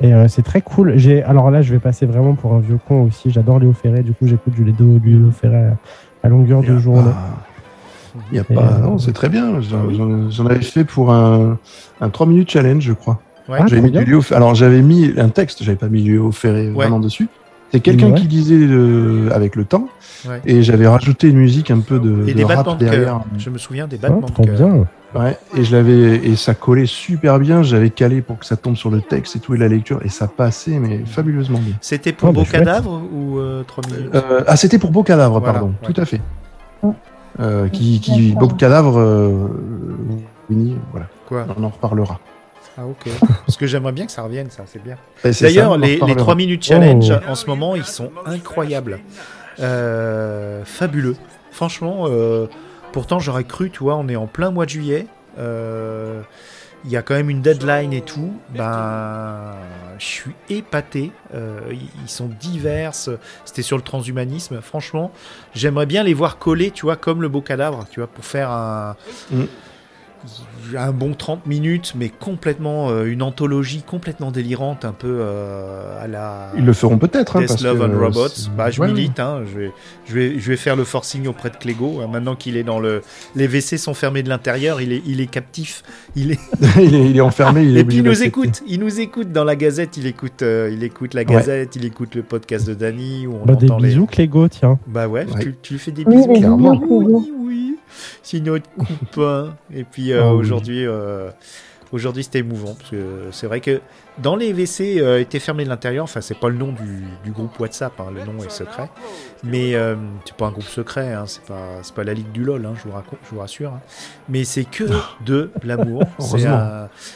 Et 0.00 0.14
euh, 0.14 0.26
c'est 0.28 0.42
très 0.42 0.62
cool. 0.62 0.94
J'ai, 0.96 1.22
alors 1.22 1.50
là, 1.50 1.60
je 1.60 1.72
vais 1.74 1.78
passer 1.78 2.06
vraiment 2.06 2.34
pour 2.34 2.54
un 2.54 2.60
vieux 2.60 2.78
con 2.88 3.02
aussi. 3.02 3.30
J'adore 3.30 3.58
Léo 3.58 3.74
Ferré. 3.74 4.02
Du 4.02 4.12
coup, 4.14 4.26
j'écoute 4.26 4.54
du 4.54 4.64
Léo, 4.64 4.98
du 4.98 5.10
Léo 5.10 5.30
Ferré 5.30 5.68
à, 6.22 6.28
longueur 6.28 6.62
de 6.62 6.78
journée. 6.78 7.10
Il 8.30 8.36
y 8.36 8.40
a 8.40 8.44
pas. 8.44 8.54
euh, 8.54 8.78
Non, 8.80 8.98
c'est 8.98 9.12
très 9.12 9.28
bien. 9.28 9.60
J'en 10.30 10.46
avais 10.46 10.60
fait 10.62 10.84
pour 10.84 11.12
un, 11.12 11.58
un 12.00 12.08
3 12.10 12.26
minutes 12.26 12.50
challenge, 12.50 12.82
je 12.82 12.92
crois. 12.92 13.20
Ouais. 13.48 13.58
Ah, 13.60 13.64
mis 13.80 13.90
du. 13.90 14.04
Léo. 14.04 14.20
Alors 14.32 14.54
j'avais 14.54 14.82
mis 14.82 15.12
un 15.18 15.28
texte, 15.28 15.62
j'avais 15.64 15.76
pas 15.76 15.88
mis 15.88 16.02
Léo 16.02 16.30
Ferré 16.30 16.68
Ouais. 16.68 16.72
vraiment 16.74 17.00
dessus. 17.00 17.28
C'est 17.72 17.80
quelqu'un 17.80 18.08
Ouais. 18.10 18.14
qui 18.20 18.26
disait 18.28 18.54
euh, 18.58 19.30
avec 19.32 19.56
le 19.56 19.64
temps, 19.64 19.88
Ouais. 20.28 20.40
et 20.46 20.62
j'avais 20.62 20.86
rajouté 20.86 21.28
une 21.30 21.38
musique 21.38 21.70
un 21.70 21.80
peu 21.80 21.98
de, 21.98 22.24
Et 22.28 22.32
de 22.32 22.36
des 22.36 22.44
rap 22.44 22.58
battements 22.58 22.74
de 22.74 22.78
derrière. 22.84 23.04
cœur. 23.04 23.24
Je 23.38 23.50
me 23.50 23.56
souviens 23.58 23.88
des 23.88 23.96
Ah, 24.02 24.08
battements 24.08 24.26
trop 24.28 24.44
de 24.44 24.50
cœur. 24.56 24.84
Ouais, 25.14 25.36
et 25.56 25.62
je 25.64 25.76
l'avais 25.76 26.16
et 26.26 26.36
ça 26.36 26.54
collait 26.54 26.86
super 26.86 27.38
bien. 27.38 27.62
J'avais 27.62 27.90
calé 27.90 28.22
pour 28.22 28.38
que 28.38 28.46
ça 28.46 28.56
tombe 28.56 28.76
sur 28.76 28.90
le 28.90 29.00
texte 29.02 29.36
et 29.36 29.40
tout 29.40 29.54
et 29.54 29.58
la 29.58 29.68
lecture, 29.68 30.00
et 30.04 30.08
ça 30.08 30.26
passait 30.26 30.78
mais 30.78 31.00
fabuleusement 31.04 31.58
bien. 31.58 31.74
C'était 31.80 32.12
pour 32.12 32.30
Oh, 32.30 32.32
bah, 32.32 32.40
Beau 32.40 32.44
chouette. 32.46 32.64
Cadavre 32.64 33.02
ou 33.12 33.38
3 33.66 33.84
minutes? 33.90 34.14
Euh, 34.14 34.42
ah, 34.46 34.56
c'était 34.56 34.78
pour 34.78 34.90
Beau 34.90 35.02
Cadavre, 35.02 35.38
Voilà, 35.38 35.52
pardon. 35.52 35.74
ouais. 35.82 35.92
Tout 35.92 36.00
à 36.00 36.04
fait. 36.06 36.20
Ouais. 36.82 36.92
Euh, 37.40 37.68
qui, 37.68 38.00
qui. 38.00 38.32
Beau 38.32 38.48
Cadavre, 38.48 38.98
euh, 38.98 39.48
voilà. 40.90 41.06
Quoi? 41.28 41.46
On 41.58 41.62
en 41.64 41.68
reparlera. 41.68 42.18
Ah 42.78 42.86
ok. 42.86 43.10
Parce 43.46 43.58
que 43.58 43.66
j'aimerais 43.66 43.92
bien 43.92 44.06
que 44.06 44.12
ça 44.12 44.22
revienne, 44.22 44.48
ça, 44.50 44.62
c'est 44.66 44.82
bien. 44.82 44.96
C'est 45.22 45.42
D'ailleurs, 45.42 45.76
les, 45.76 45.88
les 45.88 45.94
reparlera. 45.94 46.20
3 46.20 46.34
minutes 46.36 46.64
challenge 46.64 47.12
Oh. 47.12 47.30
en 47.30 47.34
ce 47.34 47.46
moment, 47.46 47.76
ils 47.76 47.84
sont 47.84 48.10
incroyables. 48.24 48.98
Euh, 49.60 50.62
fabuleux. 50.64 51.16
Franchement, 51.50 52.04
euh, 52.08 52.46
pourtant 52.92 53.18
j'aurais 53.18 53.44
cru, 53.44 53.70
tu 53.70 53.80
vois, 53.80 53.96
on 53.96 54.08
est 54.08 54.16
en 54.16 54.26
plein 54.26 54.50
mois 54.50 54.64
de 54.66 54.70
juillet. 54.70 55.06
euh, 55.38 56.20
Il 56.84 56.90
y 56.90 56.96
a 56.96 57.02
quand 57.02 57.14
même 57.14 57.30
une 57.30 57.42
deadline 57.42 57.92
et 57.92 58.00
tout. 58.02 58.32
Ben, 58.50 59.52
je 59.98 60.04
suis 60.04 60.32
épaté. 60.50 61.12
Euh, 61.34 61.60
ils 61.72 62.10
sont 62.10 62.28
divers. 62.40 62.92
C'était 62.94 63.62
sur 63.62 63.76
le 63.76 63.82
transhumanisme. 63.84 64.60
Franchement, 64.60 65.12
j'aimerais 65.54 65.86
bien 65.86 66.02
les 66.02 66.12
voir 66.14 66.38
coller, 66.38 66.70
tu 66.72 66.82
vois, 66.86 66.96
comme 66.96 67.22
le 67.22 67.28
beau 67.28 67.40
cadavre, 67.40 67.86
tu 67.90 68.00
vois, 68.00 68.08
pour 68.08 68.24
faire 68.24 68.50
un, 68.50 68.96
Mm. 69.30 69.44
Un 70.76 70.92
bon 70.92 71.12
30 71.14 71.46
minutes, 71.46 71.94
mais 71.96 72.08
complètement 72.08 72.90
euh, 72.90 73.04
une 73.04 73.22
anthologie 73.22 73.82
complètement 73.82 74.30
délirante, 74.30 74.84
un 74.84 74.92
peu 74.92 75.18
euh, 75.20 76.02
à 76.02 76.06
la. 76.06 76.50
Ils 76.56 76.64
le 76.64 76.72
feront 76.72 76.98
peut-être. 76.98 77.36
Hein, 77.36 77.44
parce 77.46 77.62
Love 77.62 77.78
que, 77.78 77.84
and 77.84 77.98
Robots. 77.98 78.50
Bah, 78.56 78.70
je 78.70 78.80
ouais, 78.80 78.88
milite. 78.88 79.20
Hein, 79.20 79.42
je, 79.52 79.58
vais, 79.58 79.72
je, 80.06 80.14
vais, 80.14 80.38
je 80.38 80.48
vais 80.50 80.56
faire 80.56 80.76
le 80.76 80.84
forcing 80.84 81.26
auprès 81.26 81.50
de 81.50 81.56
Clégo. 81.56 82.00
hein, 82.02 82.08
maintenant 82.10 82.34
qu'il 82.36 82.56
est 82.56 82.62
dans 82.62 82.78
le. 82.80 83.02
Les 83.36 83.46
WC 83.48 83.76
sont 83.78 83.94
fermés 83.94 84.22
de 84.22 84.28
l'intérieur, 84.28 84.80
il 84.80 84.92
est, 84.92 85.02
il 85.06 85.20
est 85.20 85.26
captif. 85.26 85.82
Il 86.16 86.32
est... 86.32 86.40
il, 86.80 86.94
est, 86.94 87.10
il 87.10 87.16
est 87.16 87.20
enfermé. 87.20 87.62
Il 87.64 87.76
est 87.76 87.80
Et 87.80 87.84
puis 87.84 87.96
il 87.98 88.02
nous 88.04 88.22
écoute. 88.22 88.62
Il 88.66 88.80
nous 88.80 89.00
écoute 89.00 89.32
dans 89.32 89.44
la 89.44 89.56
gazette. 89.56 89.96
Il 89.96 90.06
écoute, 90.06 90.42
euh, 90.42 90.70
il 90.72 90.82
écoute 90.84 91.14
la 91.14 91.24
gazette. 91.24 91.76
Il 91.76 91.84
écoute 91.84 92.14
le 92.14 92.22
podcast 92.22 92.66
de 92.66 92.74
Dany. 92.74 93.26
Où 93.26 93.34
on 93.42 93.46
Bah, 93.46 93.54
des 93.54 93.66
entend 93.66 93.78
les. 93.78 93.88
bisous, 93.88 94.06
Clégo, 94.06 94.48
tiens. 94.48 94.78
Bah 94.86 95.08
ouais, 95.08 95.26
Ouais. 95.34 95.40
Tu, 95.42 95.54
tu 95.62 95.72
lui 95.74 95.80
fais 95.80 95.90
des 95.92 96.04
Oui, 96.04 96.16
bisous. 96.16 96.32
des 96.32 96.38
clairement. 96.40 96.74
bisous, 96.76 96.86
Clégo. 97.00 97.26
Oui, 97.44 97.71
oui. 97.92 98.18
C'est 98.22 98.40
notre 98.40 98.68
copain. 98.76 99.56
Et 99.74 99.84
puis 99.84 100.12
euh, 100.12 100.22
Oh, 100.24 100.32
oui. 100.34 100.40
aujourd'hui, 100.40 100.86
euh, 100.86 101.30
aujourd'hui 101.92 102.24
c'était 102.24 102.38
émouvant 102.40 102.74
parce 102.74 102.90
que 102.90 103.28
c'est 103.32 103.46
vrai 103.46 103.60
que 103.60 103.80
dans 104.18 104.36
les 104.36 104.52
WC 104.52 104.98
euh, 105.00 105.20
étaient 105.20 105.38
fermés 105.38 105.64
de 105.64 105.70
l'intérieur. 105.70 106.04
Enfin, 106.04 106.20
c'est 106.20 106.38
pas 106.38 106.48
le 106.50 106.56
nom 106.56 106.72
du, 106.72 107.04
du 107.24 107.30
groupe 107.30 107.58
WhatsApp. 107.58 107.92
hein, 107.98 108.08
le 108.14 108.22
nom 108.24 108.42
est 108.44 108.50
secret. 108.50 108.90
Mais 109.42 109.74
euh, 109.74 109.96
c'est 110.26 110.36
pas 110.36 110.46
un 110.46 110.50
groupe 110.50 110.64
secret. 110.66 111.14
Hein, 111.14 111.24
c'est 111.26 111.42
pas, 111.44 111.78
c'est 111.82 111.94
pas 111.94 112.04
la 112.04 112.12
ligue 112.12 112.30
du 112.32 112.44
lol. 112.44 112.66
Hein, 112.66 112.74
je 112.76 112.82
vous 112.88 112.94
raconte, 112.94 113.18
je 113.24 113.30
vous 113.34 113.40
rassure. 113.40 113.70
hein. 113.72 113.80
Mais 114.28 114.44
c'est 114.44 114.64
que 114.64 114.84
de 115.24 115.50
l'amour. 115.64 116.02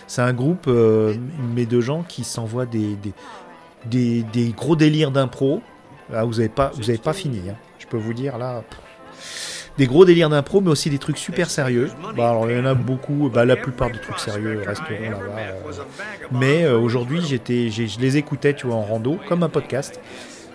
c'est 0.07 0.23
un, 0.23 0.33
groupe, 0.33 0.67
mais 1.55 1.67
de 1.67 1.81
gens 1.83 2.03
qui 2.03 2.25
s'envoient 2.25 2.65
des, 2.67 2.97
des, 2.97 3.13
des, 3.85 4.23
des 4.23 4.49
gros 4.53 4.75
délires 4.75 5.11
d'impro. 5.11 5.61
Ah, 6.15 6.25
vous 6.25 6.41
avez 6.41 6.49
pas, 6.49 6.71
vous 6.77 6.89
avez 6.89 6.99
pas 6.99 7.13
fini. 7.13 7.43
hein. 7.51 7.57
Je 7.79 7.87
peux 7.87 7.99
vous 7.99 8.15
dire 8.15 8.39
là. 8.39 8.63
pff, 8.71 9.56
des 9.79 9.87
gros 9.87 10.05
délires 10.05 10.31
d'impro, 10.31 10.61
mais 10.61 10.71
aussi 10.71 10.89
des 10.91 10.99
trucs 10.99 11.19
super 11.19 11.51
sérieux. 11.51 11.91
Bah, 12.17 12.31
alors, 12.31 12.51
il 12.51 12.57
y 12.57 12.61
en 12.61 12.65
a 12.65 12.75
beaucoup, 12.75 13.31
bah, 13.33 13.45
la 13.45 13.57
plupart 13.57 13.91
des 13.91 13.99
trucs 13.99 14.19
sérieux 14.19 14.63
resteront 14.67 15.11
là-bas. 15.11 15.19
euh. 15.39 15.83
Mais 16.33 16.65
euh, 16.65 16.79
aujourd'hui, 16.79 17.21
j'étais, 17.27 17.69
j'ai- 17.71 17.87
je 17.89 18.01
les 18.01 18.17
écoutais, 18.17 18.55
tu 18.55 18.67
vois, 18.67 18.77
en 18.77 18.83
rando, 18.83 19.19
comme 19.29 19.43
un 19.43 19.49
podcast. 19.49 20.01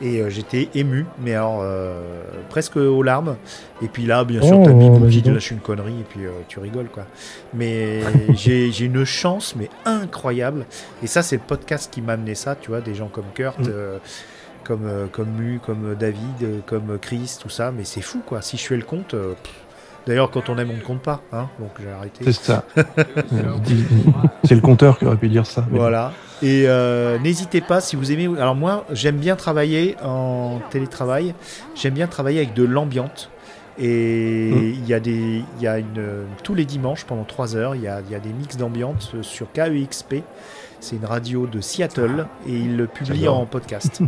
Et 0.04 0.20
euh, 0.20 0.32
j'étais 0.32 0.68
ému, 0.74 1.06
mais 1.24 1.36
alors 1.36 1.60
euh, 1.62 2.02
presque 2.50 2.76
aux 2.78 3.04
larmes. 3.04 3.36
Et 3.84 3.88
puis 3.88 4.08
là, 4.08 4.24
bien 4.24 4.42
sûr, 4.42 4.58
Oh, 4.60 4.66
t'as 4.66 4.72
Bibou 4.74 4.98
bah, 4.98 5.08
qui 5.12 5.22
lâche 5.22 5.52
une 5.52 5.60
connerie 5.60 6.00
et 6.00 6.04
puis 6.10 6.26
euh, 6.26 6.32
tu 6.48 6.58
rigoles, 6.60 6.88
quoi. 6.88 7.06
Mais 7.54 8.00
j'ai 8.34 8.72
j'ai 8.72 8.86
une 8.86 9.06
chance, 9.06 9.56
mais 9.56 9.70
incroyable. 9.86 10.66
Et 11.04 11.08
ça, 11.08 11.22
c'est 11.22 11.36
le 11.36 11.44
podcast 11.46 11.94
qui 11.94 12.02
m'a 12.02 12.14
amené 12.14 12.34
ça, 12.34 12.56
tu 12.60 12.70
vois, 12.72 12.82
des 12.82 12.96
gens 12.96 13.10
comme 13.10 13.26
Kurt. 13.36 13.60
Mm. 13.60 13.70
Euh, 14.72 15.08
comme, 15.08 15.26
comme 15.28 15.30
Mu, 15.36 15.60
comme 15.66 15.96
David, 16.00 16.44
euh, 16.44 16.60
comme 16.66 16.98
Chris, 17.00 17.38
tout 17.42 17.50
ça, 17.50 17.72
mais 17.72 17.84
c'est 17.84 18.02
fou 18.02 18.22
quoi. 18.26 18.42
Si 18.42 18.58
je 18.58 18.66
fais 18.66 18.78
le 18.78 18.84
compte, 18.84 19.14
euh, 19.14 19.34
d'ailleurs 20.08 20.32
quand 20.32 20.50
on 20.50 20.58
aime 20.58 20.72
on 20.72 20.78
ne 20.78 20.82
compte 20.82 21.02
pas, 21.02 21.22
hein, 21.32 21.48
donc 21.60 21.72
j'ai 21.82 21.90
arrêté. 21.92 22.24
C'est 22.26 22.34
ça. 22.34 22.64
C'est 24.44 24.56
le 24.56 24.62
compteur 24.62 24.98
qui 24.98 25.06
aurait 25.06 25.18
pu 25.18 25.30
dire 25.30 25.46
ça. 25.46 25.66
mais. 25.72 25.78
Voilà. 25.78 26.12
Et 26.42 26.64
euh, 26.68 27.20
n'hésitez 27.20 27.62
pas 27.62 27.82
si 27.82 27.96
vous 27.96 28.12
aimez. 28.12 28.28
Alors 28.40 28.56
moi, 28.56 28.86
j'aime 28.92 29.18
bien 29.18 29.36
travailler 29.36 29.96
en 30.04 30.60
télétravail. 30.72 31.36
J'aime 31.76 31.94
bien 31.94 32.08
travailler 32.08 32.40
avec 32.40 32.54
de 32.54 32.64
l'ambiance. 32.64 33.30
Et 33.80 34.52
Mm. 34.52 34.74
il 34.84 34.88
y 34.88 34.94
a 34.94 35.00
des, 35.00 35.44
il 35.58 35.64
y 35.64 35.68
a 35.68 35.78
une 35.80 36.26
tous 36.44 36.54
les 36.56 36.66
dimanches 36.66 37.06
pendant 37.06 37.24
3 37.24 37.56
heures, 37.56 37.76
il 37.76 37.82
y 37.84 37.88
a, 37.88 38.02
il 38.06 38.12
y 38.12 38.16
a 38.16 38.20
des 38.20 38.34
mix 38.34 38.58
d'ambiance 38.58 39.14
sur 39.22 39.52
KEXP. 39.54 40.16
C'est 40.84 40.96
une 40.96 41.06
radio 41.06 41.46
de 41.46 41.62
Seattle 41.62 42.26
et 42.48 42.52
ils 42.54 42.76
le 42.76 42.88
publient 42.88 43.28
en 43.28 43.46
podcast. 43.46 44.02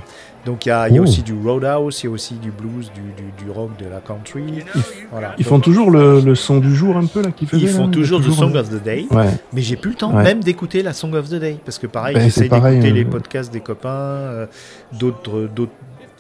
Donc 0.48 0.66
il 0.66 0.70
y 0.70 0.72
a, 0.72 0.90
il 0.90 0.96
y 0.96 0.98
a 0.98 1.02
Oh. 1.02 1.04
aussi 1.04 1.22
du 1.22 1.34
roadhouse, 1.34 2.02
il 2.02 2.08
y 2.08 2.10
a 2.10 2.12
aussi 2.12 2.34
du 2.34 2.50
blues, 2.50 2.92
du, 2.96 3.02
du, 3.02 3.46
du 3.46 3.52
rock, 3.52 3.70
de 3.78 3.86
la 3.86 4.00
country. 4.00 4.64
Voilà. 5.12 5.36
Ils 5.38 5.44
Donc, 5.44 5.50
font 5.50 5.60
toujours 5.60 5.92
le, 5.92 6.20
le 6.20 6.34
son 6.34 6.58
du 6.58 6.76
jour 6.76 6.98
un 6.98 7.06
peu 7.06 7.22
là 7.22 7.30
qu'ils 7.32 7.48
faisaient, 7.48 7.62
ils 7.64 7.70
font 7.70 7.86
là, 7.86 7.94
toujours 7.94 8.22
the 8.22 8.32
song 8.32 8.56
of 8.56 8.70
the 8.70 8.84
day. 8.84 9.06
Ouais. 9.12 9.30
Mais 9.54 9.62
j'ai 9.62 9.76
plus 9.76 9.92
le 9.92 9.98
temps 9.98 10.14
Ouais. 10.16 10.24
même 10.24 10.40
d'écouter 10.42 10.82
la 10.82 10.94
Song 10.94 11.14
of 11.14 11.30
the 11.30 11.36
Day. 11.36 11.58
Parce 11.64 11.78
que 11.78 11.86
pareil, 11.86 12.16
Ben, 12.16 12.50
pareil, 12.50 12.80
d'écouter 12.80 12.92
euh, 12.92 12.96
les 12.96 13.06
podcasts 13.06 13.54
des 13.54 13.60
copains, 13.62 13.90
euh, 13.90 14.46
d'autres 14.94 15.48
d'autres 15.56 15.72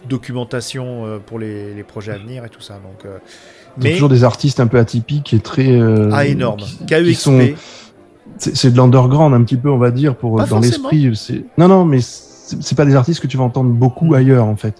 documentations 0.07 1.05
euh, 1.05 1.17
pour 1.25 1.39
les, 1.39 1.73
les 1.73 1.83
projets 1.83 2.11
à 2.11 2.17
venir 2.17 2.45
et 2.45 2.49
tout 2.49 2.61
ça. 2.61 2.73
Donc, 2.75 3.05
euh, 3.05 3.17
mais 3.77 3.93
toujours 3.93 4.09
des 4.09 4.23
artistes 4.23 4.59
un 4.59 4.67
peu 4.67 4.77
atypiques 4.77 5.33
et 5.33 5.39
très. 5.39 5.67
euh, 5.71 6.09
ah 6.13 6.25
énorme. 6.25 6.59
qui- 6.59 6.85
KEXP. 6.85 7.07
qui 7.07 7.15
sont- 7.15 7.49
C'est 8.37 8.71
de 8.71 8.77
l'underground 8.77 9.33
un 9.33 9.43
petit 9.43 9.57
peu, 9.57 9.69
on 9.69 9.77
va 9.77 9.91
dire, 9.91 10.15
pour 10.15 10.37
Pas 10.37 10.45
dans 10.45 10.59
l'esprit. 10.59 11.15
c'est- 11.15 11.43
Non, 11.57 11.67
non, 11.67 11.85
mais 11.85 11.99
c'est 12.01 12.75
pas 12.75 12.85
des 12.85 12.95
artistes 12.95 13.19
que 13.21 13.27
tu 13.27 13.37
vas 13.37 13.43
entendre 13.43 13.69
beaucoup 13.69 14.11
Mm. 14.11 14.13
ailleurs 14.15 14.45
en 14.45 14.55
fait. 14.55 14.75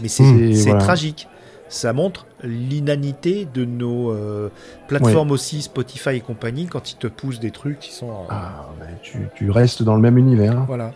Mais 0.00 0.08
c'est 0.08 0.22
Mm. 0.22 0.52
Voilà. 0.64 0.78
tragique. 0.80 1.28
Ça 1.68 1.92
montre 1.92 2.26
l'inanité 2.42 3.46
de 3.54 3.64
nos 3.64 4.10
euh, 4.10 4.48
plateformes 4.88 5.30
aussi, 5.30 5.62
Spotify 5.62 6.10
et 6.16 6.20
compagnie, 6.20 6.66
quand 6.66 6.90
ils 6.90 6.96
te 6.96 7.06
poussent 7.06 7.38
des 7.38 7.52
trucs 7.52 7.78
qui 7.78 7.92
sont. 7.92 8.10
euh, 8.10 8.24
Ah, 8.28 8.66
ouais, 8.80 8.86
tu, 9.02 9.18
tu 9.36 9.50
restes 9.52 9.82
dans 9.84 9.94
le 9.94 10.00
même 10.00 10.18
univers. 10.18 10.52
hein. 10.58 10.64
Voilà. 10.66 10.92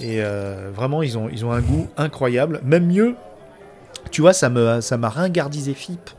Et 0.00 0.22
euh, 0.22 0.70
vraiment, 0.74 1.02
ils 1.02 1.18
ont, 1.18 1.28
ils 1.30 1.44
ont 1.44 1.52
un 1.52 1.60
goût 1.60 1.88
incroyable. 1.98 2.60
Même 2.64 2.86
mieux, 2.86 3.16
tu 4.10 4.22
vois, 4.22 4.32
ça 4.32 4.48
me, 4.48 4.80
ça 4.80 4.96
m'a 4.96 5.10
ringardisé 5.10 5.74
FIP 5.74 6.10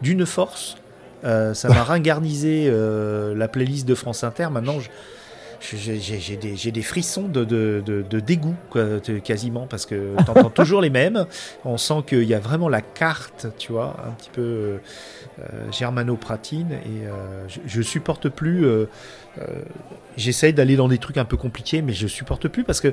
d'une 0.00 0.24
force. 0.24 0.76
Euh, 1.24 1.54
ça 1.54 1.68
m'a 1.68 1.82
ringardisé 1.82 2.66
euh, 2.68 3.34
la 3.34 3.48
playlist 3.48 3.86
de 3.86 3.94
France 3.94 4.24
Inter. 4.24 4.48
Maintenant, 4.50 4.78
j'ai 5.60 6.70
des, 6.72 6.82
frissons 6.82 7.28
de, 7.28 8.20
dégoût, 8.20 8.56
quasiment, 9.22 9.66
parce 9.66 9.86
que 9.86 10.16
t'entends 10.26 10.50
toujours 10.50 10.80
les 10.80 10.90
mêmes. 10.90 11.26
On 11.64 11.76
sent 11.76 12.02
qu'il 12.06 12.24
y 12.24 12.34
a 12.34 12.40
vraiment 12.40 12.68
la 12.68 12.80
carte, 12.80 13.46
tu 13.58 13.72
vois, 13.72 13.96
un 14.06 14.10
petit 14.12 14.30
peu 14.30 14.42
euh, 14.42 14.78
germano-pratine. 15.70 16.72
Et 16.72 17.06
euh, 17.06 17.46
je, 17.66 17.82
supporte 17.82 18.28
plus. 18.28 18.66
J'essaye 20.16 20.52
d'aller 20.52 20.76
dans 20.76 20.88
des 20.88 20.98
trucs 20.98 21.18
un 21.18 21.24
peu 21.24 21.36
compliqués, 21.36 21.82
mais 21.82 21.92
je 21.92 22.08
supporte 22.08 22.48
plus 22.48 22.64
parce 22.64 22.80
que 22.80 22.92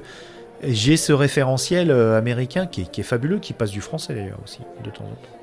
j'ai 0.63 0.97
ce 0.97 1.13
référentiel 1.13 1.89
américain 1.89 2.67
qui 2.67 2.81
est, 2.81 2.91
qui 2.91 3.01
est 3.01 3.05
fabuleux, 3.05 3.39
qui 3.39 3.53
passe 3.53 3.71
du 3.71 3.81
français 3.81 4.13
d'ailleurs 4.13 4.39
aussi, 4.43 4.59
de 4.83 4.89
temps 4.91 5.05
en 5.05 5.15
temps. 5.15 5.38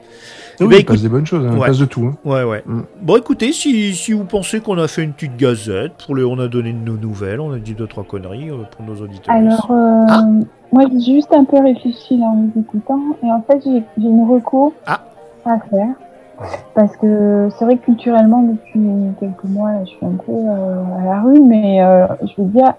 Oui, 0.60 0.66
bah, 0.68 0.74
il 0.76 0.80
écoute- 0.80 0.86
passe 0.94 1.02
des 1.02 1.08
bonnes 1.08 1.26
choses, 1.26 1.44
hein, 1.46 1.50
il 1.54 1.60
passe 1.60 1.78
de 1.78 1.84
tout. 1.84 2.06
hein. 2.06 2.14
Ouais, 2.24 2.42
ouais. 2.44 2.62
Mm. 2.66 2.80
Bon, 3.02 3.16
écoutez, 3.16 3.52
si, 3.52 3.94
si 3.94 4.12
vous 4.12 4.24
pensez 4.24 4.60
qu'on 4.60 4.78
a 4.78 4.88
fait 4.88 5.02
une 5.02 5.12
petite 5.12 5.36
gazette, 5.36 5.92
pour 6.06 6.14
les, 6.16 6.24
on 6.24 6.38
a 6.38 6.48
donné 6.48 6.72
de 6.72 6.78
nos 6.78 6.96
nouvelles, 6.96 7.40
on 7.40 7.52
a 7.52 7.58
dit 7.58 7.74
deux, 7.74 7.86
trois 7.86 8.04
conneries 8.04 8.50
euh, 8.50 8.62
pour 8.70 8.84
nos 8.86 9.00
auditeurs. 9.02 9.34
Alors, 9.34 9.68
euh, 9.70 10.04
Ah. 10.08 10.24
moi, 10.72 10.84
j'ai 10.92 11.14
juste 11.14 11.32
un 11.32 11.44
peu 11.44 11.58
réfléchi 11.60 12.16
là 12.18 12.26
en 12.26 12.36
vous 12.54 12.60
écoutant. 12.60 13.00
Et 13.22 13.30
en 13.30 13.42
fait, 13.42 13.60
j'ai 13.64 13.82
j'ai 13.98 14.06
une 14.08 14.26
recours 14.30 14.72
Ah. 14.86 15.00
à 15.44 15.58
faire. 15.58 15.94
Parce 16.74 16.94
que 16.98 17.48
c'est 17.58 17.64
vrai 17.64 17.76
que 17.78 17.84
culturellement, 17.86 18.42
depuis 18.42 18.80
quelques 19.20 19.44
mois, 19.44 19.72
là, 19.72 19.80
je 19.84 19.88
suis 19.90 20.04
un 20.06 20.16
peu 20.24 20.32
euh, 20.32 20.82
à 21.00 21.04
la 21.04 21.20
rue. 21.22 21.40
Mais 21.40 21.82
euh, 21.82 22.06
je 22.22 22.42
veux 22.42 22.48
dire, 22.48 22.72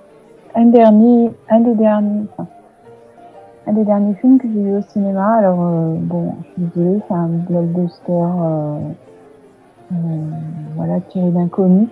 un 0.56 0.66
dernier, 0.66 1.30
un 1.50 1.60
des 1.62 1.74
derniers, 1.76 2.24
enfin, 2.38 2.48
un 3.68 3.74
des 3.74 3.84
derniers 3.84 4.14
films 4.16 4.40
que 4.40 4.48
j'ai 4.48 4.62
vu 4.62 4.78
au 4.78 4.82
cinéma. 4.82 5.36
Alors, 5.40 5.60
euh, 5.62 5.96
bon, 6.00 6.36
je 6.42 6.48
suis 6.64 6.72
désolée, 6.76 7.00
c'est 7.08 7.14
un 7.14 7.28
blockbuster, 7.28 8.12
euh, 8.12 8.78
euh, 9.92 9.96
voilà, 10.76 11.00
tiré 11.10 11.30
d'un 11.30 11.48
comic. 11.48 11.90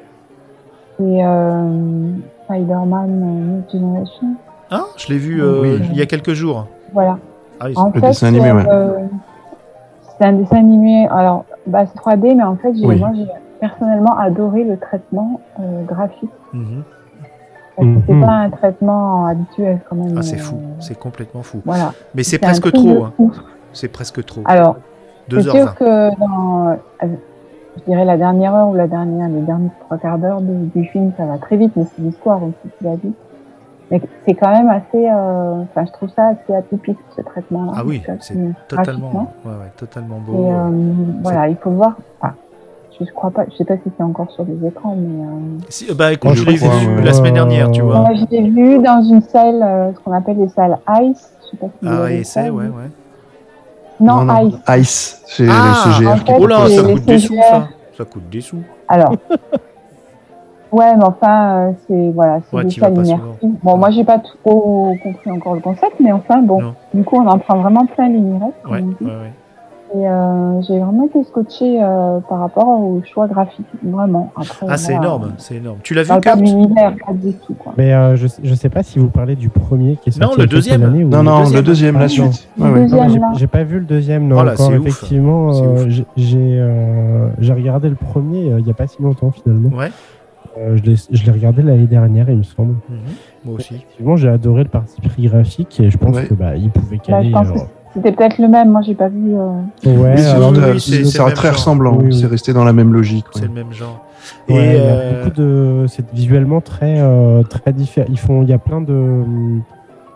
C'est 0.97 1.23
euh, 1.26 2.13
Spider-Man 2.45 3.09
New 3.09 3.63
Generation. 3.71 4.28
Hein 4.71 4.86
Je 4.95 5.07
l'ai 5.09 5.17
vu 5.17 5.41
euh, 5.41 5.61
Oui. 5.61 5.82
il 5.91 5.97
y 5.97 6.01
a 6.01 6.05
quelques 6.05 6.34
jours. 6.34 6.67
Voilà. 6.93 7.17
Ah 7.59 7.65
oui, 7.67 7.73
En 7.76 7.88
Le 7.88 7.99
fait, 7.99 8.07
dessin 8.07 8.28
animé, 8.28 8.51
ouais. 8.51 8.63
c'est 10.17 10.26
un 10.26 10.34
dessin 10.34 10.57
animé. 10.57 11.07
Alors, 11.09 11.45
bah, 11.67 11.86
c'est 11.86 11.99
3D, 11.99 12.36
mais 12.36 12.43
en 12.43 12.55
fait, 12.55 12.73
j'ai, 12.76 12.86
Oui. 12.86 12.99
moi, 12.99 13.11
j'ai 13.15 13.26
personnellement 13.59 14.17
adoré 14.17 14.63
le 14.63 14.78
traitement 14.78 15.39
euh, 15.59 15.84
graphique. 15.84 16.30
Mhm. 16.53 16.84
Parce 17.76 17.88
que 17.89 17.99
c'est 18.07 18.13
Mhm. 18.13 18.21
pas 18.26 18.32
un 18.32 18.49
traitement 18.49 19.26
habituel 19.26 19.80
quand 19.89 19.95
même. 19.97 20.15
Ah, 20.17 20.21
c'est 20.21 20.36
euh, 20.38 20.43
fou, 20.43 20.59
c'est 20.80 20.97
complètement 20.97 21.43
fou. 21.43 21.61
Voilà. 21.65 21.91
Mais 22.13 22.23
c'est 22.23 22.39
presque 22.39 22.71
trop. 22.71 23.03
hein. 23.05 23.13
C'est 23.73 23.89
presque 23.89 24.23
trop. 24.26 24.41
Alors, 24.45 24.78
c'est 25.30 25.36
2h20. 25.38 25.51
sûr 25.51 25.76
que 25.76 26.19
dans, 26.19 26.69
euh, 26.69 26.76
je 27.78 27.84
dirais 27.86 28.05
la 28.05 28.17
dernière 28.17 28.55
heure 28.55 28.69
ou 28.69 28.76
la 28.76 28.88
dernière, 28.88 29.28
les 29.28 29.41
derniers 29.41 29.69
trois 29.82 29.97
quarts 29.97 30.17
d'heure 30.17 30.39
du, 30.41 30.67
du 30.73 30.86
film, 30.88 31.11
ça 31.17 31.26
va 31.26 31.38
très 31.38 31.57
vite, 31.57 31.73
mais 31.76 31.84
c'est 31.84 32.01
l'histoire 32.01 32.41
aussi 32.41 32.55
qui 32.78 32.84
va 32.86 32.95
vite. 32.95 33.15
Mais 33.91 34.01
c'est 34.26 34.34
quand 34.34 34.49
même 34.49 34.69
assez, 34.69 35.07
euh, 35.09 35.61
enfin, 35.63 35.86
je 35.86 35.91
trouve 35.91 36.09
ça 36.09 36.30
assez 36.30 36.55
atypique 36.55 36.97
ce 37.15 37.21
traitement-là. 37.21 37.73
Ah 37.76 37.84
oui, 37.86 38.01
c'est 38.21 38.36
euh, 38.36 38.49
Totalement, 38.67 39.11
ouais, 39.45 39.51
ouais, 39.51 39.71
totalement 39.78 40.15
Et 40.17 40.32
beau. 40.32 40.49
euh, 40.49 40.69
voilà, 41.21 41.49
il 41.49 41.55
faut 41.57 41.69
voir. 41.71 41.95
Enfin, 42.19 42.34
je 43.00 43.12
crois 43.12 43.32
pas, 43.32 43.46
je 43.52 43.56
sais 43.58 43.66
pas 43.66 43.76
si 43.76 43.84
c'est 43.98 44.04
encore 44.04 44.30
sur 44.32 44.46
les 44.46 44.68
écrans, 44.68 44.96
mais 44.98 45.24
euh, 45.26 45.30
Si- 45.70 45.93
bah 45.93 46.14
écoute, 46.14 46.26
Moi, 46.26 46.34
je 46.36 46.41
je 46.41 46.46
l'ai 46.50 46.56
vu 46.58 46.96
ouais. 46.98 47.04
la 47.04 47.14
semaine 47.14 47.34
dernière, 47.34 47.72
tu 47.72 47.82
Euh, 47.82 47.86
vois. 47.86 48.00
moi 48.00 48.12
je 48.16 48.26
l'ai 48.32 48.50
vu 48.50 48.80
dans 48.80 49.02
une 49.04 49.22
salle, 49.22 49.62
euh, 49.64 49.91
ce 49.93 50.00
qu'on 50.00 50.12
appelle 50.14 50.38
les 50.38 50.50
salles 50.50 50.78
Ice. 51.02 51.32
Je 51.46 51.50
sais 51.52 51.58
pas 51.58 51.68
si 51.68 52.39
Ah, 52.39 52.50
vous. 52.50 52.58
ouais, 52.58 52.64
ouais. 52.68 52.89
Non, 54.00 54.28
Ice. 54.46 54.56
Ice, 54.80 55.22
c'est 55.28 55.48
Ah, 55.50 55.84
le 55.88 55.91
CGR 55.93 56.12
en 56.12 56.16
qui 56.18 56.26
fait, 56.26 56.38
Oh 56.39 56.48
là, 56.48 56.70
ça 56.70 56.84
coûte 56.84 57.06
des 57.06 57.20
sous, 57.20 57.36
ça. 57.36 57.68
Ça 57.98 58.06
coûte 58.06 58.30
des 58.30 58.41
sous. 58.41 58.62
Alors. 58.88 59.16
Ouais, 60.72 60.93
mais 60.98 61.06
enfin, 61.06 61.70
euh, 61.70 61.72
c'est 61.88 62.12
voilà, 62.14 62.39
c'est 62.50 62.56
Ouais, 62.58 62.64
des 62.66 62.72
salles 62.72 62.93
immersives. 62.93 63.20
Bon, 63.64 63.78
moi, 63.78 63.91
j'ai 63.91 64.04
pas 64.04 64.20
trop 64.20 64.93
compris 65.02 65.32
encore 65.32 65.54
le 65.56 65.62
concept, 65.62 65.93
mais 66.02 66.12
enfin, 66.12 66.39
bon, 66.41 66.62
Non. 66.62 66.76
du 66.93 67.02
coup, 67.06 67.16
on 67.16 67.28
en 67.28 67.38
prend 67.39 67.60
vraiment 67.62 67.86
plein 67.86 68.10
les 68.10 68.20
mirettes, 68.20 68.54
Ouais, 68.70 68.82
ouais, 68.82 69.08
ouais. 69.08 69.34
Et 69.98 70.06
euh, 70.10 70.62
j'ai 70.64 70.80
vraiment 70.80 71.06
été 71.06 71.24
scotché 71.24 71.80
euh, 71.82 72.20
par 72.28 72.39
rapport 72.39 72.68
au 72.68 73.02
choix 73.06 73.28
graphique, 73.28 73.66
vraiment. 73.82 74.32
Après, 74.36 74.66
Ah, 74.68 74.76
c'est 74.76 74.91
voilà, 74.93 75.08
énorme, 75.08 75.32
c'est 75.38 75.56
énorme. 75.56 75.78
Tu 75.84 75.93
l'as 75.93 76.04
vu, 76.04 76.41
l'univers, 76.41 76.93
pas 77.06 77.14
du 77.14 77.32
tout, 77.34 77.54
quoi. 77.54 77.74
Mais 77.78 77.93
euh, 77.93 78.16
je, 78.18 78.28
je 78.43 78.54
sais 78.56 78.68
pas 78.70 78.84
si 78.84 79.00
vous 79.00 79.08
parlez 79.08 79.36
du 79.38 79.48
premier 79.50 79.96
qui 79.98 80.10
est 80.10 80.20
Non, 80.20 80.28
sorti 80.28 80.38
le 80.39 80.43
a 80.43 80.48
quelques 80.48 80.52
deuxième. 80.56 81.08
Non, 81.08 81.24
non, 81.24 81.43
le 81.50 81.62
deuxième, 81.62 81.96
la 81.96 82.02
non. 82.02 82.08
suite. 82.10 82.50
Le. 82.58 82.88
Non, 82.88 83.34
j'ai- 83.38 83.48
pas 83.48 83.64
vu 83.64 83.80
le 83.80 83.86
deuxième, 83.86 84.28
non, 84.28 84.39
Oh 84.39 84.43
là, 84.43 84.54
encore, 84.54 84.74
effectivement. 84.74 85.52
J'ai 86.18 86.60
euh, 86.60 87.30
regardé 87.39 87.88
le 87.88 87.96
premier 87.96 88.52
euh, 88.52 88.60
il 88.60 88.68
y 88.68 88.72
a 88.72 88.74
pas 88.74 88.88
si 88.88 89.02
longtemps, 89.02 89.32
finalement. 89.32 89.70
Ouais. 89.78 89.91
Euh, 90.58 90.76
je 90.78 90.84
l'ai 90.84 90.96
je 91.12 91.26
l'ai 91.26 91.32
regardé 91.32 91.62
l'année 91.62 91.86
dernière, 91.88 92.30
il 92.30 92.38
me 92.39 92.43
semble. 92.43 92.74
Mhm. 92.89 92.98
Moi 93.46 93.56
aussi. 93.56 93.76
Effectivement, 93.76 94.16
j'ai 94.18 94.30
adoré 94.30 94.64
le 94.64 94.70
parti 94.70 95.00
pris 95.02 95.28
graphique 95.28 95.80
et 95.80 95.89
je 95.89 95.98
pense 95.98 96.16
Ouais. 96.16 96.26
que 96.26 96.34
bah, 96.34 96.56
il 96.56 96.70
pouvait 96.70 96.98
Bah, 96.98 97.04
caler. 97.06 97.34
C'était 97.96 98.12
peut-être 98.12 98.38
le 98.38 98.48
même. 98.48 98.70
Moi, 98.72 98.82
j'ai 98.86 98.93
pas 98.96 99.10
vu. 99.10 99.34
euh, 99.36 99.89
Ouais, 99.89 100.18
c'est- 100.18 100.28
alors, 100.28 100.52
oui, 100.52 100.60
euh, 100.60 100.74
oui, 100.74 100.80
c'est- 100.82 101.04
c'est 101.06 101.18
ça 101.18 101.26
le 101.28 101.34
très 101.34 101.48
genre. 101.50 101.58
ressemblant, 101.58 101.96
Oui, 101.98 102.06
oui. 102.08 102.20
c'est 102.20 102.28
resté 102.28 102.54
dans 102.54 102.64
la 102.64 102.74
même 102.74 102.93
logique. 102.93 103.26
ouais. 103.28 103.41
C'est 103.41 103.48
le 103.48 103.54
même 103.54 103.74
genre. 103.74 104.06
ouais, 104.50 104.56
Et 104.56 104.60
il 104.60 104.74
y 104.74 104.78
a 104.78 104.82
euh, 104.82 105.24
beaucoup 105.24 105.36
de. 105.41 105.86
C'est 105.88 106.06
visuellement 106.14 106.62
très, 106.62 107.00
euh, 107.00 107.43
très 107.43 107.74
différent. 107.74 108.08
Ils 108.10 108.20
font. 108.20 108.43
Il 108.43 108.50
y 108.50 108.54
a 108.54 108.58
plein 108.58 108.82
de. 108.82 109.22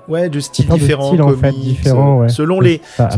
ouais, 0.08 0.28
de 0.30 0.40
styles 0.40 0.66
plein 0.66 0.76
de 0.76 0.80
différents, 0.80 1.08
styles, 1.10 1.22
en 1.22 1.30
fait, 1.30 1.52
comics, 1.52 1.60
différents, 1.64 2.18
ouais. 2.22 2.30
selon 2.30 2.60
les, 2.60 2.82
ça. 2.98 3.10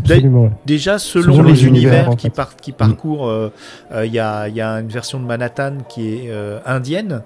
Déjà, 0.65 0.97
selon, 0.99 1.33
Selon 1.35 1.43
les, 1.43 1.53
les 1.53 1.65
univers, 1.65 2.09
qui, 2.17 2.29
par- 2.29 2.55
qui 2.57 2.73
parcourent, 2.73 3.27
euh, 3.29 3.49
euh, 3.93 4.05
il 4.05 4.13
y, 4.13 4.19
a, 4.19 4.47
il 4.49 4.55
y 4.55 4.61
a 4.61 4.73
une 4.81 4.89
version 4.89 5.17
de 5.19 5.25
Manhattan 5.25 5.73
qui 5.87 6.09
est 6.15 6.25
euh, 6.29 6.59
indienne 6.65 7.21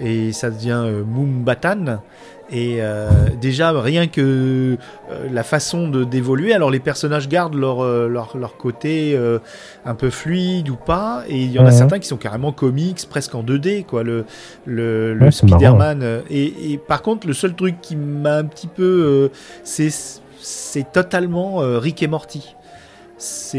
et 0.00 0.32
ça 0.32 0.48
devient 0.50 0.82
euh, 0.86 1.02
Mumbatan. 1.04 1.98
Et 2.52 2.78
euh, 2.80 3.08
déjà, 3.40 3.70
rien 3.80 4.08
que 4.08 4.76
euh, 5.10 5.28
la 5.30 5.42
façon 5.44 5.88
de 5.88 6.04
d'évoluer, 6.04 6.52
alors 6.52 6.70
les 6.70 6.80
personnages 6.80 7.28
gardent 7.28 7.54
leur, 7.54 7.80
euh, 7.80 8.08
leur, 8.08 8.36
leur 8.36 8.56
côté 8.56 9.18
un 9.84 9.94
peu 9.94 10.10
fluide 10.10 10.68
ou 10.68 10.76
pas, 10.76 11.22
et 11.28 11.36
il 11.42 11.52
y 11.52 11.58
en 11.58 11.62
a 11.62 11.66
Ouais. 11.66 11.72
certains 11.72 11.98
qui 12.00 12.08
sont 12.08 12.16
carrément 12.16 12.52
comics, 12.52 12.98
presque 13.08 13.34
en 13.34 13.42
2D, 13.44 13.84
quoi. 13.84 14.02
Le, 14.02 14.24
le, 14.66 15.16
Ouais, 15.20 15.30
Spider-Man. 15.30 16.22
Et, 16.30 16.72
et 16.72 16.78
par 16.78 17.02
contre, 17.02 17.26
le 17.26 17.32
seul 17.34 17.54
truc 17.54 17.80
qui 17.80 17.94
m'a 17.96 18.36
un 18.38 18.44
petit 18.44 18.66
peu. 18.66 19.30
c'est 19.64 19.90
c'est 20.42 20.90
totalement 20.90 21.56
Rick 21.78 22.02
et 22.02 22.06
Morty. 22.08 22.56
C'est 23.22 23.58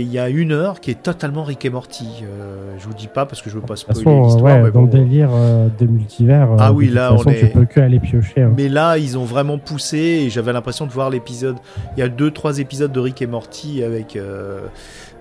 il 0.00 0.10
y 0.10 0.18
a 0.18 0.30
une 0.30 0.52
heure 0.52 0.80
qui 0.80 0.90
est 0.90 1.02
totalement 1.02 1.42
Rick 1.44 1.66
et 1.66 1.70
Morty. 1.70 2.22
Euh, 2.22 2.72
je 2.78 2.86
vous 2.86 2.94
dis 2.94 3.08
pas 3.08 3.26
parce 3.26 3.42
que 3.42 3.50
je 3.50 3.56
veux 3.56 3.60
pas 3.60 3.74
De 3.74 3.78
spoiler 3.78 4.20
l'histoire. 4.22 4.42
ouais, 4.42 4.62
mais 4.62 4.70
dans 4.70 4.80
bon. 4.84 4.86
le 4.86 5.04
délire 5.04 5.28
euh, 5.34 5.68
des 5.78 5.86
multivers, 5.86 6.50
euh, 6.52 6.56
Ah 6.58 6.72
oui, 6.72 6.88
de 6.88 6.94
là, 6.94 7.12
on 7.14 7.22
est- 7.30 7.40
tu 7.40 7.46
peux 7.48 7.66
que 7.66 7.78
aller 7.80 8.00
piocher. 8.00 8.40
hein. 8.40 8.52
Mais 8.56 8.70
là, 8.70 8.96
ils 8.96 9.18
ont 9.18 9.24
vraiment 9.26 9.58
poussé 9.58 9.98
et 9.98 10.30
j'avais 10.30 10.54
l'impression 10.54 10.86
de 10.86 10.92
voir 10.92 11.10
l'épisode. 11.10 11.56
Il 11.94 12.00
y 12.00 12.02
a 12.02 12.08
deux, 12.08 12.30
trois 12.30 12.58
épisodes 12.58 12.90
de 12.90 13.00
Rick 13.00 13.20
et 13.20 13.26
Morty 13.26 13.82
avec 13.84 14.16
euh, 14.16 14.60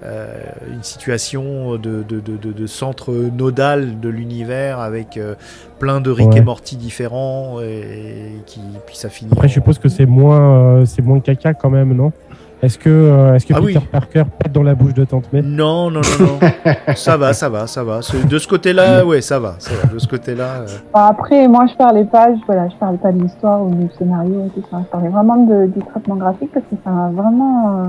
euh, 0.04 0.38
une 0.74 0.84
situation 0.84 1.74
de, 1.74 2.02
de, 2.08 2.22
de, 2.22 2.38
de- 2.38 2.54
de 2.54 2.68
centre 2.68 3.12
nodal 3.14 4.00
de 4.00 4.08
l'univers 4.08 4.80
avec 4.80 5.20
plein 5.80 6.00
de 6.00 6.12
Rick 6.12 6.30
Ouais. 6.30 6.38
et 6.38 6.42
Morty 6.42 6.78
différents 6.78 7.60
et 7.60 8.38
qui 8.46 8.62
puis 8.88 8.96
ça 8.96 9.10
finit. 9.10 9.32
Après, 9.34 9.48
en- 9.48 9.50
je 9.50 9.54
suppose 9.56 9.80
que 9.80 9.90
c'est 9.90 10.06
moins, 10.06 10.86
c'est 10.86 11.02
moins 11.02 11.20
caca 11.20 11.54
quand 11.54 11.70
même, 11.70 11.94
non? 11.94 12.14
Est-ce 12.62 12.78
que, 12.78 12.90
euh, 12.90 13.36
est-ce 13.36 13.46
que 13.48 13.54
Ah 13.56 13.60
Peter 13.60 13.80
oui. 13.80 13.86
Parker 13.92 14.24
pète 14.38 14.52
dans 14.52 14.62
la 14.62 14.76
bouche 14.76 14.94
de 14.94 15.04
Tante 15.04 15.32
May? 15.34 15.42
Non, 15.42 15.90
non, 15.90 16.02
non, 16.20 16.26
non. 16.26 16.40
ça 16.96 17.18
va, 17.18 17.34
ça 17.34 17.50
va, 17.50 17.66
ça 17.66 17.84
va. 17.84 18.00
De 18.30 18.38
ce 18.38 18.48
côté-là, 18.48 19.04
ouais, 19.04 19.22
ça 19.22 19.40
va, 19.40 19.56
ça 19.58 19.72
va. 19.74 19.92
De 19.92 19.98
ce 19.98 20.08
côté-là. 20.08 20.44
euh, 20.62 20.68
Enfin, 20.94 21.08
après, 21.08 21.48
moi, 21.48 21.66
je 21.72 21.76
parlais 21.76 22.06
pas, 22.06 22.28
je, 22.36 22.40
voilà, 22.46 22.70
je 22.70 22.76
parlais 22.76 23.00
pas 23.00 23.12
de 23.12 23.20
l'histoire 23.20 23.64
ou 23.64 23.72
du 23.74 23.90
scénario 23.98 24.46
et 24.46 24.50
tout 24.60 24.64
ça. 24.70 24.78
Je 24.80 24.86
parlais 24.92 25.10
vraiment 25.10 25.38
de, 25.38 25.66
du 25.68 25.80
traitement 25.80 26.16
graphique 26.18 26.52
parce 26.54 26.66
que 26.68 26.76
ça 26.84 26.92
m'a 26.92 27.10
vraiment, 27.10 27.68
euh, 27.70 27.84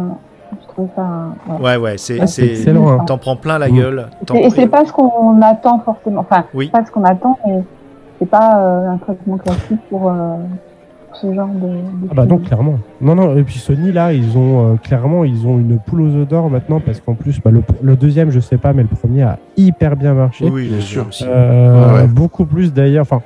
je 0.63 0.69
trouve 0.69 0.89
ça, 0.97 1.07
voilà. 1.47 1.63
Ouais, 1.63 1.77
ouais, 1.91 1.99
c'est, 1.99 2.19
Ah, 2.21 2.27
c'est 2.27 2.47
c'est, 2.47 2.51
excellent. 2.53 2.89
hein. 3.01 3.05
t'en 3.07 3.19
prends 3.19 3.37
plein 3.37 3.59
la 3.59 3.69
Mm. 3.69 3.77
gueule. 3.77 4.07
Et, 4.35 4.49
c'est 4.51 4.69
pas 4.69 4.87
ce 4.87 4.93
qu'on 4.93 5.41
attend 5.43 5.81
forcément. 5.81 6.21
Enfin, 6.29 6.45
Oui. 6.55 6.69
pas 6.71 6.83
ce 6.85 6.91
qu'on 6.91 7.05
attend, 7.05 7.39
mais 7.47 7.63
c'est 8.19 8.31
pas 8.31 8.57
euh, 8.59 8.89
un 8.93 8.97
traitement 8.97 9.37
classique 9.37 9.81
pour, 9.91 10.09
euh, 10.09 10.13
pour 10.13 10.72
ce 11.15 11.33
genre 11.35 11.49
de. 11.49 11.69
de 11.69 12.09
Ah 12.11 12.15
bah 12.15 12.27
non, 12.27 12.39
clairement. 12.39 12.79
Non, 13.01 13.15
non. 13.15 13.37
Et 13.37 13.43
puis 13.43 13.59
Sony 13.59 13.93
là, 13.93 14.13
ils 14.13 14.37
ont 14.39 14.73
euh, 14.73 14.77
clairement, 14.77 15.25
ils 15.25 15.47
ont 15.47 15.59
une 15.59 15.79
poule 15.79 16.03
aux 16.03 16.15
œufs 16.17 16.29
d'or 16.29 16.51
maintenant 16.51 16.81
parce 16.81 17.01
qu'en 17.01 17.15
plus, 17.15 17.41
bah, 17.45 17.51
le, 17.51 17.63
le 17.83 17.97
deuxième, 17.97 18.31
je 18.31 18.41
sais 18.41 18.59
pas, 18.59 18.73
mais 18.73 18.83
le 18.83 18.89
premier 18.89 19.23
a 19.23 19.39
hyper 19.57 19.97
bien 19.97 20.15
marché. 20.15 20.49
Oui, 20.51 20.69
Bien 20.69 20.77
les 20.77 20.83
sûr. 20.83 21.07
Euh, 21.23 21.93
Ouais, 21.93 22.01
ouais. 22.03 22.07
Beaucoup 22.07 22.45
plus 22.47 22.73
d'ailleurs, 22.73 23.03
enfin, 23.03 23.23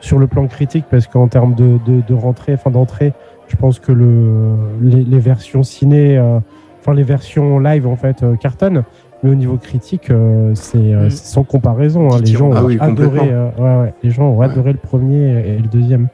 sur 0.00 0.18
le 0.18 0.26
plan 0.26 0.46
critique, 0.46 0.84
parce 0.90 1.06
qu'en 1.06 1.28
termes 1.28 1.54
de, 1.54 1.78
de, 1.86 2.00
de 2.06 2.14
rentrée, 2.14 2.54
enfin 2.54 2.70
d'entrée, 2.70 3.12
je 3.48 3.56
pense 3.56 3.78
que 3.78 3.92
le, 3.92 4.54
les, 4.80 5.02
les 5.04 5.18
versions 5.18 5.62
ciné, 5.62 6.16
euh, 6.18 6.38
enfin 6.80 6.94
les 6.94 7.02
versions 7.02 7.58
live 7.58 7.86
en 7.86 7.96
fait 7.96 8.22
euh, 8.22 8.36
cartonnent, 8.36 8.84
mais 9.22 9.30
au 9.30 9.34
niveau 9.34 9.56
critique, 9.58 10.08
euh, 10.10 10.52
c'est 10.54 10.78
euh, 10.78 11.06
Mm. 11.06 11.10
c'est 11.10 11.26
sans 11.26 11.42
comparaison. 11.42 12.08
hein. 12.12 12.18
Les 12.24 12.32
gens 12.32 12.50
Ah 12.54 12.64
oui, 12.64 12.78
adoré, 12.80 13.18
euh, 13.30 13.48
ouais, 13.58 13.82
ouais, 13.84 13.94
les 14.02 14.10
gens 14.10 14.28
ont 14.30 14.40
adoré 14.40 14.72
le 14.72 14.78
premier 14.78 15.32
et 15.46 15.58
le 15.58 15.68
deuxième. 15.68 16.08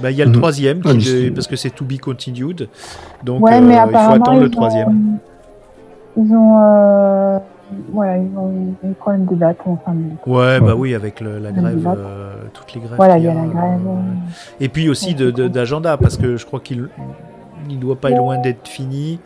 Bah, 0.00 0.10
il 0.10 0.16
y 0.16 0.22
a 0.22 0.24
le 0.24 0.30
Mhm. 0.30 0.36
troisième, 0.38 0.80
qui 0.80 0.88
Ah, 0.88 0.94
de- 0.94 1.30
parce 1.30 1.46
que 1.46 1.56
c'est 1.56 1.70
to 1.70 1.84
be 1.84 1.98
continued. 1.98 2.68
Donc, 3.22 3.44
Ouais, 3.44 3.56
euh, 3.56 3.60
mais 3.60 3.74
il 3.76 3.90
faut 3.90 4.12
attendre 4.14 4.40
le 4.40 4.50
troisième. 4.50 4.88
Ont, 4.88 6.22
ils 6.24 6.34
ont, 6.34 6.58
euh, 6.58 7.38
voilà, 7.92 8.16
ils 8.18 8.36
ont 8.36 8.74
des 8.82 8.94
problèmes 8.94 9.26
de 9.26 9.34
date. 9.34 9.58
Enfin. 9.66 9.94
Ouais, 10.26 10.60
bah 10.60 10.74
oui, 10.76 10.94
avec 10.94 11.20
le- 11.20 11.38
la 11.38 11.52
grève, 11.52 11.86
euh, 11.86 12.32
toutes 12.52 12.74
les 12.74 12.80
grèves. 12.80 12.96
voilà, 12.96 13.18
il 13.18 13.24
y 13.24 13.28
a 13.28 13.34
la 13.34 13.44
grève. 13.46 13.80
euh, 13.86 14.00
Et 14.60 14.68
puis 14.68 14.88
aussi 14.88 15.14
d'agenda, 15.14 15.96
parce 15.96 16.16
que 16.16 16.36
je 16.36 16.46
crois 16.46 16.60
qu'il 16.60 16.88
il 17.70 17.78
doit 17.78 17.96
pas 17.96 18.10
être 18.10 18.18
loin 18.18 18.38
d'être 18.38 18.66
fini. 18.66 19.20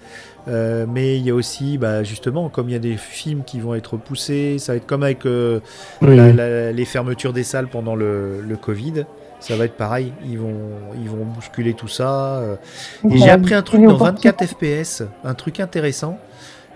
Euh, 0.48 0.86
mais 0.88 1.16
il 1.16 1.22
y 1.24 1.30
a 1.30 1.34
aussi, 1.34 1.76
bah, 1.76 2.04
justement, 2.04 2.48
comme 2.48 2.68
il 2.68 2.72
y 2.72 2.76
a 2.76 2.80
des 2.80 2.96
films 2.96 3.42
qui 3.44 3.58
vont 3.58 3.74
être 3.74 3.94
repoussés, 3.94 4.58
ça 4.60 4.72
va 4.72 4.76
être 4.76 4.86
comme 4.86 5.02
avec 5.02 5.26
euh, 5.26 5.58
Oui, 6.02 6.14
la- 6.16 6.26
oui. 6.26 6.32
la- 6.34 6.70
les 6.70 6.84
fermetures 6.84 7.32
des 7.32 7.42
salles 7.42 7.66
pendant 7.66 7.96
le, 7.96 8.40
le 8.46 8.56
Covid. 8.56 9.06
Ça 9.40 9.56
va 9.56 9.64
être 9.64 9.76
pareil, 9.76 10.12
ils 10.24 10.38
vont, 10.38 10.56
ils 11.00 11.08
vont 11.08 11.24
bousculer 11.24 11.74
tout 11.74 11.88
ça. 11.88 12.36
euh. 12.38 12.56
Et 13.04 13.08
donc, 13.08 13.18
j'ai 13.18 13.30
euh, 13.30 13.34
appris 13.34 13.54
un 13.54 13.62
truc 13.62 13.82
dans 13.82 13.94
opportunités. 13.94 14.28
24 14.30 14.46
FPS, 14.46 15.02
un 15.24 15.34
truc 15.34 15.60
intéressant. 15.60 16.18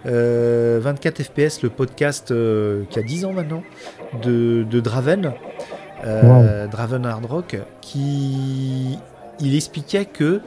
Euh, 0.07 0.79
24 0.83 1.23
FPS, 1.23 1.63
le 1.63 1.69
podcast 1.71 2.31
euh, 2.31 2.85
qui 2.91 2.99
a 2.99 3.03
10 3.03 3.25
ans 3.27 3.33
maintenant, 3.33 3.63
de, 4.23 4.65
de 4.69 4.81
Draven, 4.81 5.33
euh, 6.05 6.67
Draven 6.69 7.05
Hard 7.07 7.27
Rock, 7.27 7.59
qui 7.81 8.99
il 9.43 9.55
expliquait 9.57 10.05
que 10.05 10.41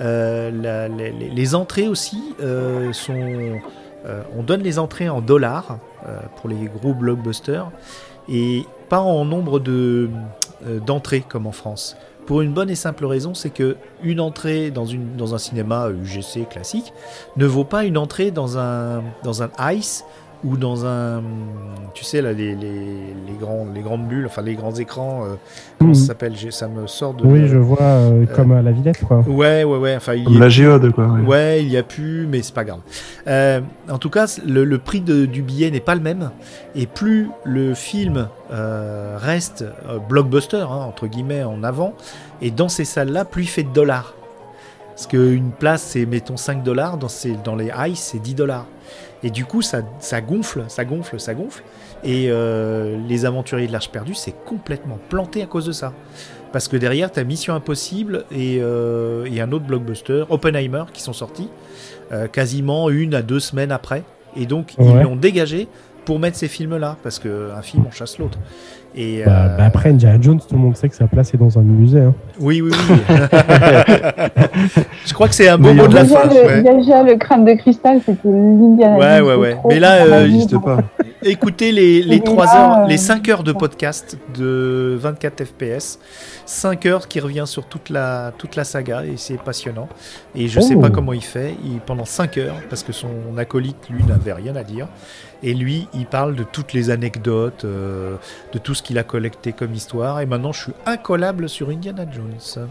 euh, 0.00 0.50
la- 0.50 0.88
les, 0.88 1.10
les- 1.12 1.54
entrées 1.54 1.86
aussi 1.88 2.20
euh, 2.42 2.92
sont. 2.92 3.14
euh, 4.06 4.22
on 4.36 4.42
donne 4.42 4.62
les 4.62 4.78
entrées 4.78 5.08
en 5.08 5.20
dollars 5.20 5.78
euh, 6.08 6.18
pour 6.36 6.48
les 6.48 6.66
gros 6.66 6.94
blockbusters 6.94 7.70
et 8.28 8.64
pas 8.88 9.00
en 9.00 9.24
nombre 9.24 9.60
de 9.60 10.08
euh, 10.66 10.78
d'entrées 10.80 11.20
comme 11.20 11.46
en 11.46 11.52
France. 11.52 11.96
Pour 12.26 12.42
une 12.42 12.52
bonne 12.52 12.70
et 12.70 12.74
simple 12.76 13.06
raison, 13.06 13.34
c'est 13.34 13.50
que 13.50 13.76
une 14.02 14.20
entrée 14.20 14.70
dans, 14.70 14.86
une, 14.86 15.16
dans 15.16 15.34
un 15.34 15.38
cinéma 15.38 15.88
UGC 15.90 16.48
classique 16.48 16.92
ne 17.36 17.46
vaut 17.46 17.64
pas 17.64 17.84
une 17.84 17.98
entrée 17.98 18.30
dans 18.30 18.58
un, 18.58 19.02
dans 19.24 19.42
un 19.42 19.50
Ice 19.72 20.04
ou 20.42 20.56
dans 20.56 20.86
un, 20.86 21.22
tu 21.92 22.02
sais 22.04 22.22
là 22.22 22.32
les, 22.32 22.54
les, 22.54 22.70
les 23.26 23.34
grands, 23.38 23.66
les 23.74 23.82
grandes 23.82 24.06
bulles, 24.08 24.24
enfin 24.26 24.40
les 24.42 24.54
grands 24.54 24.74
écrans, 24.74 25.24
euh, 25.24 25.34
comment 25.78 25.92
ça 25.94 26.00
Mhm. 26.00 26.06
s'appelle? 26.06 26.34
Ça 26.50 26.68
me 26.68 26.86
sort 26.86 27.12
de. 27.14 27.26
Oui, 27.26 27.46
je 27.46 27.58
vois 27.58 27.82
euh, 27.82 28.24
comme 28.34 28.52
à 28.52 28.62
la 28.62 28.72
Villette, 28.72 29.04
quoi. 29.04 29.18
Ouais, 29.28 29.64
ouais, 29.64 29.76
ouais. 29.78 29.96
Enfin, 29.96 30.14
Comme 30.24 30.36
a- 30.36 30.40
la 30.40 30.48
géode, 30.48 30.92
quoi. 30.92 31.06
ouais. 31.08 31.20
Ouais, 31.20 31.62
il 31.62 31.68
y 31.70 31.76
a 31.76 31.82
pu, 31.82 32.26
mais 32.30 32.40
c'est 32.42 32.54
pas 32.54 32.64
grave. 32.64 32.80
Euh, 33.26 33.60
en 33.90 33.98
tout 33.98 34.08
cas, 34.10 34.26
le, 34.46 34.64
le 34.64 34.78
prix 34.78 35.00
de- 35.00 35.26
du 35.26 35.42
billet 35.42 35.70
n'est 35.70 35.80
pas 35.80 35.94
le 35.94 36.00
même, 36.00 36.30
et 36.74 36.86
plus 36.86 37.28
le 37.44 37.74
film 37.74 38.28
euh, 38.52 39.16
reste 39.20 39.62
euh, 39.88 39.98
blockbuster 39.98 40.56
hein, 40.70 40.84
entre 40.88 41.06
guillemets 41.06 41.44
en 41.44 41.62
avant, 41.64 41.92
et 42.40 42.50
dans 42.50 42.68
ces 42.68 42.84
salles-là, 42.84 43.24
plus 43.26 43.42
il 43.42 43.48
fait 43.48 43.62
de 43.64 43.72
dollars. 43.72 44.14
Parce 44.90 45.06
qu'une 45.06 45.50
place, 45.50 45.82
c'est 45.82 46.04
mettons 46.04 46.36
5 46.36 46.62
dollars, 46.62 46.96
dans, 46.98 47.08
ces- 47.08 47.36
dans 47.44 47.56
les 47.56 47.70
ice, 47.88 48.10
c'est 48.12 48.18
10 48.18 48.34
dollars. 48.34 48.66
Et 49.22 49.30
du 49.30 49.44
coup, 49.44 49.62
ça, 49.62 49.82
ça 49.98 50.20
gonfle, 50.20 50.64
ça 50.68 50.84
gonfle, 50.84 51.20
ça 51.20 51.34
gonfle. 51.34 51.62
Et 52.04 52.26
euh, 52.28 52.96
les 53.06 53.26
aventuriers 53.26 53.66
de 53.66 53.72
l'Arche 53.72 53.90
perdue, 53.90 54.14
c'est 54.14 54.34
complètement 54.44 54.98
planté 55.08 55.42
à 55.42 55.46
cause 55.46 55.66
de 55.66 55.72
ça. 55.72 55.92
Parce 56.52 56.66
que 56.66 56.76
derrière, 56.76 57.12
tu 57.12 57.20
as 57.20 57.24
Mission 57.24 57.54
Impossible 57.54 58.24
et, 58.32 58.58
euh, 58.60 59.26
et 59.30 59.40
un 59.40 59.52
autre 59.52 59.66
blockbuster, 59.66 60.24
Oppenheimer, 60.30 60.84
qui 60.92 61.02
sont 61.02 61.12
sortis 61.12 61.48
euh, 62.12 62.26
quasiment 62.26 62.90
une 62.90 63.14
à 63.14 63.22
deux 63.22 63.40
semaines 63.40 63.72
après. 63.72 64.02
Et 64.36 64.46
donc, 64.46 64.74
ils 64.78 65.00
l'ont 65.02 65.16
dégagé 65.16 65.68
pour 66.04 66.18
mettre 66.18 66.36
ces 66.36 66.48
films-là, 66.48 66.96
parce 67.02 67.18
qu'un 67.18 67.62
film, 67.62 67.84
on 67.86 67.90
chasse 67.90 68.18
l'autre. 68.18 68.38
Et, 68.96 69.22
Bah, 69.24 69.44
euh, 69.46 69.56
bah 69.56 69.64
après, 69.66 69.90
Indiana 69.90 70.18
Jones, 70.20 70.40
tout 70.40 70.54
le 70.54 70.58
monde 70.60 70.76
sait 70.76 70.88
que 70.88 70.96
sa 70.96 71.06
place 71.06 71.32
est 71.32 71.36
dans 71.36 71.56
un 71.58 71.62
musée. 71.62 72.00
hein. 72.00 72.14
Oui, 72.40 72.60
oui, 72.60 72.72
oui. 72.90 72.96
Je 75.06 75.14
crois 75.14 75.28
que 75.28 75.34
c'est 75.34 75.48
un 75.48 75.58
beau 75.58 75.72
mot 75.72 75.86
de 75.86 75.94
la 75.94 76.04
fin. 76.04 76.24
le, 76.28 76.46
ouais. 76.46 76.62
déjà, 76.76 77.02
le 77.02 77.16
crâne 77.16 77.44
de 77.44 77.54
cristal, 77.54 78.00
c'était 78.04 78.28
l'Indiana 78.28 78.96
Ouais, 78.98 79.18
Jones 79.18 79.28
ouais, 79.28 79.34
ouais. 79.36 79.56
Mais 79.68 79.80
là, 79.80 80.04
euh, 80.06 80.58
pas. 80.60 80.78
Écoutez 81.22 81.70
les, 81.70 82.02
les 82.02 82.16
Et 82.16 82.20
3 82.20 82.44
là, 82.46 82.52
heures, 82.78 82.84
euh, 82.84 82.88
les 82.88 82.96
5 82.96 83.28
heures 83.28 83.42
de 83.42 83.52
podcast 83.52 84.16
de 84.36 84.96
24 84.98 85.44
FPS. 85.44 85.98
5 86.46 86.86
heures 86.86 87.08
qui 87.08 87.20
revient 87.20 87.44
sur 87.46 87.66
toute 87.66 87.90
la, 87.90 88.32
toute 88.38 88.56
la 88.56 88.64
saga 88.64 89.04
et 89.04 89.14
c'est 89.16 89.38
passionnant. 89.40 89.88
Et 90.34 90.48
je 90.48 90.60
sais 90.60 90.74
Oh. 90.76 90.80
pas 90.80 90.90
comment 90.90 91.12
il 91.12 91.22
fait. 91.22 91.54
Il, 91.64 91.78
pendant 91.80 92.06
5 92.06 92.38
heures, 92.38 92.56
parce 92.70 92.82
que 92.82 92.92
son 92.92 93.08
acolyte, 93.36 93.76
lui, 93.90 94.02
n'avait 94.04 94.32
rien 94.32 94.56
à 94.56 94.64
dire. 94.64 94.88
Et 95.42 95.54
lui, 95.54 95.88
il 95.94 96.06
parle 96.06 96.34
de 96.34 96.42
toutes 96.44 96.72
les 96.72 96.90
anecdotes, 96.90 97.64
euh, 97.64 98.16
de 98.52 98.58
tout 98.58 98.74
ce 98.74 98.82
qu'il 98.82 98.98
a 98.98 99.02
collecté 99.02 99.52
comme 99.52 99.74
histoire. 99.74 100.20
Et 100.20 100.26
maintenant, 100.26 100.52
je 100.52 100.62
suis 100.64 100.72
incollable 100.86 101.48
sur 101.48 101.70
Indiana 101.70 102.04
Jones. 102.10 102.66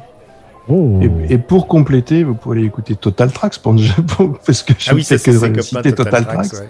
Oh. 0.68 1.00
Et, 1.02 1.34
et 1.34 1.38
pour 1.40 1.68
compléter, 1.68 2.24
vous 2.24 2.36
pouvez 2.36 2.60
aller 2.60 2.68
écouter 2.68 2.94
Total 2.96 3.32
Tracks 3.32 3.58
pour, 3.58 3.74
pour- 4.08 4.38
parce 4.46 4.62
que 4.62 4.74
je 4.78 4.92
Ah 4.92 4.94
oui, 4.94 5.04
sais 5.04 5.18
que 5.18 5.32
vous 5.32 5.62
citer 5.64 5.94
Total, 5.94 6.24
Total, 6.24 6.26
Tracks, 6.28 6.50
Tracks. 6.52 6.70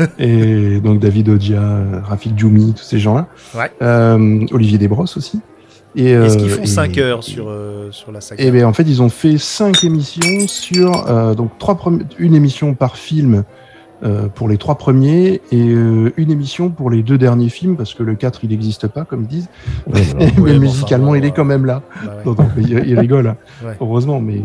ouais. 0.00 0.06
et 0.18 0.80
donc 0.80 0.98
David 0.98 1.28
Odia, 1.28 1.62
Rafik 2.04 2.36
Djoumi, 2.36 2.74
tous 2.74 2.82
ces 2.82 2.98
gens-là. 2.98 3.28
Ouais. 3.54 3.70
Euh, 3.82 4.44
Olivier 4.50 4.78
Desbrosses 4.78 5.16
aussi. 5.16 5.40
Et, 5.94 6.10
Est-ce 6.10 6.36
euh, 6.36 6.40
qu'ils 6.40 6.50
font 6.50 6.62
et- 6.62 6.66
5 6.66 6.98
heures 6.98 7.22
sur, 7.22 7.46
euh, 7.48 7.92
sur 7.92 8.10
la 8.10 8.20
saga 8.20 8.42
Et 8.42 8.50
bien 8.50 8.66
en 8.66 8.72
fait, 8.72 8.82
ils 8.82 9.00
ont 9.00 9.08
fait 9.08 9.38
cinq 9.38 9.84
émissions 9.84 10.46
sur 10.48 11.08
euh, 11.08 11.34
donc 11.34 11.56
trois 11.58 11.78
une 12.18 12.34
émission 12.34 12.74
par 12.74 12.96
film 12.96 13.44
euh, 14.02 14.28
pour 14.28 14.48
les 14.48 14.58
trois 14.58 14.76
premiers 14.76 15.40
et 15.50 15.68
euh, 15.68 16.12
une 16.18 16.30
émission 16.30 16.68
pour 16.68 16.90
les 16.90 17.02
deux 17.02 17.16
derniers 17.16 17.48
films 17.48 17.76
parce 17.76 17.94
que 17.94 18.02
le 18.02 18.14
4 18.14 18.40
il 18.44 18.50
n'existe 18.50 18.88
pas 18.88 19.04
comme 19.04 19.22
ils 19.22 19.28
disent. 19.28 19.48
Ouais, 19.86 20.02
mais 20.18 20.30
bon, 20.32 20.42
enfin, 20.42 20.58
musicalement, 20.58 21.06
bon, 21.08 21.14
il 21.14 21.24
est 21.24 21.28
euh, 21.28 21.32
quand 21.34 21.46
même 21.46 21.64
là. 21.64 21.82
Bah 22.04 22.12
ouais. 22.18 22.24
Donc, 22.24 22.38
ils, 22.58 22.70
ils 22.86 22.98
rigolent, 22.98 23.28
hein. 23.28 23.36
Ouais. 23.64 23.74
heureusement, 23.80 24.20
mais, 24.20 24.42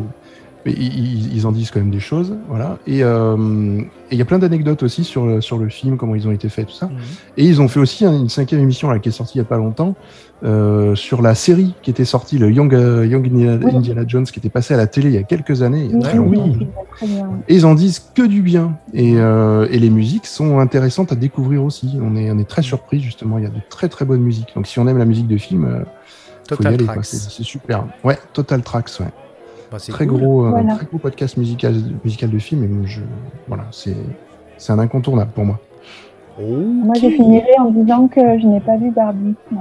mais 0.65 0.73
ils, 0.73 1.45
en 1.47 1.51
disent 1.51 1.71
quand 1.71 1.79
même 1.79 1.89
des 1.91 1.99
choses, 1.99 2.35
voilà. 2.47 2.77
Et 2.85 3.03
euh, 3.03 3.81
il 4.11 4.17
y 4.17 4.21
a 4.21 4.25
plein 4.25 4.39
d'anecdotes 4.39 4.83
aussi 4.83 5.03
sur 5.03 5.25
le, 5.25 5.41
sur 5.41 5.57
le 5.57 5.69
film, 5.69 5.97
comment 5.97 6.13
ils 6.13 6.27
ont 6.27 6.31
été 6.31 6.49
faits, 6.49 6.67
tout 6.67 6.73
ça. 6.73 6.87
Mhm. 6.87 6.93
Et 7.37 7.45
ils 7.45 7.61
ont 7.61 7.67
fait 7.67 7.79
aussi 7.79 8.05
une 8.05 8.29
cinquième 8.29 8.61
émission 8.61 8.89
là, 8.89 8.99
qui 8.99 9.09
est 9.09 9.11
sortie 9.11 9.37
il 9.37 9.39
y 9.39 9.41
a 9.41 9.45
pas 9.45 9.57
longtemps 9.57 9.95
euh, 10.43 10.95
sur 10.95 11.21
la 11.21 11.35
série 11.35 11.73
qui 11.81 11.89
était 11.91 12.05
sortie, 12.05 12.37
le 12.37 12.51
Young, 12.51 12.73
euh, 12.73 13.05
Young 13.05 13.27
Indiana, 13.27 13.59
Oui. 13.63 13.75
Indiana 13.75 14.03
Jones, 14.07 14.25
qui 14.25 14.39
était 14.39 14.49
passé 14.49 14.73
à 14.73 14.77
la 14.77 14.87
télé 14.87 15.09
il 15.09 15.13
y 15.15 15.17
a 15.17 15.23
quelques 15.23 15.61
années. 15.61 15.85
il 15.85 15.91
y 15.91 15.93
a 15.93 15.97
Oui, 15.97 16.03
très 16.03 16.17
oui, 16.19 16.35
longtemps. 16.37 16.65
oui. 17.01 17.09
Et 17.47 17.55
ils 17.55 17.65
en 17.65 17.75
disent 17.75 17.99
que 18.13 18.23
du 18.23 18.41
bien. 18.41 18.77
Et, 18.93 19.15
euh, 19.17 19.67
et 19.71 19.79
les 19.79 19.89
musiques 19.89 20.25
sont 20.25 20.59
intéressantes 20.59 21.11
à 21.11 21.15
découvrir 21.15 21.63
aussi. 21.63 21.97
On 22.01 22.15
est, 22.15 22.31
on 22.31 22.37
est 22.39 22.47
très 22.47 22.61
surpris 22.63 23.01
justement. 23.01 23.37
Il 23.37 23.43
y 23.43 23.47
a 23.47 23.51
de 23.51 23.61
très 23.69 23.87
très 23.89 24.05
bonnes 24.05 24.21
musiques. 24.21 24.49
Donc 24.55 24.67
si 24.67 24.79
on 24.79 24.87
aime 24.87 24.97
la 24.97 25.05
musique 25.05 25.27
de 25.27 25.37
film, 25.37 25.65
euh, 25.65 25.79
faut 26.49 26.55
y 26.55 26.57
Total 26.57 26.73
aller. 26.73 26.85
C'est 27.03 27.17
c'est 27.17 27.43
super. 27.43 27.85
Ouais, 28.03 28.17
Total 28.33 28.61
Tracks. 28.61 28.91
Ouais. 28.99 29.07
Bah, 29.71 29.77
c'est 29.79 29.91
très 29.93 30.05
cool. 30.05 30.19
gros, 30.19 30.45
euh, 30.45 30.49
Voilà. 30.49 30.75
très 30.75 30.85
gros 30.85 30.97
podcast 30.97 31.37
musical, 31.37 31.73
musical 32.03 32.29
de 32.29 32.39
film. 32.39 32.83
Et 32.83 32.87
je, 32.87 33.01
voilà, 33.47 33.65
c'est, 33.71 33.95
c'est 34.57 34.73
un 34.73 34.79
incontournable 34.79 35.31
pour 35.31 35.45
moi. 35.45 35.59
Moi, 36.39 36.95
je 36.95 37.09
finirai 37.09 37.51
en 37.59 37.71
disant 37.71 38.07
que 38.07 38.19
je 38.39 38.47
n'ai 38.47 38.59
pas 38.59 38.75
vu 38.77 38.91
Barbie. 38.91 39.35
Ouais. 39.51 39.57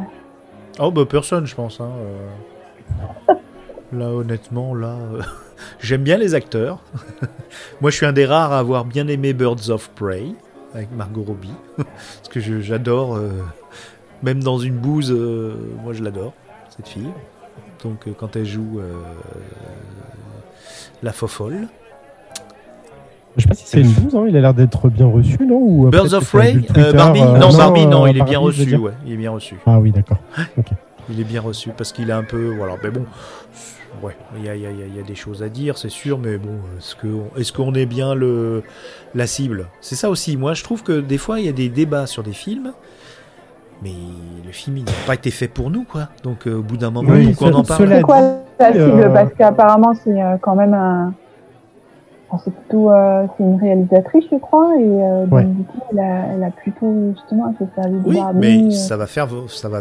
Oh 0.78 0.90
bah 0.90 1.02
personne, 1.08 1.46
je 1.46 1.54
pense. 1.54 1.80
hein, 1.80 1.90
euh. 3.28 3.34
Là, 3.92 4.06
honnêtement, 4.10 4.74
là, 4.74 4.94
euh, 5.14 5.20
j'aime 5.80 6.02
bien 6.02 6.16
les 6.16 6.34
acteurs. 6.34 6.78
Moi, 7.80 7.90
je 7.90 7.96
suis 7.96 8.06
un 8.06 8.12
des 8.12 8.24
rares 8.24 8.52
à 8.52 8.58
avoir 8.60 8.84
bien 8.84 9.08
aimé 9.08 9.32
Birds 9.32 9.68
of 9.70 9.90
Prey 9.90 10.26
avec 10.74 10.90
Margot 10.96 11.22
Robbie, 11.22 11.52
parce 11.76 12.28
que 12.30 12.38
je- 12.40 12.60
j'adore, 12.60 13.16
euh, 13.16 13.30
même 14.22 14.42
dans 14.42 14.58
une 14.58 14.76
bouse, 14.76 15.10
euh, 15.10 15.54
moi 15.82 15.92
je 15.92 16.04
l'adore 16.04 16.32
cette 16.68 16.86
fille. 16.86 17.08
Donc 17.82 18.06
quand 18.18 18.36
elle 18.36 18.44
joue 18.46 18.78
euh, 18.80 18.92
la 21.02 21.12
fofolle. 21.12 21.68
Je 23.36 23.42
sais 23.42 23.48
pas 23.48 23.54
si 23.54 23.64
c'est 23.66 23.80
une 23.80 23.90
bouse, 23.92 24.14
hein, 24.16 24.24
il 24.28 24.36
a 24.36 24.40
l'air 24.40 24.54
d'être 24.54 24.88
bien 24.88 25.06
reçu, 25.06 25.38
non 25.46 25.58
Ou, 25.62 25.88
Birds 25.88 26.14
of 26.14 26.28
Prey, 26.28 26.56
euh, 26.76 26.92
Barbie, 26.92 27.20
euh, 27.22 27.38
non, 27.38 27.56
Barbie, 27.56 27.86
non, 27.86 28.04
euh, 28.04 28.10
il 28.10 28.16
est 28.18 28.24
bien 28.24 28.40
Barbie, 28.40 28.60
reçu, 28.60 28.76
ouais, 28.76 28.92
il 29.06 29.12
est 29.12 29.16
bien 29.16 29.30
reçu. 29.30 29.56
Ah 29.66 29.78
oui, 29.78 29.92
d'accord. 29.92 30.18
Il 31.08 31.20
est 31.20 31.24
bien 31.24 31.40
reçu 31.40 31.70
parce 31.76 31.92
qu'il 31.92 32.10
est 32.10 32.12
un 32.14 32.24
peu. 32.24 32.52
Voilà, 32.56 32.74
mais 32.82 32.90
bon. 32.90 33.04
Ouais, 34.02 34.16
il 34.36 34.44
y 34.44 34.48
a, 34.48 34.56
il 34.56 34.62
y 34.62 34.66
a- 34.66 34.70
il 34.70 34.78
y 34.78 34.82
a- 34.82 34.96
y 34.96 34.98
a 35.00 35.02
des 35.02 35.14
choses 35.14 35.42
à 35.42 35.48
dire, 35.48 35.78
c'est 35.78 35.88
sûr, 35.90 36.18
mais 36.18 36.38
bon, 36.38 36.58
est-ce 36.78 36.96
qu'on 36.96 37.30
est, 37.38 37.52
qu'on 37.54 37.74
est 37.74 37.86
bien 37.86 38.14
le, 38.14 38.62
la 39.14 39.26
cible? 39.26 39.66
C'est 39.80 39.94
ça 39.96 40.10
aussi. 40.10 40.36
Moi, 40.36 40.54
je 40.54 40.64
trouve 40.64 40.82
que 40.82 41.00
des 41.00 41.18
fois, 41.18 41.38
il 41.40 41.46
y 41.46 41.48
a 41.48 41.52
des 41.52 41.68
débats 41.68 42.06
sur 42.06 42.22
des 42.22 42.32
films, 42.32 42.72
mais 43.82 43.92
le 44.44 44.52
film, 44.52 44.76
il 44.78 44.84
n'a 44.84 44.92
pas 45.06 45.14
été 45.14 45.30
fait 45.30 45.48
pour 45.48 45.70
nous, 45.70 45.84
quoi. 45.84 46.08
Donc, 46.22 46.46
euh, 46.46 46.58
au 46.58 46.62
bout 46.62 46.76
d'un 46.76 46.90
moment, 46.90 47.12
Oui, 47.12 47.28
pourquoi 47.28 47.48
on 47.48 47.60
en 47.60 47.64
parle 47.64 47.88
C'est 47.88 48.02
quoi 48.02 48.20
la 48.58 48.66
euh, 48.68 48.90
cible 48.90 49.12
Parce 49.12 49.32
qu'apparemment, 49.34 49.92
c'est 50.04 50.20
euh, 50.22 50.36
quand 50.40 50.54
même 50.54 50.74
un. 50.74 51.12
enfin, 52.30 52.42
c'est 52.44 52.54
plutôt. 52.54 52.90
euh, 52.92 53.26
c'est 53.36 53.42
une 53.44 53.58
réalisatrice, 53.58 54.24
je 54.30 54.36
crois, 54.36 54.74
et 54.78 54.84
euh, 54.84 55.24
donc, 55.24 55.32
Ouais. 55.32 55.44
du 55.44 55.62
coup, 55.64 55.78
elle 55.92 56.00
a, 56.00 56.26
elle 56.34 56.44
a 56.44 56.50
plutôt, 56.50 57.12
justement, 57.14 57.52
elle 57.60 57.66
s'est 57.66 57.72
servie 57.74 58.00
de 58.00 58.08
Oui, 58.08 58.18
mais 58.34 58.62
euh, 58.64 58.70
ça 58.70 58.96
va 58.96 59.06
faire. 59.06 59.28
Ça 59.48 59.68
va. 59.68 59.80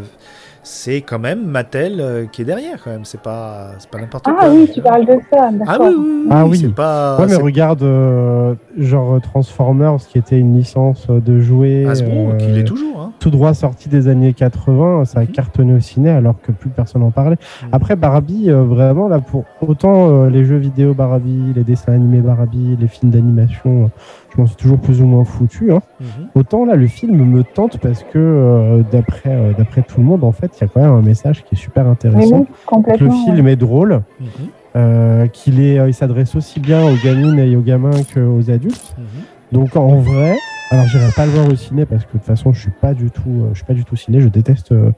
C'est 0.61 1.01
quand 1.01 1.19
même 1.19 1.45
Mattel 1.45 1.99
euh, 1.99 2.25
qui 2.25 2.41
est 2.41 2.45
derrière, 2.45 2.83
quand 2.83 2.91
même. 2.91 3.05
C'est 3.05 3.21
pas, 3.21 3.71
c'est 3.79 3.89
pas 3.89 3.99
n'importe 3.99 4.25
quoi. 4.25 4.35
Ah 4.41 4.49
oui, 4.51 4.69
tu 4.73 4.81
parles 4.81 5.05
de 5.05 5.13
ça, 5.31 5.49
Ah 5.65 5.77
oui, 5.79 5.87
oui, 5.89 5.95
oui, 5.97 6.27
Ah 6.29 6.45
oui. 6.45 6.57
c'est 6.57 6.73
pas. 6.75 7.17
Ouais, 7.19 7.27
mais 7.27 7.35
regarde, 7.35 7.81
euh, 7.83 8.53
genre 8.77 9.15
euh, 9.15 9.19
Transformers, 9.19 9.97
qui 10.07 10.17
était 10.17 10.37
une 10.37 10.57
licence 10.57 11.07
de 11.07 11.39
jouets 11.39 11.85
Hasbro, 11.85 12.31
euh, 12.31 12.37
qui 12.37 12.47
l'est 12.47 12.63
toujours. 12.65 12.99
Hein. 13.01 13.13
tout 13.19 13.29
droit 13.31 13.53
sorti 13.53 13.89
des 13.89 14.07
années 14.07 14.33
80, 14.33 15.05
ça 15.05 15.19
a 15.19 15.23
Mhm. 15.23 15.27
cartonné 15.29 15.73
au 15.73 15.79
ciné 15.79 16.09
alors 16.09 16.35
que 16.41 16.51
plus 16.51 16.69
personne 16.69 17.03
en 17.03 17.11
parlait. 17.11 17.37
Mhm. 17.63 17.69
Après 17.71 17.95
Barbie, 17.95 18.49
euh, 18.49 18.63
vraiment 18.63 19.07
là 19.07 19.19
pour 19.19 19.45
autant 19.65 20.09
euh, 20.09 20.29
les 20.29 20.43
jeux 20.45 20.57
vidéo 20.57 20.93
Barbie, 20.93 21.53
les 21.55 21.63
dessins 21.63 21.93
animés 21.93 22.19
Barbie, 22.21 22.77
les 22.79 22.87
films 22.87 23.11
d'animation, 23.11 23.85
euh, 23.85 23.87
je 24.35 24.39
m'en 24.41 24.47
suis 24.47 24.55
toujours 24.57 24.79
plus 24.79 25.01
ou 25.01 25.05
moins 25.05 25.23
foutu. 25.23 25.71
Hein. 25.71 25.81
Mhm. 25.99 26.07
Autant 26.35 26.65
là 26.65 26.75
le 26.75 26.87
film 26.87 27.17
me 27.23 27.43
tente 27.43 27.77
parce 27.79 28.03
que 28.03 28.17
euh, 28.17 28.83
d'après 28.91 29.29
euh, 29.31 29.53
d'après 29.57 29.81
tout 29.81 29.99
le 29.99 30.05
monde 30.05 30.23
en 30.23 30.31
fait 30.31 30.51
il 30.57 30.61
y 30.61 30.63
a 30.65 30.67
quand 30.67 30.81
même 30.81 30.91
un 30.93 31.01
message 31.01 31.43
qui 31.43 31.55
est 31.55 31.57
super 31.57 31.87
intéressant. 31.87 32.45
oui, 32.71 32.97
le 32.99 33.09
film 33.35 33.47
est 33.47 33.55
drôle, 33.55 34.01
Mhm. 34.19 34.27
euh, 34.75 35.27
qu'il 35.27 35.59
est, 35.59 35.79
euh, 35.79 35.87
il 35.89 35.93
s'adresse 35.93 36.35
aussi 36.35 36.59
bien 36.59 36.83
aux 36.85 36.95
gamines 37.03 37.39
et 37.39 37.55
aux 37.55 37.61
gamins 37.61 37.91
qu'aux 38.13 38.49
adultes. 38.51 38.95
Mhm. 38.97 39.05
Donc 39.51 39.75
en 39.75 39.95
vrai, 39.99 40.37
alors 40.69 40.85
j'irai 40.85 41.11
pas 41.15 41.25
le 41.25 41.31
voir 41.31 41.47
au 41.47 41.55
ciné 41.55 41.85
parce 41.85 42.03
que 42.03 42.13
de 42.13 42.17
toute 42.19 42.27
façon 42.27 42.53
je 42.53 42.61
suis 42.61 42.71
pas 42.81 42.93
du 42.93 43.09
tout, 43.09 43.21
euh, 43.27 43.49
je 43.53 43.57
suis 43.57 43.65
pas 43.65 43.73
du 43.73 43.83
tout 43.83 43.95
ciné. 43.95 44.21
Je 44.21 44.27
déteste, 44.29 44.71
euh, 44.71 44.91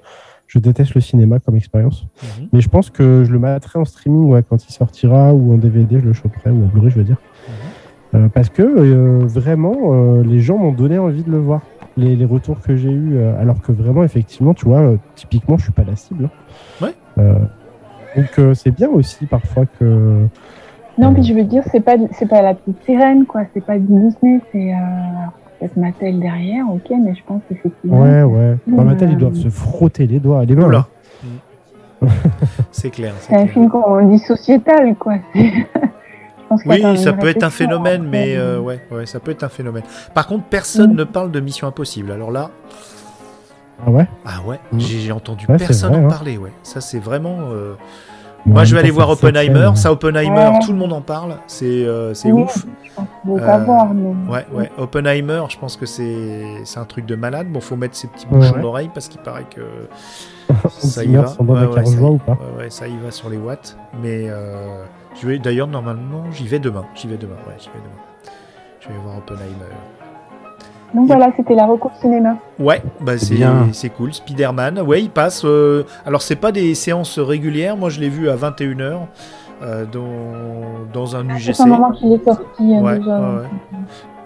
je 0.48 0.60
déteste 0.60 0.94
le 0.94 1.00
cinéma 1.00 1.40
comme 1.40 1.56
expérience. 1.56 2.06
Mais 2.52 2.60
je 2.60 2.68
pense 2.68 2.90
que 2.90 3.24
je 3.24 3.32
le 3.32 3.40
mettrai 3.40 3.80
en 3.80 3.86
streaming 3.86 4.26
ouais, 4.30 4.44
quand 4.48 4.62
il 4.68 4.74
sortira 4.74 5.34
ou 5.34 5.54
en 5.54 5.58
DVD, 5.58 6.00
je 6.02 6.06
le 6.06 6.12
choperai 6.12 6.50
ou 6.52 6.66
en 6.66 6.68
Blu-ray, 6.68 6.90
je 6.92 6.98
veux 6.98 7.06
dire. 7.06 7.16
Euh, 8.14 8.28
parce 8.34 8.50
que 8.50 8.62
euh, 8.62 9.20
vraiment, 9.26 9.74
euh, 9.94 10.24
les 10.24 10.40
gens 10.40 10.58
m'ont 10.58 10.72
donné 10.74 10.98
envie 11.00 11.24
de 11.24 11.32
le 11.32 11.38
voir. 11.40 11.62
Les, 11.98 12.16
les 12.16 12.26
retours 12.26 12.60
que 12.62 12.76
j'ai 12.78 12.92
eus, 12.92 13.16
euh, 13.18 13.40
alors 13.42 13.62
que 13.62 13.72
vraiment, 13.72 14.04
effectivement, 14.04 14.54
tu 14.54 14.66
vois, 14.66 14.80
euh, 14.80 14.96
typiquement, 15.16 15.58
je 15.58 15.64
suis 15.64 15.72
pas 15.74 15.84
la 15.84 15.96
cible. 15.96 16.26
hein. 16.26 16.86
Ouais. 16.86 16.94
Euh, 17.20 17.34
donc 18.16 18.40
euh, 18.40 18.54
c'est 18.54 18.72
bien 18.72 18.90
aussi 18.90 19.26
parfois 19.26 19.66
que. 19.80 20.26
Non, 20.98 21.14
puis 21.14 21.24
je 21.24 21.34
veux 21.34 21.44
dire, 21.44 21.64
c'est 21.72 21.80
pas, 21.80 21.96
c'est 22.12 22.28
pas 22.28 22.42
la 22.42 22.54
petite 22.54 22.82
sirène, 22.84 23.26
quoi. 23.26 23.42
C'est 23.54 23.64
pas 23.64 23.78
du 23.80 23.88
Disney, 23.88 24.40
c'est 24.52 24.74
euh, 24.74 24.76
peut-être 25.60 25.78
Mattel 25.78 26.20
derrière, 26.20 26.66
ok, 26.70 26.92
mais 27.04 27.14
je 27.16 27.22
pense 27.26 27.42
qu'effectivement. 27.48 28.02
Ouais, 28.02 28.24
ouais. 28.24 28.56
Dans 28.68 28.84
ma 28.84 28.96
tête, 28.96 29.10
Euh, 29.10 29.14
ils 29.14 29.18
doivent 29.18 29.36
se 29.36 29.50
frotter 29.50 30.08
les 30.08 30.20
doigts, 30.20 30.44
les 30.46 30.56
mains. 30.56 30.68
Oula. 30.68 30.88
hein. 32.04 32.08
C'est 32.72 32.90
clair. 32.90 33.14
c'est 33.20 33.30
C'est 33.30 33.36
un 33.36 33.44
clair. 33.44 33.54
film 33.54 33.70
qu'on 33.70 34.10
dit 34.10 34.20
sociétal, 34.20 34.96
quoi. 34.96 35.16
Pense 36.52 36.62
Oui, 36.66 36.82
ça 36.98 37.12
une 37.12 37.18
peut 37.18 37.28
être 37.30 37.44
un 37.44 37.50
phénomène, 37.50 38.02
après. 38.06 38.10
mais 38.10 38.36
euh, 38.36 38.60
ouais, 38.60 38.82
ouais, 38.92 39.06
ça 39.06 39.20
peut 39.22 39.32
être 39.32 39.44
un 39.44 39.50
phénomène. 39.50 39.84
Par 40.14 40.28
contre, 40.28 40.44
personne 40.46 40.92
Mm. 40.94 40.98
ne 40.98 41.04
parle 41.06 41.32
de 41.32 41.40
Mission 41.40 41.66
Impossible. 41.68 42.12
Alors 42.12 42.30
là, 42.32 42.50
Ah 43.86 43.90
ouais? 43.90 44.06
Ah 44.26 44.42
ouais, 44.46 44.60
Mm. 44.74 44.80
j'ai 44.80 45.12
entendu 45.12 45.46
Ouais, 45.48 45.58
personne 45.58 45.94
vrai, 45.94 46.02
en 46.02 46.06
hein. 46.06 46.10
parler. 46.10 46.38
Ouais, 46.38 46.52
ça 46.64 46.82
c'est 46.82 47.00
vraiment. 47.00 47.38
euh, 47.54 47.74
Moi, 48.46 48.64
je 48.66 48.74
vais 48.74 48.82
aller 48.82 48.92
voir 48.92 49.10
Oppenheimer. 49.10 49.72
Ça, 49.76 49.92
Oppenheimer, 49.92 50.36
Ouais. 50.50 50.60
tout 50.66 50.72
le 50.72 50.78
monde 50.78 50.94
en 50.94 51.02
parle. 51.02 51.38
C'est 51.48 51.86
euh, 51.86 52.12
ouf. 52.26 52.66
Je 52.84 52.92
pense 52.96 53.40
Euh, 53.42 53.58
voir, 53.60 53.94
mais. 53.94 54.32
Ouais, 54.34 54.46
ouais. 54.52 54.72
Oppenheimer, 54.78 55.44
je 55.48 55.58
pense 55.58 55.78
que 55.78 55.86
c'est 55.86 56.58
c'est 56.66 56.80
un 56.80 56.86
truc 56.86 57.06
de 57.06 57.16
malade. 57.16 57.48
Bon, 57.50 57.62
faut 57.62 57.76
mettre 57.78 57.96
ses 57.96 58.08
petits 58.08 58.26
bouchons 58.28 58.56
ouais. 58.56 58.62
d'oreille 58.62 58.90
parce 58.94 59.08
qu'il 59.08 59.22
paraît 59.22 59.46
que 59.50 59.62
ça 60.70 61.04
y 61.06 61.16
va. 61.16 61.28
ça 61.28 61.36
y- 61.40 61.44
ou 61.44 62.18
pas? 62.18 62.32
ouais, 62.34 62.64
ouais, 62.64 62.70
ça 62.70 62.88
y 62.88 62.98
va 62.98 63.10
sur 63.12 63.30
les 63.30 63.38
watts. 63.38 63.78
Mais 64.02 64.26
euh, 64.28 64.84
je 65.20 65.28
vais 65.28 65.40
d'ailleurs 65.40 65.68
normalement, 65.68 66.24
j'y 66.32 66.48
vais 66.48 66.60
demain. 66.60 66.86
J'y 66.96 67.08
vais 67.08 67.18
demain. 67.18 67.36
Ouais, 67.48 67.56
j'y 67.60 67.68
vais 67.70 67.80
demain. 67.80 68.02
Je 68.80 68.88
vais 68.90 68.96
voir 69.04 69.18
Oppenheimer. 69.18 69.72
Donc 70.94 71.08
voilà, 71.08 71.32
c'était 71.38 71.56
la 71.56 71.66
recours 71.68 71.94
cinéma. 72.02 72.36
Ouais, 72.60 72.82
bah 73.00 73.18
C'est 73.18 73.38
c'est 73.38 73.46
c'est 73.74 73.90
cool. 73.90 74.14
Spider-Man, 74.14 74.80
ouais, 74.82 75.02
il 75.04 75.10
passe. 75.10 75.44
euh, 75.46 75.84
alors, 76.06 76.22
c'est 76.22 76.36
pas 76.36 76.52
des 76.52 76.76
séances 76.76 77.18
régulières. 77.18 77.78
Moi, 77.78 77.90
je 77.90 78.00
l'ai 78.02 78.10
vu 78.10 78.30
à 78.30 78.36
21h 78.36 79.00
dans, 79.92 80.02
dans 80.92 81.16
un 81.16 81.24
C'est 81.38 81.52
UGC. 81.52 81.62
un 81.62 81.66
moment 81.68 81.92
qu'il 81.92 82.12
est 82.12 82.24
sorti 82.26 82.76
euh, 82.76 82.82
Ouais, 82.82 82.98
déjà. 83.00 83.20
ouais. 83.20 83.46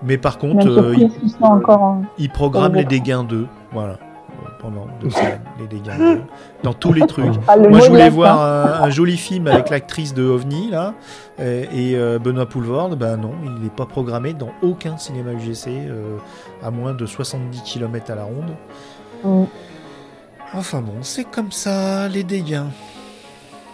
Mais 0.04 0.18
par 0.18 0.38
contre, 0.38 0.68
euh, 0.68 0.94
il, 0.98 1.12
encore 1.42 1.98
programme 2.34 2.74
les 2.76 2.86
dégâts 2.86 3.22
2. 3.28 3.48
Voilà. 3.72 3.98
Pendant 4.66 4.88
deux 5.00 5.12
semaines, 5.12 5.42
les 5.60 5.68
dégâts 5.68 5.96
2. 5.96 6.22
Dans 6.64 6.74
tous 6.74 6.92
les 6.92 7.06
trucs. 7.06 7.36
Ah, 7.48 7.56
le 7.56 7.70
Moi, 7.70 7.82
je 7.82 7.90
voulais 7.90 8.00
la 8.00 8.10
voir 8.10 8.42
un, 8.42 8.84
un 8.84 8.90
joli 8.90 9.16
film 9.16 9.46
avec 9.46 9.70
l'actrice 9.70 10.16
de 10.16 10.24
OVNI, 10.24 10.72
là, 10.72 10.96
et, 11.40 11.92
et, 11.92 11.96
euh, 11.96 12.18
Benoît 12.18 12.48
Poulvord. 12.48 12.96
Ben 12.96 13.16
non, 13.16 13.34
il 13.44 13.62
n'est 13.62 13.70
pas 13.70 13.86
programmé 13.86 14.34
dans 14.34 14.50
aucun 14.64 14.98
cinéma 14.98 15.34
UGC 15.34 15.68
euh, 15.68 16.18
à 16.64 16.72
moins 16.72 16.94
de 16.94 17.06
70 17.06 17.62
km 17.62 18.12
à 18.12 18.16
la 18.16 18.24
ronde. 18.24 18.56
Mm. 19.24 19.44
Enfin 20.56 20.82
bon, 20.82 20.94
c'est 21.02 21.26
comme 21.26 21.52
ça, 21.52 22.08
les 22.08 22.24
dégâts. 22.24 22.64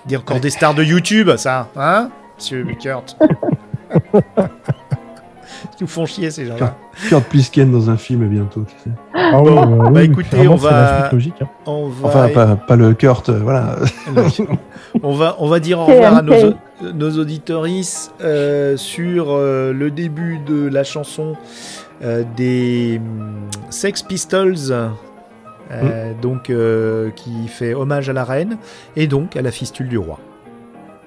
Il 0.08 0.12
y 0.12 0.16
a 0.16 0.20
encore 0.20 0.42
des 0.42 0.50
stars 0.50 0.74
de 0.74 0.84
YouTube, 0.84 1.30
ça, 1.38 1.70
hein, 1.78 2.10
monsieur 2.38 2.66
Kurt 2.82 3.16
Ils 5.80 5.82
nous 5.82 5.88
font 5.88 6.06
chier, 6.06 6.32
ces 6.32 6.46
gens-là. 6.46 6.76
Kurt 7.10 7.24
Plisken 7.26 7.72
dans 7.72 7.90
un 7.90 7.98
film 7.98 8.28
bientôt, 8.28 8.64
tu 8.68 8.76
sais. 8.84 8.96
Ah 9.14 9.32
Bon, 9.34 9.58
euh, 9.58 9.78
bah 9.78 9.90
oui, 9.94 10.02
écoutez, 10.04 10.30
clairement, 10.30 10.54
on 10.56 10.58
c'est 10.58 10.66
la 10.66 10.72
va- 10.72 11.00
suite 11.02 11.14
logique. 11.14 11.34
hein. 11.42 11.48
On 11.66 11.88
va... 11.90 12.08
Enfin, 12.10 12.30
pas, 12.30 12.56
pas 12.56 12.76
le 12.76 12.94
Kurt, 12.94 13.30
euh, 13.30 13.40
voilà. 13.42 13.78
On 15.04 15.14
va, 15.14 15.36
on 15.40 15.48
va 15.48 15.60
dire 15.60 15.80
au 15.80 15.86
revoir 15.86 16.18
à 16.18 16.22
nos, 16.22 16.54
nos 16.94 17.18
auditorices 17.20 18.12
euh, 18.22 18.76
sur 18.78 19.28
euh, 19.30 19.72
le 19.74 19.90
début 19.92 20.40
de 20.46 20.68
la 20.68 20.84
chanson 20.84 21.36
euh, 22.04 22.24
des 22.36 23.00
hum, 23.00 23.48
Sex 23.70 24.02
Pistols, 24.04 24.56
euh, 25.72 26.12
donc 26.22 26.50
euh, 26.50 27.10
qui 27.12 27.48
fait 27.48 27.74
hommage 27.74 28.10
à 28.10 28.14
la 28.14 28.26
reine 28.26 28.58
et 28.98 29.08
donc 29.08 29.38
à 29.38 29.42
la 29.42 29.52
fistule 29.52 29.88
du 29.88 29.98
roi. 29.98 30.20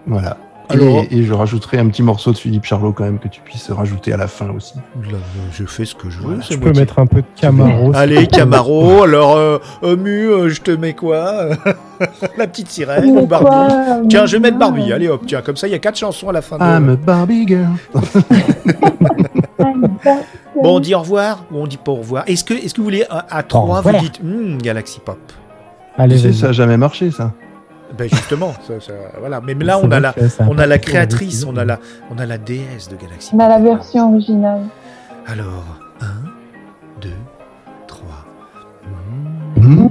voilà. 0.07 0.39
Alors- 0.71 1.05
et, 1.11 1.19
et 1.19 1.23
je 1.25 1.33
rajouterai 1.35 1.79
un 1.79 1.89
petit 1.89 2.03
morceau 2.03 2.33
de 2.33 2.39
Philippe 2.39 2.65
Charlot 2.65 2.93
quand 2.93 3.05
même 3.05 3.19
que 3.19 3.29
tu 3.29 3.41
puisses 3.43 3.71
rajouter 3.71 4.13
à 4.13 4.17
la 4.17 4.27
fin 4.29 4.49
aussi. 4.51 4.75
Là, 5.11 5.19
je 5.53 5.65
fais 5.65 5.85
ce 5.85 5.95
que 5.95 6.09
je 6.09 6.21
veux. 6.21 6.37
Moi 6.37 6.45
peux 6.61 6.73
mettre 6.73 6.99
un 6.99 7.07
peu 7.07 7.21
de 7.21 7.27
Camaro. 7.37 7.93
Allez. 7.95 8.27
Camaro, 8.27 9.03
alors 9.05 9.37
euh, 9.37 9.59
euh, 9.83 9.97
Mu, 9.97 10.29
euh, 10.29 10.49
je 10.49 10.61
te 10.63 10.71
mets 10.71 10.95
quoi? 10.95 11.49
La 12.39 12.47
petite 12.47 12.71
sirène 12.71 13.17
ou 13.19 13.27
Barbie 13.27 13.47
quoi, 13.47 14.01
Tiens, 14.09 14.27
je 14.27 14.33
vais 14.37 14.41
mettre 14.41 14.59
Barbie, 14.59 14.93
allez 14.93 15.09
hop, 15.09 15.23
tiens, 15.27 15.43
comme 15.43 15.57
ça 15.57 15.69
il 15.69 15.73
y 15.73 15.75
a 15.75 15.79
quatre 15.79 15.97
chansons 15.99 16.29
à 16.29 16.33
la 16.33 16.43
fin 16.43 16.57
de... 16.59 16.63
I'm 16.63 16.89
a 16.91 16.97
Barbie 16.97 17.47
girl. 17.47 17.69
Bon, 20.63 20.77
on 20.77 20.81
dit 20.81 20.95
au 20.95 21.01
revoir 21.01 21.45
ou 21.53 21.59
on 21.59 21.67
dit 21.67 21.77
pas 21.77 21.93
au 21.93 21.97
revoir? 21.97 22.25
Est-ce 22.27 22.45
que, 22.45 22.55
est 22.55 22.73
que 22.73 22.79
vous 22.79 22.85
voulez 22.85 23.05
à, 23.11 23.27
à 23.39 23.43
trois, 23.43 23.81
vous 23.81 23.87
revoir. 23.89 24.03
dites 24.03 24.23
Hmm, 24.23 24.59
Galaxy 24.59 25.01
Pop 25.05 25.19
Allez, 25.97 26.17
tu 26.17 26.23
sais, 26.23 26.29
vas-y. 26.29 26.39
ça 26.39 26.49
a 26.49 26.53
jamais 26.53 26.77
marché, 26.77 27.11
ça. 27.11 27.33
Ben 27.97 28.09
justement, 28.11 28.53
ça- 28.67 28.81
ça- 28.81 28.93
voilà. 29.19 29.41
Mais 29.41 29.55
là, 29.55 29.79
on 29.79 29.91
a 29.91 30.01
la, 30.01 30.15
on 30.49 30.59
a 30.59 30.67
la 30.67 30.79
créatrice, 30.79 31.45
on 31.49 31.57
a 31.57 31.65
la, 31.65 31.79
on 32.15 32.19
a 32.19 32.27
la 32.27 32.39
déesse 32.39 32.89
de 32.89 32.97
Galaxy. 32.97 33.31
On 33.35 33.39
a 33.41 33.49
la 33.49 33.59
version 33.61 34.11
originale. 34.13 34.63
Alors, 35.27 35.65
1, 36.01 36.07
2, 37.01 37.11
3. 37.87 38.07
Hmm. 39.57 39.87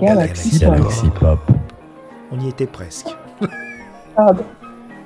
Galaxy 0.00 0.58
Galaxy 0.58 1.06
Pop. 1.18 1.40
On 2.32 2.40
y 2.40 2.48
était 2.48 2.66
presque. 2.66 3.08
Pardon. 4.16 4.44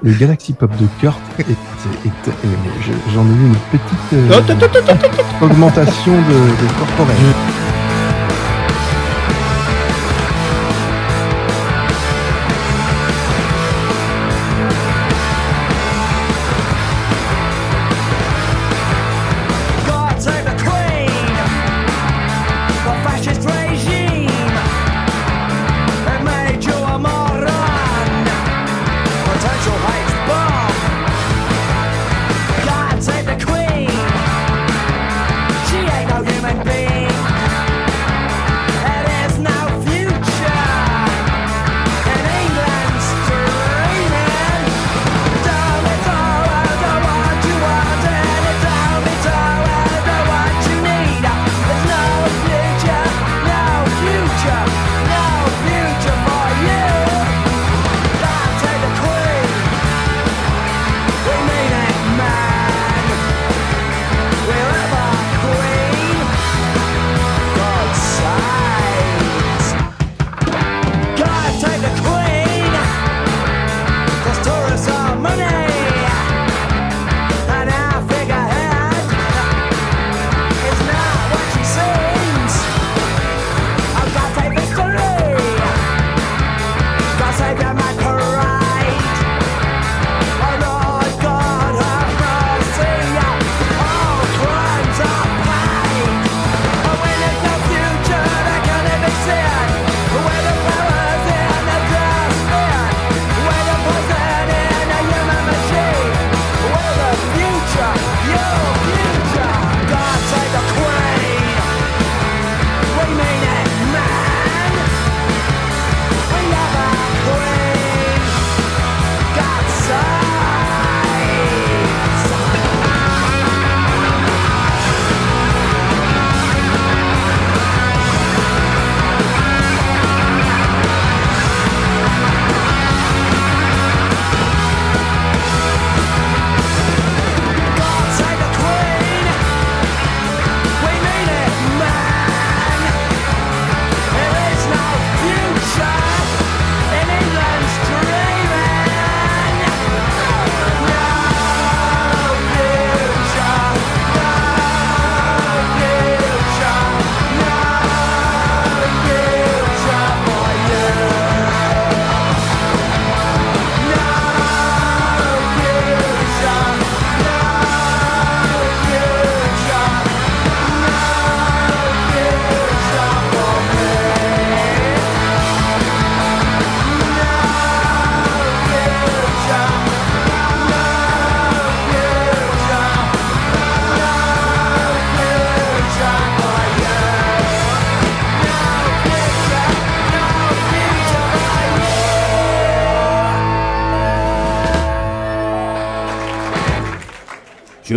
le 0.03 0.13
Galaxy 0.13 0.53
Pop 0.53 0.71
de 0.77 0.87
Kurt 1.01 1.19
est, 1.39 1.43
est- 1.43 1.45
est- 1.53 2.29
est- 2.29 2.83
je- 2.83 3.13
j'en 3.13 3.25
ai 3.25 3.31
eu 3.33 3.47
une 3.47 3.55
petite 3.73 4.13
euh, 4.15 5.45
augmentation 5.45 6.13
de, 6.13 6.19
de 6.19 6.73
corporel. 6.79 7.17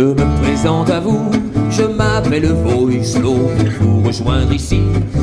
Je 0.02 0.08
me 0.08 0.42
présente 0.42 0.90
à 0.90 0.98
vous, 0.98 1.30
je 1.70 1.84
m'appelle 1.84 2.46
Voislo. 2.46 3.34
Pour 3.78 3.86
vous 3.86 4.02
rejoindre 4.02 4.52
ici, 4.52 4.80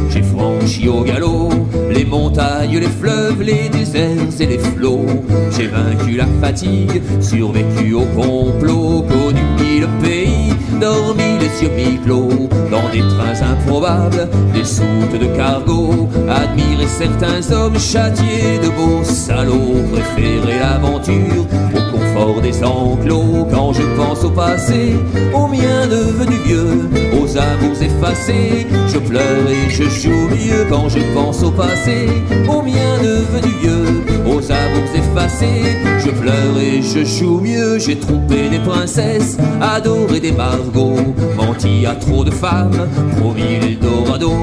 j'ai 0.09 0.23
franchi 0.23 0.87
au 0.87 1.03
galop 1.03 1.49
les 1.91 2.05
montagnes, 2.05 2.77
les 2.77 2.87
fleuves, 2.87 3.41
les 3.41 3.67
déserts 3.67 4.39
et 4.39 4.45
les 4.45 4.57
flots. 4.57 5.05
J'ai 5.51 5.67
vaincu 5.67 6.15
la 6.15 6.27
fatigue, 6.39 7.01
survécu 7.19 7.93
au 7.93 8.05
complot, 8.15 9.03
connu 9.09 9.41
mille 9.59 9.87
pays, 10.01 10.53
dormi 10.79 11.37
les 11.41 11.61
yeux 11.61 11.75
mi-clos 11.75 12.47
dans 12.71 12.87
des 12.89 12.99
trains 13.01 13.51
improbables, 13.51 14.29
des 14.53 14.63
soutes 14.63 15.19
de 15.19 15.35
cargo. 15.35 16.07
Admiré 16.29 16.87
certains 16.87 17.53
hommes 17.53 17.77
châtiés 17.77 18.59
de 18.63 18.69
beaux 18.69 19.03
salauds, 19.03 19.83
préféré 19.91 20.57
l'aventure 20.57 21.45
confort 22.19 22.41
des 22.41 22.63
enclos. 22.63 23.47
Quand 23.51 23.73
je 23.73 23.83
pense 23.95 24.23
au 24.23 24.29
passé, 24.29 24.95
au 25.33 25.47
mien 25.47 25.87
devenu 25.89 26.35
vieux, 26.45 26.89
aux 27.13 27.37
amours 27.37 27.81
effacés, 27.81 28.67
je 28.87 28.97
pleure 28.97 29.47
et 29.49 29.69
je 29.69 29.83
joue 29.83 30.27
mieux. 30.29 30.65
Quand 30.69 30.89
je 30.89 30.99
pense 31.13 31.43
au 31.43 31.51
passé, 31.51 32.07
au 32.47 32.61
mien 32.61 32.97
devenu 33.01 33.53
vieux, 33.61 34.03
aux 34.25 34.51
amours 34.51 34.95
effacés, 34.95 35.77
je 35.99 36.11
pleure 36.11 36.57
et 36.61 36.81
je 36.81 37.05
joue 37.05 37.39
mieux. 37.39 37.79
J'ai 37.79 37.97
trompé 37.97 38.49
des 38.49 38.59
princesses, 38.59 39.37
adoré 39.61 40.19
des 40.19 40.31
margots, 40.31 41.13
menti 41.35 41.85
à 41.85 41.95
trop 41.95 42.23
de 42.23 42.31
femmes, 42.31 42.87
promis 43.17 43.59
l'Eldorado. 43.61 44.33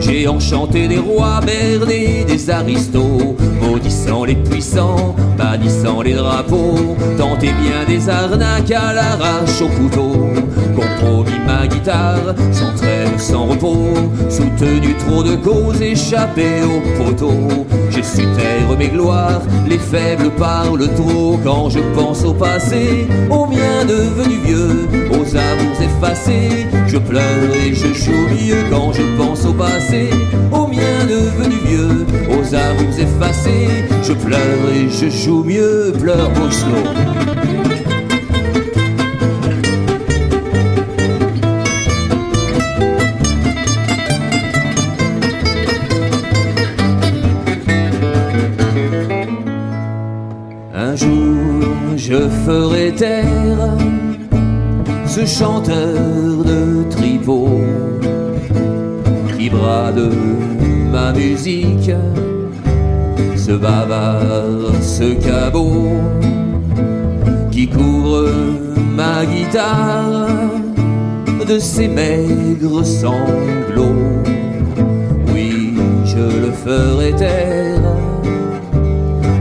J'ai 0.00 0.28
enchanté 0.28 0.88
des 0.88 0.98
rois, 0.98 1.40
berné 1.40 2.24
des 2.24 2.50
aristos, 2.50 3.36
maudissant 3.60 4.24
les 4.24 4.34
puissants, 4.34 5.14
bannissant 5.62 6.02
les 6.02 6.14
drapeaux, 6.14 6.96
tenté 7.16 7.52
bien 7.52 7.84
des 7.86 8.08
arnaques 8.08 8.70
à 8.70 8.92
l'arrache 8.92 9.60
au 9.62 9.68
couteau, 9.68 10.28
compromis 10.74 11.38
ma 11.46 11.66
guitare, 11.66 12.34
sans 12.52 12.74
trêve, 12.74 13.18
sans 13.18 13.46
repos, 13.46 13.94
soutenu 14.28 14.94
trop 15.06 15.22
de 15.22 15.36
causes, 15.36 15.80
échappé 15.80 16.62
au 16.64 17.02
poteau. 17.02 17.66
J'ai 17.90 18.02
su 18.02 18.22
taire 18.36 18.76
mes 18.78 18.88
gloires, 18.88 19.42
les 19.68 19.78
faibles 19.78 20.30
parlent 20.30 20.88
trop 20.94 21.38
quand 21.44 21.70
je 21.70 21.80
pense 21.94 22.24
au 22.24 22.32
passé, 22.32 23.06
au 23.30 23.46
mien 23.46 23.84
devenu 23.86 24.38
vieux, 24.44 24.88
aux 25.10 25.36
amours 25.36 25.80
effacés. 25.80 26.66
Je 26.86 26.98
pleure 26.98 27.54
et 27.54 27.74
je 27.74 27.92
joue 27.92 28.28
mieux 28.30 28.64
quand 28.70 28.92
je 28.92 29.02
pense 29.16 29.44
au 29.44 29.52
passé, 29.52 30.10
au 30.50 30.66
mien 30.66 31.06
devenu 31.08 31.56
vieux, 31.66 32.06
aux 32.52 32.54
amours 32.54 32.98
effacés. 32.98 33.68
Je 34.02 34.12
pleure 34.12 34.40
et 34.74 34.88
je 34.88 35.08
joue 35.10 35.44
mieux, 35.44 35.92
pleure 35.98 36.30
Oslo. 36.44 36.76
Un 50.74 50.96
jour, 50.96 52.32
ferai 52.44 52.92
taire 52.94 53.76
ce 55.06 55.24
chanteur 55.26 56.44
de 56.44 56.88
tripot 56.90 57.60
qui 59.38 59.50
brade 59.50 60.10
ma 60.92 61.12
musique, 61.12 61.90
qui 67.50 67.68
couvre 67.68 68.28
ma 68.94 69.24
guitare 69.24 70.28
de 71.48 71.58
ses 71.58 71.88
maigres 71.88 72.84
sanglots. 72.84 74.22
Oui, 75.34 75.74
je 76.04 76.24
le 76.44 76.52
ferai 76.52 77.12
taire. 77.12 77.80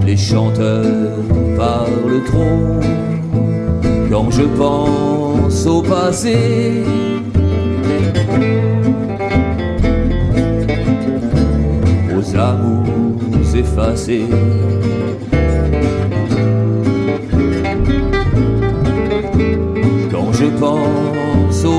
Les 0.06 0.18
chanteurs 0.18 1.20
parlent 1.58 2.24
trop 2.26 2.80
quand 4.10 4.30
je 4.32 4.44
pense 4.58 5.66
au 5.68 5.82
passé. 5.82 6.84
Aux 12.18 12.36
amours 12.36 13.56
effacés. 13.56 14.28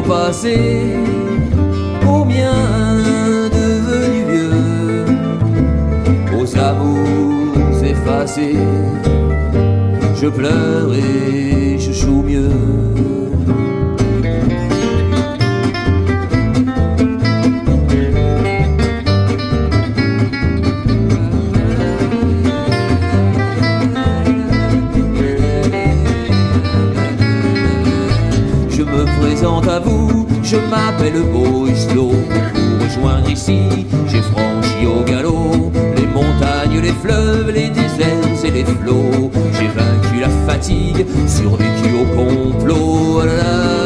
Passé, 0.03 0.97
au 2.07 2.25
mien 2.25 3.49
devenu 3.51 4.25
vieux, 4.33 5.05
aux 6.39 6.59
amours 6.59 7.85
effacés, 7.85 8.57
je 10.21 10.29
pleure 10.29 10.93
et 10.95 11.79
je 11.79 11.93
joue 11.93 12.23
mieux. 12.23 13.02
Je 30.53 30.59
m'appelle 30.71 31.23
Boislo. 31.33 32.11
Pour 32.11 32.87
rejoindre 32.87 33.31
ici, 33.31 33.61
j'ai 34.07 34.21
franchi 34.21 34.87
au 34.87 35.03
galop 35.03 35.73
les 35.97 36.07
montagnes, 36.07 36.81
les 36.81 36.93
fleuves, 36.93 37.51
les 37.51 37.69
déserts 37.69 38.45
et 38.45 38.51
les 38.51 38.65
flots. 38.65 39.31
J'ai 39.55 39.69
vaincu 39.69 40.21
la 40.21 40.29
fatigue, 40.47 41.07
survécu 41.27 41.89
au 42.01 42.07
complot. 42.17 43.23
Ah 43.41 43.82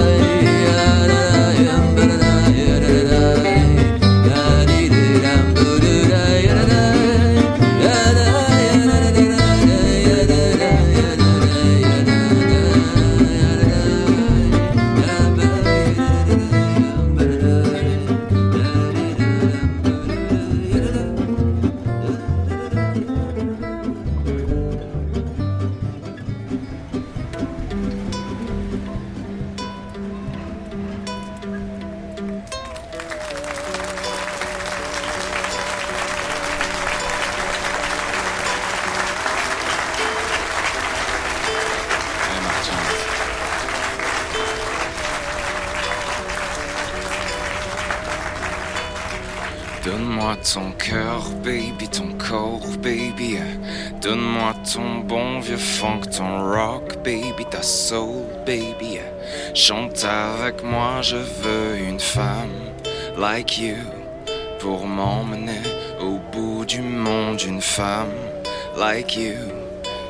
like 68.97 69.15
you, 69.15 69.37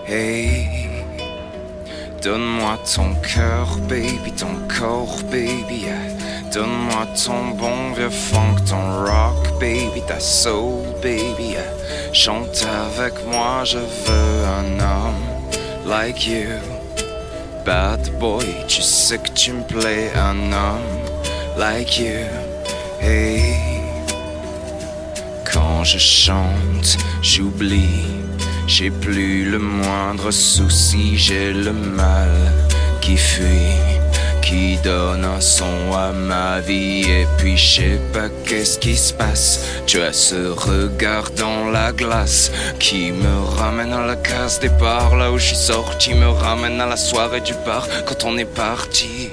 hey. 0.04 0.88
Donne-moi 2.22 2.78
ton 2.94 3.14
cœur, 3.14 3.66
baby, 3.88 4.30
ton 4.30 4.54
corps, 4.68 5.18
baby. 5.24 5.86
Donne-moi 6.52 7.06
ton 7.24 7.48
bon 7.58 7.92
vieux 7.96 8.10
funk, 8.10 8.56
ton 8.68 9.04
rock, 9.04 9.58
baby, 9.58 10.02
ta 10.06 10.20
soul, 10.20 10.84
baby. 11.02 11.56
Chante 12.12 12.64
avec 12.92 13.14
moi, 13.26 13.64
je 13.64 13.78
veux 13.78 14.38
un 14.60 14.78
homme 14.78 15.24
like 15.84 16.24
you. 16.28 16.48
Bad 17.64 18.08
boy, 18.20 18.46
tu 18.68 18.82
sais 18.82 19.18
que 19.18 19.30
tu 19.30 19.52
me 19.52 19.64
plais, 19.64 20.12
un 20.14 20.52
homme 20.52 20.94
like 21.58 21.98
you. 21.98 22.28
Hey, 23.00 23.56
quand 25.52 25.82
je 25.82 25.98
chante, 25.98 26.98
j'oublie. 27.20 28.25
J'ai 28.68 28.90
plus 28.90 29.48
le 29.48 29.58
moindre 29.58 30.32
souci, 30.32 31.16
j'ai 31.16 31.52
le 31.52 31.72
mal 31.72 32.52
qui 33.00 33.16
fuit, 33.16 33.78
qui 34.42 34.76
donne 34.78 35.24
un 35.24 35.40
son 35.40 35.92
à 35.94 36.10
ma 36.12 36.60
vie. 36.60 37.02
Et 37.08 37.26
puis 37.38 37.56
je 37.56 37.76
sais 37.76 38.00
pas 38.12 38.28
qu'est-ce 38.44 38.80
qui 38.80 38.96
se 38.96 39.12
passe. 39.12 39.60
Tu 39.86 40.00
as 40.00 40.12
ce 40.12 40.48
regard 40.48 41.30
dans 41.38 41.70
la 41.70 41.92
glace 41.92 42.50
qui 42.80 43.12
me 43.12 43.44
ramène 43.56 43.92
à 43.92 44.04
la 44.04 44.16
case 44.16 44.58
départ, 44.58 45.16
là 45.16 45.30
où 45.30 45.38
je 45.38 45.46
suis 45.46 45.56
sorti, 45.56 46.14
me 46.14 46.28
ramène 46.28 46.80
à 46.80 46.86
la 46.86 46.96
soirée 46.96 47.42
du 47.42 47.54
bar 47.64 47.86
quand 48.04 48.24
on 48.24 48.36
est 48.36 48.52
parti. 48.52 49.30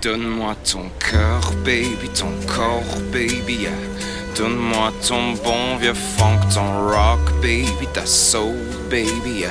Donne-moi 0.00 0.54
ton 0.72 0.86
cœur, 0.98 1.52
baby, 1.64 2.08
ton 2.14 2.32
corps, 2.46 3.00
baby. 3.12 3.66
Donne-moi 4.36 4.92
ton 5.06 5.32
bon 5.44 5.76
vieux 5.80 5.94
funk, 5.94 6.40
ton 6.54 6.88
rock, 6.88 7.20
baby, 7.42 7.86
ta 7.92 8.06
soul, 8.06 8.54
baby. 8.90 9.44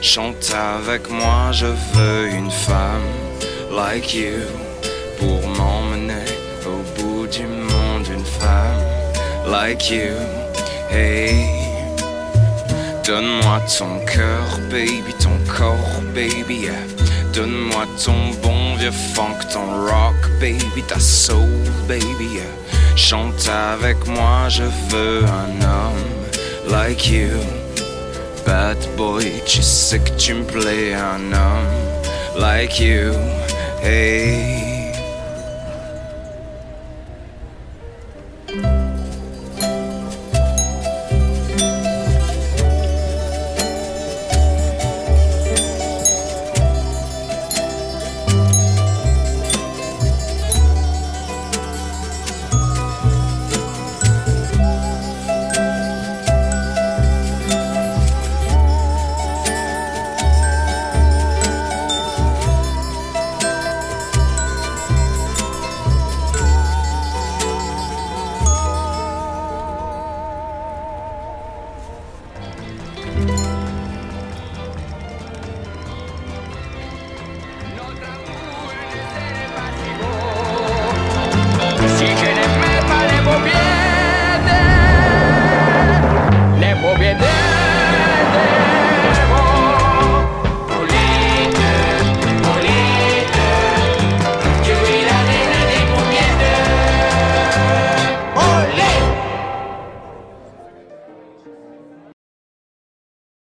Chante 0.00 0.54
avec 0.54 1.10
moi, 1.10 1.50
je 1.52 1.66
veux 1.66 2.28
une 2.30 2.50
femme 2.50 3.02
like 3.70 4.14
you 4.14 4.40
pour 5.18 5.48
m'emmener 5.48 6.24
au 6.66 7.00
bout 7.00 7.26
du 7.26 7.46
monde. 7.46 8.06
Une 8.12 8.24
femme 8.24 8.80
like 9.50 9.90
you, 9.90 10.14
hey. 10.90 11.46
Donne-moi 13.04 13.60
ton 13.78 13.98
cœur, 14.04 14.44
baby, 14.70 15.14
ton 15.18 15.36
corps, 15.50 16.02
baby. 16.14 16.68
Donne-moi 17.32 17.86
ton 18.04 18.30
bon 18.42 18.76
vieux 18.76 18.90
funk, 18.90 19.38
ton 19.52 19.86
rock, 19.86 20.14
baby, 20.40 20.82
ta 20.86 20.98
soul, 20.98 21.48
baby. 21.88 22.40
Chante 22.98 23.48
avec 23.48 24.08
moi, 24.08 24.48
je 24.48 24.64
veux 24.64 25.22
un 25.24 25.62
homme 25.62 26.68
like 26.68 27.08
you. 27.08 27.30
Bad 28.44 28.76
boy, 28.96 29.24
tu 29.46 29.62
sais 29.62 30.00
que 30.00 30.10
tu 30.18 30.34
me 30.34 30.42
plais, 30.42 30.94
un 30.94 31.32
homme 31.32 32.40
like 32.40 32.80
you. 32.80 33.14
Hey. 33.82 34.67